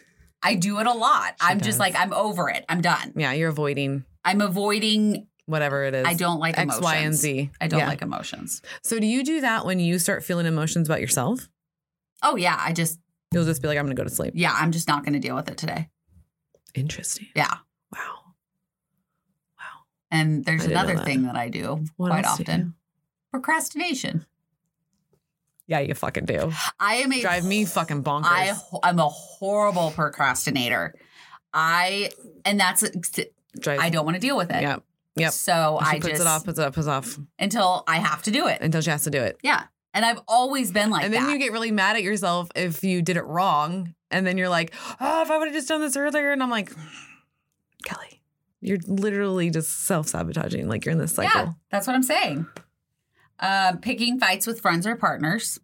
I 0.43 0.55
do 0.55 0.81
it 0.81 0.87
a 0.87 0.93
lot. 0.93 1.35
She 1.41 1.47
I'm 1.47 1.59
does. 1.59 1.67
just 1.67 1.79
like 1.79 1.95
I'm 1.97 2.13
over 2.13 2.49
it. 2.51 2.65
I'm 2.69 2.81
done. 2.81 3.13
yeah, 3.17 3.33
you're 3.33 3.49
avoiding 3.49 4.05
I'm 4.25 4.41
avoiding. 4.41 5.29
Whatever 5.47 5.85
it 5.85 5.95
is. 5.95 6.07
I 6.07 6.15
don't 6.15 6.39
like 6.39 6.55
X, 6.59 6.63
emotions. 6.65 6.83
Y, 6.85 6.97
and 6.97 7.15
Z. 7.15 7.51
I 7.61 7.69
don't 7.69 7.81
Yeah. 7.81 7.89
like 7.89 8.03
emotions. 8.03 8.63
So 8.83 8.99
do 8.99 9.07
you 9.07 9.25
do 9.25 9.41
that 9.41 9.65
when 9.65 9.79
you 9.81 9.99
start 9.99 10.25
feeling 10.25 10.47
emotions 10.47 10.89
about 10.89 11.01
yourself? 11.01 11.49
Oh 12.23 12.37
yeah, 12.37 12.57
I 12.59 12.73
just 12.73 12.99
You'll 13.33 13.45
just 13.45 13.61
be 13.63 13.69
like, 13.69 13.77
I'm 13.79 13.85
gonna 13.87 13.95
go 13.97 14.05
to 14.05 14.11
sleep. 14.11 14.33
yeah, 14.37 14.53
I'm 14.57 14.71
just 14.73 14.87
not 14.89 15.03
going 15.05 15.13
to 15.15 15.19
deal 15.19 15.35
with 15.35 15.49
it 15.51 15.59
today. 15.59 15.89
Interesting. 16.75 17.27
Yeah. 17.35 17.53
Wow. 17.93 18.01
Wow. 19.59 19.65
And 20.11 20.45
there's 20.45 20.63
I 20.63 20.65
didn't 20.69 20.75
know 20.75 20.81
another 20.81 20.97
that. 20.99 21.05
thing 21.05 21.23
that 21.25 21.37
I 21.37 21.49
do 21.49 21.85
What 21.97 22.11
quite 22.11 22.25
else 22.25 22.37
do 22.39 22.45
you 22.45 22.49
often. 22.53 22.63
do? 22.69 22.73
Procrastination. 23.33 24.27
Yeah, 25.67 25.81
you 25.81 25.95
fucking 25.95 26.27
do. 26.27 26.53
I 26.79 26.97
am 26.97 27.13
a 27.13 27.21
Drive 27.21 27.45
me 27.45 27.65
fucking 27.65 28.05
bonkers. 28.05 28.25
I 28.27 28.53
I'm 28.85 28.99
a 29.01 29.09
horrible 29.09 29.91
procrastinator. 29.91 30.95
I 31.53 32.11
and 32.45 32.59
that's 32.61 32.85
Drive. 33.59 33.81
I 33.81 33.91
don't 33.91 34.05
want 34.05 34.15
to 34.15 34.21
deal 34.21 34.37
with 34.37 34.51
it. 34.51 34.63
Yep. 34.63 34.85
Yep. 35.17 35.33
So 35.33 35.79
She 35.83 35.87
I 35.89 35.95
puts 35.95 36.09
just 36.09 36.21
it 36.21 36.27
off, 36.27 36.45
puts 36.45 36.59
it 36.59 36.65
off, 36.67 36.75
puts 36.75 36.87
it 36.87 36.91
off 36.91 37.19
until 37.39 37.85
I 37.89 37.97
have 37.97 38.23
to 38.25 38.31
do 38.31 38.47
it. 38.47 38.59
until 38.61 38.81
she 38.81 38.91
has 38.91 39.05
to 39.05 39.11
do 39.11 39.23
it. 39.23 39.39
Yeah. 39.43 39.65
And 39.95 40.05
I've 40.05 40.21
always 40.29 40.73
been 40.73 40.91
like 40.91 41.05
and 41.05 41.13
then 41.15 41.25
that. 41.25 41.33
you 41.33 41.39
get 41.39 41.53
really 41.53 41.71
mad 41.71 41.97
at 41.97 42.03
yourself 42.03 42.51
if 42.55 42.85
you 42.85 43.01
did 43.01 43.17
it 43.17 43.25
wrong. 43.25 43.95
And 44.11 44.27
then 44.27 44.37
you're 44.37 44.51
like, 44.51 44.75
oh, 45.01 45.23
if 45.23 45.31
I 45.31 45.39
would 45.39 45.49
have 45.49 45.55
just 45.55 45.69
done 45.69 45.81
this 45.81 45.97
earlier. 45.97 46.33
And 46.33 46.43
I'm 46.43 46.51
like, 46.51 46.71
Kelly, 47.85 48.21
you're 48.61 48.79
literally 48.87 49.51
just 49.51 49.87
self 49.87 50.09
sabotaging. 50.09 50.69
Like 50.69 50.85
you're 50.85 50.93
in 50.93 50.99
this 50.99 51.15
cycle. 51.15 51.41
Yeah, 51.41 51.53
that's 51.71 51.87
what 51.87 51.97
I'm 51.97 52.03
saying. 52.03 52.47
Um, 53.41 53.79
picking 53.79 54.19
fights 54.19 54.47
with 54.47 54.61
friends 54.61 54.87
or 54.87 54.97
partners. 54.97 55.59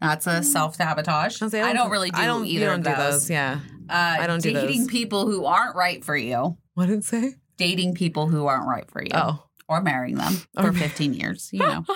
That's 0.00 0.26
a 0.26 0.42
self 0.42 0.74
sabotage. 0.76 1.38
Mm. 1.38 1.54
I'll 1.58 1.64
I 1.64 1.72
don't 1.72 1.90
really 1.90 2.10
do 2.10 2.20
I 2.20 2.26
don't, 2.26 2.44
either 2.46 2.66
don't 2.66 2.78
of 2.80 2.84
do 2.84 2.90
those. 2.90 3.12
those. 3.22 3.30
Yeah. 3.30 3.60
Uh, 3.88 4.16
I 4.20 4.26
don't 4.26 4.42
do 4.42 4.52
dating 4.52 4.80
those. 4.80 4.88
people 4.88 5.26
who 5.26 5.46
aren't 5.46 5.74
right 5.76 6.04
for 6.04 6.16
you. 6.16 6.58
What 6.74 6.86
did 6.86 6.98
it 6.98 7.04
say? 7.04 7.36
Dating 7.56 7.94
people 7.94 8.28
who 8.28 8.46
aren't 8.46 8.66
right 8.68 8.90
for 8.90 9.02
you. 9.02 9.10
Oh. 9.14 9.42
Or 9.68 9.80
marrying 9.82 10.16
them 10.16 10.34
for 10.60 10.72
15 10.72 11.14
years, 11.14 11.50
you 11.52 11.60
know. 11.60 11.84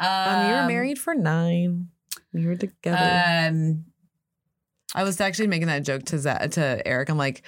Um, 0.00 0.46
you 0.46 0.52
were 0.54 0.60
Um, 0.60 0.66
married 0.68 0.98
for 0.98 1.12
nine. 1.14 1.88
We 2.32 2.46
were 2.46 2.54
together. 2.54 3.48
Um, 3.50 3.84
I 4.94 5.02
was 5.02 5.20
actually 5.20 5.48
making 5.48 5.66
that 5.66 5.82
joke 5.82 6.04
to 6.06 6.48
to 6.50 6.86
Eric. 6.86 7.08
I'm 7.08 7.18
like, 7.18 7.42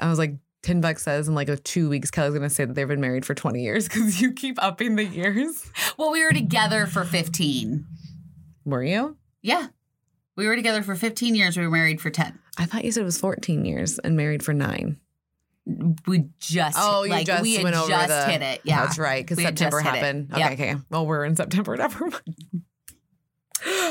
I 0.00 0.08
was 0.08 0.18
like, 0.18 0.36
ten 0.62 0.80
bucks 0.80 1.02
says 1.02 1.28
in 1.28 1.34
like 1.34 1.48
a 1.50 1.56
two 1.56 1.90
weeks, 1.90 2.10
Kelly's 2.10 2.32
gonna 2.32 2.48
say 2.48 2.64
that 2.64 2.72
they've 2.74 2.88
been 2.88 3.00
married 3.02 3.26
for 3.26 3.34
20 3.34 3.62
years 3.62 3.84
because 3.88 4.20
you 4.20 4.32
keep 4.32 4.62
upping 4.62 4.96
the 4.96 5.04
years. 5.04 5.70
well, 5.98 6.10
we 6.10 6.24
were 6.24 6.32
together 6.32 6.86
for 6.86 7.04
15. 7.04 7.84
Were 8.64 8.82
you? 8.84 9.16
Yeah. 9.42 9.66
We 10.36 10.46
were 10.46 10.56
together 10.56 10.82
for 10.82 10.94
15 10.94 11.34
years. 11.34 11.56
We 11.58 11.64
were 11.64 11.70
married 11.70 12.00
for 12.00 12.08
10. 12.08 12.38
I 12.56 12.64
thought 12.64 12.84
you 12.84 12.92
said 12.92 13.02
it 13.02 13.04
was 13.04 13.18
14 13.18 13.64
years 13.66 13.98
and 13.98 14.16
married 14.16 14.42
for 14.42 14.54
nine. 14.54 14.99
We 16.06 16.26
just 16.38 16.76
Oh, 16.80 17.04
you 17.04 17.10
like, 17.10 17.26
just 17.26 17.42
we 17.42 17.62
went 17.62 17.76
over 17.76 17.88
just 17.88 18.08
the- 18.08 18.24
hit 18.26 18.42
it. 18.42 18.60
Yeah. 18.64 18.84
That's 18.84 18.98
right, 18.98 19.24
because 19.24 19.42
September 19.42 19.78
just 19.80 19.84
hit 19.90 19.94
it. 19.94 20.04
happened. 20.04 20.28
Okay, 20.32 20.40
Yep. 20.40 20.52
okay. 20.52 20.74
Well, 20.90 21.06
we're 21.06 21.24
in 21.24 21.36
September. 21.36 21.76
Never 21.78 22.06
mind. 22.10 22.22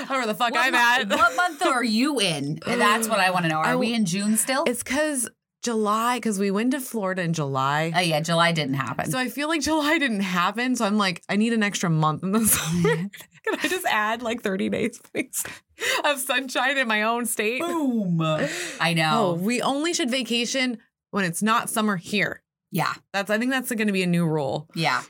Where 0.09 0.25
the 0.25 0.33
fuck 0.33 0.51
What, 0.53 0.65
I'm 0.65 0.73
at. 0.73 1.07
what 1.09 1.35
month 1.35 1.63
are 1.65 1.83
you 1.83 2.19
in? 2.19 2.59
That's 2.65 3.07
what 3.07 3.19
I 3.19 3.29
want 3.29 3.43
to 3.45 3.49
know. 3.49 3.57
Are 3.57 3.65
I 3.65 3.75
we 3.75 3.93
in 3.93 4.05
June 4.05 4.35
still? 4.37 4.63
It's 4.65 4.81
because 4.81 5.29
July, 5.61 6.17
because 6.17 6.39
we 6.39 6.49
went 6.51 6.71
to 6.71 6.79
Florida 6.79 7.21
in 7.21 7.33
July. 7.33 7.91
oh 7.95 7.99
yeah, 7.99 8.19
July 8.21 8.51
didn't 8.51 8.75
happen. 8.75 9.11
So 9.11 9.19
I 9.19 9.27
feel 9.29 9.47
like 9.47 9.61
July 9.61 9.97
didn't 9.99 10.21
happen. 10.21 10.75
So 10.75 10.85
I'm 10.85 10.97
like, 10.97 11.21
I 11.29 11.35
need 11.35 11.53
an 11.53 11.61
extra 11.61 11.89
month 11.89 12.23
in 12.23 12.31
the 12.31 12.45
summer. 12.45 12.95
Can 13.45 13.59
I 13.61 13.67
just 13.67 13.85
add 13.85 14.21
like 14.23 14.41
30 14.41 14.69
days, 14.69 14.99
please, 15.13 15.43
of 16.03 16.17
sunshine 16.19 16.77
in 16.77 16.87
my 16.87 17.03
own 17.03 17.25
state? 17.25 17.61
Boom. 17.61 18.19
I 18.21 18.91
Oh, 18.91 18.93
know. 18.95 19.33
we 19.33 19.61
only 19.61 19.93
should 19.93 20.09
vacation 20.09 20.79
when 21.11 21.25
it's 21.25 21.41
not 21.41 21.69
summer 21.69 21.97
here. 21.97 22.41
Yeah. 22.71 22.93
That's 23.13 23.29
I 23.29 23.37
think 23.37 23.51
that's 23.51 23.71
going 23.71 23.87
to 23.87 23.93
be 23.93 24.03
a 24.03 24.07
new 24.07 24.25
rule. 24.25 24.67
Yeah. 24.75 25.01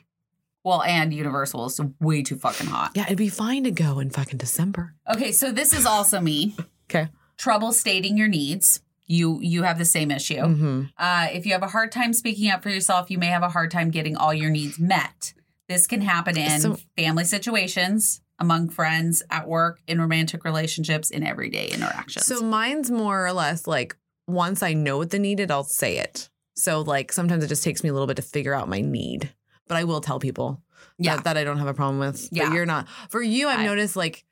Well, 0.64 0.84
and 0.84 1.14
Universal 1.14 1.66
is 1.68 1.80
way 2.00 2.22
too 2.22 2.36
fucking 2.36 2.68
hot. 2.68 2.91
Yeah, 2.93 3.06
it'd 3.06 3.18
be 3.18 3.30
fine 3.30 3.64
to 3.64 3.72
go 3.72 4.00
in 4.00 4.10
fucking 4.10 4.38
December. 4.38 4.93
Okay, 5.12 5.32
so 5.32 5.52
this 5.52 5.74
is 5.74 5.86
also 5.86 6.20
me. 6.20 6.56
Okay. 6.89 7.08
Trouble 7.38 7.72
stating 7.72 8.18
your 8.18 8.28
needs. 8.28 8.82
You 9.08 9.39
you 9.41 9.64
have 9.64 9.78
the 9.78 9.86
same 9.86 10.12
issue. 10.12 10.36
Mm-hmm. 10.36 10.82
Uh, 10.97 11.28
if 11.32 11.45
you 11.45 11.54
have 11.54 11.64
a 11.64 11.68
hard 11.68 11.91
time 11.91 12.14
speaking 12.14 12.52
up 12.52 12.62
for 12.62 12.70
yourself, 12.70 13.10
you 13.10 13.18
may 13.18 13.28
have 13.28 13.41
a 13.41 13.50
hard 13.50 13.72
time 13.72 13.89
getting 13.89 14.16
all 14.18 14.34
your 14.34 14.50
needs 14.52 14.78
met. 14.78 15.34
This 15.68 15.88
can 15.88 16.02
happen 16.02 16.38
in 16.38 16.60
So- 16.60 16.78
family 16.97 17.24
situations, 17.24 18.22
among 18.38 18.70
friends, 18.70 19.24
at 19.32 19.47
work, 19.47 19.80
in 19.88 20.00
romantic 20.02 20.43
relationships, 20.43 21.10
in 21.10 21.24
everyday 21.24 21.70
interactions. 21.70 22.26
So 22.26 22.41
mine's 22.41 22.91
more 22.91 23.26
or 23.26 23.32
less 23.34 23.66
like 23.66 23.95
once 24.30 24.63
I 24.63 24.73
know 24.73 24.97
what 24.97 25.09
the 25.09 25.19
need 25.19 25.39
is, 25.39 25.49
I'll 25.49 25.63
say 25.63 25.97
it. 25.97 26.30
So 26.55 26.82
like 26.82 27.11
sometimes 27.11 27.43
it 27.43 27.47
just 27.47 27.63
takes 27.63 27.84
me 27.84 27.89
a 27.89 27.93
little 27.93 28.07
bit 28.07 28.17
to 28.17 28.21
figure 28.21 28.53
out 28.53 28.69
my 28.69 28.82
need, 28.82 29.34
but 29.67 29.77
I 29.77 29.84
will 29.84 30.01
tell 30.01 30.19
people 30.19 30.61
yeah, 30.97 31.15
that, 31.15 31.23
that 31.25 31.38
I 31.38 31.43
don't 31.43 31.57
have 31.57 31.67
a 31.67 31.73
problem 31.73 31.99
with. 31.99 32.27
Yeah. 32.32 32.45
But 32.47 32.53
you're 32.53 32.65
not. 32.65 32.88
For 33.09 33.21
you, 33.21 33.47
I've 33.47 33.59
I- 33.59 33.65
noticed 33.65 33.95
like 33.95 34.25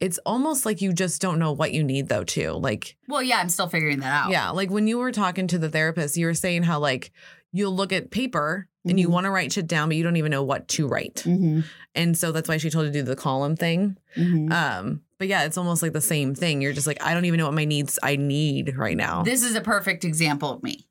it's 0.00 0.18
almost 0.26 0.66
like 0.66 0.82
you 0.82 0.92
just 0.92 1.22
don't 1.22 1.38
know 1.38 1.52
what 1.52 1.72
you 1.72 1.84
need 1.84 2.08
though 2.08 2.24
too. 2.24 2.52
Like 2.52 2.96
well, 3.08 3.22
yeah, 3.22 3.38
I'm 3.38 3.48
still 3.48 3.68
figuring 3.68 4.00
that 4.00 4.24
out. 4.24 4.30
yeah, 4.30 4.50
like 4.50 4.70
when 4.70 4.86
you 4.86 4.98
were 4.98 5.12
talking 5.12 5.46
to 5.48 5.58
the 5.58 5.70
therapist, 5.70 6.16
you 6.16 6.26
were 6.26 6.34
saying 6.34 6.64
how 6.64 6.78
like 6.78 7.12
you'll 7.54 7.74
look 7.74 7.92
at 7.92 8.10
paper 8.10 8.68
and 8.84 8.98
you 8.98 9.08
Mhm. 9.08 9.12
want 9.12 9.24
to 9.24 9.30
write 9.30 9.52
shit 9.52 9.68
down, 9.68 9.88
but 9.88 9.96
you 9.96 10.02
don't 10.02 10.16
even 10.16 10.30
know 10.32 10.42
what 10.42 10.66
to 10.68 10.88
write. 10.88 11.22
Mm-hmm. 11.24 11.60
And 11.94 12.18
so 12.18 12.32
that's 12.32 12.48
why 12.48 12.56
she 12.56 12.68
told 12.68 12.86
you 12.86 12.92
to 12.92 12.98
do 12.98 13.02
the 13.04 13.14
column 13.14 13.54
thing. 13.54 13.96
Mm-hmm. 14.16 14.50
Um, 14.52 15.02
but 15.18 15.28
yeah, 15.28 15.44
it's 15.44 15.56
almost 15.56 15.80
like 15.80 15.92
the 15.92 16.00
same 16.00 16.34
thing. 16.34 16.60
You're 16.60 16.72
just 16.72 16.88
like, 16.88 17.00
I 17.00 17.14
don't 17.14 17.24
even 17.26 17.38
know 17.38 17.46
what 17.46 17.54
my 17.54 17.64
needs 17.64 17.96
I 18.02 18.16
need 18.16 18.76
right 18.76 18.96
now. 18.96 19.22
This 19.22 19.44
is 19.44 19.54
a 19.54 19.60
perfect 19.60 20.04
example 20.04 20.50
of 20.50 20.62
me. 20.64 20.86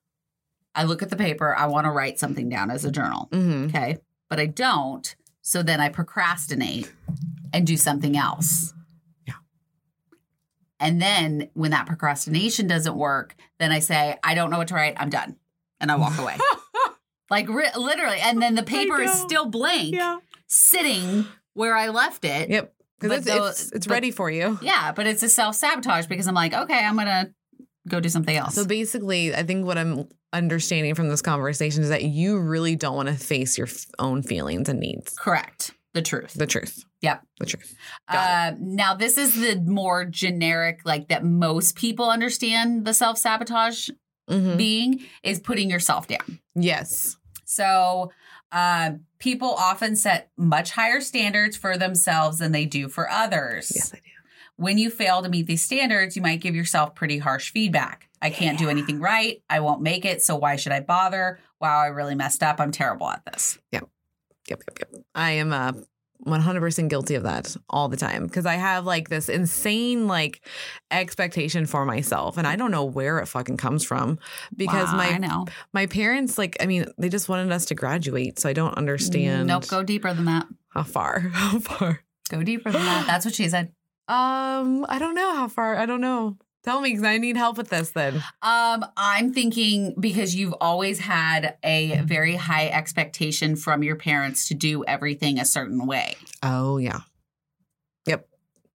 I 0.74 0.86
look 0.86 1.03
at 1.03 1.09
the 1.09 1.18
paper, 1.18 1.53
I 1.55 1.66
want 1.68 1.86
to 1.86 1.91
write 1.91 2.18
something 2.18 2.47
down 2.49 2.72
as 2.72 2.86
a 2.86 2.91
journal. 2.91 3.28
hmm 3.32 3.66
Okay. 3.66 3.97
But 4.30 4.39
I 4.39 4.45
don't. 4.45 5.14
So 5.41 5.61
then 5.61 5.82
I 5.82 5.89
procrastinate 5.89 6.91
and 7.51 7.68
do 7.68 7.76
something 7.76 8.16
else. 8.18 8.74
Yeah. 9.28 9.34
And 10.80 11.01
then 11.01 11.49
when 11.53 11.72
that 11.72 11.86
procrastination 11.86 12.68
doesn't 12.68 12.95
work, 12.95 13.36
then 13.59 13.72
I 13.72 13.80
say, 13.80 14.18
I 14.24 14.34
don't 14.34 14.49
know 14.49 14.57
what 14.57 14.70
to 14.70 14.74
write. 14.76 14.95
I'm 14.97 15.09
done. 15.09 15.36
And 15.84 15.92
I 15.92 15.98
walk 15.98 16.18
away. 16.18 16.38
like 17.30 17.50
ri- 17.50 17.76
literally. 17.76 18.20
And 18.22 18.42
then 18.42 18.56
the 18.56 18.64
paper 18.64 19.02
is 19.02 19.12
still 19.12 19.46
blank, 19.48 19.94
yeah. 19.94 20.20
sitting 20.48 21.26
where 21.56 21.76
I 21.76 21.90
left 21.90 22.24
it. 22.24 22.50
Yep. 22.50 22.74
Because 23.02 23.28
it's, 23.28 23.36
it's, 23.36 23.72
it's 23.74 23.88
but- 23.88 23.94
ready 23.94 24.12
for 24.12 24.32
you. 24.32 24.58
Yeah, 24.62 24.94
but 24.94 25.06
it's 25.08 25.22
a 25.24 25.30
self 25.30 25.56
sabotage 25.58 26.06
because 26.08 26.26
I'm 26.28 26.36
like, 26.36 26.54
okay, 26.54 26.80
I'm 26.86 26.96
going 26.96 27.08
to 27.08 27.34
go 27.90 28.00
do 28.00 28.08
something 28.08 28.34
else. 28.36 28.56
So 28.56 28.66
basically, 28.66 29.36
I 29.36 29.44
think 29.44 29.66
what 29.66 29.78
I'm 29.78 30.08
understanding 30.32 30.96
from 30.96 31.10
this 31.10 31.22
conversation 31.22 31.84
is 31.84 31.90
that 31.90 32.04
you 32.04 32.40
really 32.40 32.78
don't 32.78 32.96
want 32.96 33.10
to 33.10 33.16
face 33.16 33.58
your 33.58 33.68
f- 33.68 33.86
own 34.00 34.24
feelings 34.24 34.70
and 34.70 34.80
needs. 34.80 35.14
Correct. 35.18 35.72
The 35.94 36.02
truth. 36.02 36.34
The 36.34 36.48
truth. 36.48 36.86
Yep. 37.02 37.22
The 37.40 37.46
truth. 37.46 37.76
Got 38.10 38.54
Uh, 38.54 38.56
now, 38.60 38.96
this 38.96 39.18
is 39.18 39.36
the 39.36 39.60
more 39.60 40.06
generic, 40.06 40.80
like 40.86 41.10
that 41.10 41.24
most 41.26 41.76
people 41.76 42.10
understand 42.10 42.86
the 42.86 42.94
self 42.94 43.18
sabotage 43.18 43.90
Mhm. 44.30 44.57
being 44.57 45.05
is 45.24 45.39
putting 45.39 45.69
yourself 45.69 46.07
down. 46.07 46.39
Yes. 46.55 47.17
So, 47.45 48.11
uh, 48.51 48.91
people 49.19 49.49
often 49.49 49.95
set 49.95 50.30
much 50.38 50.71
higher 50.71 51.01
standards 51.01 51.57
for 51.57 51.78
themselves 51.78 52.38
than 52.38 52.51
they 52.51 52.65
do 52.65 52.88
for 52.88 53.09
others. 53.09 53.71
Yes, 53.76 53.93
I 53.93 53.97
do. 53.97 54.03
When 54.55 54.78
you 54.78 54.89
fail 54.89 55.21
to 55.24 55.30
meet 55.30 55.47
these 55.47 55.63
standards, 55.63 56.15
you 56.15 56.21
might 56.21 56.39
give 56.39 56.55
yourself 56.55 56.93
pretty 56.95 57.17
harsh 57.17 57.51
feedback. 57.51 58.07
I 58.21 58.30
can't 58.30 58.57
do 58.57 58.69
anything 58.69 58.99
right. 58.99 59.41
I 59.49 59.59
won't 59.59 59.82
make 59.82 60.05
it. 60.05 60.21
So, 60.21 60.36
why 60.36 60.55
should 60.55 60.71
I 60.71 60.80
bother? 60.80 61.39
Wow, 61.59 61.80
I 61.80 61.88
really 61.88 62.15
messed 62.15 62.43
up. 62.43 62.59
I'm 62.59 62.71
terrible 62.71 63.09
at 63.09 63.26
this. 63.26 63.57
Yep. 63.71 63.89
Yep, 64.49 64.63
yep, 64.67 64.80
yep. 64.93 65.03
I 65.15 65.32
am 65.32 65.51
uh, 65.53 65.74
100% 66.26 66.88
guilty 66.89 67.15
of 67.15 67.24
that 67.24 67.55
all 67.69 67.89
the 67.89 67.97
time 67.97 68.26
because 68.28 68.45
I 68.45 68.55
have 68.55 68.86
like 68.86 69.09
this 69.09 69.28
insane 69.30 70.07
like 70.07 70.45
expectation 70.91 71.65
for 71.65 71.86
myself 71.86 72.38
and 72.38 72.47
I 72.47 72.55
don't 72.55 72.71
know 72.71 72.86
where 72.86 73.19
it 73.19 73.26
fucking 73.28 73.57
comes 73.57 73.84
from 73.84 74.19
because 74.55 74.89
Wow, 74.91 74.97
my 74.97 75.17
know. 75.17 75.45
my 75.74 75.86
parents 75.86 76.38
like 76.38 76.55
I 76.61 76.65
mean 76.65 76.86
they 76.97 77.09
just 77.09 77.28
wanted 77.30 77.51
us 77.51 77.65
to 77.65 77.76
graduate 77.76 78.39
so 78.39 78.47
I 78.49 78.53
don't 78.53 78.76
understand 78.76 79.47
Nope, 79.47 79.67
go 79.67 79.84
deeper 79.84 80.13
than 80.13 80.26
that. 80.26 80.45
how 80.69 80.84
far 80.84 81.19
how 81.34 81.59
far 81.59 82.01
Go 82.30 82.41
deeper 82.41 82.71
than 82.71 82.82
that. 82.86 83.05
That's 83.05 83.26
what 83.26 83.36
she 83.36 83.49
said. 83.49 83.74
um 84.07 84.86
I 84.88 84.97
don't 84.99 85.15
know 85.15 85.36
how 85.36 85.47
far 85.49 85.76
I 85.76 85.86
don't 85.86 86.01
know 86.01 86.38
tell 86.64 86.82
me 86.82 86.89
because 86.91 87.03
I 87.03 87.18
need 87.18 87.38
help 87.38 87.57
with 87.57 87.70
this 87.70 87.91
then. 87.91 88.16
Um, 88.41 88.86
I'm 88.97 89.34
thinking 89.34 89.95
because 89.99 90.36
you've 90.36 90.53
always 90.61 90.99
had 90.99 91.57
a 91.64 92.01
very 92.05 92.36
high 92.36 92.68
expectation 92.68 93.55
from 93.55 93.84
your 93.84 93.95
parents 93.95 94.47
to 94.49 94.53
do 94.53 94.84
everything 94.86 95.39
a 95.39 95.45
certain 95.45 95.86
way. 95.86 96.16
oh 96.41 96.78
yeah. 96.78 97.01
Yep. 98.05 98.28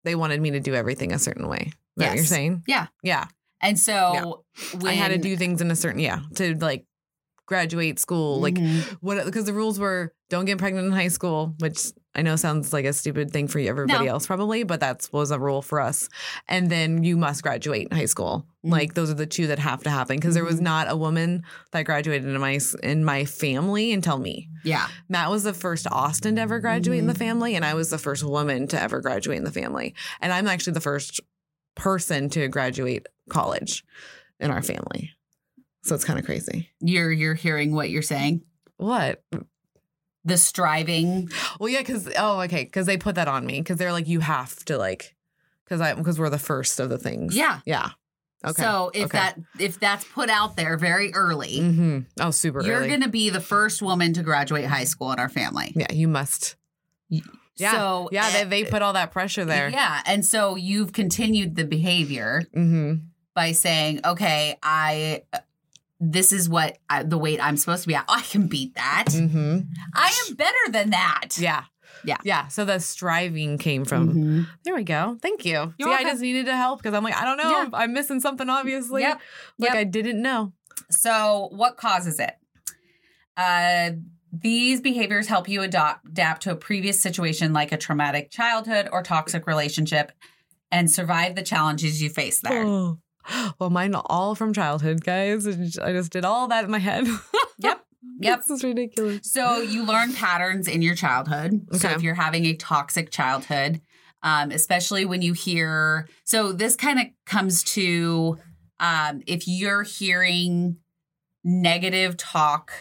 They 0.05 0.15
wanted 0.15 0.41
me 0.41 0.53
to 0.53 0.61
do 0.61 0.75
everything 0.75 1.13
a 1.13 1.19
certain 1.19 1.49
way. 1.49 1.67
Is 1.67 1.73
that 1.97 2.09
what 2.09 2.17
you're 2.17 2.25
saying? 2.25 2.63
Yeah. 2.67 2.87
yeah. 3.03 3.27
And 3.61 3.79
so 3.79 4.45
when 4.75 4.87
I 4.87 4.93
had 4.93 5.09
to 5.09 5.19
do 5.19 5.37
things 5.37 5.61
in 5.61 5.71
a 5.71 5.77
certain 5.77 5.99
yeah 6.01 6.21
to 6.37 6.55
like 6.57 6.85
graduate 7.47 7.99
school 7.99 8.41
like 8.41 8.55
Mhm. 8.55 8.83
what 9.01 9.25
because 9.25 9.45
the 9.45 9.53
rules 9.53 9.79
were 9.79 10.13
don't 10.31 10.45
get 10.47 10.59
pregnant 10.59 10.87
in 10.87 10.93
high 10.93 11.09
school 11.09 11.55
which 11.61 11.93
I 12.17 12.23
know 12.23 12.35
sounds 12.37 12.73
like 12.73 12.87
a 12.87 12.93
stupid 12.95 13.31
thing 13.31 13.47
for 13.47 13.59
everybody 13.61 14.07
No. 14.07 14.13
else 14.13 14.27
probably 14.27 14.63
but 14.65 14.81
that 14.81 15.09
was 15.13 15.31
a 15.31 15.39
rule 15.39 15.61
for 15.63 15.81
us 15.81 16.09
and 16.49 16.71
then 16.71 17.05
you 17.05 17.17
must 17.17 17.43
graduate 17.43 17.93
high 17.93 18.07
school 18.07 18.47
Mhm. 18.65 18.71
like 18.73 18.95
those 18.95 19.11
are 19.11 19.15
the 19.15 19.27
two 19.27 19.47
that 19.49 19.59
have 19.59 19.83
to 19.85 19.91
happen 19.91 20.17
because 20.17 20.35
there 20.35 20.45
was 20.45 20.57
Mhm. 20.61 20.63
not 20.63 20.91
a 20.91 20.97
woman 20.97 21.43
that 21.73 21.83
graduated 21.85 22.27
in 22.27 22.41
my 22.41 22.59
in 22.83 23.05
my 23.05 23.25
family 23.27 23.93
until 23.93 24.19
me 24.19 24.49
yeah. 24.65 24.89
Matt 25.09 25.31
was 25.31 25.45
the 25.45 25.53
first 25.55 25.87
Austin 25.93 26.35
to 26.37 26.41
ever 26.43 26.59
graduate 26.59 26.99
in 26.99 27.07
the 27.07 27.13
Mhm. 27.15 27.19
family 27.19 27.55
and 27.55 27.65
I 27.65 27.75
was 27.75 27.91
the 27.91 27.99
first 27.99 28.25
woman 28.25 28.67
to 28.69 28.81
ever 28.81 29.01
graduate 29.01 29.37
in 29.39 29.45
the 29.45 29.53
family 29.53 29.95
and 30.21 30.33
I'm 30.33 30.49
actually 30.49 30.73
the 30.73 30.81
first 30.81 31.21
person 31.75 32.31
to 32.31 32.49
graduate 32.49 33.07
college 33.29 33.85
in 34.41 34.51
our 34.51 34.63
family 34.63 35.11
so 35.85 35.95
it's 35.95 36.05
kind 36.05 36.19
of 36.19 36.25
crazy 36.25 36.71
You're 36.81 37.13
you're 37.13 37.35
hearing 37.35 37.75
what 37.75 37.91
you're 37.91 38.03
saying. 38.03 38.43
what 38.79 39.23
The 40.27 40.37
striving. 40.37 41.31
Well, 41.59 41.69
yeah, 41.69 41.81
because 41.81 42.09
oh, 42.19 42.41
okay, 42.43 42.65
because 42.65 42.87
they 42.87 42.99
put 42.99 43.15
that 43.15 43.29
on 43.29 43.47
me 43.47 43.61
because 43.61 43.79
they're 43.79 43.93
like, 43.93 44.09
you 44.09 44.21
have 44.21 44.65
to 44.67 44.77
like, 44.77 45.15
because 45.65 45.81
I 45.81 45.95
because 45.95 46.19
we're 46.19 46.31
the 46.31 46.39
first 46.39 46.81
of 46.81 46.89
the 46.91 46.99
things. 46.99 47.35
Yeah. 47.37 47.61
yeah. 47.65 47.91
Okay. 48.45 48.63
So 48.63 48.91
if 48.93 49.07
okay. 49.07 49.19
that 49.19 49.39
if 49.59 49.81
that's 49.81 50.05
put 50.05 50.29
out 50.29 50.57
there 50.57 50.77
very 50.77 51.15
early, 51.15 51.59
hmm 51.61 52.01
oh, 52.21 52.31
super 52.31 52.63
you're 52.63 52.79
early. 52.81 52.89
gonna 52.89 53.09
be 53.09 53.31
the 53.31 53.41
first 53.41 53.81
woman 53.83 54.13
to 54.15 54.23
graduate 54.23 54.67
high 54.67 54.85
school 54.85 55.13
in 55.13 55.19
our 55.19 55.29
family. 55.29 55.73
yeah, 55.75 55.93
you 55.93 56.09
must. 56.09 56.57
Yeah, 57.09 57.73
So 57.73 58.09
yeah, 58.13 58.31
they 58.31 58.41
eh, 58.41 58.45
they 58.45 58.65
put 58.65 58.83
all 58.83 58.93
that 58.93 59.13
pressure 59.13 59.45
there. 59.45 59.69
Yeah. 59.69 60.03
And 60.07 60.25
so 60.25 60.57
you've 60.57 60.93
continued 60.93 61.57
the 61.57 61.65
behavior 61.65 62.43
hmm 62.53 62.95
by 63.35 63.53
saying, 63.53 64.01
okay, 64.05 64.57
I 64.63 65.23
this 66.01 66.33
is 66.33 66.49
what 66.49 66.79
I, 66.91 67.03
the 67.03 67.19
weight 67.19 67.41
I'm 67.43 67.57
supposed 67.57 67.83
to 67.83 67.89
be 67.89 67.95
at. 67.95 68.05
I 68.09 68.23
can 68.23 68.49
beat 68.49 68.75
that. 68.75 69.07
hmm 69.13 69.59
I 69.95 70.13
am 70.29 70.35
better 70.35 70.57
than 70.71 70.91
that. 70.91 71.39
Yeah. 71.39 71.65
Yeah. 72.05 72.19
Yeah. 72.25 72.49
So 72.49 72.65
the 72.65 72.79
striving 72.79 73.57
came 73.59 73.85
from. 73.85 74.15
Mhm. 74.15 74.47
There 74.65 74.75
we 74.75 74.85
go. 74.85 75.17
Thank 75.23 75.45
you. 75.45 75.75
You're 75.79 75.89
See, 75.89 75.95
I 75.95 76.03
just 76.05 76.21
needed 76.21 76.47
to 76.47 76.57
help 76.57 76.81
because 76.83 76.95
I'm 76.95 77.03
like, 77.03 77.17
I 77.17 77.25
don't 77.25 77.39
know. 77.39 77.51
Yeah. 77.51 77.69
I'm 77.73 77.93
missing 77.95 78.21
something, 78.21 78.49
obviously. 78.51 79.03
Yep. 79.03 79.21
Like 79.59 79.71
Yep. 79.71 79.79
I 79.79 79.85
didn't 79.85 80.21
know. 80.21 80.53
So, 80.91 81.49
what 81.53 81.77
causes 81.79 82.21
it? 82.21 82.35
Uh, 83.37 83.93
these 84.33 84.81
behaviors 84.81 85.27
help 85.27 85.49
you 85.49 85.63
adopt, 85.63 86.07
adapt 86.07 86.43
to 86.43 86.51
a 86.53 86.57
previous 86.57 87.01
situation 87.01 87.53
like 87.53 87.73
a 87.73 87.77
traumatic 87.77 88.31
childhood 88.31 88.89
or 88.93 89.03
toxic 89.03 89.47
relationship 89.47 90.13
and 90.71 90.91
survive 90.91 91.35
the 91.35 91.43
challenges 91.43 92.03
you 92.03 92.11
face 92.11 92.41
there. 92.41 92.65
Oh. 92.65 92.99
Well, 93.59 93.71
mine 93.71 93.95
all 93.95 94.35
from 94.35 94.53
childhood, 94.53 95.03
guys. 95.05 95.47
I 95.79 95.93
just 95.93 96.13
did 96.13 96.25
all 96.25 96.49
that 96.49 96.65
in 96.65 96.71
my 96.71 96.79
head. 96.79 97.07
Yep. 97.59 97.85
Yep. 98.21 98.39
This 98.41 98.51
is 98.51 98.65
ridiculous. 98.65 99.33
So 99.33 99.61
you 99.61 99.83
learn 99.85 100.13
patterns 100.13 100.69
in 100.69 100.83
your 100.83 100.95
childhood. 100.95 101.67
So 101.73 101.89
if 101.89 102.03
you're 102.03 102.15
having 102.15 102.45
a 102.47 102.55
toxic 102.55 103.11
childhood, 103.11 103.81
um, 104.23 104.51
especially 104.51 105.05
when 105.07 105.23
you 105.23 105.33
hear, 105.33 106.07
so 106.25 106.53
this 106.53 106.77
kind 106.77 106.99
of 107.01 107.07
comes 107.25 107.63
to 107.75 108.39
um, 108.79 109.23
if 109.27 109.49
you're 109.49 109.83
hearing 109.85 110.77
negative 111.45 112.17
talk 112.19 112.73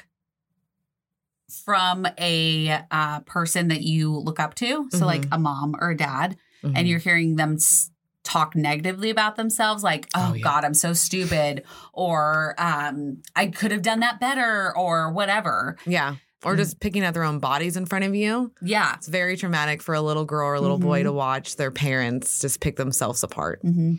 from 1.64 2.06
a 2.20 2.80
uh, 2.91 3.20
person 3.22 3.70
that 3.70 3.82
you 3.82 4.12
look 4.12 4.39
up 4.39 4.56
to, 4.56 4.88
so 4.91 5.06
like 5.06 5.26
a 5.32 5.39
mom 5.39 5.76
or 5.80 5.91
a 5.91 5.98
dad, 5.98 6.38
Mm-hmm. 6.64 6.78
and 6.78 6.88
you're 6.88 7.00
hearing 7.00 7.36
them 7.36 7.56
s- 7.56 7.91
talk 8.26 8.56
negatively 8.56 9.10
about 9.10 9.38
themselves, 9.38 9.84
like, 9.84 10.08
oh, 10.16 10.32
Oh, 10.32 10.34
yeah. 10.34 10.44
God, 10.44 10.66
I'm 10.66 10.74
so 10.74 10.92
stupid, 10.94 11.64
or 11.94 12.56
um, 12.58 13.22
I 13.36 13.48
could 13.48 13.72
have 13.72 13.82
done 13.82 14.02
that 14.02 14.20
better, 14.20 14.76
or 14.76 15.12
whatever. 15.14 15.78
Yeah. 15.86 16.16
Or 16.44 16.54
Mm. 16.54 16.58
just 16.58 16.80
picking 16.80 17.04
at 17.04 17.14
their 17.14 17.24
own 17.24 17.40
bodies 17.40 17.78
in 17.78 17.86
front 17.86 18.06
of 18.06 18.14
you. 18.14 18.52
Yeah. 18.62 18.96
It's 18.96 19.08
very 19.08 19.38
traumatic 19.38 19.82
for 19.82 19.96
a 19.96 20.02
little 20.02 20.26
girl 20.26 20.48
or 20.48 20.54
a 20.56 20.62
little 20.62 20.78
boy 20.78 21.00
Mhm. 21.02 21.06
to 21.06 21.12
watch 21.14 21.56
their 21.56 21.72
parents 21.72 22.40
just 22.40 22.60
pick 22.60 22.76
themselves 22.76 23.24
apart. 23.24 23.62
Mm-hmm. 23.64 23.94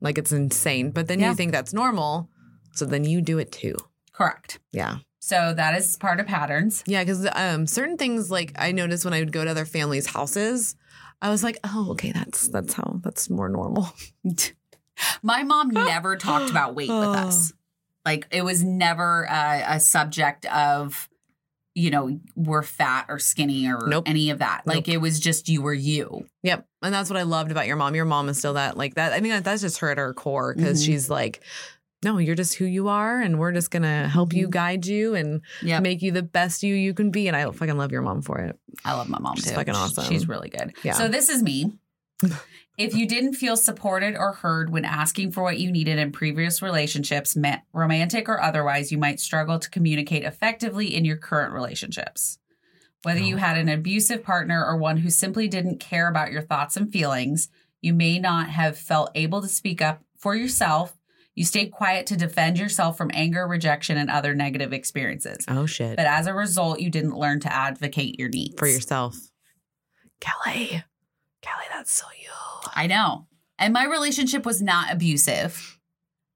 Like 0.00 0.16
it's 0.18 0.30
insane. 0.30 0.90
But 0.92 1.08
then 1.08 1.18
Yeah. 1.18 1.30
you 1.30 1.34
think 1.34 1.50
that's 1.52 1.72
normal. 1.72 2.28
So 2.74 2.84
then 2.84 3.04
you 3.04 3.20
do 3.20 3.38
it 3.38 3.50
too. 3.50 3.74
Correct. 4.12 4.60
Yeah. 4.70 4.98
So 5.20 5.52
that 5.54 5.76
is 5.76 5.96
part 5.96 6.20
of 6.20 6.26
patterns. 6.26 6.84
Yeah. 6.86 7.04
Cause 7.04 7.26
um, 7.34 7.66
certain 7.66 7.96
things 7.96 8.30
like 8.30 8.52
I 8.56 8.70
noticed 8.70 9.04
when 9.04 9.12
I 9.14 9.18
would 9.18 9.32
go 9.32 9.44
to 9.44 9.50
other 9.50 9.64
families' 9.64 10.06
houses, 10.06 10.76
I 11.20 11.30
was 11.30 11.42
like, 11.42 11.58
oh, 11.64 11.88
okay, 11.92 12.12
that's 12.12 12.48
that's 12.48 12.74
how 12.74 13.00
that's 13.02 13.28
more 13.28 13.48
normal. 13.48 13.92
My 15.22 15.42
mom 15.44 15.70
never 15.70 16.16
talked 16.16 16.50
about 16.50 16.74
weight 16.74 16.88
with 16.88 16.96
us. 17.08 17.52
Like 18.04 18.26
it 18.30 18.42
was 18.42 18.64
never 18.64 19.24
a, 19.24 19.64
a 19.74 19.80
subject 19.80 20.46
of, 20.46 21.08
you 21.74 21.90
know, 21.90 22.18
we're 22.34 22.62
fat 22.62 23.06
or 23.08 23.18
skinny 23.18 23.68
or 23.68 23.86
Nope. 23.86 24.04
any 24.08 24.30
of 24.30 24.38
that. 24.38 24.62
Like 24.66 24.86
Nope. 24.86 24.94
it 24.94 24.98
was 24.98 25.20
just 25.20 25.48
you 25.48 25.62
were 25.62 25.74
you. 25.74 26.26
Yep. 26.42 26.66
And 26.82 26.94
that's 26.94 27.10
what 27.10 27.16
I 27.18 27.22
loved 27.22 27.50
about 27.50 27.66
your 27.66 27.76
mom. 27.76 27.94
Your 27.94 28.04
mom 28.06 28.28
is 28.28 28.38
still 28.38 28.54
that 28.54 28.76
like 28.76 28.94
that. 28.94 29.12
I 29.12 29.20
mean, 29.20 29.42
that's 29.42 29.60
just 29.62 29.78
her 29.78 29.90
at 29.90 29.98
her 29.98 30.14
core 30.14 30.54
because 30.54 30.82
Mhm. 30.82 30.86
she's 30.86 31.10
like, 31.10 31.42
no, 32.04 32.18
you're 32.18 32.34
just 32.36 32.54
who 32.54 32.64
you 32.64 32.88
are, 32.88 33.20
and 33.20 33.38
we're 33.38 33.52
just 33.52 33.70
gonna 33.70 34.08
help 34.08 34.32
you, 34.32 34.46
Mhm. 34.48 34.50
guide 34.52 34.86
you, 34.86 35.14
and 35.14 35.40
Yeah. 35.62 35.80
make 35.80 36.00
you 36.02 36.12
the 36.12 36.22
best 36.22 36.62
you 36.62 36.74
you 36.74 36.94
can 36.94 37.10
be. 37.10 37.26
And 37.28 37.36
I 37.36 37.50
fucking 37.50 37.76
love 37.76 37.90
your 37.92 38.02
mom 38.02 38.22
for 38.22 38.38
it. 38.38 38.58
I 38.84 38.94
love 38.94 39.08
my 39.08 39.18
mom 39.18 39.36
She's 39.36 39.46
too. 39.46 39.54
fucking 39.54 39.74
awesome. 39.74 40.04
She's 40.04 40.28
really 40.28 40.48
good. 40.48 40.74
Yeah. 40.82 40.92
So 40.92 41.08
this 41.08 41.28
is 41.28 41.42
me. 41.42 41.72
if 42.78 42.94
you 42.94 43.06
didn't 43.06 43.34
feel 43.34 43.56
supported 43.56 44.16
or 44.16 44.32
heard 44.32 44.70
when 44.70 44.84
asking 44.84 45.32
for 45.32 45.42
what 45.42 45.58
you 45.58 45.70
needed 45.72 45.98
in 45.98 46.12
previous 46.12 46.62
relationships, 46.62 47.34
ma- 47.36 47.58
romantic 47.72 48.28
or 48.28 48.40
otherwise, 48.40 48.90
you 48.92 48.98
might 48.98 49.18
struggle 49.20 49.58
to 49.58 49.70
communicate 49.70 50.22
effectively 50.24 50.94
in 50.94 51.04
your 51.04 51.16
current 51.16 51.52
relationships. 51.52 52.38
Whether 53.04 53.20
you 53.20 53.36
had 53.36 53.56
an 53.56 53.68
abusive 53.68 54.24
partner 54.24 54.64
or 54.64 54.76
one 54.76 54.96
who 54.98 55.10
simply 55.10 55.46
didn't 55.46 55.78
care 55.78 56.08
about 56.08 56.32
your 56.32 56.42
thoughts 56.42 56.76
and 56.76 56.90
feelings, 56.92 57.48
you 57.80 57.94
may 57.94 58.18
not 58.18 58.50
have 58.50 58.76
felt 58.76 59.12
able 59.14 59.40
to 59.40 59.48
speak 59.48 59.80
up 59.80 60.02
for 60.16 60.34
yourself. 60.34 60.96
You 61.38 61.44
stayed 61.44 61.70
quiet 61.70 62.06
to 62.08 62.16
defend 62.16 62.58
yourself 62.58 62.98
from 62.98 63.12
anger, 63.14 63.46
rejection, 63.46 63.96
and 63.96 64.10
other 64.10 64.34
negative 64.34 64.72
experiences. 64.72 65.44
Oh 65.46 65.66
shit. 65.66 65.96
But 65.96 66.06
as 66.06 66.26
a 66.26 66.34
result, 66.34 66.80
you 66.80 66.90
didn't 66.90 67.16
learn 67.16 67.38
to 67.40 67.52
advocate 67.52 68.18
your 68.18 68.28
needs. 68.28 68.56
for 68.58 68.66
yourself. 68.66 69.16
Kelly. 70.20 70.82
Kelly, 71.40 71.64
that's 71.70 71.92
so 71.92 72.06
you. 72.20 72.30
I 72.74 72.88
know. 72.88 73.26
And 73.58 73.72
my 73.72 73.84
relationship 73.84 74.44
was 74.44 74.60
not 74.60 74.92
abusive, 74.92 75.78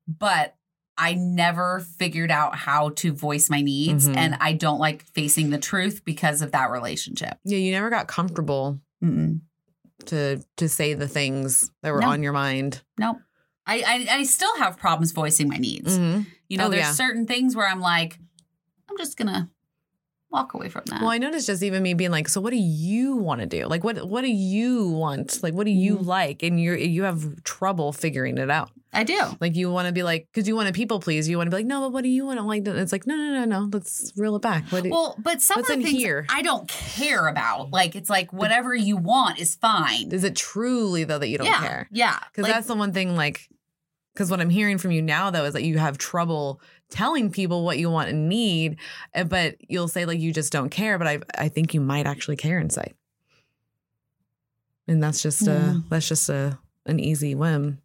but 0.06 0.54
I 0.96 1.14
never 1.14 1.80
figured 1.98 2.30
out 2.30 2.54
how 2.54 2.90
to 2.90 3.12
voice 3.12 3.50
my 3.50 3.60
needs. 3.60 4.08
Mhm. 4.08 4.16
And 4.16 4.36
I 4.40 4.52
don't 4.52 4.78
like 4.78 5.02
facing 5.14 5.50
the 5.50 5.58
truth 5.58 6.04
because 6.04 6.42
of 6.42 6.52
that 6.52 6.70
relationship. 6.70 7.38
Yeah, 7.44 7.58
you 7.58 7.72
never 7.72 7.90
got 7.90 8.06
comfortable 8.06 8.80
Mm-mm. 9.02 9.40
to 10.06 10.44
to 10.58 10.68
say 10.68 10.94
the 10.94 11.08
things 11.08 11.72
that 11.82 11.92
were 11.92 12.02
No. 12.02 12.08
on 12.10 12.22
your 12.22 12.32
mind. 12.32 12.82
Nope. 12.98 13.18
I, 13.66 14.06
I, 14.10 14.16
I 14.18 14.22
still 14.24 14.56
have 14.58 14.76
problems 14.76 15.12
voicing 15.12 15.48
my 15.48 15.56
needs. 15.56 15.98
Mhm. 15.98 16.26
You 16.48 16.58
know, 16.58 16.66
Oh, 16.66 16.68
there's 16.70 16.82
yeah. 16.82 16.92
certain 16.92 17.26
things 17.26 17.54
where 17.56 17.68
I'm 17.68 17.80
like, 17.80 18.18
I'm 18.90 18.96
just 18.98 19.16
going 19.16 19.28
to 19.32 19.48
walk 20.30 20.54
away 20.54 20.68
from 20.68 20.82
that. 20.86 21.00
Well, 21.00 21.10
I 21.10 21.18
noticed 21.18 21.46
just 21.46 21.62
even 21.62 21.82
me 21.82 21.94
being 21.94 22.10
like, 22.10 22.28
so 22.28 22.40
what 22.40 22.50
do 22.50 22.56
you 22.58 23.16
want 23.16 23.40
to 23.40 23.46
do? 23.46 23.66
Like, 23.66 23.84
what 23.84 24.08
what 24.08 24.22
do 24.22 24.30
you 24.32 24.88
want? 24.88 25.42
Like, 25.42 25.54
what 25.54 25.64
do 25.64 25.70
you 25.70 25.98
Mhm. 25.98 26.06
like? 26.06 26.42
And 26.42 26.60
you're 26.60 26.76
you 26.76 27.02
have 27.04 27.42
trouble 27.44 27.92
figuring 27.92 28.38
it 28.38 28.50
out. 28.50 28.70
I 28.94 29.04
do. 29.04 29.18
Like, 29.40 29.56
you 29.56 29.70
want 29.70 29.86
to 29.88 29.92
be 29.92 30.02
like, 30.02 30.28
because 30.30 30.46
you 30.46 30.54
want 30.54 30.66
to 30.68 30.74
people 30.74 31.00
please. 31.00 31.26
You 31.28 31.38
want 31.38 31.46
to 31.46 31.50
be 31.50 31.56
like, 31.62 31.66
no, 31.66 31.80
but 31.80 31.92
what 31.92 32.02
do 32.02 32.10
you 32.10 32.26
want? 32.26 32.38
to 32.38 32.44
Like, 32.44 32.66
it's 32.66 32.92
like, 32.92 33.06
no, 33.06 33.16
no, 33.16 33.32
no, 33.32 33.44
no. 33.46 33.68
Let's 33.72 34.12
reel 34.16 34.36
it 34.36 34.42
back. 34.42 34.64
What 34.70 34.82
do, 34.82 34.90
Well, 34.90 35.16
but 35.18 35.40
some 35.40 35.60
of 35.60 35.66
the 35.66 35.76
things 35.76 35.88
here? 35.90 36.26
I 36.28 36.42
don't 36.42 36.68
care 36.68 37.26
about. 37.28 37.70
Like, 37.70 37.96
it's 37.96 38.10
like 38.10 38.32
whatever 38.34 38.74
you 38.74 38.96
want 38.98 39.38
is 39.38 39.54
fine. 39.54 40.10
is 40.12 40.24
it 40.24 40.36
truly 40.36 41.04
though 41.04 41.18
that 41.18 41.28
you 41.28 41.38
don't 41.38 41.46
yeah. 41.46 41.60
care? 41.60 41.88
Yeah. 41.90 42.18
Because 42.30 42.42
Like, 42.44 42.52
that's 42.52 42.66
the 42.66 42.74
one 42.74 42.92
thing. 42.92 43.16
Like, 43.16 43.48
because 44.12 44.30
what 44.30 44.40
I'm 44.40 44.50
hearing 44.50 44.78
from 44.78 44.90
you 44.92 45.00
now 45.02 45.30
though 45.30 45.44
is 45.44 45.54
that 45.54 45.62
you 45.64 45.78
have 45.78 45.98
trouble 45.98 46.60
telling 46.90 47.30
people 47.30 47.64
what 47.64 47.78
you 47.78 47.90
want 47.90 48.10
and 48.10 48.28
need, 48.28 48.76
uh, 49.14 49.24
but 49.24 49.56
you'll 49.68 49.88
say 49.88 50.04
like 50.04 50.18
you 50.20 50.32
just 50.32 50.52
don't 50.52 50.68
care. 50.70 50.98
But 50.98 51.06
I 51.08 51.18
I 51.38 51.48
think 51.48 51.74
you 51.74 51.80
might 51.80 52.06
actually 52.06 52.36
care 52.36 52.58
inside, 52.58 52.94
and 54.86 55.02
that's 55.02 55.22
just 55.22 55.40
Hmm. 55.44 55.48
a 55.50 55.82
that's 55.88 56.08
just 56.08 56.28
a 56.28 56.58
an 56.86 56.98
easy 57.00 57.34
whim. 57.34 57.80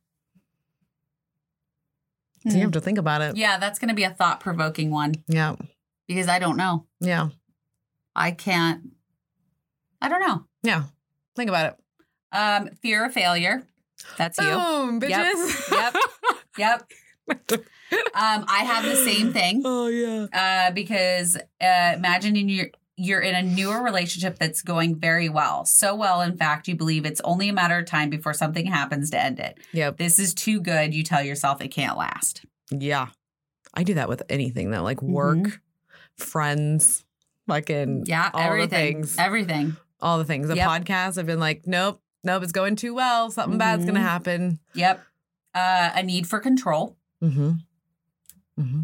So 2.44 2.50
you 2.52 2.56
Hmm. 2.58 2.62
have 2.64 2.72
to 2.72 2.82
think 2.82 2.98
about 2.98 3.22
it. 3.22 3.36
yeah, 3.36 3.58
that's 3.58 3.78
going 3.80 3.90
to 3.90 3.96
be 3.96 4.04
a 4.04 4.10
thought 4.12 4.40
provoking 4.40 4.90
one 4.92 5.14
Yeah, 5.28 5.56
because 6.08 6.28
I 6.28 6.40
don't 6.40 6.56
know. 6.58 6.86
yeah, 7.00 7.30
I 8.16 8.32
can't. 8.32 8.92
I 10.02 10.10
don't 10.10 10.22
know. 10.22 10.46
yeah. 10.64 10.84
Think 11.36 11.50
about 11.50 11.74
it. 11.74 12.36
Um, 12.36 12.70
fear 12.82 13.06
of 13.06 13.14
failure. 13.14 13.64
That's 14.18 14.38
you. 14.38 14.46
Boom, 14.46 15.00
Yep, 15.02 15.12
bitches. 15.36 15.72
yep. 15.72 15.96
Yep. 16.58 16.92
Um, 18.14 18.44
I 18.50 18.64
have 18.66 18.84
the 18.84 18.96
same 18.98 19.32
thing. 19.32 19.62
oh 19.64 19.88
yeah. 19.88 20.28
uh, 20.34 20.72
because 20.72 21.38
uh, 21.62 21.94
imagine 21.96 22.36
in 22.36 22.50
your 22.50 22.68
you're 22.98 23.22
in 23.22 23.34
a 23.36 23.42
newer 23.44 23.82
relationship 23.82 24.38
that's 24.40 24.62
going 24.62 24.96
very 25.00 25.30
well. 25.30 25.66
So 25.66 25.96
well, 25.96 26.22
in 26.22 26.36
fact, 26.36 26.68
you 26.68 26.76
believe 26.76 27.06
it's 27.06 27.22
only 27.22 27.48
a 27.48 27.54
matter 27.54 27.78
of 27.78 27.86
time 27.86 28.10
before 28.10 28.34
something 28.34 28.66
happens 28.66 29.10
to 29.12 29.24
end 29.24 29.40
it. 29.40 29.58
Yep. 29.72 29.98
This 29.98 30.20
is 30.20 30.34
too 30.34 30.60
good. 30.60 30.94
You 30.94 31.04
tell 31.04 31.22
yourself 31.24 31.62
it 31.62 31.70
can't 31.70 31.98
last. 31.98 32.44
Yeah. 32.72 33.08
I 33.74 33.84
do 33.84 33.94
that 33.94 34.10
with 34.10 34.24
anything 34.30 34.72
though, 34.72 34.84
like 34.84 35.02
work, 35.02 35.38
Mhm. 35.38 35.60
friends, 36.18 37.06
fucking 37.48 38.04
Yeah, 38.08 38.32
all 38.34 38.40
the 38.42 38.46
everything. 38.48 38.94
things. 38.96 39.16
Everything. 39.18 39.78
all 40.02 40.18
the 40.18 40.26
things. 40.26 40.48
The 40.50 40.56
Yep. 40.58 40.68
podcast, 40.70 41.18
I've 41.18 41.26
been 41.26 41.40
like, 41.40 41.64
nope, 41.66 42.02
nope, 42.28 42.44
it's 42.44 42.52
going 42.52 42.76
too 42.76 42.94
well. 42.94 43.32
Something 43.32 43.58
bad's 43.58 43.86
gonna 43.86 44.00
Mhm. 44.00 44.04
happen. 44.04 44.60
Yep. 44.76 45.04
Uh, 45.56 45.90
a 45.96 46.04
need 46.04 46.28
for 46.28 46.40
control. 46.40 46.96
Mm-hmm. 47.24 47.52
Mm-hmm. 48.60 48.82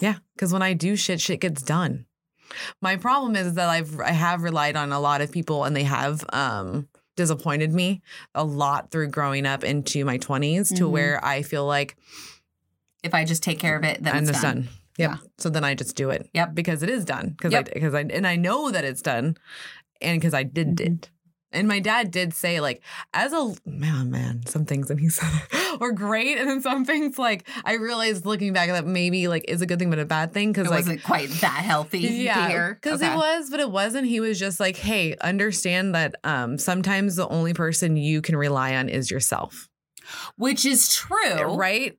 Yeah, 0.00 0.16
because 0.34 0.52
when 0.52 0.62
I 0.62 0.72
do 0.74 0.96
shit, 0.96 1.20
shit 1.20 1.40
gets 1.40 1.62
done. 1.62 2.06
My 2.80 2.96
problem 2.96 3.34
is 3.36 3.54
that 3.54 3.68
I've 3.68 3.98
I 4.00 4.10
have 4.12 4.42
relied 4.42 4.76
on 4.76 4.92
a 4.92 5.00
lot 5.00 5.20
of 5.20 5.32
people 5.32 5.64
and 5.64 5.74
they 5.74 5.84
have 5.84 6.24
um 6.32 6.88
disappointed 7.16 7.72
me 7.72 8.02
a 8.34 8.44
lot 8.44 8.90
through 8.90 9.08
growing 9.08 9.46
up 9.46 9.64
into 9.64 10.04
my 10.04 10.18
20s 10.18 10.68
to 10.76 10.84
Mhm. 10.84 10.90
where 10.90 11.24
I 11.24 11.42
feel 11.42 11.64
like 11.66 11.96
If 13.02 13.14
I 13.14 13.24
just 13.24 13.42
take 13.42 13.58
care 13.60 13.76
of 13.76 13.84
it, 13.84 14.02
then 14.02 14.28
it's 14.28 14.40
done. 14.42 14.68
Yep. 14.98 15.10
Yeah. 15.10 15.16
So 15.38 15.48
then 15.48 15.62
I 15.64 15.74
just 15.74 15.94
do 15.96 16.10
it. 16.10 16.28
Yep. 16.34 16.54
Because 16.54 16.82
it 16.82 16.90
is 16.90 17.04
done. 17.04 17.30
Because 17.30 17.52
Yep. 17.52 17.68
I 17.68 17.72
because 17.74 17.94
I 17.94 18.00
and 18.00 18.26
I 18.26 18.36
know 18.36 18.70
that 18.70 18.84
it's 18.84 19.02
done, 19.02 19.36
and 20.00 20.20
because 20.20 20.34
I 20.34 20.42
did 20.42 20.76
Mhm. 20.76 20.80
it. 20.86 21.10
And 21.52 21.68
my 21.68 21.78
dad 21.78 22.10
did 22.10 22.34
say 22.34 22.60
like 22.60 22.82
as 23.14 23.32
a 23.32 23.54
man, 23.64 24.10
man, 24.10 24.44
some 24.46 24.64
things 24.64 24.88
that 24.88 24.98
he 24.98 25.08
said 25.10 25.30
were 25.80 25.92
great, 25.92 26.38
and 26.38 26.48
then 26.48 26.60
some 26.60 26.84
things 26.84 27.18
like 27.18 27.48
I 27.64 27.74
realized 27.74 28.26
looking 28.26 28.52
back 28.52 28.68
that 28.68 28.86
maybe 28.86 29.28
like 29.28 29.44
is 29.48 29.62
a 29.62 29.66
good 29.66 29.78
thing 29.78 29.90
but 29.90 29.98
a 29.98 30.04
bad 30.04 30.32
thing 30.32 30.52
because 30.52 30.66
It 30.66 30.70
like 30.70 30.78
wasn't 30.80 31.02
quite 31.02 31.30
that 31.40 31.62
healthy 31.64 31.98
yeah, 32.00 32.72
because 32.74 33.00
Okay. 33.02 33.12
it 33.12 33.16
was, 33.16 33.50
but 33.50 33.60
it 33.60 33.70
wasn't. 33.70 34.06
He 34.08 34.20
was 34.20 34.38
just 34.38 34.58
like, 34.60 34.76
hey, 34.76 35.16
understand 35.20 35.94
that 35.94 36.16
um 36.24 36.58
sometimes 36.58 37.16
the 37.16 37.28
only 37.28 37.54
person 37.54 37.96
you 37.96 38.20
can 38.22 38.36
rely 38.36 38.74
on 38.76 38.88
is 38.88 39.10
yourself, 39.10 39.68
Which 40.36 40.66
is 40.66 40.92
true, 40.94 41.54
right? 41.56 41.96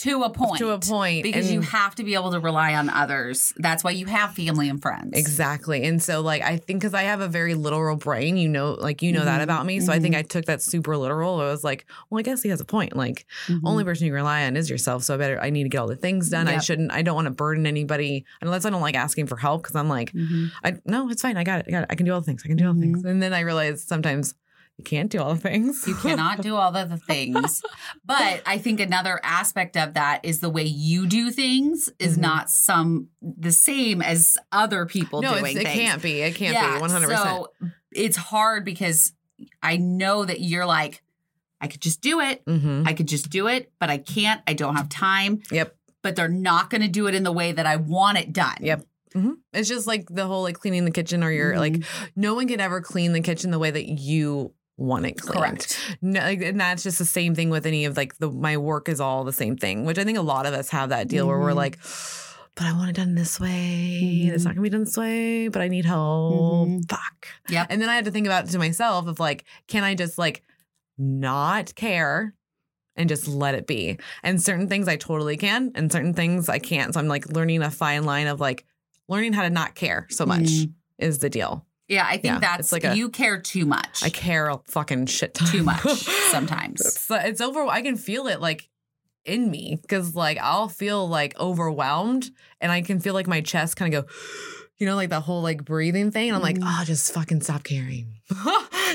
To 0.00 0.22
a 0.22 0.30
point. 0.30 0.58
To 0.58 0.70
a 0.70 0.78
point, 0.78 1.24
Because 1.24 1.50
you 1.52 1.60
have 1.60 1.94
to 1.96 2.04
be 2.04 2.14
able 2.14 2.30
to 2.32 2.40
rely 2.40 2.74
on 2.74 2.88
others. 2.88 3.52
That's 3.56 3.84
why 3.84 3.90
you 3.90 4.06
have 4.06 4.34
family 4.34 4.68
and 4.70 4.80
friends. 4.80 5.10
Exactly. 5.12 5.84
And 5.84 6.02
so 6.02 6.22
like 6.22 6.42
I 6.42 6.56
think 6.56 6.82
cuz 6.82 6.94
I 6.94 7.02
have 7.02 7.20
a 7.20 7.28
very 7.28 7.54
literal 7.54 7.96
brain, 7.96 8.38
you 8.38 8.48
know, 8.48 8.72
like 8.80 9.02
you 9.02 9.12
know 9.12 9.24
that 9.26 9.40
Mhm, 9.40 9.44
about 9.44 9.66
me. 9.66 9.80
So 9.80 9.92
I 9.92 9.98
mhm. 9.98 10.02
think 10.02 10.14
I 10.16 10.22
took 10.22 10.46
that 10.46 10.62
super 10.62 10.96
literal. 10.96 11.38
I 11.40 11.44
was 11.50 11.62
like, 11.64 11.84
well, 12.08 12.18
I 12.18 12.22
guess 12.22 12.42
he 12.42 12.48
has 12.48 12.60
a 12.60 12.64
point. 12.64 12.96
Like 12.96 13.26
Mhm. 13.48 13.60
only 13.64 13.84
person 13.84 14.06
you 14.06 14.14
rely 14.14 14.46
on 14.46 14.56
is 14.56 14.70
yourself. 14.70 15.02
So 15.04 15.14
I 15.14 15.16
better 15.18 15.38
I 15.40 15.50
need 15.50 15.64
to 15.64 15.68
get 15.68 15.78
all 15.78 15.88
the 15.88 15.96
things 15.96 16.30
done. 16.30 16.48
I 16.48 16.58
shouldn't 16.60 16.92
I 16.92 17.02
don't 17.02 17.14
want 17.14 17.26
to 17.26 17.30
burden 17.32 17.66
anybody 17.66 18.24
unless 18.40 18.64
I 18.64 18.70
don't 18.70 18.80
like 18.88 18.96
asking 18.96 19.26
for 19.26 19.36
help 19.36 19.64
cuz 19.64 19.76
I'm 19.76 19.88
like, 19.88 20.12
Mhm. 20.12 20.50
I 20.64 20.76
no, 20.86 21.10
it's 21.10 21.20
fine. 21.22 21.36
I 21.36 21.44
got 21.44 21.60
it. 21.60 21.66
I 21.68 21.70
got 21.72 21.82
it. 21.82 21.88
I 21.90 21.94
can 21.94 22.06
do 22.06 22.12
all 22.14 22.20
the 22.20 22.26
things. 22.26 22.42
I 22.44 22.48
can 22.48 22.56
do 22.56 22.66
all 22.66 22.74
the 22.74 22.80
things. 22.80 23.04
And 23.04 23.22
then 23.22 23.34
I 23.34 23.40
realized 23.40 23.86
sometimes 23.86 24.34
you 24.80 24.84
can't 24.84 25.10
do 25.10 25.20
all 25.20 25.34
the 25.34 25.40
things. 25.40 25.86
You 25.86 25.94
cannot 25.94 26.40
do 26.40 26.56
all 26.56 26.74
of 26.74 26.88
the 26.88 26.96
things. 26.96 27.62
But 28.04 28.42
I 28.46 28.58
think 28.58 28.80
another 28.80 29.20
aspect 29.22 29.76
of 29.76 29.94
that 29.94 30.24
is 30.24 30.40
the 30.40 30.48
way 30.50 30.62
you 30.64 31.06
do 31.06 31.30
things 31.30 31.90
is 31.98 32.16
Mhm. 32.16 32.20
not 32.22 32.50
some 32.50 33.08
the 33.20 33.52
same 33.52 34.00
as 34.02 34.36
other 34.50 34.86
people 34.86 35.20
no, 35.22 35.38
doing 35.38 35.56
it 35.56 35.62
things. 35.64 35.74
can't 35.74 36.02
be. 36.02 36.22
It 36.22 36.34
can't 36.34 36.54
Yeah, 36.54 36.74
be 36.78 36.80
100%. 36.80 37.16
So 37.18 37.48
it's 37.92 38.16
hard 38.16 38.64
because 38.64 39.12
I 39.62 39.76
know 39.76 40.24
that 40.24 40.40
you're 40.40 40.66
like, 40.66 41.02
I 41.60 41.66
could 41.68 41.82
just 41.82 42.00
do 42.00 42.20
it. 42.20 42.42
mhm. 42.46 42.86
I 42.88 42.94
could 42.94 43.06
just 43.08 43.28
do 43.30 43.46
it, 43.48 43.70
but 43.78 43.90
I 43.90 43.98
can't. 43.98 44.40
I 44.46 44.54
don't 44.54 44.76
have 44.76 44.88
time. 44.88 45.42
Yep. 45.50 45.76
But 46.02 46.16
they're 46.16 46.28
not 46.28 46.70
going 46.70 46.80
to 46.80 46.88
do 46.88 47.06
it 47.06 47.14
in 47.14 47.22
the 47.22 47.32
way 47.32 47.52
that 47.52 47.66
I 47.66 47.76
want 47.76 48.16
it 48.18 48.32
done. 48.32 48.56
Yep. 48.60 48.84
hmm 49.12 49.32
It's 49.52 49.68
just 49.68 49.86
like 49.88 50.06
the 50.08 50.24
whole 50.26 50.42
like 50.42 50.56
cleaning 50.58 50.84
the 50.84 50.90
kitchen 50.92 51.22
or 51.24 51.30
you're 51.32 51.58
like 51.58 51.74
Mhm. 51.74 51.84
no 52.16 52.34
one 52.34 52.46
can 52.48 52.60
ever 52.60 52.80
clean 52.80 53.12
the 53.12 53.20
kitchen 53.20 53.50
the 53.50 53.58
way 53.58 53.70
that 53.70 53.86
you 53.86 54.54
want 54.80 55.04
it 55.06 55.20
cleaned. 55.20 55.38
Correct. 55.38 55.96
No, 56.02 56.20
like, 56.20 56.40
and 56.42 56.58
that's 56.60 56.82
just 56.82 56.98
the 56.98 57.04
same 57.04 57.34
thing 57.34 57.50
with 57.50 57.66
any 57.66 57.84
of 57.84 57.96
like 57.96 58.16
the 58.18 58.30
my 58.30 58.56
work 58.56 58.88
is 58.88 59.00
all 59.00 59.24
the 59.24 59.32
same 59.32 59.56
thing, 59.56 59.84
which 59.84 59.98
I 59.98 60.04
think 60.04 60.18
a 60.18 60.22
lot 60.22 60.46
of 60.46 60.54
us 60.54 60.70
have 60.70 60.88
that 60.88 61.06
deal 61.06 61.26
where 61.28 61.38
we're 61.38 61.52
Mhm. 61.52 61.56
like, 61.56 61.78
but 62.56 62.64
I 62.66 62.72
want 62.72 62.90
it 62.90 62.96
done 62.96 63.14
this 63.14 63.38
way. 63.38 64.22
and 64.24 64.32
It's 64.34 64.44
not 64.44 64.54
gonna 64.54 64.62
be 64.62 64.70
done 64.70 64.84
this 64.84 64.96
way, 64.96 65.48
but 65.48 65.60
I 65.62 65.68
need 65.68 65.84
help. 65.84 66.68
Mhm. 66.68 66.88
Fuck. 66.90 67.26
Yep. 67.50 67.66
And 67.70 67.80
then 67.82 67.88
I 67.90 67.94
had 67.94 68.06
to 68.06 68.10
think 68.10 68.26
about 68.26 68.46
it 68.46 68.50
to 68.52 68.58
myself 68.58 69.06
of 69.06 69.20
like, 69.20 69.44
can 69.68 69.84
I 69.84 69.94
just 69.94 70.16
like 70.18 70.42
not 70.98 71.74
care 71.74 72.34
and 72.96 73.08
just 73.08 73.28
let 73.28 73.54
it 73.54 73.66
be? 73.66 73.98
And 74.22 74.42
certain 74.42 74.68
things 74.68 74.88
I 74.88 74.96
totally 74.96 75.36
can, 75.36 75.72
and 75.74 75.92
certain 75.92 76.14
things 76.14 76.48
I 76.48 76.58
can't. 76.58 76.94
So 76.94 77.00
I'm 77.00 77.08
like 77.08 77.28
learning 77.28 77.62
a 77.62 77.70
fine 77.70 78.04
line 78.04 78.26
of 78.26 78.40
like 78.40 78.64
learning 79.08 79.32
how 79.34 79.42
to 79.42 79.50
not 79.50 79.74
care 79.74 80.06
so 80.10 80.24
much 80.26 80.42
Mhm. 80.44 80.72
is 80.98 81.18
the 81.18 81.28
deal. 81.30 81.66
Yeah, 81.90 82.04
I 82.06 82.12
think 82.12 82.24
Yeah, 82.24 82.38
that's 82.38 82.70
like 82.72 82.84
a- 82.84 82.96
you 82.96 83.10
care 83.10 83.40
too 83.40 83.66
much. 83.66 84.02
I 84.02 84.10
care 84.10 84.48
a 84.48 84.58
fucking 84.68 85.06
shit 85.06 85.34
ton. 85.34 85.48
too 85.48 85.62
much 85.64 85.80
sometimes. 86.30 86.80
it's, 86.80 87.10
it's 87.10 87.40
over. 87.40 87.66
I 87.66 87.82
can 87.82 87.96
feel 87.96 88.26
it 88.28 88.40
like 88.40 88.68
in 89.26 89.50
me 89.50 89.76
because 89.82 90.14
like 90.14 90.38
I'll 90.38 90.68
feel 90.68 91.06
like 91.08 91.38
overwhelmed 91.38 92.30
and 92.60 92.70
I 92.72 92.80
can 92.82 93.00
feel 93.00 93.12
like 93.12 93.26
my 93.26 93.40
chest 93.40 93.76
kind 93.76 93.92
of 93.92 94.06
go, 94.06 94.12
you 94.78 94.86
know, 94.86 94.94
like 94.94 95.10
that 95.10 95.22
whole 95.22 95.42
like 95.42 95.64
breathing 95.64 96.10
thing. 96.12 96.28
And 96.28 96.36
I'm 96.36 96.42
like, 96.42 96.56
Mhm. 96.58 96.64
oh, 96.80 96.84
just 96.84 97.12
fucking 97.12 97.40
stop 97.42 97.64
caring. 97.64 98.14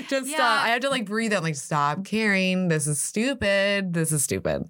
just 0.09 0.27
Yeah. 0.29 0.35
stop. 0.37 0.63
I 0.65 0.69
have 0.69 0.81
to 0.81 0.89
like 0.89 1.05
breathe 1.05 1.33
out, 1.33 1.43
like, 1.43 1.55
stop 1.55 2.05
caring. 2.05 2.69
This 2.69 2.87
is 2.87 3.01
stupid. 3.01 3.93
This 3.93 4.11
is 4.13 4.23
stupid. 4.23 4.63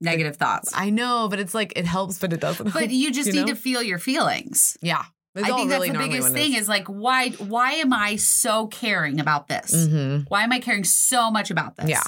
Negative 0.00 0.36
thoughts. 0.36 0.72
I 0.74 0.90
know, 0.90 1.26
but 1.28 1.38
it's 1.40 1.54
like 1.54 1.72
it 1.74 1.86
helps, 1.86 2.18
but 2.18 2.32
it 2.32 2.40
doesn't. 2.40 2.66
Help. 2.66 2.84
But 2.84 2.90
you 2.90 3.10
just 3.12 3.26
You 3.28 3.32
need 3.32 3.40
know? 3.40 3.46
to 3.54 3.56
feel 3.56 3.82
your 3.82 3.98
feelings. 3.98 4.76
yeah. 4.80 5.04
I 5.44 5.52
think 5.52 5.70
really 5.70 5.90
that's 5.90 6.00
the 6.02 6.08
biggest 6.08 6.32
thing 6.32 6.54
is 6.54 6.68
like 6.68 6.86
why 6.86 7.30
why 7.30 7.72
am 7.72 7.92
I 7.92 8.16
so 8.16 8.66
caring 8.68 9.20
about 9.20 9.48
this? 9.48 9.74
Mhm. 9.74 10.24
Why 10.28 10.42
am 10.44 10.52
I 10.52 10.60
caring 10.60 10.84
so 10.84 11.30
much 11.30 11.50
about 11.50 11.76
this? 11.76 11.88
Yeah. 11.88 12.02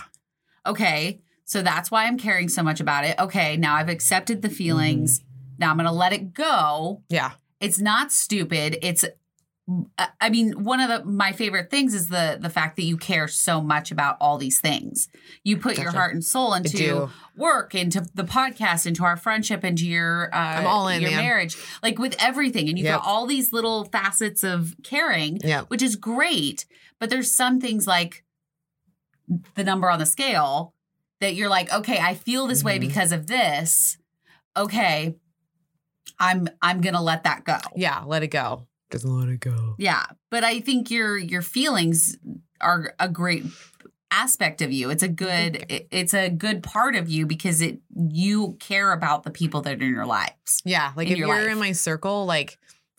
Okay. 0.66 1.20
So 1.44 1.62
that's 1.62 1.90
why 1.90 2.04
I'm 2.06 2.18
caring 2.18 2.48
so 2.50 2.62
much 2.62 2.78
about 2.78 3.04
it. 3.04 3.18
Okay, 3.18 3.56
now 3.56 3.74
I've 3.76 3.88
accepted 3.88 4.42
the 4.42 4.50
feelings. 4.50 5.20
Mm-hmm. 5.20 5.54
Now 5.60 5.70
I'm 5.70 5.76
going 5.76 5.86
to 5.86 5.92
let 5.92 6.12
it 6.12 6.34
go. 6.34 7.02
Yeah. 7.08 7.32
It's 7.58 7.80
not 7.80 8.12
stupid. 8.12 8.76
It's 8.82 9.04
I- 10.20 10.30
mean, 10.30 10.64
one 10.64 10.80
of 10.80 10.88
the 10.88 11.04
my 11.10 11.32
favorite 11.32 11.70
things 11.70 11.92
is 11.92 12.08
the 12.08 12.38
the 12.40 12.48
fact 12.48 12.76
that 12.76 12.84
you 12.84 12.96
care 12.96 13.28
so 13.28 13.60
much 13.60 13.90
about 13.90 14.16
all 14.20 14.38
these 14.38 14.60
things. 14.60 15.08
You 15.44 15.58
put 15.58 15.76
your 15.76 15.90
heart 15.90 16.14
and 16.14 16.24
soul 16.24 16.54
into 16.54 17.10
work, 17.36 17.74
into 17.74 18.00
the 18.14 18.22
podcast, 18.24 18.86
into 18.86 19.04
our 19.04 19.16
friendship, 19.16 19.64
into 19.64 19.86
your 19.86 20.34
uh, 20.34 20.38
I'm 20.60 20.66
all 20.66 20.88
in, 20.88 21.02
your 21.02 21.10
man. 21.10 21.20
marriage, 21.22 21.56
like 21.82 21.98
with 21.98 22.16
everything, 22.18 22.68
and 22.70 22.78
you've 22.78 22.86
Yep. 22.86 23.00
got 23.00 23.06
all 23.06 23.26
these 23.26 23.52
little 23.52 23.84
facets 23.84 24.42
of 24.42 24.74
caring, 24.84 25.38
Yeah. 25.44 25.62
which 25.62 25.82
is 25.82 25.96
great. 25.96 26.64
But 26.98 27.10
there's 27.10 27.30
some 27.30 27.60
things 27.60 27.86
like 27.86 28.24
the 29.54 29.64
number 29.64 29.90
on 29.90 29.98
the 29.98 30.06
scale 30.06 30.74
that 31.20 31.34
you're 31.34 31.50
like, 31.50 31.70
okay, 31.72 31.98
I 31.98 32.14
feel 32.14 32.46
this 32.46 32.64
way 32.64 32.78
Mhm. 32.78 32.82
because 32.88 33.12
of 33.12 33.26
this. 33.26 33.98
Okay, 34.56 35.16
I'm 36.18 36.48
I'm 36.62 36.80
gonna 36.80 37.02
let 37.02 37.24
that 37.24 37.44
go. 37.44 37.58
Yeah, 37.76 38.02
let 38.06 38.22
it 38.22 38.28
go. 38.28 38.67
Just 38.90 39.04
let 39.04 39.28
it 39.28 39.40
go. 39.40 39.74
Yeah, 39.78 40.04
but 40.30 40.44
I 40.44 40.60
think 40.60 40.90
your 40.90 41.16
your 41.18 41.42
feelings 41.42 42.16
are 42.60 42.94
a 42.98 43.08
great 43.08 43.44
aspect 44.10 44.62
of 44.62 44.72
you. 44.72 44.88
It's 44.90 45.02
a 45.02 45.08
good 45.08 45.66
it- 45.68 45.88
it's 45.90 46.14
a 46.14 46.30
good 46.30 46.62
part 46.62 46.94
of 46.96 47.08
you 47.08 47.26
because 47.26 47.60
it 47.60 47.80
you 47.94 48.56
care 48.60 48.92
about 48.92 49.24
the 49.24 49.30
people 49.30 49.60
that 49.62 49.78
are 49.78 49.84
in 49.84 49.92
your 49.92 50.06
lives. 50.06 50.62
Yeah, 50.64 50.92
like 50.96 51.08
if 51.08 51.18
your 51.18 51.28
you're 51.28 51.42
life. 51.42 51.52
in 51.52 51.58
my 51.58 51.72
circle, 51.72 52.24
like 52.24 52.58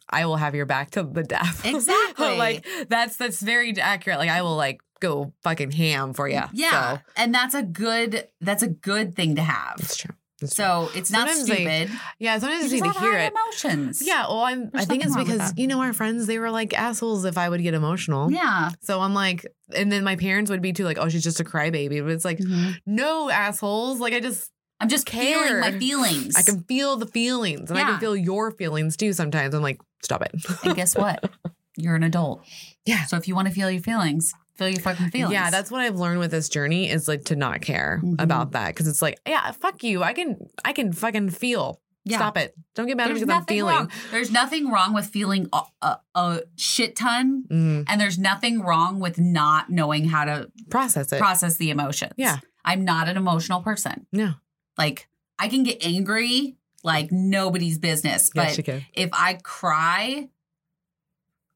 I 0.10 0.26
will 0.26 0.38
have 0.38 0.54
your 0.56 0.66
back 0.68 0.92
to 0.92 1.04
the 1.04 1.24
death. 1.24 1.66
Exactly. 1.66 2.38
like 2.38 2.66
that's 2.88 3.18
that's 3.18 3.42
very 3.42 3.76
accurate. 3.80 4.20
Like 4.20 4.30
I 4.30 4.42
will 4.44 4.56
like 4.56 4.82
go 5.00 5.34
fucking 5.44 5.72
ham 5.72 6.14
for 6.14 6.28
you. 6.28 6.42
Yeah, 6.54 6.98
so, 6.98 7.02
and 7.16 7.34
that's 7.34 7.56
a 7.56 7.64
good 7.64 8.28
that's 8.42 8.62
a 8.64 8.68
good 8.70 9.16
thing 9.16 9.36
to 9.38 9.42
have. 9.42 9.76
it's 9.80 9.96
true. 9.98 10.14
It's 10.42 10.56
So 10.56 10.90
it's 10.96 11.12
not 11.12 11.28
Sometimes 11.30 11.52
stupid. 11.52 11.92
Yeah, 12.18 12.38
sometimes 12.40 12.72
You 12.72 12.78
you 12.78 12.84
just 12.84 12.84
need 12.84 12.94
to 12.94 13.00
hear 13.00 13.18
it. 13.20 13.34
emotions. 13.34 14.02
Yeah, 14.06 14.28
well, 14.28 14.42
I'm. 14.42 14.70
There's 14.70 14.84
I 14.84 14.86
think 14.86 15.04
it's 15.04 15.16
nothing 15.16 15.28
wrong 15.28 15.38
with 15.38 15.48
because 15.48 15.60
you 15.60 15.68
know 15.68 15.82
our 15.82 15.94
friends. 15.94 16.28
They 16.28 16.40
were 16.40 16.52
like 16.52 16.78
assholes 16.78 17.26
if 17.26 17.38
I 17.38 17.50
would 17.50 17.62
get 17.62 17.74
emotional. 17.74 18.32
yeah. 18.32 18.70
So 18.82 19.02
I'm 19.02 19.14
like, 19.14 19.46
and 19.76 19.92
then 19.92 20.04
my 20.04 20.16
parents 20.16 20.50
would 20.50 20.62
be 20.62 20.74
too, 20.74 20.86
like, 20.86 20.98
oh, 20.98 21.10
she's 21.10 21.24
just 21.24 21.40
a 21.40 21.44
crybaby. 21.44 22.02
But 22.02 22.12
it's 22.12 22.26
like, 22.26 22.40
mm-hmm. 22.40 22.72
no 22.86 23.30
assholes. 23.30 24.00
Like 24.00 24.14
I 24.14 24.20
just, 24.20 24.52
I'm 24.80 24.90
just 24.90 25.10
feeling 25.10 25.60
my 25.60 25.72
feelings. 25.72 26.36
I 26.36 26.42
can 26.42 26.64
feel 26.64 26.98
the 26.98 27.08
feelings, 27.08 27.70
and 27.70 27.80
I 27.80 27.84
can 27.84 28.00
feel 28.00 28.16
your 28.16 28.52
feelings 28.52 28.96
too. 28.98 29.14
Sometimes 29.14 29.54
I'm 29.54 29.62
like, 29.62 29.80
stop 30.04 30.22
it. 30.22 30.34
and 30.64 30.76
guess 30.76 30.96
what? 30.96 31.30
You're 31.78 31.96
an 31.96 32.04
adult. 32.04 32.44
Yeah. 32.86 33.06
So 33.06 33.18
if 33.18 33.28
you 33.28 33.36
want 33.36 33.48
to 33.48 33.54
feel 33.54 33.72
your 33.72 33.82
feelings, 33.82 34.34
feel 34.60 34.70
your 34.70 34.82
fucking 34.82 35.10
feelings. 35.10 35.34
Yeah, 35.34 35.50
that's 35.50 35.72
what 35.72 35.82
I've 35.82 35.96
learned 35.96 36.20
with 36.20 36.30
this 36.32 36.48
journey 36.50 36.90
is 36.90 37.08
like 37.08 37.26
to 37.26 37.36
not 37.36 37.62
care 37.62 38.00
Mhm. 38.04 38.22
about 38.22 38.52
that 38.52 38.68
because 38.68 38.88
it's 38.88 39.02
like, 39.02 39.20
yeah, 39.28 39.50
fuck 39.52 39.84
you. 39.84 40.04
I 40.04 40.14
can, 40.14 40.38
I 40.64 40.74
can 40.74 40.94
fucking 40.94 41.32
feel. 41.32 41.82
Yeah. 42.06 42.18
Stop 42.18 42.38
it. 42.38 42.56
Don't 42.76 42.88
get 42.88 42.96
mad 42.98 43.10
There's 43.10 43.20
because 43.20 43.36
I'm 43.36 43.46
feeling. 43.46 43.76
wrong. 43.76 43.92
There's 44.12 44.32
nothing 44.32 44.72
wrong 44.72 44.94
with 44.94 45.08
feeling 45.08 45.48
a, 45.54 45.62
a, 45.82 45.98
a 46.16 46.42
shit 46.56 46.96
ton, 46.96 47.44
Mm, 47.52 47.86
and 47.88 48.00
there's 48.02 48.18
nothing 48.18 48.62
wrong 48.62 49.00
with 49.00 49.20
not 49.20 49.70
knowing 49.70 50.06
how 50.10 50.26
to 50.26 50.50
process 50.70 51.12
it. 51.12 51.20
process 51.20 51.58
the 51.58 51.70
emotions. 51.72 52.14
Yeah. 52.18 52.38
I'm 52.66 52.84
not 52.86 53.10
an 53.10 53.18
emotional 53.18 53.62
person. 53.62 54.06
No. 54.14 54.34
Like 54.78 55.08
I 55.38 55.50
can 55.50 55.64
get 55.64 55.86
angry 55.86 56.56
like 56.84 57.12
nobody's 57.12 57.78
business, 57.78 58.32
but 58.34 58.60
can. 58.64 58.86
if 58.94 59.10
I 59.14 59.34
cry, 59.44 60.30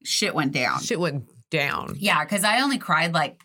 shit 0.03 0.35
went 0.35 0.51
down. 0.51 0.81
Shit 0.81 0.99
went 0.99 1.25
down. 1.53 1.95
Yeah, 1.99 2.23
because 2.25 2.43
I 2.43 2.61
only 2.61 2.77
cried 2.79 3.13
like 3.13 3.43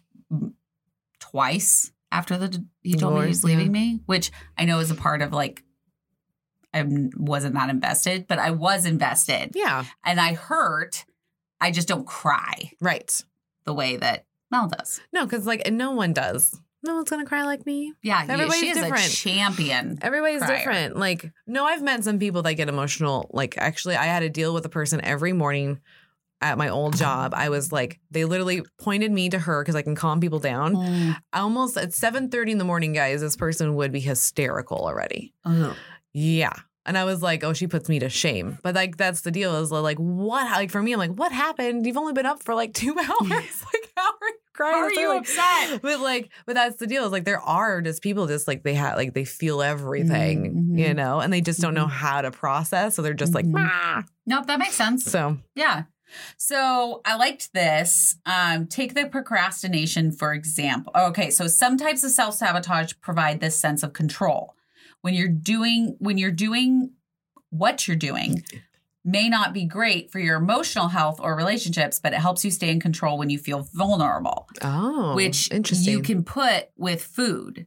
twice 1.20 1.92
after 2.10 2.36
the 2.38 2.64
he 2.82 2.94
told 2.94 3.14
me 3.14 3.20
he 3.22 3.28
was 3.28 3.40
Divorce, 3.40 3.50
yeah. 3.52 3.56
leaving 3.58 3.72
me, 3.72 4.00
which 4.06 4.30
I 4.56 4.64
know 4.64 4.78
is 4.80 4.90
a 4.90 4.94
part 4.94 5.22
of 5.22 5.32
like 5.32 5.62
I 6.72 6.84
wasn't 7.16 7.54
that 7.54 7.70
invested, 7.70 8.26
but 8.28 8.38
I 8.38 8.50
was 8.50 8.84
invested, 8.86 9.52
Yeah. 9.54 9.84
and 10.04 10.20
I 10.20 10.34
hurt. 10.34 11.04
I 11.60 11.70
just 11.70 11.88
don't 11.88 12.06
cry 12.06 12.70
Right. 12.80 13.22
the 13.64 13.72
way 13.74 13.96
that 13.96 14.26
Mel 14.50 14.68
does. 14.68 15.00
No, 15.12 15.24
because 15.24 15.46
like 15.46 15.70
no 15.72 15.92
one 15.92 16.12
does. 16.12 16.58
No 16.84 16.94
one's 16.94 17.10
gonna 17.10 17.26
cry 17.26 17.42
like 17.44 17.66
me. 17.66 17.92
Yeah, 18.02 18.24
Everybody's 18.28 18.60
she 18.60 18.68
is 18.68 18.76
different. 18.78 19.04
a 19.06 19.10
champion. 19.10 19.98
Everybody's 20.00 20.42
Crier. 20.42 20.56
different. 20.58 20.96
Like, 20.96 21.32
no, 21.46 21.64
I've 21.64 21.82
met 21.82 22.04
some 22.04 22.18
people 22.20 22.42
that 22.42 22.54
get 22.54 22.68
emotional. 22.68 23.28
Like, 23.32 23.56
actually, 23.58 23.96
I 23.96 24.04
had 24.04 24.20
to 24.20 24.28
deal 24.30 24.54
with 24.54 24.64
a 24.64 24.68
person 24.68 25.00
every 25.04 25.32
morning 25.32 25.80
at 26.40 26.56
my 26.58 26.68
old 26.68 26.96
job. 26.96 27.32
I 27.34 27.48
was 27.48 27.72
like, 27.72 27.98
they 28.10 28.24
literally 28.24 28.62
pointed 28.80 29.10
me 29.12 29.28
to 29.30 29.38
her 29.38 29.62
because 29.62 29.74
I 29.74 29.82
can 29.82 29.94
calm 29.94 30.20
people 30.20 30.38
down. 30.38 30.74
Mm. 30.76 31.16
Almost 31.32 31.76
at 31.76 31.92
seven 31.92 32.28
thirty 32.30 32.52
in 32.52 32.58
the 32.58 32.64
morning, 32.64 32.92
guys, 32.92 33.20
this 33.20 33.36
person 33.36 33.74
would 33.74 33.92
be 33.92 34.00
hysterical 34.00 34.78
already. 34.78 35.34
Ugh. 35.44 35.74
Yeah. 36.14 36.52
And 36.86 36.96
I 36.96 37.04
was 37.04 37.20
like, 37.22 37.44
oh, 37.44 37.52
she 37.52 37.66
puts 37.66 37.88
me 37.90 37.98
to 37.98 38.08
shame. 38.08 38.58
But 38.62 38.74
like, 38.74 38.96
that's 38.96 39.20
the 39.20 39.30
deal 39.30 39.54
is 39.56 39.70
like, 39.70 39.98
what? 39.98 40.50
Like, 40.52 40.70
for 40.70 40.82
me, 40.82 40.92
I'm 40.94 40.98
like, 40.98 41.10
what 41.10 41.32
happened? 41.32 41.84
You've 41.86 41.98
only 41.98 42.14
been 42.14 42.24
up 42.24 42.42
for 42.42 42.54
like 42.54 42.72
two 42.72 42.92
hours. 42.98 43.20
like, 43.30 43.92
how 43.94 44.04
are 44.08 44.28
you 44.28 44.38
crying? 44.54 44.74
How 44.74 44.80
are 44.84 44.94
So, 44.94 45.00
you 45.00 45.08
like, 45.08 45.20
upset? 45.20 45.82
But 45.82 46.00
like, 46.00 46.30
but 46.46 46.54
that's 46.54 46.76
the 46.76 46.86
deal 46.86 47.04
is 47.04 47.12
like, 47.12 47.24
there 47.26 47.40
are 47.42 47.82
just 47.82 48.02
people 48.02 48.26
just 48.26 48.48
like, 48.48 48.62
they 48.62 48.72
have, 48.74 48.96
like, 48.96 49.12
they 49.12 49.26
feel 49.26 49.60
everything, 49.60 50.54
Mhm, 50.72 50.78
you 50.78 50.94
know, 50.94 51.20
and 51.20 51.30
they 51.30 51.42
just 51.42 51.60
don't 51.60 51.74
know 51.74 51.86
how 51.88 52.22
to 52.22 52.30
process. 52.30 52.94
So 52.94 53.02
they're 53.02 53.12
just 53.12 53.34
like, 53.34 53.44
Mhm. 53.44 53.56
"Ah." 53.70 54.04
Nope, 54.24 54.46
that 54.46 54.58
makes 54.58 54.74
sense. 54.74 55.04
so 55.04 55.36
Yeah. 55.54 55.82
So 56.36 57.00
I 57.04 57.16
liked 57.16 57.52
this. 57.52 58.16
Um, 58.26 58.66
take 58.66 58.94
the 58.94 59.06
procrastination 59.06 60.12
for 60.12 60.32
example. 60.32 60.92
Okay, 60.96 61.30
so 61.30 61.46
some 61.46 61.76
types 61.76 62.04
of 62.04 62.10
self 62.10 62.34
sabotage 62.34 62.92
provide 63.00 63.40
this 63.40 63.58
sense 63.58 63.82
of 63.82 63.92
control. 63.92 64.54
When 65.02 65.14
you're 65.14 65.28
doing 65.28 65.96
when 65.98 66.18
you're 66.18 66.30
doing 66.30 66.92
what 67.50 67.86
you're 67.88 67.96
doing 67.96 68.42
may 69.04 69.28
not 69.28 69.54
be 69.54 69.64
great 69.64 70.10
for 70.10 70.18
your 70.18 70.36
emotional 70.36 70.88
health 70.88 71.18
or 71.22 71.34
relationships, 71.34 71.98
but 71.98 72.12
it 72.12 72.18
helps 72.18 72.44
you 72.44 72.50
stay 72.50 72.68
in 72.68 72.78
control 72.80 73.16
when 73.16 73.30
you 73.30 73.38
feel 73.38 73.66
vulnerable, 73.72 74.48
oh, 74.60 75.14
which 75.14 75.50
interesting. 75.50 75.90
you 75.92 76.02
can 76.02 76.22
put 76.24 76.68
with 76.76 77.02
food 77.02 77.66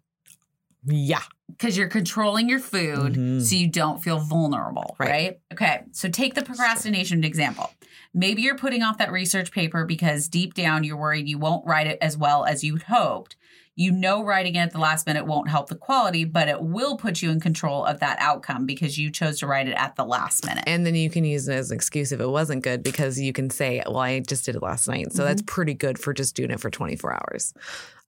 yeah. 0.85 1.21
because 1.47 1.75
you're 1.77 1.87
controlling 1.87 2.47
your 2.47 2.59
food 2.59 3.13
Mhm. 3.13 3.41
so 3.41 3.55
you 3.55 3.67
don't 3.67 4.03
feel 4.03 4.19
vulnerable, 4.19 4.95
Right. 4.99 5.09
right. 5.09 5.39
Okay, 5.53 5.83
so 5.93 6.09
take 6.09 6.35
the 6.35 6.43
procrastination 6.43 7.23
example. 7.23 7.71
Maybe 8.13 8.41
you're 8.41 8.57
putting 8.57 8.83
off 8.83 8.97
that 8.97 9.11
research 9.11 9.51
paper 9.51 9.85
because 9.85 10.27
deep 10.27 10.53
down 10.53 10.83
you're 10.83 10.97
worried 10.97 11.27
you 11.29 11.37
won't 11.37 11.65
write 11.65 11.87
it 11.87 11.97
as 12.01 12.17
well 12.17 12.45
as 12.45 12.63
you'd 12.63 12.83
hoped. 12.83 13.35
You 13.73 13.91
know 13.93 14.21
writing 14.23 14.55
it 14.55 14.59
at 14.59 14.71
the 14.73 14.79
last 14.79 15.07
minute 15.07 15.25
won't 15.25 15.47
help 15.49 15.69
the 15.69 15.75
quality, 15.75 16.25
but 16.25 16.49
it 16.49 16.61
will 16.61 16.97
put 16.97 17.21
you 17.21 17.31
in 17.31 17.39
control 17.39 17.85
of 17.85 18.01
that 18.01 18.17
outcome 18.19 18.65
because 18.65 18.97
you 18.97 19.09
chose 19.09 19.39
to 19.39 19.47
write 19.47 19.69
it 19.69 19.75
at 19.77 19.95
the 19.95 20.03
last 20.03 20.45
minute. 20.45 20.65
And 20.67 20.85
then 20.85 20.93
you 20.93 21.09
can 21.09 21.23
use 21.23 21.47
it 21.47 21.53
as 21.53 21.71
an 21.71 21.75
excuse 21.75 22.11
if 22.11 22.19
it 22.19 22.27
wasn't 22.27 22.63
good 22.63 22.83
because 22.83 23.17
you 23.17 23.31
can 23.31 23.49
say, 23.49 23.81
well, 23.85 23.99
I 23.99 24.19
just 24.19 24.45
did 24.45 24.55
it 24.55 24.61
last 24.61 24.89
night. 24.89 25.13
So 25.13 25.19
Mm-hmm. 25.23 25.27
that's 25.29 25.41
pretty 25.43 25.73
good 25.73 25.97
for 25.97 26.13
just 26.13 26.35
doing 26.35 26.51
it 26.51 26.59
for 26.59 26.69
24 26.69 27.13
hours. 27.13 27.53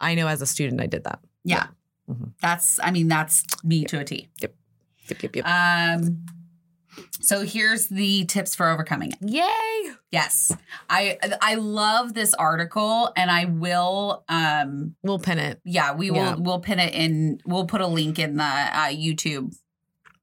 I 0.02 0.16
know 0.16 0.28
as 0.28 0.42
a 0.42 0.46
student, 0.46 0.82
I 0.82 0.86
did 0.88 1.06
that. 1.06 1.20
yeah. 1.46 1.68
Mhm. 2.12 2.34
That's 2.42 2.78
I 2.84 2.92
mean 2.92 3.08
that's 3.08 3.46
me 3.64 3.86
to 3.86 4.00
a 4.00 4.04
T. 4.04 4.28
Yep. 4.42 4.54
Yep, 5.08 5.24
yep, 5.24 5.36
yep. 5.38 5.46
Um 5.48 6.26
so 7.22 7.42
here's 7.42 7.88
the 7.88 8.26
tips 8.26 8.56
for 8.56 8.70
overcoming 8.70 9.12
it. 9.12 9.18
Yay. 9.22 9.94
Yes. 10.12 10.56
I 10.90 11.18
I 11.42 11.56
love 11.56 12.14
this 12.14 12.34
article 12.34 13.12
and 13.16 13.32
I 13.32 13.46
will 13.46 14.24
um 14.30 14.96
We'll 15.04 15.20
pin 15.20 15.40
it. 15.40 15.60
yeah, 15.64 15.94
we 15.94 16.12
will 16.12 16.18
Yeah. 16.18 16.36
we'll 16.38 16.60
pin 16.60 16.80
it 16.80 16.94
in 16.94 17.40
we'll 17.46 17.66
put 17.66 17.82
a 17.82 17.88
link 17.88 18.20
in 18.20 18.38
the 18.38 18.44
uh, 18.44 18.88
YouTube 18.90 19.56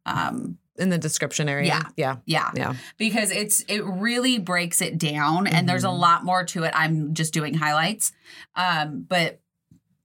um 0.07 0.59
in 0.79 0.89
the 0.89 0.99
description 0.99 1.49
area. 1.49 1.67
Yeah. 1.67 1.83
Yeah. 1.97 2.17
yeah, 2.25 2.51
Yeah. 2.57 2.75
because 2.97 3.31
it's 3.31 3.61
it 3.69 3.81
really 3.85 4.39
breaks 4.39 4.81
it 4.81 4.97
down 4.97 5.47
and 5.47 5.69
there's 5.69 5.85
a 5.85 5.89
Mhm. 5.89 5.99
lot 5.99 6.25
more 6.25 6.45
to 6.47 6.63
it. 6.65 6.73
I'm 6.75 7.13
just 7.15 7.35
doing 7.35 7.55
highlights. 7.55 8.13
Um 8.55 9.05
but 9.09 9.41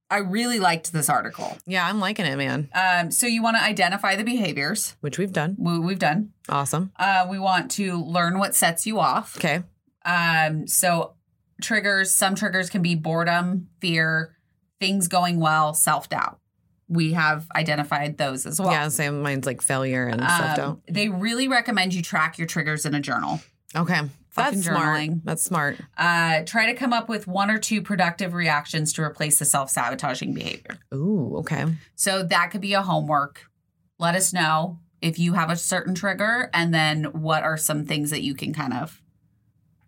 I 0.10 0.18
really 0.20 0.60
liked 0.60 0.93
this 0.93 1.10
article. 1.10 1.58
Yeah. 1.66 1.88
I'm 1.88 1.99
liking 1.99 2.26
it, 2.26 2.36
man. 2.38 2.70
Um 2.74 3.12
so 3.12 3.26
you 3.28 3.41
want 3.41 3.58
to 3.58 3.64
identify 3.64 4.16
the 4.16 4.24
behaviors. 4.24 4.95
Which 5.01 5.18
we've 5.18 5.34
done. 5.34 5.56
We, 5.58 5.80
we've 5.80 5.99
done. 5.99 6.32
Awesome. 6.49 6.91
Uh 6.97 7.26
we 7.30 7.39
want 7.39 7.72
to 7.72 8.01
learn 8.03 8.38
what 8.39 8.56
sets 8.56 8.86
you 8.86 8.99
off. 8.99 9.38
Okay. 9.38 9.64
Um, 10.06 10.68
so 10.68 11.16
triggers, 11.62 12.12
some 12.14 12.36
triggers 12.36 12.70
can 12.70 12.82
be 12.84 12.93
boredom, 12.95 13.70
fear, 13.82 14.36
things 14.80 15.08
going 15.08 15.39
well, 15.39 15.74
self 15.74 16.10
doubt. 16.10 16.39
We 16.88 17.14
have 17.14 17.47
identified 17.56 18.18
those 18.20 18.45
as 18.45 18.60
well. 18.60 18.72
Yeah. 18.72 18.88
Same. 18.89 19.24
Mine's 19.24 19.47
like 19.47 19.62
failure 19.62 20.06
and 20.06 20.22
self 20.22 20.41
Um, 20.51 20.56
doubt. 20.56 20.82
they 20.88 21.10
really 21.10 21.47
recommend 21.47 21.95
you 21.95 22.03
track 22.03 22.38
your 22.38 22.45
triggers 22.45 22.86
in 22.86 22.93
a 22.93 22.99
journal. 22.99 23.41
Okay. 23.76 24.01
That's 24.36 24.64
smart. 24.66 25.10
That's 25.24 25.44
smart. 25.44 25.78
Uh, 25.98 26.41
try 26.45 26.66
to 26.68 26.74
come 26.74 26.94
up 26.94 27.07
with 27.10 27.28
one 27.28 27.49
or 27.49 27.57
two 27.57 27.82
productive 27.82 28.34
reactions 28.34 28.94
to 28.94 29.02
replace 29.02 29.40
the 29.40 29.45
self 29.45 29.70
sabotaging 29.70 30.34
behavior. 30.34 30.78
Ooh. 30.94 31.38
Okay. 31.38 31.66
So 31.95 32.24
that 32.24 32.52
could 32.52 32.62
be 32.62 32.74
a 32.74 32.82
homework. 32.82 33.45
Let 33.98 34.16
us 34.16 34.34
know 34.34 34.80
if 35.02 35.18
you 35.20 35.34
have 35.34 35.49
a 35.49 35.56
certain 35.56 35.95
trigger 35.95 36.49
and 36.53 36.74
then 36.74 37.06
what 37.06 37.44
are 37.44 37.57
some 37.57 37.86
things 37.86 38.10
that 38.10 38.24
you 38.24 38.34
can 38.36 38.53
kind 38.53 38.74
of 38.74 39.02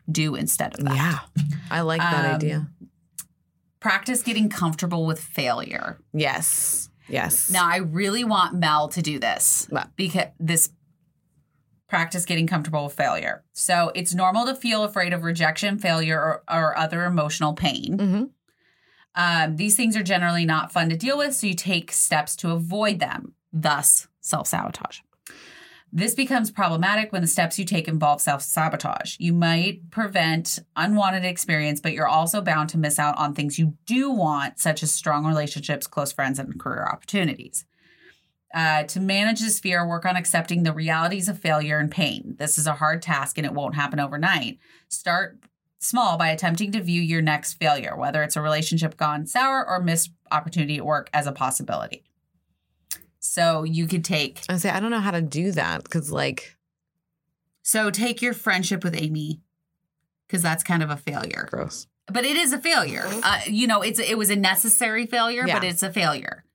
do 0.10 0.36
instead 0.36 0.74
of 0.78 0.86
that. 0.86 0.96
Yeah. 0.96 1.20
I 1.70 1.82
like 1.82 2.00
that 2.00 2.26
Um, 2.26 2.36
idea. 2.36 2.68
Practice 3.80 4.24
getting 4.24 4.50
comfortable 4.50 5.06
with 5.06 5.20
failure. 5.20 5.98
Yes. 6.14 6.90
Yes. 7.10 7.50
Now, 7.50 7.66
I 7.66 7.78
really 7.78 8.24
want 8.24 8.56
Mel 8.56 8.90
to 8.90 9.02
do 9.02 9.20
this 9.20 9.70
because 9.96 10.28
this 10.40 10.70
practice 11.88 12.26
getting 12.26 12.48
comfortable 12.48 12.86
with 12.86 12.94
failure. 12.94 13.44
So 13.54 13.92
it's 13.96 14.14
normal 14.14 14.46
to 14.46 14.56
feel 14.56 14.84
afraid 14.84 15.14
of 15.14 15.24
rejection, 15.24 15.78
failure, 15.78 16.20
or, 16.20 16.44
or 16.50 16.78
other 16.78 17.06
emotional 17.06 17.54
pain. 17.54 17.98
Mm-hmm. 17.98 18.24
Um, 19.16 19.56
these 19.56 19.76
things 19.76 19.96
are 19.96 20.04
generally 20.04 20.46
not 20.46 20.72
fun 20.72 20.90
to 20.90 20.98
deal 20.98 21.18
with, 21.18 21.34
so 21.34 21.48
you 21.48 21.56
take 21.56 21.92
steps 21.92 22.36
to 22.38 22.52
avoid 22.52 23.00
them, 23.00 23.34
thus, 23.52 24.08
self 24.22 24.48
sabotage. 24.48 25.00
This 25.92 26.14
becomes 26.14 26.52
problematic 26.52 27.12
when 27.12 27.22
the 27.22 27.28
steps 27.28 27.58
you 27.58 27.66
take 27.66 27.88
involve 27.88 28.22
self 28.22 28.42
sabotage. 28.42 29.16
You 29.20 29.34
might 29.34 29.90
prevent 29.90 30.60
unwanted 30.76 31.24
experience, 31.24 31.80
but 31.80 31.94
you're 31.94 32.08
also 32.08 32.42
bound 32.42 32.70
to 32.70 32.78
miss 32.78 33.00
out 33.00 33.18
on 33.18 33.34
things 33.34 33.58
you 33.58 33.76
do 33.86 34.12
want, 34.12 34.60
such 34.60 34.84
as 34.84 34.94
strong 34.94 35.26
relationships, 35.26 35.88
close 35.88 36.12
friends, 36.12 36.38
and 36.38 36.60
career 36.60 36.86
opportunities. 36.86 37.66
Uh, 38.54 38.84
to 38.84 39.00
manage 39.00 39.42
this 39.42 39.60
fear, 39.60 39.86
work 39.86 40.06
on 40.06 40.16
accepting 40.16 40.64
the 40.64 40.72
realities 40.72 41.28
of 41.28 41.38
failure 41.38 41.80
and 41.80 41.92
pain. 41.92 42.36
This 42.40 42.58
is 42.58 42.66
a 42.66 42.74
hard 42.74 43.02
task 43.02 43.38
and 43.38 43.46
it 43.46 43.54
won't 43.54 43.76
happen 43.76 44.00
overnight. 44.00 44.58
Start 44.88 45.38
small 45.80 46.18
by 46.18 46.30
attempting 46.30 46.72
to 46.72 46.82
view 46.82 47.02
your 47.02 47.22
next 47.22 47.56
failure, 47.56 47.96
whether 47.96 48.24
it's 48.24 48.36
a 48.36 48.42
relationship 48.42 48.96
gone 48.96 49.28
sour 49.28 49.68
or 49.68 49.82
missed 49.82 50.12
opportunity 50.32 50.78
at 50.78 50.86
work, 50.86 51.10
as 51.14 51.28
a 51.28 51.32
possibility. 51.32 52.04
So 53.20 53.64
you 53.64 53.88
could 53.88 54.06
take 54.06 54.42
I 54.48 54.58
say 54.58 54.70
I 54.70 54.80
don't 54.80 54.92
know 54.92 55.02
how 55.02 55.12
to 55.12 55.22
do 55.22 55.52
that 55.52 55.84
because 55.84 56.12
like 56.12 56.56
so 57.62 57.92
take 57.92 58.22
your 58.22 58.34
friendship 58.34 58.84
with 58.84 58.96
Amy 58.96 59.42
because 60.26 60.42
that's 60.42 60.64
kind 60.64 60.82
of 60.82 60.90
a 60.90 60.98
failure. 60.98 61.48
gross. 61.52 61.88
But 62.08 62.24
it 62.24 62.38
is 62.38 62.54
a 62.54 62.58
failure. 62.58 63.04
Uh, 63.06 63.42
you 63.46 63.68
know, 63.68 63.82
it's 63.82 64.00
it 64.00 64.18
was 64.18 64.30
a 64.30 64.36
necessary 64.38 65.06
failure, 65.06 65.46
but 65.46 65.66
it's 65.66 65.84
a 65.84 65.92
failure. 65.92 66.46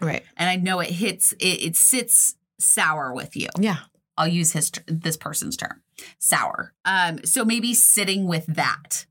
Right. 0.00 0.22
And 0.36 0.48
I 0.48 0.56
know 0.56 0.80
it 0.80 0.90
hits 0.90 1.32
it, 1.34 1.62
it 1.62 1.76
sits 1.76 2.36
sour 2.58 3.12
with 3.12 3.36
you. 3.36 3.48
Yeah. 3.58 3.78
I'll 4.16 4.28
use 4.28 4.52
his 4.52 4.70
this 4.86 5.16
person's 5.16 5.56
term, 5.56 5.82
sour. 6.18 6.74
Um, 6.84 7.24
so 7.24 7.44
maybe 7.44 7.72
sitting 7.74 8.26
with 8.26 8.44
that, 8.46 9.06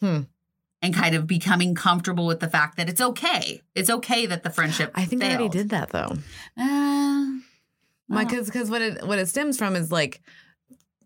Hmm. 0.00 0.20
and 0.82 0.94
kind 0.94 1.14
of 1.14 1.26
becoming 1.26 1.74
comfortable 1.74 2.26
with 2.26 2.40
the 2.40 2.48
fact 2.48 2.76
that 2.78 2.88
it's 2.88 3.00
okay. 3.00 3.62
It's 3.74 3.90
okay 3.90 4.24
that 4.26 4.42
the 4.44 4.50
friendship. 4.50 4.92
I 4.94 5.04
think 5.04 5.22
I 5.22 5.28
already 5.28 5.48
did 5.50 5.68
that 5.70 5.90
though. 5.90 6.12
Uh, 6.56 7.26
My 8.08 8.24
because 8.24 8.46
because 8.46 8.70
what 8.70 8.80
it 8.82 9.06
what 9.06 9.18
it 9.18 9.26
stems 9.26 9.58
from 9.58 9.76
is 9.76 9.92
like 9.92 10.22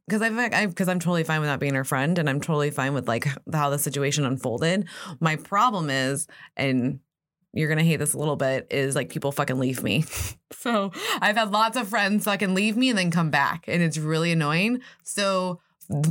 because 0.06 0.22
I've 0.22 0.38
I 0.38 0.66
because 0.66 0.88
I'm 0.88 1.00
totally 1.00 1.24
fine 1.24 1.40
with 1.40 1.48
not 1.48 1.60
being 1.60 1.74
her 1.74 1.84
friend 1.84 2.18
and 2.18 2.30
I'm 2.30 2.40
totally 2.40 2.70
fine 2.70 2.94
with 2.94 3.08
like 3.08 3.26
how 3.52 3.70
the 3.70 3.78
situation 3.78 4.24
unfolded. 4.24 4.86
My 5.18 5.36
problem 5.36 5.90
is 5.90 6.26
and 6.56 7.00
you're 7.52 7.68
gonna 7.68 7.82
hate 7.84 7.96
this 7.96 8.14
a 8.14 8.18
little 8.18 8.36
bit 8.36 8.66
is 8.70 8.94
like 8.94 9.08
people 9.08 9.32
fucking 9.32 9.58
leave 9.58 9.82
me. 9.82 10.04
so 10.52 10.92
I've 11.20 11.36
had 11.36 11.50
lots 11.50 11.76
of 11.76 11.88
friends 11.88 12.24
fucking 12.24 12.54
leave 12.54 12.76
me 12.76 12.88
and 12.90 12.98
then 12.98 13.10
come 13.10 13.30
back 13.30 13.64
and 13.66 13.82
it's 13.82 13.98
really 13.98 14.32
annoying. 14.32 14.80
So 15.02 15.60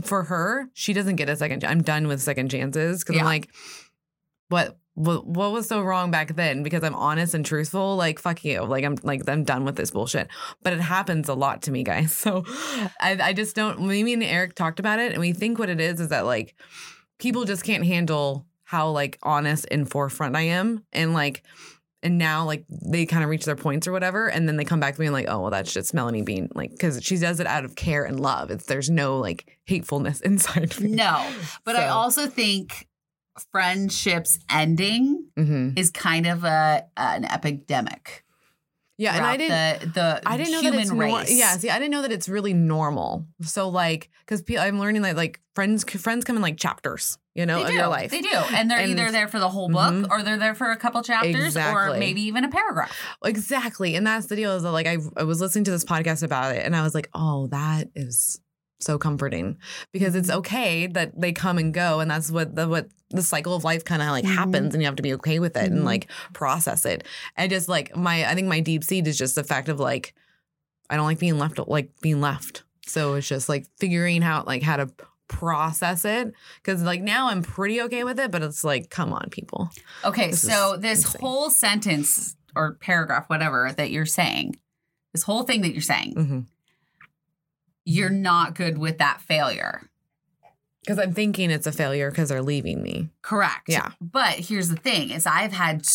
for 0.03 0.23
her, 0.23 0.67
she 0.73 0.91
doesn't 0.93 1.15
get 1.15 1.29
a 1.29 1.35
second. 1.37 1.63
I'm 1.63 1.81
done 1.81 2.07
with 2.07 2.21
second 2.21 2.49
chances 2.51 3.01
because 3.03 3.15
Yeah. 3.15 3.21
I'm 3.21 3.25
like, 3.27 3.49
what 4.49 4.77
what 4.95 5.25
what 5.25 5.53
was 5.53 5.67
so 5.67 5.81
wrong 5.81 6.11
back 6.11 6.35
then? 6.35 6.61
Because 6.63 6.83
I'm 6.83 6.95
honest 6.95 7.33
and 7.33 7.45
truthful. 7.45 7.95
Like 7.95 8.19
fuck 8.19 8.43
you. 8.43 8.63
Like 8.65 8.83
I'm 8.83 8.97
like 9.03 9.27
I'm 9.29 9.43
done 9.45 9.63
with 9.63 9.77
this 9.77 9.91
bullshit. 9.91 10.27
But 10.61 10.73
it 10.73 10.81
happens 10.81 11.29
a 11.29 11.33
lot 11.35 11.61
to 11.63 11.71
me, 11.71 11.83
guys. 11.83 12.11
So 12.17 12.43
I 12.99 13.17
I 13.21 13.33
just 13.33 13.55
don't. 13.55 13.79
Me 13.79 14.11
and 14.11 14.23
Eric 14.23 14.55
talked 14.55 14.79
about 14.79 14.99
it, 14.99 15.13
and 15.13 15.21
we 15.21 15.31
think 15.31 15.57
what 15.57 15.69
it 15.69 15.79
is 15.79 16.01
is 16.01 16.09
that 16.09 16.25
like 16.25 16.53
people 17.17 17.45
just 17.45 17.63
can't 17.63 17.85
handle 17.85 18.45
how 18.69 18.89
like 18.89 19.17
honest 19.23 19.65
and 19.71 19.89
forefront 19.89 20.35
I 20.35 20.41
am, 20.43 20.83
and 20.93 21.13
like. 21.13 21.43
And 22.01 22.17
now, 22.17 22.45
like 22.45 22.63
they 22.69 23.05
kind 23.05 23.25
of 23.25 23.29
reach 23.29 23.43
their 23.43 23.57
points 23.57 23.85
or 23.85 23.91
whatever, 23.91 24.29
and 24.29 24.47
then 24.47 24.55
they 24.55 24.63
come 24.63 24.79
back 24.79 24.95
to 24.95 25.01
me 25.01 25.07
and 25.07 25.13
like, 25.13 25.25
oh, 25.27 25.41
well, 25.41 25.51
that's 25.51 25.73
just 25.73 25.93
Melanie 25.93 26.21
Bean. 26.21 26.47
like, 26.55 26.71
because 26.71 27.03
she 27.03 27.17
does 27.17 27.41
it 27.41 27.45
out 27.45 27.65
of 27.65 27.75
care 27.75 28.05
and 28.05 28.17
love. 28.21 28.51
It's 28.51 28.67
there's 28.67 28.89
no 28.89 29.17
like 29.19 29.57
hatefulness 29.65 30.21
inside. 30.29 30.79
me. 30.79 30.91
no, 30.91 31.29
but 31.65 31.75
I 31.75 31.87
also 31.89 32.27
think 32.27 32.87
friendships 33.51 34.39
ending 34.49 35.25
Mhm. 35.37 35.77
is 35.77 35.91
kind 35.91 36.25
of 36.25 36.43
a 36.43 36.85
an 36.97 37.25
epidemic. 37.25 38.23
Yeah, 38.97 39.15
and 39.15 39.25
I 39.25 39.37
didn't. 39.37 39.93
the, 39.93 39.99
the 39.99 40.21
I 40.25 40.37
didn't 40.37 40.51
know 40.53 40.59
human 40.61 40.75
that 40.77 40.81
it's 40.83 40.91
nor- 40.91 41.23
yeah. 41.37 41.57
See, 41.57 41.69
I 41.69 41.79
didn't 41.79 41.91
know 41.91 42.01
that 42.01 42.11
it's 42.11 42.27
really 42.27 42.53
normal. 42.53 43.25
So 43.41 43.69
like, 43.69 44.09
because 44.25 44.43
I'm 44.57 44.79
learning 44.79 45.03
that 45.03 45.15
like 45.15 45.39
friends 45.55 45.83
friends 45.85 46.25
come 46.25 46.35
in 46.35 46.41
like 46.41 46.57
chapters, 46.57 47.17
you 47.39 47.45
know, 47.45 47.63
of 47.63 47.71
your 47.71 47.87
life. 47.87 48.11
They 48.11 48.21
do. 48.21 48.29
And 48.53 48.69
they're 48.69 48.79
And- 48.79 48.91
either 48.91 49.11
there 49.11 49.27
for 49.27 49.39
the 49.39 49.49
whole 49.49 49.69
book 49.69 49.93
Mhm. 49.93 50.09
or 50.11 50.21
they're 50.23 50.37
there 50.37 50.55
for 50.55 50.71
a 50.71 50.77
couple 50.77 51.01
chapters 51.01 51.55
or 51.57 51.95
maybe 51.97 52.21
even 52.21 52.43
a 52.43 52.49
paragraph. 52.49 52.91
Exactly, 53.25 53.95
and 53.95 54.05
that's 54.05 54.27
the 54.27 54.35
deal. 54.35 54.51
Is 54.55 54.63
that 54.63 54.71
like 54.71 54.87
I 54.87 54.97
I 55.17 55.23
was 55.23 55.41
listening 55.41 55.63
to 55.65 55.71
this 55.71 55.85
podcast 55.85 56.23
about 56.23 56.55
it, 56.55 56.65
and 56.65 56.75
I 56.75 56.83
was 56.83 56.93
like, 56.93 57.09
oh, 57.13 57.47
that 57.47 57.89
is 57.95 58.39
so 58.81 58.97
comforting 58.97 59.57
because 59.91 60.15
it's 60.15 60.29
Mm-hmm. 60.29 60.37
okay 60.39 60.87
that 60.87 61.19
they 61.19 61.33
come 61.33 61.57
and 61.57 61.73
go, 61.73 61.99
and 61.99 62.09
that's 62.09 62.31
what 62.31 62.55
the 62.55 62.67
what 62.67 62.87
the 63.09 63.21
cycle 63.23 63.55
of 63.55 63.63
life 63.63 63.83
kind 63.83 64.01
of 64.01 64.09
like 64.09 64.23
Mhm. 64.25 64.35
happens, 64.35 64.73
and 64.73 64.81
you 64.83 64.85
have 64.87 64.95
to 64.97 65.03
be 65.03 65.13
okay 65.15 65.39
with 65.39 65.57
it 65.57 65.69
Mhm. 65.71 65.77
and 65.77 65.85
like 65.85 66.09
process 66.33 66.85
it. 66.85 67.03
And 67.35 67.49
just 67.49 67.67
like 67.67 67.95
my, 67.95 68.29
I 68.29 68.35
think 68.35 68.47
my 68.47 68.59
deep 68.59 68.83
seed 68.83 69.07
is 69.07 69.17
just 69.17 69.35
the 69.35 69.43
fact 69.43 69.67
of 69.69 69.79
like 69.79 70.13
I 70.91 70.95
don't 70.95 71.05
like 71.05 71.19
being 71.19 71.37
left 71.37 71.59
like 71.67 71.89
being 72.01 72.21
left. 72.21 72.63
So 72.87 73.15
it's 73.15 73.27
just 73.27 73.49
like 73.49 73.65
figuring 73.79 74.23
out 74.23 74.47
like 74.47 74.63
how 74.63 74.77
to 74.77 74.89
process 75.29 76.03
it 76.03 76.33
because 76.61 76.83
like 76.83 77.01
now 77.01 77.29
I'm 77.29 77.41
pretty 77.41 77.81
okay 77.83 78.03
with 78.03 78.19
it, 78.19 78.31
but 78.31 78.41
it's 78.43 78.63
like 78.65 78.89
come 78.89 79.13
on, 79.13 79.29
people. 79.29 79.69
Okay, 80.03 80.31
This 80.31 80.41
so 80.41 80.75
this 80.77 81.05
insane. 81.05 81.21
whole 81.21 81.49
sentence 81.49 82.35
or 82.55 82.73
paragraph, 82.81 83.29
whatever 83.29 83.71
that 83.77 83.91
you're 83.91 84.05
saying, 84.05 84.57
this 85.13 85.23
whole 85.23 85.43
thing 85.43 85.61
that 85.61 85.71
you're 85.71 85.81
saying, 85.81 86.15
Mhm. 86.15 86.45
you're 87.85 88.09
not 88.09 88.55
good 88.55 88.77
with 88.77 88.97
that 88.97 89.21
failure. 89.21 89.89
Because 90.81 90.97
I'm 90.99 91.13
thinking 91.13 91.51
it's 91.51 91.67
a 91.67 91.71
failure 91.71 92.09
because 92.09 92.29
they're 92.29 92.41
leaving 92.41 92.81
me. 92.81 93.09
Correct. 93.21 93.67
Yeah. 93.67 93.91
But 94.01 94.39
here's 94.39 94.69
the 94.69 94.75
thing: 94.75 95.11
is 95.11 95.25
I've 95.25 95.51
had 95.53 95.85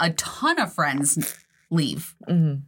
a 0.00 0.10
ton 0.12 0.58
of 0.58 0.72
friends 0.72 1.36
leave. 1.70 2.14
Mm-hmm. 2.28 2.60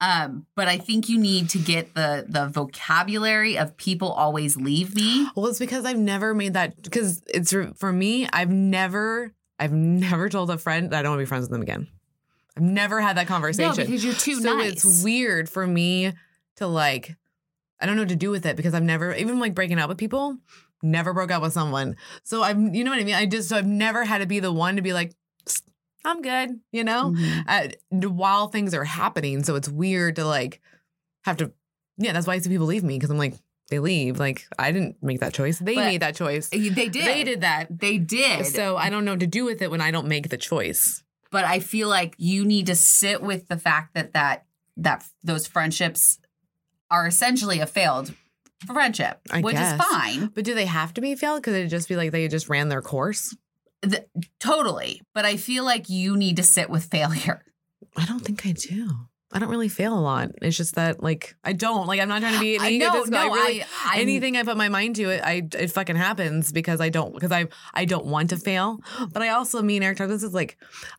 Um, 0.00 0.46
but 0.54 0.68
I 0.68 0.76
think 0.76 1.08
you 1.08 1.18
need 1.18 1.48
to 1.50 1.58
get 1.58 1.94
the 1.94 2.26
the 2.28 2.48
vocabulary 2.48 3.56
of 3.56 3.76
people 3.76 4.12
always 4.12 4.56
leave 4.56 4.94
me. 4.94 5.26
Well, 5.34 5.46
it's 5.46 5.58
because 5.58 5.84
I've 5.86 5.98
never 5.98 6.34
made 6.34 6.52
that 6.54 6.82
because 6.82 7.22
it's 7.28 7.54
for 7.76 7.92
me. 7.92 8.28
I've 8.32 8.50
never, 8.50 9.32
I've 9.58 9.72
never 9.72 10.28
told 10.28 10.50
a 10.50 10.58
friend 10.58 10.90
that 10.90 10.98
I 10.98 11.02
don't 11.02 11.12
want 11.12 11.20
to 11.20 11.24
be 11.24 11.28
friends 11.28 11.44
with 11.44 11.50
them 11.50 11.62
again. 11.62 11.88
I've 12.56 12.62
never 12.62 13.00
had 13.00 13.16
that 13.16 13.26
conversation. 13.26 13.70
No, 13.70 13.84
because 13.84 14.04
you're 14.04 14.14
too 14.14 14.40
so 14.40 14.56
nice. 14.56 14.84
it's 14.84 15.02
weird 15.02 15.48
for 15.48 15.66
me 15.66 16.12
to 16.56 16.66
like. 16.66 17.16
I 17.80 17.86
don't 17.86 17.96
know 17.96 18.02
what 18.02 18.08
to 18.10 18.16
do 18.16 18.30
with 18.30 18.46
it 18.46 18.56
because 18.56 18.74
I've 18.74 18.82
never 18.82 19.14
even 19.14 19.38
like 19.38 19.54
breaking 19.54 19.78
up 19.78 19.88
with 19.88 19.98
people. 19.98 20.38
Never 20.82 21.12
broke 21.12 21.30
up 21.30 21.42
with 21.42 21.52
someone. 21.52 21.96
So 22.22 22.42
I'm, 22.42 22.74
you 22.74 22.84
know 22.84 22.90
what 22.90 23.00
I 23.00 23.04
mean. 23.04 23.14
I 23.14 23.26
just 23.26 23.48
so 23.48 23.56
I've 23.56 23.66
never 23.66 24.04
had 24.04 24.18
to 24.18 24.26
be 24.26 24.40
the 24.40 24.52
one 24.52 24.76
to 24.76 24.82
be 24.82 24.92
like, 24.92 25.14
"Psst, 25.46 25.62
I'm 26.06 26.22
good. 26.22 26.60
You 26.72 26.84
know. 26.84 27.10
Mhm. 27.14 27.44
uh, 27.48 28.08
while 28.08 28.48
things 28.48 28.72
are 28.74 28.84
happening. 28.84 29.42
So 29.44 29.56
it's 29.56 29.68
weird 29.68 30.16
to 30.16 30.24
like 30.24 30.60
have 31.24 31.36
to. 31.38 31.52
Yeah, 31.98 32.12
that's 32.12 32.26
why 32.26 32.34
I 32.34 32.38
see 32.38 32.50
people 32.50 32.66
leave 32.66 32.84
me 32.84 32.96
because 32.96 33.10
I'm 33.10 33.18
like 33.18 33.34
they 33.68 33.78
leave. 33.80 34.18
Like 34.18 34.46
I 34.58 34.70
didn't 34.72 34.96
make 35.02 35.20
that 35.20 35.34
choice. 35.34 35.58
They 35.58 35.74
But- 35.74 35.84
made 35.86 36.02
that 36.02 36.14
choice. 36.14 36.48
They 36.50 36.68
did. 36.70 36.92
They 36.92 37.24
did 37.24 37.40
that. 37.40 37.66
They 37.80 37.98
did. 37.98 38.46
So 38.46 38.76
I 38.76 38.88
don't 38.90 39.04
know 39.04 39.12
what 39.12 39.20
to 39.20 39.26
do 39.26 39.44
with 39.44 39.60
it 39.62 39.70
when 39.70 39.80
I 39.80 39.90
don't 39.90 40.06
make 40.08 40.28
the 40.28 40.38
choice. 40.38 41.02
but 41.32 41.44
I 41.44 41.58
feel 41.58 41.88
like 41.88 42.14
you 42.18 42.44
need 42.46 42.66
to 42.66 42.74
sit 42.76 43.20
with 43.20 43.48
the 43.48 43.58
fact 43.58 43.94
that 43.94 44.12
that 44.14 44.44
that 44.76 45.04
those 45.24 45.46
friendships 45.46 46.18
are 46.90 47.06
essentially 47.08 47.58
a 47.58 47.66
failed 47.66 48.14
friendship, 48.66 49.20
I 49.30 49.40
which 49.40 49.56
guess. 49.56 49.78
is 49.78 49.86
fine. 49.86 50.26
But 50.34 50.44
do 50.44 50.54
they 50.54 50.66
have 50.66 50.94
to 50.94 51.00
be 51.00 51.14
failed? 51.16 51.42
Could 51.42 51.54
it 51.54 51.66
just 51.68 51.88
be 51.88 51.96
like 51.96 52.12
they 52.12 52.28
just 52.28 52.48
ran 52.48 52.68
their 52.68 52.80
course? 52.80 53.34
Th- 53.82 54.06
totally. 54.40 55.02
But 55.14 55.24
I 55.24 55.36
feel 55.36 55.64
like 55.64 55.88
you 55.88 56.16
need 56.16 56.36
to 56.36 56.42
sit 56.42 56.70
with 56.70 56.84
failure. 56.84 57.44
I 57.96 58.04
don't 58.06 58.20
think 58.20 58.46
I 58.46 58.52
do. 58.52 59.08
I 59.32 59.38
don't 59.40 59.48
really 59.48 59.68
fail 59.68 59.98
a 59.98 60.00
lot. 60.00 60.30
It's 60.40 60.56
just 60.56 60.76
that 60.76 61.02
like 61.02 61.34
I 61.42 61.52
don't 61.52 61.86
like 61.86 62.00
I'm 62.00 62.08
not 62.08 62.20
trying 62.20 62.34
to 62.34 62.40
be 62.40 62.56
an 62.56 62.62
I 62.64 62.76
know, 62.76 62.88
egotistical. 62.88 63.18
I 63.18 63.24
really 63.26 63.62
I, 63.84 63.98
anything 63.98 64.36
I 64.36 64.44
put 64.44 64.56
my 64.56 64.68
mind 64.68 64.96
to 64.96 65.10
it, 65.10 65.20
I 65.22 65.42
it 65.52 65.72
fucking 65.72 65.96
happens 65.96 66.52
because 66.52 66.80
I 66.80 66.90
don't 66.90 67.12
because 67.12 67.32
I 67.32 67.48
I 67.74 67.86
don't 67.86 68.06
want 68.06 68.30
to 68.30 68.36
fail. 68.36 68.80
But 69.12 69.22
I 69.22 69.30
also 69.30 69.62
me 69.62 69.76
and 69.76 69.84
Eric 69.84 69.98
talked 69.98 70.10
this 70.10 70.22
is 70.22 70.32
like 70.32 70.56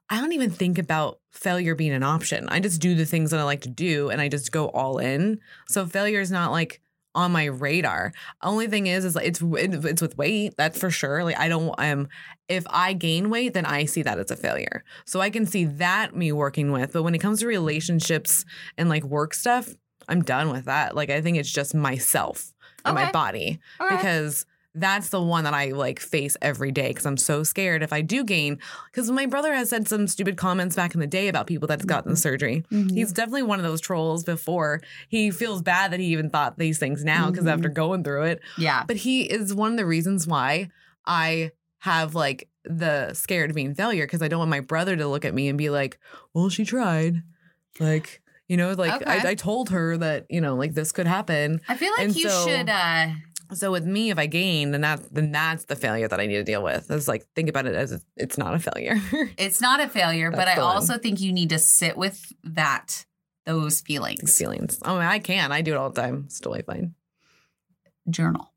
I 0.09 0.19
don't 0.19 0.33
even 0.33 0.51
think 0.51 0.77
about 0.77 1.19
failure 1.31 1.73
being 1.73 1.93
an 1.93 2.03
option. 2.03 2.49
I 2.49 2.59
just 2.59 2.81
do 2.81 2.95
the 2.95 3.05
things 3.05 3.31
that 3.31 3.39
I 3.39 3.43
like 3.43 3.61
to 3.61 3.69
do 3.69 4.09
and 4.09 4.19
I 4.19 4.27
just 4.27 4.51
go 4.51 4.67
all 4.69 4.97
in. 4.97 5.39
So 5.69 5.85
failure 5.85 6.19
is 6.19 6.31
not 6.31 6.51
like 6.51 6.81
on 7.17 7.31
my 7.31 7.45
radar. 7.45 8.13
Only 8.43 8.67
thing 8.67 8.85
is 8.85 9.03
is 9.03 9.15
like 9.15 9.25
it's 9.25 9.41
it's 9.41 10.01
with 10.01 10.17
weight, 10.17 10.53
that's 10.55 10.79
for 10.79 10.91
sure. 10.91 11.23
Like 11.23 11.37
I 11.37 11.49
don't 11.49 11.73
um 11.79 12.07
if 12.47 12.63
I 12.69 12.93
gain 12.93 13.29
weight, 13.29 13.53
then 13.55 13.65
I 13.65 13.85
see 13.85 14.03
that 14.03 14.19
as 14.19 14.31
a 14.31 14.35
failure. 14.35 14.83
So 15.05 15.19
I 15.19 15.31
can 15.31 15.45
see 15.45 15.65
that 15.65 16.15
me 16.15 16.31
working 16.31 16.71
with. 16.71 16.93
But 16.93 17.03
when 17.03 17.15
it 17.15 17.19
comes 17.19 17.39
to 17.39 17.47
relationships 17.47 18.45
and 18.77 18.87
like 18.87 19.03
work 19.03 19.33
stuff, 19.33 19.73
I'm 20.07 20.21
done 20.21 20.51
with 20.51 20.65
that. 20.65 20.95
Like 20.95 21.09
I 21.09 21.19
think 21.21 21.37
it's 21.37 21.51
just 21.51 21.73
myself 21.73 22.53
and 22.85 22.95
my 22.95 23.11
body 23.11 23.59
right. 23.79 23.89
because 23.89 24.45
that's 24.79 25.09
the 25.09 25.21
one 25.21 25.43
that 25.43 25.53
I 25.53 25.71
like 25.71 25.99
face 25.99 26.37
every 26.41 26.71
day 26.71 26.89
because 26.89 27.05
I'm 27.05 27.17
so 27.17 27.43
scared 27.43 27.83
if 27.83 27.91
I 27.91 28.01
do 28.01 28.23
gain. 28.23 28.59
Because 28.91 29.09
my 29.11 29.25
brother 29.25 29.53
has 29.53 29.69
said 29.69 29.87
some 29.87 30.07
stupid 30.07 30.37
comments 30.37 30.75
back 30.75 30.93
in 30.93 30.99
the 30.99 31.07
day 31.07 31.27
about 31.27 31.47
people 31.47 31.67
that's 31.67 31.85
gotten 31.85 32.15
surgery. 32.15 32.63
Mhm. 32.71 32.91
He's 32.91 33.11
definitely 33.11 33.43
one 33.43 33.59
of 33.59 33.65
those 33.65 33.81
trolls 33.81 34.23
before. 34.23 34.81
He 35.09 35.31
feels 35.31 35.61
bad 35.61 35.91
that 35.91 35.99
he 35.99 36.07
even 36.07 36.29
thought 36.29 36.57
these 36.57 36.77
things 36.79 37.03
now 37.03 37.29
because 37.31 37.45
Mhm. 37.45 37.53
after 37.53 37.69
going 37.69 38.03
through 38.03 38.23
it. 38.23 38.41
yeah. 38.57 38.83
But 38.87 38.97
he 38.97 39.23
is 39.23 39.53
one 39.53 39.71
of 39.71 39.77
the 39.77 39.85
reasons 39.85 40.27
why 40.27 40.69
I 41.05 41.51
have 41.79 42.15
like 42.15 42.49
the 42.65 43.13
scared 43.13 43.49
of 43.51 43.55
being 43.55 43.73
failure 43.75 44.05
because 44.05 44.21
I 44.21 44.27
don't 44.27 44.39
want 44.39 44.49
my 44.51 44.59
brother 44.59 44.95
to 44.95 45.07
look 45.07 45.23
at 45.25 45.33
me 45.33 45.47
and 45.47 45.57
be 45.57 45.69
like, 45.69 45.97
well, 46.33 46.49
she 46.49 46.65
tried. 46.65 47.23
Like, 47.79 48.21
You 48.49 48.55
know, 48.55 48.71
like 48.73 49.01
Okay. 49.01 49.11
I, 49.27 49.31
I 49.31 49.35
told 49.35 49.69
her 49.71 49.97
that 49.97 50.25
you 50.29 50.39
know, 50.39 50.55
like 50.55 50.73
this 50.73 50.91
could 50.93 51.05
happen. 51.07 51.59
I 51.67 51.75
feel 51.75 51.91
like 51.97 52.05
And 52.07 52.15
you 52.15 52.29
so- 52.29 52.47
should. 52.47 52.69
uh 52.69 53.07
So 53.53 53.71
with 53.71 53.85
me, 53.85 54.09
if 54.11 54.17
I 54.17 54.25
gain, 54.25 54.71
then 54.71 54.81
that 54.81 55.13
then 55.13 55.31
that's 55.31 55.65
the 55.65 55.75
failure 55.75 56.07
that 56.07 56.19
I 56.19 56.25
need 56.25 56.35
to 56.35 56.43
deal 56.43 56.61
with. 56.63 56.89
It's 56.91 57.07
like 57.07 57.25
think 57.35 57.47
about 57.49 57.65
it 57.65 57.75
as 57.75 57.91
it's- 58.17 58.37
not 58.37 58.53
a 58.53 58.59
failure. 58.59 58.95
It's 59.37 59.61
not 59.61 59.79
a 59.79 59.87
failure, 59.87 60.31
but 60.31 60.47
I 60.47 60.57
one. 60.57 60.75
also 60.75 60.97
think 60.97 61.21
you 61.21 61.31
need 61.31 61.49
to 61.49 61.59
sit 61.59 61.95
with 61.97 62.33
that, 62.43 63.05
those 63.45 63.81
feelings. 63.81 64.37
Feelings. 64.37 64.79
Oh, 64.83 64.97
I 64.97 65.19
can. 65.19 65.51
I 65.51 65.61
do 65.61 65.71
it 65.73 65.77
all 65.77 65.89
the 65.89 66.01
time. 66.01 66.23
It's 66.25 66.39
totally 66.39 66.63
fine. 66.63 66.93
Journal. 68.09 68.51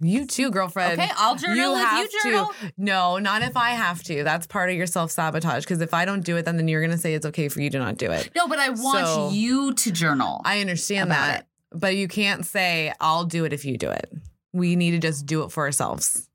You 0.00 0.26
too, 0.26 0.50
girlfriend. 0.50 1.00
Okay, 1.00 1.10
I'll 1.16 1.36
journal 1.36 1.76
if 1.76 1.80
have 1.86 2.02
you 2.12 2.20
journal. 2.22 2.46
to. 2.60 2.72
No, 2.76 3.18
not 3.18 3.42
if 3.42 3.56
I 3.56 3.70
have 3.70 4.02
to. 4.04 4.24
That's 4.24 4.46
part 4.46 4.68
of 4.68 4.76
your 4.76 4.86
self 4.86 5.10
sabotage. 5.10 5.64
Because 5.64 5.80
if 5.80 5.94
I 5.94 6.04
don't 6.04 6.24
do 6.24 6.36
it, 6.36 6.44
then 6.44 6.56
then 6.56 6.68
you're 6.68 6.82
gonna 6.82 6.98
say 6.98 7.14
it's 7.14 7.24
okay 7.26 7.48
for 7.48 7.60
you 7.60 7.70
to 7.70 7.78
not 7.78 7.96
do 7.96 8.10
it. 8.10 8.30
No, 8.34 8.48
but 8.48 8.58
I 8.58 8.70
want 8.70 9.06
So- 9.06 9.30
you 9.30 9.72
to 9.72 9.90
journal. 9.92 10.42
I 10.44 10.60
understand 10.60 11.10
that, 11.12 11.40
it. 11.40 11.46
but 11.78 11.96
you 11.96 12.08
can't 12.08 12.44
say 12.44 12.92
I'll 13.00 13.24
do 13.24 13.44
it 13.44 13.52
if 13.52 13.64
you 13.64 13.78
do 13.78 13.88
it. 13.90 14.12
We 14.54 14.76
need 14.76 14.92
to 14.92 14.98
just 14.98 15.26
do 15.26 15.42
it 15.42 15.50
for 15.50 15.64
ourselves. 15.64 16.28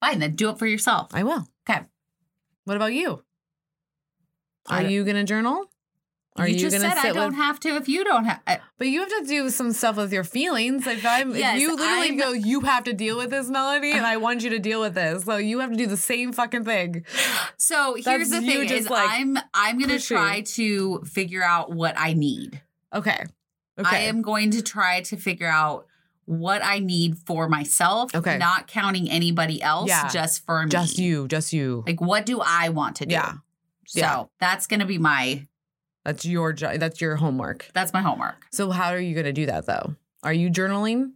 Fine, 0.00 0.18
then 0.18 0.34
do 0.34 0.50
it 0.50 0.58
for 0.58 0.66
yourself. 0.66 1.08
I 1.14 1.22
will. 1.22 1.46
Okay. 1.68 1.80
What 2.64 2.76
about 2.76 2.92
you? 2.92 3.22
Are 4.68 4.82
you 4.82 5.04
gonna 5.04 5.24
journal? 5.24 5.66
Are 6.36 6.46
you, 6.46 6.54
you, 6.54 6.60
just 6.60 6.80
said 6.80 6.96
I 6.96 7.12
don't 7.12 7.30
with? 7.30 7.34
have 7.36 7.58
to 7.60 7.70
if 7.76 7.88
you 7.88 8.04
don't 8.04 8.24
have. 8.24 8.40
I, 8.46 8.60
but 8.78 8.86
you 8.88 9.00
have 9.00 9.08
to 9.08 9.24
do 9.26 9.50
some 9.50 9.72
stuff 9.72 9.96
with 9.96 10.12
your 10.12 10.22
feelings. 10.24 10.86
If 10.86 11.04
I'm, 11.04 11.34
Yes, 11.34 11.56
if 11.56 11.60
you 11.60 11.76
literally 11.76 12.08
I'm- 12.08 12.18
go, 12.18 12.32
you 12.32 12.60
have 12.60 12.84
to 12.84 12.92
deal 12.92 13.16
with 13.18 13.30
this, 13.30 13.48
Melody, 13.48 13.92
and 13.92 14.06
I 14.06 14.16
want 14.16 14.42
you 14.42 14.50
to 14.50 14.58
deal 14.58 14.80
with 14.80 14.94
this. 14.94 15.24
So 15.24 15.36
you 15.36 15.58
have 15.60 15.70
to 15.70 15.76
do 15.76 15.86
the 15.86 15.96
same 15.96 16.32
fucking 16.32 16.64
thing. 16.64 17.04
so 17.56 17.94
here's 17.94 18.30
the 18.30 18.40
thing: 18.40 18.62
just, 18.68 18.72
is 18.82 18.90
like, 18.90 19.08
I'm 19.10 19.38
I'm 19.52 19.78
gonna 19.78 19.94
pushing. 19.94 20.16
try 20.16 20.40
to 20.42 21.00
figure 21.02 21.42
out 21.42 21.72
what 21.72 21.94
I 21.98 22.14
need. 22.14 22.60
Okay. 22.94 23.24
Okay. 23.78 23.96
I 23.96 23.98
am 24.02 24.22
going 24.22 24.50
to 24.52 24.62
try 24.62 25.00
to 25.02 25.16
figure 25.16 25.48
out 25.48 25.86
what 26.30 26.64
I 26.64 26.78
need 26.78 27.18
for 27.26 27.48
myself. 27.48 28.14
Okay. 28.14 28.38
not 28.38 28.68
counting 28.68 29.10
anybody 29.10 29.60
else. 29.60 29.88
Yeah. 29.88 30.08
just 30.08 30.46
for 30.46 30.62
me. 30.62 30.70
just 30.70 30.96
you. 30.98 31.26
Just 31.26 31.52
you. 31.52 31.82
Like, 31.86 32.00
what 32.00 32.24
do 32.24 32.40
I 32.40 32.68
want 32.68 32.96
to 32.96 33.06
do? 33.06 33.14
Yeah. 33.14 33.32
So 33.86 33.98
Yeah. 34.00 34.24
that's 34.38 34.68
gonna 34.68 34.86
be 34.86 34.98
my 34.98 35.46
That's 36.04 36.24
your 36.24 36.52
job. 36.52 36.78
That's 36.78 37.00
your 37.00 37.16
homework. 37.16 37.68
that's 37.74 37.92
my 37.92 38.00
homework. 38.00 38.46
So 38.52 38.70
how 38.70 38.90
are 38.90 39.00
you 39.00 39.12
going 39.14 39.26
to 39.26 39.32
do 39.32 39.46
that 39.46 39.66
though? 39.66 39.96
Are 40.22 40.32
you 40.32 40.50
journaling? 40.50 41.12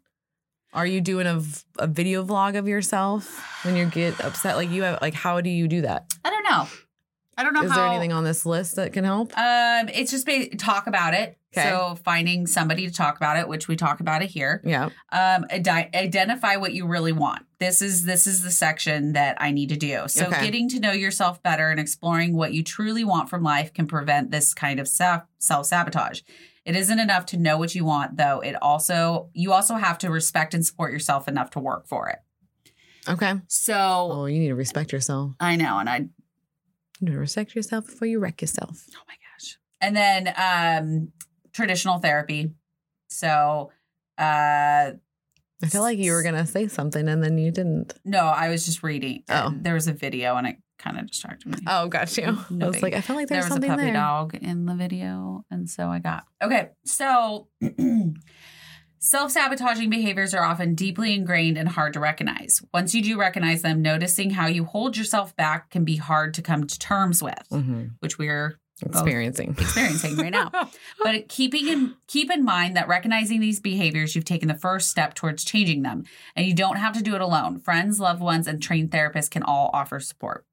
Are 0.72 0.84
you 0.86 1.00
doing 1.00 1.26
a, 1.28 1.40
a 1.78 1.86
video 1.86 2.24
vlog 2.24 2.56
of 2.58 2.66
yourself 2.66 3.40
when 3.64 3.76
you 3.76 3.86
get 3.86 4.20
upset? 4.20 4.56
Like 4.56 4.70
you 4.70 4.82
have 4.82 4.98
like 5.00 5.14
how 5.14 5.40
do 5.40 5.48
you 5.50 5.68
do 5.68 5.82
that? 5.82 6.12
I 6.24 6.30
don't 6.30 6.42
know. 6.42 6.66
I 7.38 7.44
don't 7.44 7.54
know 7.54 7.62
Is 7.62 7.70
how. 7.70 7.76
there 7.76 7.86
anything 7.86 8.12
on 8.12 8.24
this 8.24 8.44
list 8.44 8.76
that 8.76 8.92
can 8.92 9.04
help? 9.04 9.32
Um, 9.38 9.88
it's 9.88 10.10
just 10.10 10.26
ba- 10.26 10.54
talk 10.56 10.86
about 10.88 11.14
it. 11.14 11.38
Okay. 11.56 11.68
So 11.70 11.96
finding 12.04 12.46
somebody 12.46 12.86
to 12.86 12.92
talk 12.92 13.16
about 13.16 13.36
it, 13.36 13.46
which 13.48 13.68
we 13.68 13.76
talk 13.76 14.00
about 14.00 14.22
it 14.22 14.30
here. 14.30 14.60
Yeah. 14.64 14.86
Um, 15.12 15.44
adi- 15.52 15.90
identify 15.94 16.56
what 16.56 16.72
you 16.74 16.86
really 16.86 17.12
want. 17.12 17.46
This 17.58 17.80
is 17.80 18.04
this 18.04 18.26
is 18.26 18.42
the 18.42 18.50
section 18.50 19.12
that 19.12 19.36
I 19.40 19.50
need 19.52 19.68
to 19.68 19.76
do. 19.76 20.04
So 20.08 20.26
Okay. 20.26 20.44
getting 20.44 20.68
to 20.70 20.80
know 20.80 20.92
yourself 20.92 21.42
better 21.42 21.70
and 21.70 21.78
exploring 21.78 22.36
what 22.36 22.52
you 22.52 22.62
truly 22.64 23.04
want 23.04 23.30
from 23.30 23.42
life 23.42 23.72
can 23.72 23.86
prevent 23.86 24.30
this 24.30 24.52
kind 24.54 24.80
of 24.80 24.88
self 24.88 25.22
self 25.38 25.66
sabotage. 25.66 26.22
It 26.64 26.74
isn't 26.76 26.98
enough 26.98 27.26
to 27.26 27.36
know 27.36 27.58
what 27.58 27.74
you 27.74 27.84
want, 27.84 28.16
though. 28.16 28.40
It 28.40 28.56
also 28.60 29.28
you 29.34 29.52
also 29.52 29.76
have 29.76 29.98
to 29.98 30.10
respect 30.10 30.54
and 30.54 30.64
support 30.66 30.92
yourself 30.92 31.28
enough 31.28 31.50
to 31.50 31.60
work 31.60 31.86
for 31.86 32.08
it. 32.08 32.18
Okay. 33.08 33.34
So 33.48 33.74
Oh, 34.12 34.26
you 34.26 34.38
need 34.40 34.48
to 34.48 34.54
respect 34.54 34.92
yourself. 34.92 35.32
I 35.38 35.56
know, 35.56 35.78
and 35.78 35.88
I 35.90 35.96
You 35.98 36.08
need 37.02 37.12
to 37.12 37.18
respect 37.18 37.54
yourself 37.54 37.86
before 37.86 38.08
you 38.08 38.18
wreck 38.18 38.40
yourself. 38.40 38.84
Oh 38.96 39.02
my 39.06 39.14
gosh. 39.14 39.58
And 39.80 39.94
then 39.94 40.28
um 40.38 41.12
traditional 41.54 41.98
therapy. 41.98 42.52
So 43.08 43.70
uh 44.18 44.92
I 45.62 45.66
feel 45.68 45.80
like 45.82 45.98
you 45.98 46.12
were 46.12 46.22
gonna 46.22 46.46
say 46.46 46.68
something 46.68 47.08
and 47.08 47.22
then 47.22 47.38
you 47.38 47.50
didn't. 47.50 47.94
no, 48.04 48.18
I 48.20 48.50
was 48.50 48.66
just 48.66 48.82
reading. 48.82 49.22
Oh. 49.30 49.54
There 49.56 49.72
was 49.74 49.86
a 49.88 49.92
video 49.94 50.36
and 50.36 50.46
it 50.46 50.56
kind 50.78 50.98
of 50.98 51.06
distracted 51.06 51.48
me. 51.48 51.58
Oh, 51.66 51.88
got 51.88 52.14
you. 52.18 52.36
No 52.50 52.66
I 52.66 52.68
was 52.68 52.76
big- 52.76 52.82
like, 52.82 52.94
I 52.94 53.00
felt 53.00 53.16
like 53.16 53.28
there 53.28 53.40
there's 53.40 53.50
was 53.50 53.58
a 53.64 53.66
puppy 53.66 53.82
there. 53.84 53.92
dog 53.94 54.34
in 54.34 54.66
the 54.66 54.74
video, 54.74 55.44
and 55.50 55.70
so 55.70 55.88
I 55.88 56.00
got 56.00 56.24
okay. 56.42 56.70
So, 56.84 57.48
self-sabotaging 58.98 59.90
behaviors 59.90 60.34
are 60.34 60.44
often 60.44 60.74
deeply 60.74 61.14
ingrained 61.14 61.58
and 61.58 61.68
hard 61.68 61.92
to 61.92 62.00
recognize. 62.00 62.60
Once 62.72 62.94
you 62.94 63.02
do 63.02 63.18
recognize 63.18 63.62
them, 63.62 63.82
noticing 63.82 64.30
how 64.30 64.46
you 64.46 64.64
hold 64.64 64.96
yourself 64.96 65.34
back 65.36 65.70
can 65.70 65.84
be 65.84 65.96
hard 65.96 66.34
to 66.34 66.42
come 66.42 66.66
to 66.66 66.78
terms 66.78 67.22
with, 67.22 67.46
Mhm. 67.52 67.90
which 68.00 68.18
we're 68.18 68.58
Experiencing. 68.82 69.50
experiencing 69.58 70.16
right 70.16 70.32
now. 70.32 70.50
But 71.02 71.28
keeping 71.28 71.68
in 71.68 71.94
keep 72.06 72.30
in 72.30 72.44
mind 72.44 72.76
that 72.76 72.88
recognizing 72.88 73.40
these 73.40 73.60
behaviors, 73.60 74.14
you've 74.14 74.24
taken 74.24 74.48
the 74.48 74.54
first 74.54 74.90
step 74.90 75.14
towards 75.14 75.44
changing 75.44 75.82
them, 75.82 76.04
and 76.34 76.46
you 76.46 76.54
don't 76.54 76.76
have 76.76 76.94
to 76.94 77.02
do 77.02 77.14
it 77.14 77.20
alone. 77.20 77.58
Friends, 77.58 78.00
loved 78.00 78.20
ones, 78.20 78.46
and 78.46 78.62
trained 78.62 78.90
therapists 78.90 79.30
can 79.30 79.42
all 79.42 79.70
offer 79.72 80.00
support. 80.00 80.44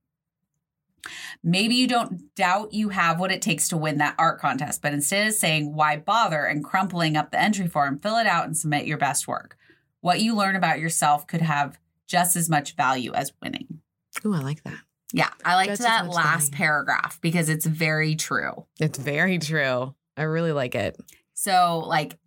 Maybe 1.43 1.75
you 1.75 1.87
don't 1.87 2.33
doubt 2.35 2.73
you 2.73 2.89
have 2.89 3.19
what 3.19 3.31
it 3.31 3.41
takes 3.41 3.67
to 3.69 3.77
win 3.77 3.97
that 3.97 4.15
art 4.19 4.39
contest, 4.39 4.81
but 4.81 4.93
instead 4.93 5.27
of 5.27 5.33
saying 5.33 5.73
why 5.73 5.97
bother 5.97 6.45
and 6.45 6.63
crumpling 6.63 7.17
up 7.17 7.31
the 7.31 7.41
entry 7.41 7.67
form, 7.67 7.97
fill 7.97 8.17
it 8.17 8.27
out 8.27 8.45
and 8.45 8.55
submit 8.55 8.85
your 8.85 8.99
best 8.99 9.27
work. 9.27 9.57
What 10.01 10.21
you 10.21 10.35
learn 10.35 10.55
about 10.55 10.79
yourself 10.79 11.25
could 11.25 11.41
have 11.41 11.79
just 12.07 12.35
as 12.35 12.49
much 12.49 12.75
value 12.75 13.13
as 13.13 13.33
winning. 13.41 13.81
oh 14.25 14.33
I 14.33 14.39
like 14.39 14.63
that. 14.63 14.79
Yeah, 15.13 15.29
I 15.43 15.55
liked 15.55 15.71
as 15.71 15.79
that 15.79 16.07
last 16.07 16.51
paragraph 16.51 17.19
because 17.21 17.49
it's 17.49 17.65
very 17.65 18.15
true. 18.15 18.65
It's 18.79 18.97
very 18.97 19.39
true. 19.39 19.93
I 20.17 20.23
really 20.23 20.51
like 20.51 20.75
it. 20.75 20.97
So 21.33 21.79
like 21.85 22.17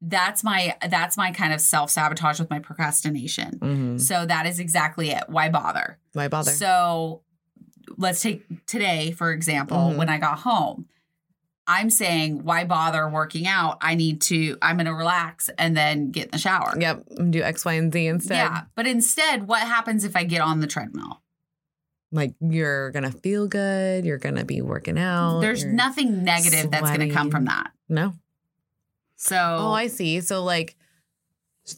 that's 0.00 0.44
my 0.44 0.76
that's 0.88 1.16
my 1.16 1.32
kind 1.32 1.52
of 1.52 1.60
self-sabotage 1.60 2.38
with 2.38 2.50
my 2.50 2.60
procrastination. 2.60 3.58
hmm 3.60 3.98
So 3.98 4.24
that 4.26 4.46
is 4.46 4.60
exactly 4.60 5.10
it. 5.10 5.24
Why 5.28 5.48
bother? 5.48 5.98
Why 6.12 6.28
bother? 6.28 6.52
So 6.52 7.22
let's 7.96 8.22
take 8.22 8.44
today 8.66 9.10
for 9.12 9.32
example 9.32 9.76
Mhm. 9.78 9.96
when 9.96 10.08
I 10.08 10.18
got 10.18 10.40
home. 10.40 10.86
I'm 11.66 11.90
saying 11.90 12.44
why 12.44 12.64
bother 12.64 13.08
working 13.08 13.46
out? 13.46 13.78
I 13.80 13.94
need 13.94 14.20
to 14.22 14.56
I'm 14.62 14.76
going 14.76 14.86
to 14.86 14.94
relax 14.94 15.50
and 15.58 15.76
then 15.76 16.10
get 16.12 16.26
in 16.26 16.30
the 16.30 16.38
shower. 16.38 16.74
yep. 16.78 17.04
Do 17.30 17.42
X, 17.42 17.64
Y, 17.64 17.72
and 17.74 17.92
Z 17.92 18.06
instead. 18.06 18.36
Yeah, 18.36 18.62
but 18.74 18.86
instead 18.86 19.48
what 19.48 19.62
happens 19.62 20.04
if 20.04 20.14
I 20.16 20.24
get 20.24 20.40
on 20.40 20.60
the 20.60 20.66
treadmill? 20.66 21.22
Like 22.10 22.34
you're 22.40 22.90
gonna 22.92 23.10
feel 23.12 23.46
good. 23.48 24.04
You're 24.04 24.18
gonna 24.18 24.44
be 24.44 24.62
working 24.62 24.98
out. 24.98 25.40
There's 25.40 25.64
nothing 25.64 26.24
negative 26.24 26.70
that's 26.70 26.88
going 26.88 27.08
to 27.08 27.14
come 27.14 27.30
from 27.30 27.44
that. 27.46 27.72
No. 27.88 28.14
So 29.16 29.36
Oh, 29.36 29.72
I 29.72 29.88
see. 29.88 30.20
So 30.20 30.42
like 30.42 30.76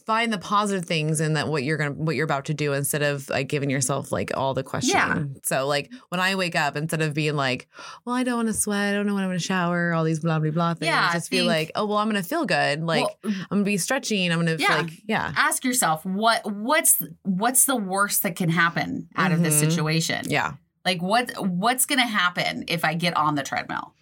find 0.05 0.31
the 0.33 0.37
positive 0.37 0.85
things 0.85 1.21
in 1.21 1.33
that 1.33 1.47
what 1.47 1.63
you're 1.63 1.77
gonna 1.77 1.91
what 1.91 2.15
you're 2.15 2.25
about 2.25 2.45
to 2.45 2.53
do 2.53 2.73
instead 2.73 3.01
of 3.01 3.29
like 3.29 3.47
giving 3.47 3.69
yourself 3.69 4.11
like 4.11 4.31
all 4.35 4.53
the 4.53 4.63
questions. 4.63 4.93
Yeah. 4.93 5.23
So 5.43 5.67
like 5.67 5.91
when 6.09 6.19
I 6.19 6.35
wake 6.35 6.55
up, 6.55 6.75
instead 6.75 7.01
of 7.01 7.13
being 7.13 7.35
like, 7.35 7.67
well, 8.05 8.15
I 8.15 8.23
don't 8.23 8.35
want 8.37 8.47
to 8.47 8.53
sweat, 8.53 8.93
I 8.93 8.97
don't 8.97 9.05
know 9.07 9.13
when 9.13 9.23
I'm 9.23 9.29
gonna 9.29 9.39
shower, 9.39 9.93
all 9.93 10.03
these 10.03 10.19
blah 10.19 10.39
blah 10.39 10.51
blah 10.51 10.73
things. 10.73 10.87
Yeah, 10.87 11.09
I 11.09 11.13
just 11.13 11.29
feel 11.29 11.41
think- 11.49 11.69
like, 11.69 11.71
oh 11.75 11.85
well, 11.85 11.97
I'm 11.97 12.07
gonna 12.07 12.23
feel 12.23 12.45
good. 12.45 12.81
Like 12.83 13.03
well, 13.03 13.15
I'm 13.23 13.45
gonna 13.49 13.63
be 13.63 13.77
stretching. 13.77 14.31
I'm 14.31 14.39
gonna 14.39 14.57
Yeah. 14.57 14.77
like 14.77 14.91
yeah. 15.05 15.31
ask 15.35 15.63
yourself 15.63 16.05
what 16.05 16.41
what's 16.51 17.01
what's 17.23 17.65
the 17.65 17.75
worst 17.75 18.23
that 18.23 18.35
can 18.35 18.49
happen 18.49 19.07
out 19.15 19.31
of 19.31 19.43
this 19.43 19.55
Mhm. 19.55 19.59
situation 19.69 20.25
Yeah. 20.27 20.53
like 20.85 21.01
what 21.01 21.31
what's 21.39 21.85
gonna 21.85 22.07
happen 22.07 22.65
if 22.67 22.83
i 22.85 22.93
get 22.93 23.15
on 23.15 23.35
the 23.35 23.43
treadmill 23.43 23.93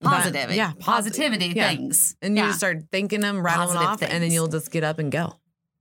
That- 0.00 0.10
positive 0.10 0.52
yeah, 0.54 0.72
positivity 0.78 1.46
yeah. 1.56 1.68
things 1.70 2.16
And 2.22 2.36
you 2.36 2.42
yeah. 2.42 2.48
just 2.50 2.58
start 2.58 2.84
thinking 2.92 3.20
them, 3.20 3.42
rattling 3.42 3.76
off, 3.78 4.00
and 4.02 4.22
then 4.22 4.30
you'll 4.30 4.46
just 4.48 4.70
get 4.70 4.84
up 4.84 4.98
and 4.98 5.10
go. 5.10 5.34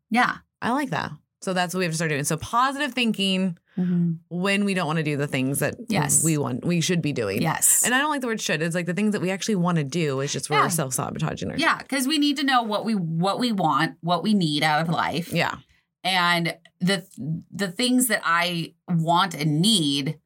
yeah 0.09 0.37
I 0.61 0.71
like 0.71 0.89
that. 0.89 1.11
So 1.41 1.53
that's 1.53 1.73
what 1.75 1.79
we 1.79 1.85
have 1.85 1.91
to 1.93 1.95
start 1.97 2.09
doing. 2.09 2.23
So 2.23 2.35
positive 2.35 2.93
thinking 2.93 3.59
mm-hmm. 3.77 4.13
when 4.29 4.65
we 4.65 4.73
don't 4.73 4.87
want 4.87 4.97
to 4.97 5.03
do 5.03 5.17
the 5.17 5.27
things 5.27 5.59
that 5.59 5.75
Yes. 5.87 6.23
we 6.23 6.35
want 6.39 6.65
we 6.65 6.81
should 6.81 6.99
be 7.03 7.13
doing. 7.13 7.43
yes 7.43 7.83
And 7.85 7.93
I 7.93 7.99
don't 7.99 8.09
like 8.09 8.21
the 8.21 8.27
word 8.27 8.41
should. 8.41 8.63
It's 8.63 8.73
like 8.73 8.87
the 8.87 8.95
things 8.95 9.11
that 9.13 9.21
we 9.21 9.29
actually 9.29 9.55
want 9.55 9.77
to 9.77 9.83
do. 9.83 10.19
is 10.21 10.33
just 10.33 10.49
Yeah. 10.49 10.63
we're 10.63 10.69
self 10.69 10.93
sabotaging 10.95 11.49
ourselves. 11.51 11.61
yeah 11.61 11.77
because 11.77 12.07
we 12.07 12.17
need 12.17 12.37
to 12.37 12.43
know 12.43 12.63
what 12.63 12.85
we 12.85 12.95
what 12.95 13.37
we 13.39 13.51
want 13.51 13.97
what 14.01 14.23
we 14.23 14.33
need 14.33 14.63
out 14.63 14.81
of 14.81 14.89
life 14.89 15.31
Yeah. 15.31 15.57
and 16.03 16.57
the 16.79 17.05
the 17.51 17.67
things 17.71 18.07
that 18.07 18.21
i 18.23 18.73
want 18.87 19.33
and 19.35 19.61
need 19.61 20.19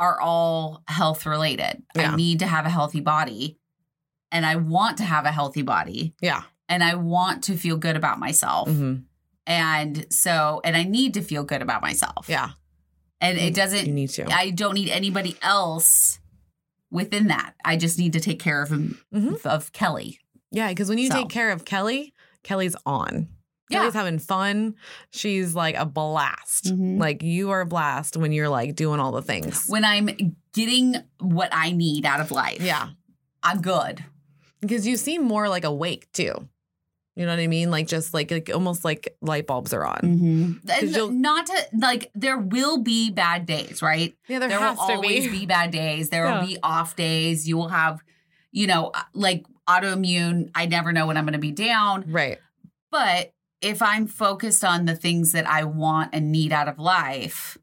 are 0.00 0.20
all 0.20 0.82
health 0.88 1.26
related 1.26 1.82
Yeah. 1.94 2.12
i 2.12 2.16
need 2.16 2.38
to 2.40 2.46
have 2.46 2.66
a 2.66 2.70
healthy 2.70 3.00
body 3.00 3.58
and 4.32 4.44
i 4.44 4.56
want 4.56 4.96
to 4.98 5.04
have 5.04 5.24
a 5.26 5.30
healthy 5.30 5.62
body 5.62 6.14
Yeah. 6.20 6.42
and 6.68 6.82
i 6.82 6.94
want 6.96 7.44
to 7.44 7.56
feel 7.56 7.76
good 7.76 7.96
about 7.96 8.18
myself 8.18 8.68
hmm 8.68 8.94
And 9.46 10.06
so, 10.12 10.60
and 10.64 10.76
I 10.76 10.84
need 10.84 11.14
to 11.14 11.22
feel 11.22 11.42
good 11.44 11.62
about 11.62 11.80
myself. 11.82 12.28
Yeah. 12.28 12.50
And 13.20 13.36
it 13.38 13.52
doesn't, 13.54 13.86
you 13.86 13.92
need 13.92 14.10
to. 14.10 14.22
I 14.30 14.50
don't 14.50 14.74
need 14.74 14.90
anybody 14.90 15.34
else 15.42 16.20
within 16.90 17.26
that. 17.28 17.54
I 17.64 17.76
just 17.76 17.98
need 17.98 18.12
to 18.12 18.20
take 18.20 18.38
care 18.38 18.62
of 18.62 18.68
him, 18.70 19.00
Mhm. 19.12 19.44
of 19.46 19.72
Kellie. 19.72 20.20
Yeah. 20.52 20.68
Because 20.68 20.88
when 20.88 20.98
you 20.98 21.08
So. 21.08 21.14
take 21.14 21.30
care 21.30 21.50
of 21.50 21.64
Kellie, 21.64 22.12
Kellie's 22.44 22.76
on. 22.86 23.28
Yeah. 23.70 23.78
Kellie's 23.80 23.94
having 23.94 24.18
fun. 24.18 24.74
She's 25.10 25.54
like 25.54 25.76
a 25.76 25.86
blast. 25.86 26.66
Mhm. 26.66 26.98
Like 26.98 27.22
you 27.22 27.50
are 27.50 27.60
a 27.62 27.66
blast 27.66 28.16
when 28.16 28.32
you're 28.32 28.48
like 28.48 28.74
doing 28.74 29.00
all 29.00 29.12
the 29.12 29.22
things. 29.22 29.66
When 29.68 29.84
I'm 29.84 30.36
getting 30.52 30.96
what 31.20 31.48
I 31.52 31.72
need 31.72 32.04
out 32.04 32.20
of 32.20 32.30
life, 32.30 32.60
Yeah. 32.60 32.88
I'm 33.42 33.60
good. 33.62 34.04
because 34.60 34.86
you 34.86 34.96
seem 34.96 35.24
more 35.24 35.48
like 35.48 35.64
awake 35.64 36.10
too. 36.12 36.48
You 37.16 37.26
know 37.26 37.32
what 37.32 37.40
I 37.40 37.46
mean? 37.48 37.70
Like 37.70 37.86
just 37.88 38.14
like 38.14 38.30
like 38.30 38.50
almost 38.52 38.84
like 38.84 39.16
light 39.20 39.46
bulbs 39.46 39.72
are 39.74 39.84
on. 39.84 40.00
Mm-hmm. 40.02 40.70
And 40.70 41.20
not 41.22 41.46
to 41.46 41.66
like, 41.76 42.10
there 42.14 42.38
will 42.38 42.78
be 42.78 43.10
bad 43.10 43.46
days, 43.46 43.82
right? 43.82 44.14
Yeah, 44.28 44.38
there, 44.38 44.48
there 44.48 44.60
will 44.60 44.78
always 44.78 45.24
be. 45.26 45.40
be. 45.40 45.46
bad 45.46 45.70
days. 45.70 46.08
There 46.10 46.24
Yeah. 46.24 46.40
will 46.40 46.46
be 46.46 46.58
off 46.62 46.96
days. 46.96 47.46
You 47.48 47.56
will 47.56 47.68
have, 47.68 48.00
you 48.52 48.66
know, 48.66 48.90
uh, 48.94 49.02
like 49.12 49.44
autoimmune. 49.68 50.50
I 50.54 50.66
never 50.66 50.92
know 50.92 51.06
when 51.06 51.16
I'm 51.16 51.24
going 51.24 51.32
to 51.34 51.38
be 51.38 51.52
down. 51.52 52.04
Right. 52.06 52.38
But 52.90 53.32
if 53.62 53.82
I'm 53.82 54.06
focused 54.06 54.64
on 54.64 54.84
the 54.86 54.96
things 54.96 55.32
that 55.32 55.46
I 55.48 55.64
want 55.64 56.10
and 56.14 56.32
need 56.32 56.52
out 56.52 56.68
of 56.68 56.78
life, 56.78 57.58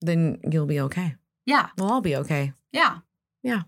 Then 0.00 0.38
you'll 0.50 0.66
be 0.66 0.80
okay. 0.80 1.16
yeah, 1.46 1.68
We'll 1.78 1.90
all 1.90 2.00
be 2.00 2.16
okay. 2.16 2.52
yeah. 2.72 2.98
Yeah. 3.42 3.62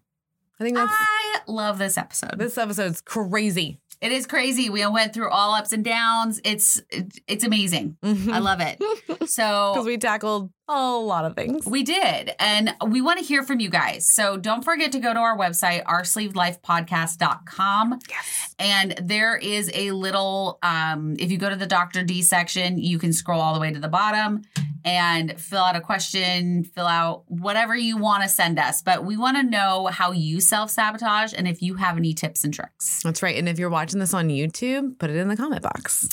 I 0.60 0.62
think 0.64 0.76
that's 0.76 0.92
I 0.92 1.40
love 1.48 1.78
this 1.78 1.98
episode. 1.98 2.38
this 2.38 2.56
episode's 2.56 3.00
crazy. 3.00 3.80
it 4.00 4.12
is 4.12 4.24
crazy. 4.26 4.70
We 4.70 4.86
went 4.86 5.12
through 5.12 5.30
all 5.30 5.52
ups 5.54 5.72
and 5.72 5.84
downs. 5.84 6.40
It's 6.44 6.80
it's 7.26 7.42
amazing. 7.42 7.96
Mm-hmm. 8.02 8.30
I 8.32 8.38
love 8.38 8.60
it. 8.60 8.80
So 9.26 9.72
because 9.74 9.86
we 9.86 9.98
tackled 9.98 10.50
a 10.68 10.96
lot 10.96 11.24
of 11.24 11.36
things. 11.36 11.66
We 11.66 11.82
did. 11.82 12.32
And 12.38 12.74
we 12.86 13.00
want 13.00 13.18
to 13.18 13.24
hear 13.24 13.42
from 13.42 13.60
you 13.60 13.68
guys. 13.68 14.08
So 14.10 14.36
don't 14.36 14.64
forget 14.64 14.92
to 14.92 14.98
go 14.98 15.12
to 15.12 15.20
our 15.20 15.36
website, 15.36 15.84
oursleevedlifepodcast.com. 15.84 17.98
Yes. 18.08 18.54
And 18.58 18.94
there 19.02 19.36
is 19.36 19.70
a 19.74 19.90
little, 19.92 20.58
um, 20.62 21.16
if 21.18 21.30
you 21.30 21.38
go 21.38 21.50
to 21.50 21.56
the 21.56 21.66
Dr. 21.66 22.04
D 22.04 22.22
section, 22.22 22.78
you 22.78 22.98
can 22.98 23.12
scroll 23.12 23.40
all 23.40 23.54
the 23.54 23.60
way 23.60 23.72
to 23.72 23.80
the 23.80 23.88
bottom 23.88 24.42
and 24.86 25.40
fill 25.40 25.62
out 25.62 25.76
a 25.76 25.80
question, 25.80 26.62
fill 26.62 26.86
out 26.86 27.24
whatever 27.28 27.74
you 27.74 27.96
want 27.96 28.22
to 28.22 28.28
send 28.28 28.58
us. 28.58 28.82
But 28.82 29.04
we 29.04 29.16
want 29.16 29.36
to 29.38 29.42
know 29.42 29.86
how 29.86 30.12
you 30.12 30.40
self 30.40 30.70
sabotage 30.70 31.32
and 31.36 31.48
if 31.48 31.62
you 31.62 31.76
have 31.76 31.96
any 31.96 32.12
tips 32.12 32.44
and 32.44 32.52
tricks. 32.52 33.02
That's 33.02 33.22
right. 33.22 33.36
And 33.38 33.48
if 33.48 33.58
you're 33.58 33.70
watching 33.70 33.98
this 33.98 34.12
on 34.12 34.28
YouTube, 34.28 34.98
put 34.98 35.08
it 35.10 35.16
in 35.16 35.28
the 35.28 35.36
comment 35.36 35.62
box. 35.62 36.08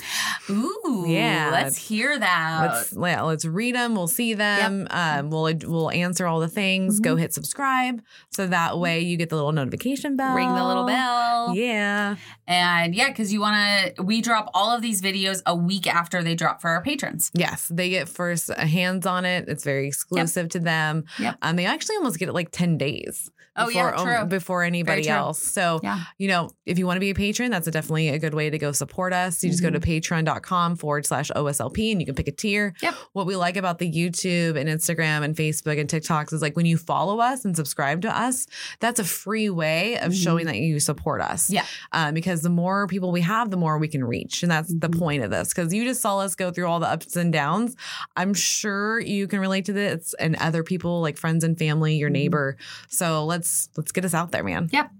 Ooh, 0.50 1.06
Yeah. 1.08 1.50
Let's 1.52 1.78
hear 1.78 2.18
that. 2.18 2.68
Let's 2.72 2.94
yeah, 2.94 3.22
let's 3.24 3.46
read 3.46 3.76
them. 3.76 3.96
We'll 3.96 4.08
see 4.08 4.34
them. 4.34 4.41
Um, 4.42 5.30
we'll 5.30 5.54
we'll 5.66 5.92
answer 5.92 6.26
all 6.28 6.40
the 6.40 6.48
things. 6.48 7.00
Go 7.00 7.16
hit 7.16 7.34
subscribe, 7.34 8.02
so 8.30 8.48
that 8.48 8.80
way 8.80 9.00
you 9.02 9.18
get 9.18 9.30
the 9.30 9.36
little 9.36 9.52
notification 9.52 10.16
bell. 10.16 10.36
Ring 10.36 10.54
the 10.54 10.66
little 10.66 10.86
bell. 10.86 11.56
Yeah, 11.56 12.16
And 12.48 12.96
yeah, 12.96 13.10
because 13.10 13.32
you 13.34 13.40
want 13.42 13.96
to, 13.96 14.04
we 14.04 14.22
drop 14.22 14.50
all 14.54 14.72
of 14.76 14.82
these 14.82 15.02
videos 15.02 15.42
a 15.46 15.56
week 15.56 15.88
after 15.88 16.22
they 16.24 16.36
drop 16.36 16.62
for 16.62 16.70
our 16.70 16.82
patrons. 16.82 17.32
yes, 17.34 17.68
they 17.74 17.90
get 17.90 18.08
first 18.10 18.52
hands 18.54 19.06
on 19.06 19.26
it. 19.26 19.48
It's 19.48 19.64
very 19.64 19.88
exclusive 19.88 20.50
to 20.50 20.60
them. 20.60 21.06
Yep. 21.20 21.38
Um, 21.42 21.56
they 21.56 21.66
actually 21.66 21.96
almost 21.98 22.20
get 22.20 22.30
it 22.30 22.34
like 22.34 22.50
ten 22.52 22.78
days. 22.78 23.30
Oh, 23.58 23.68
yeah, 23.70 23.92
before, 23.92 24.06
true. 24.18 24.26
before 24.26 24.64
anybody 24.64 25.10
else. 25.10 25.42
So 25.44 25.80
Yeah. 25.84 26.00
you 26.18 26.28
know, 26.30 26.50
if 26.66 26.80
you 26.80 26.86
want 26.88 26.96
to 26.98 27.02
be 27.02 27.10
a 27.10 27.14
patron, 27.14 27.52
that's 27.52 27.68
a 27.68 27.72
definitely 27.72 28.10
a 28.10 28.18
good 28.20 28.34
way 28.34 28.50
to 28.50 28.58
go 28.58 28.72
support 28.72 29.12
us. 29.14 29.44
You 29.44 29.50
just 29.50 29.62
go 29.62 29.70
to 29.70 29.80
patreon.com 29.80 30.76
forward 30.78 31.06
slash 31.06 31.30
OSLP 31.36 31.92
and 31.92 32.00
you 32.02 32.06
can 32.06 32.16
pick 32.16 32.28
a 32.28 32.32
tier. 32.32 32.74
Yep. 32.82 32.94
What 33.14 33.26
we 33.26 33.36
like 33.36 33.58
about 33.58 33.80
the 33.80 33.92
YouTube 33.92 34.56
and 34.58 34.70
Instagram 34.70 35.24
and 35.24 35.36
Facebook 35.36 35.80
and 35.80 35.90
TikToks 35.90 36.32
is 36.34 36.42
like 36.42 36.56
when 36.56 36.66
you 36.66 36.78
follow 36.78 37.20
us 37.20 37.44
and 37.46 37.56
subscribe 37.56 38.02
to 38.04 38.18
us, 38.18 38.48
that's 38.80 39.00
a 39.00 39.04
free 39.04 39.50
way 39.50 39.98
of 39.98 40.12
Mhm. 40.12 40.24
showing 40.24 40.46
that 40.46 40.58
you 40.58 40.80
support 40.80 41.22
us. 41.22 41.50
Yeah. 41.50 41.66
Um, 41.92 42.14
because 42.14 42.42
the 42.44 42.50
more 42.50 42.88
people 42.88 43.12
we 43.12 43.22
have, 43.22 43.52
the 43.52 43.58
more 43.58 43.78
we 43.78 43.88
can 43.88 44.04
reach. 44.04 44.44
And 44.44 44.52
that's 44.52 44.70
the 44.74 44.90
Mhm. 44.90 44.98
point 45.00 45.24
of 45.24 45.30
this. 45.32 45.50
Because 45.50 45.74
you 45.74 45.84
just 45.84 46.02
saw 46.02 46.20
us 46.20 46.36
go 46.36 46.52
through 46.52 46.68
all 46.68 46.80
the 46.80 46.88
ups 46.88 47.16
and 47.16 47.34
downs. 47.34 47.76
I'm 48.16 48.34
sure 48.34 49.00
you 49.00 49.28
can 49.28 49.40
relate 49.40 49.66
to 49.66 49.74
this 49.74 50.14
and 50.20 50.36
other 50.38 50.64
people 50.64 51.02
like 51.02 51.18
friends 51.18 51.44
and 51.44 51.58
family, 51.58 51.96
your 51.96 52.10
Mhm. 52.10 52.14
neighbor. 52.14 52.58
So 52.90 53.26
let's 53.26 53.41
let's 53.42 53.70
let's 53.76 53.92
get 53.92 54.06
us 54.06 54.14
out 54.14 54.32
there, 54.32 54.44
man. 54.44 54.70
Yep. 54.72 54.92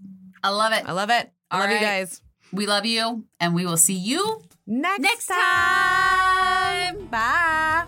I 0.44 0.50
love 0.50 0.74
it. 0.74 0.84
I 0.88 0.94
love 0.94 1.12
it. 1.12 1.32
I 1.52 1.60
love 1.60 1.70
you 1.70 1.80
guys. 1.80 2.22
We 2.52 2.66
love 2.66 2.86
you, 2.86 3.26
and 3.40 3.54
we 3.54 3.66
will 3.66 3.78
see 3.78 3.94
you 3.94 4.42
Next, 4.66 5.00
next 5.00 5.28
time. 5.28 6.98
time. 6.98 7.06
Bye. 7.08 7.86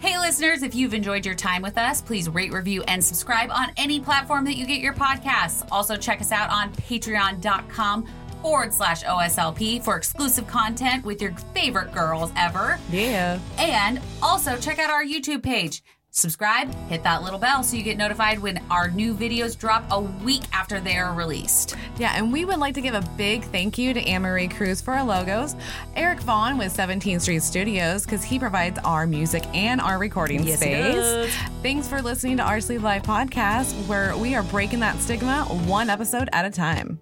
Hey, 0.00 0.18
listeners, 0.18 0.62
if 0.62 0.74
you've 0.74 0.94
enjoyed 0.94 1.26
your 1.26 1.34
time 1.34 1.60
with 1.60 1.76
us, 1.76 2.00
please 2.00 2.28
rate, 2.28 2.52
review, 2.52 2.82
and 2.84 3.04
subscribe 3.04 3.50
on 3.50 3.70
any 3.76 4.00
platform 4.00 4.44
that 4.46 4.56
you 4.56 4.64
get 4.64 4.80
your 4.80 4.94
podcasts. 4.94 5.66
Also, 5.70 5.96
check 5.96 6.20
us 6.20 6.32
out 6.32 6.50
on 6.50 6.72
patreon.com 6.72 8.06
forward 8.40 8.72
slash 8.72 9.02
OSLP 9.02 9.82
for 9.82 9.96
exclusive 9.96 10.46
content 10.46 11.04
with 11.04 11.20
your 11.20 11.32
favorite 11.52 11.92
girls 11.92 12.32
ever. 12.36 12.78
Yeah. 12.90 13.40
And 13.58 14.00
also 14.22 14.56
check 14.56 14.78
out 14.78 14.90
our 14.90 15.04
YouTube 15.04 15.42
page. 15.42 15.82
Subscribe, 16.18 16.74
hit 16.88 17.04
that 17.04 17.22
little 17.22 17.38
bell 17.38 17.62
so 17.62 17.76
you 17.76 17.84
get 17.84 17.96
notified 17.96 18.40
when 18.40 18.60
our 18.72 18.90
new 18.90 19.14
videos 19.14 19.56
drop 19.56 19.84
a 19.92 20.00
week 20.00 20.42
after 20.52 20.80
they 20.80 20.96
are 20.96 21.14
released. 21.14 21.76
Yeah, 21.96 22.12
and 22.16 22.32
we 22.32 22.44
would 22.44 22.58
like 22.58 22.74
to 22.74 22.80
give 22.80 22.94
a 22.94 23.08
big 23.16 23.44
thank 23.44 23.78
you 23.78 23.94
to 23.94 24.00
Anne-Marie 24.00 24.48
Cruz 24.48 24.80
for 24.80 24.94
our 24.94 25.04
logos, 25.04 25.54
Eric 25.94 26.20
Vaughn 26.20 26.58
with 26.58 26.76
17th 26.76 27.20
Street 27.20 27.42
Studios 27.42 28.04
because 28.04 28.24
he 28.24 28.36
provides 28.36 28.80
our 28.80 29.06
music 29.06 29.44
and 29.54 29.80
our 29.80 29.98
recording 29.98 30.42
Yes, 30.42 30.58
space. 30.58 31.32
Thanks 31.62 31.86
for 31.86 32.02
listening 32.02 32.38
to 32.38 32.42
our 32.42 32.60
Sleeved 32.60 32.82
Life 32.82 33.04
podcast, 33.04 33.72
where 33.86 34.16
we 34.16 34.34
are 34.34 34.42
breaking 34.42 34.80
that 34.80 34.98
stigma 34.98 35.44
one 35.66 35.88
episode 35.88 36.28
at 36.32 36.44
a 36.44 36.50
time. 36.50 37.00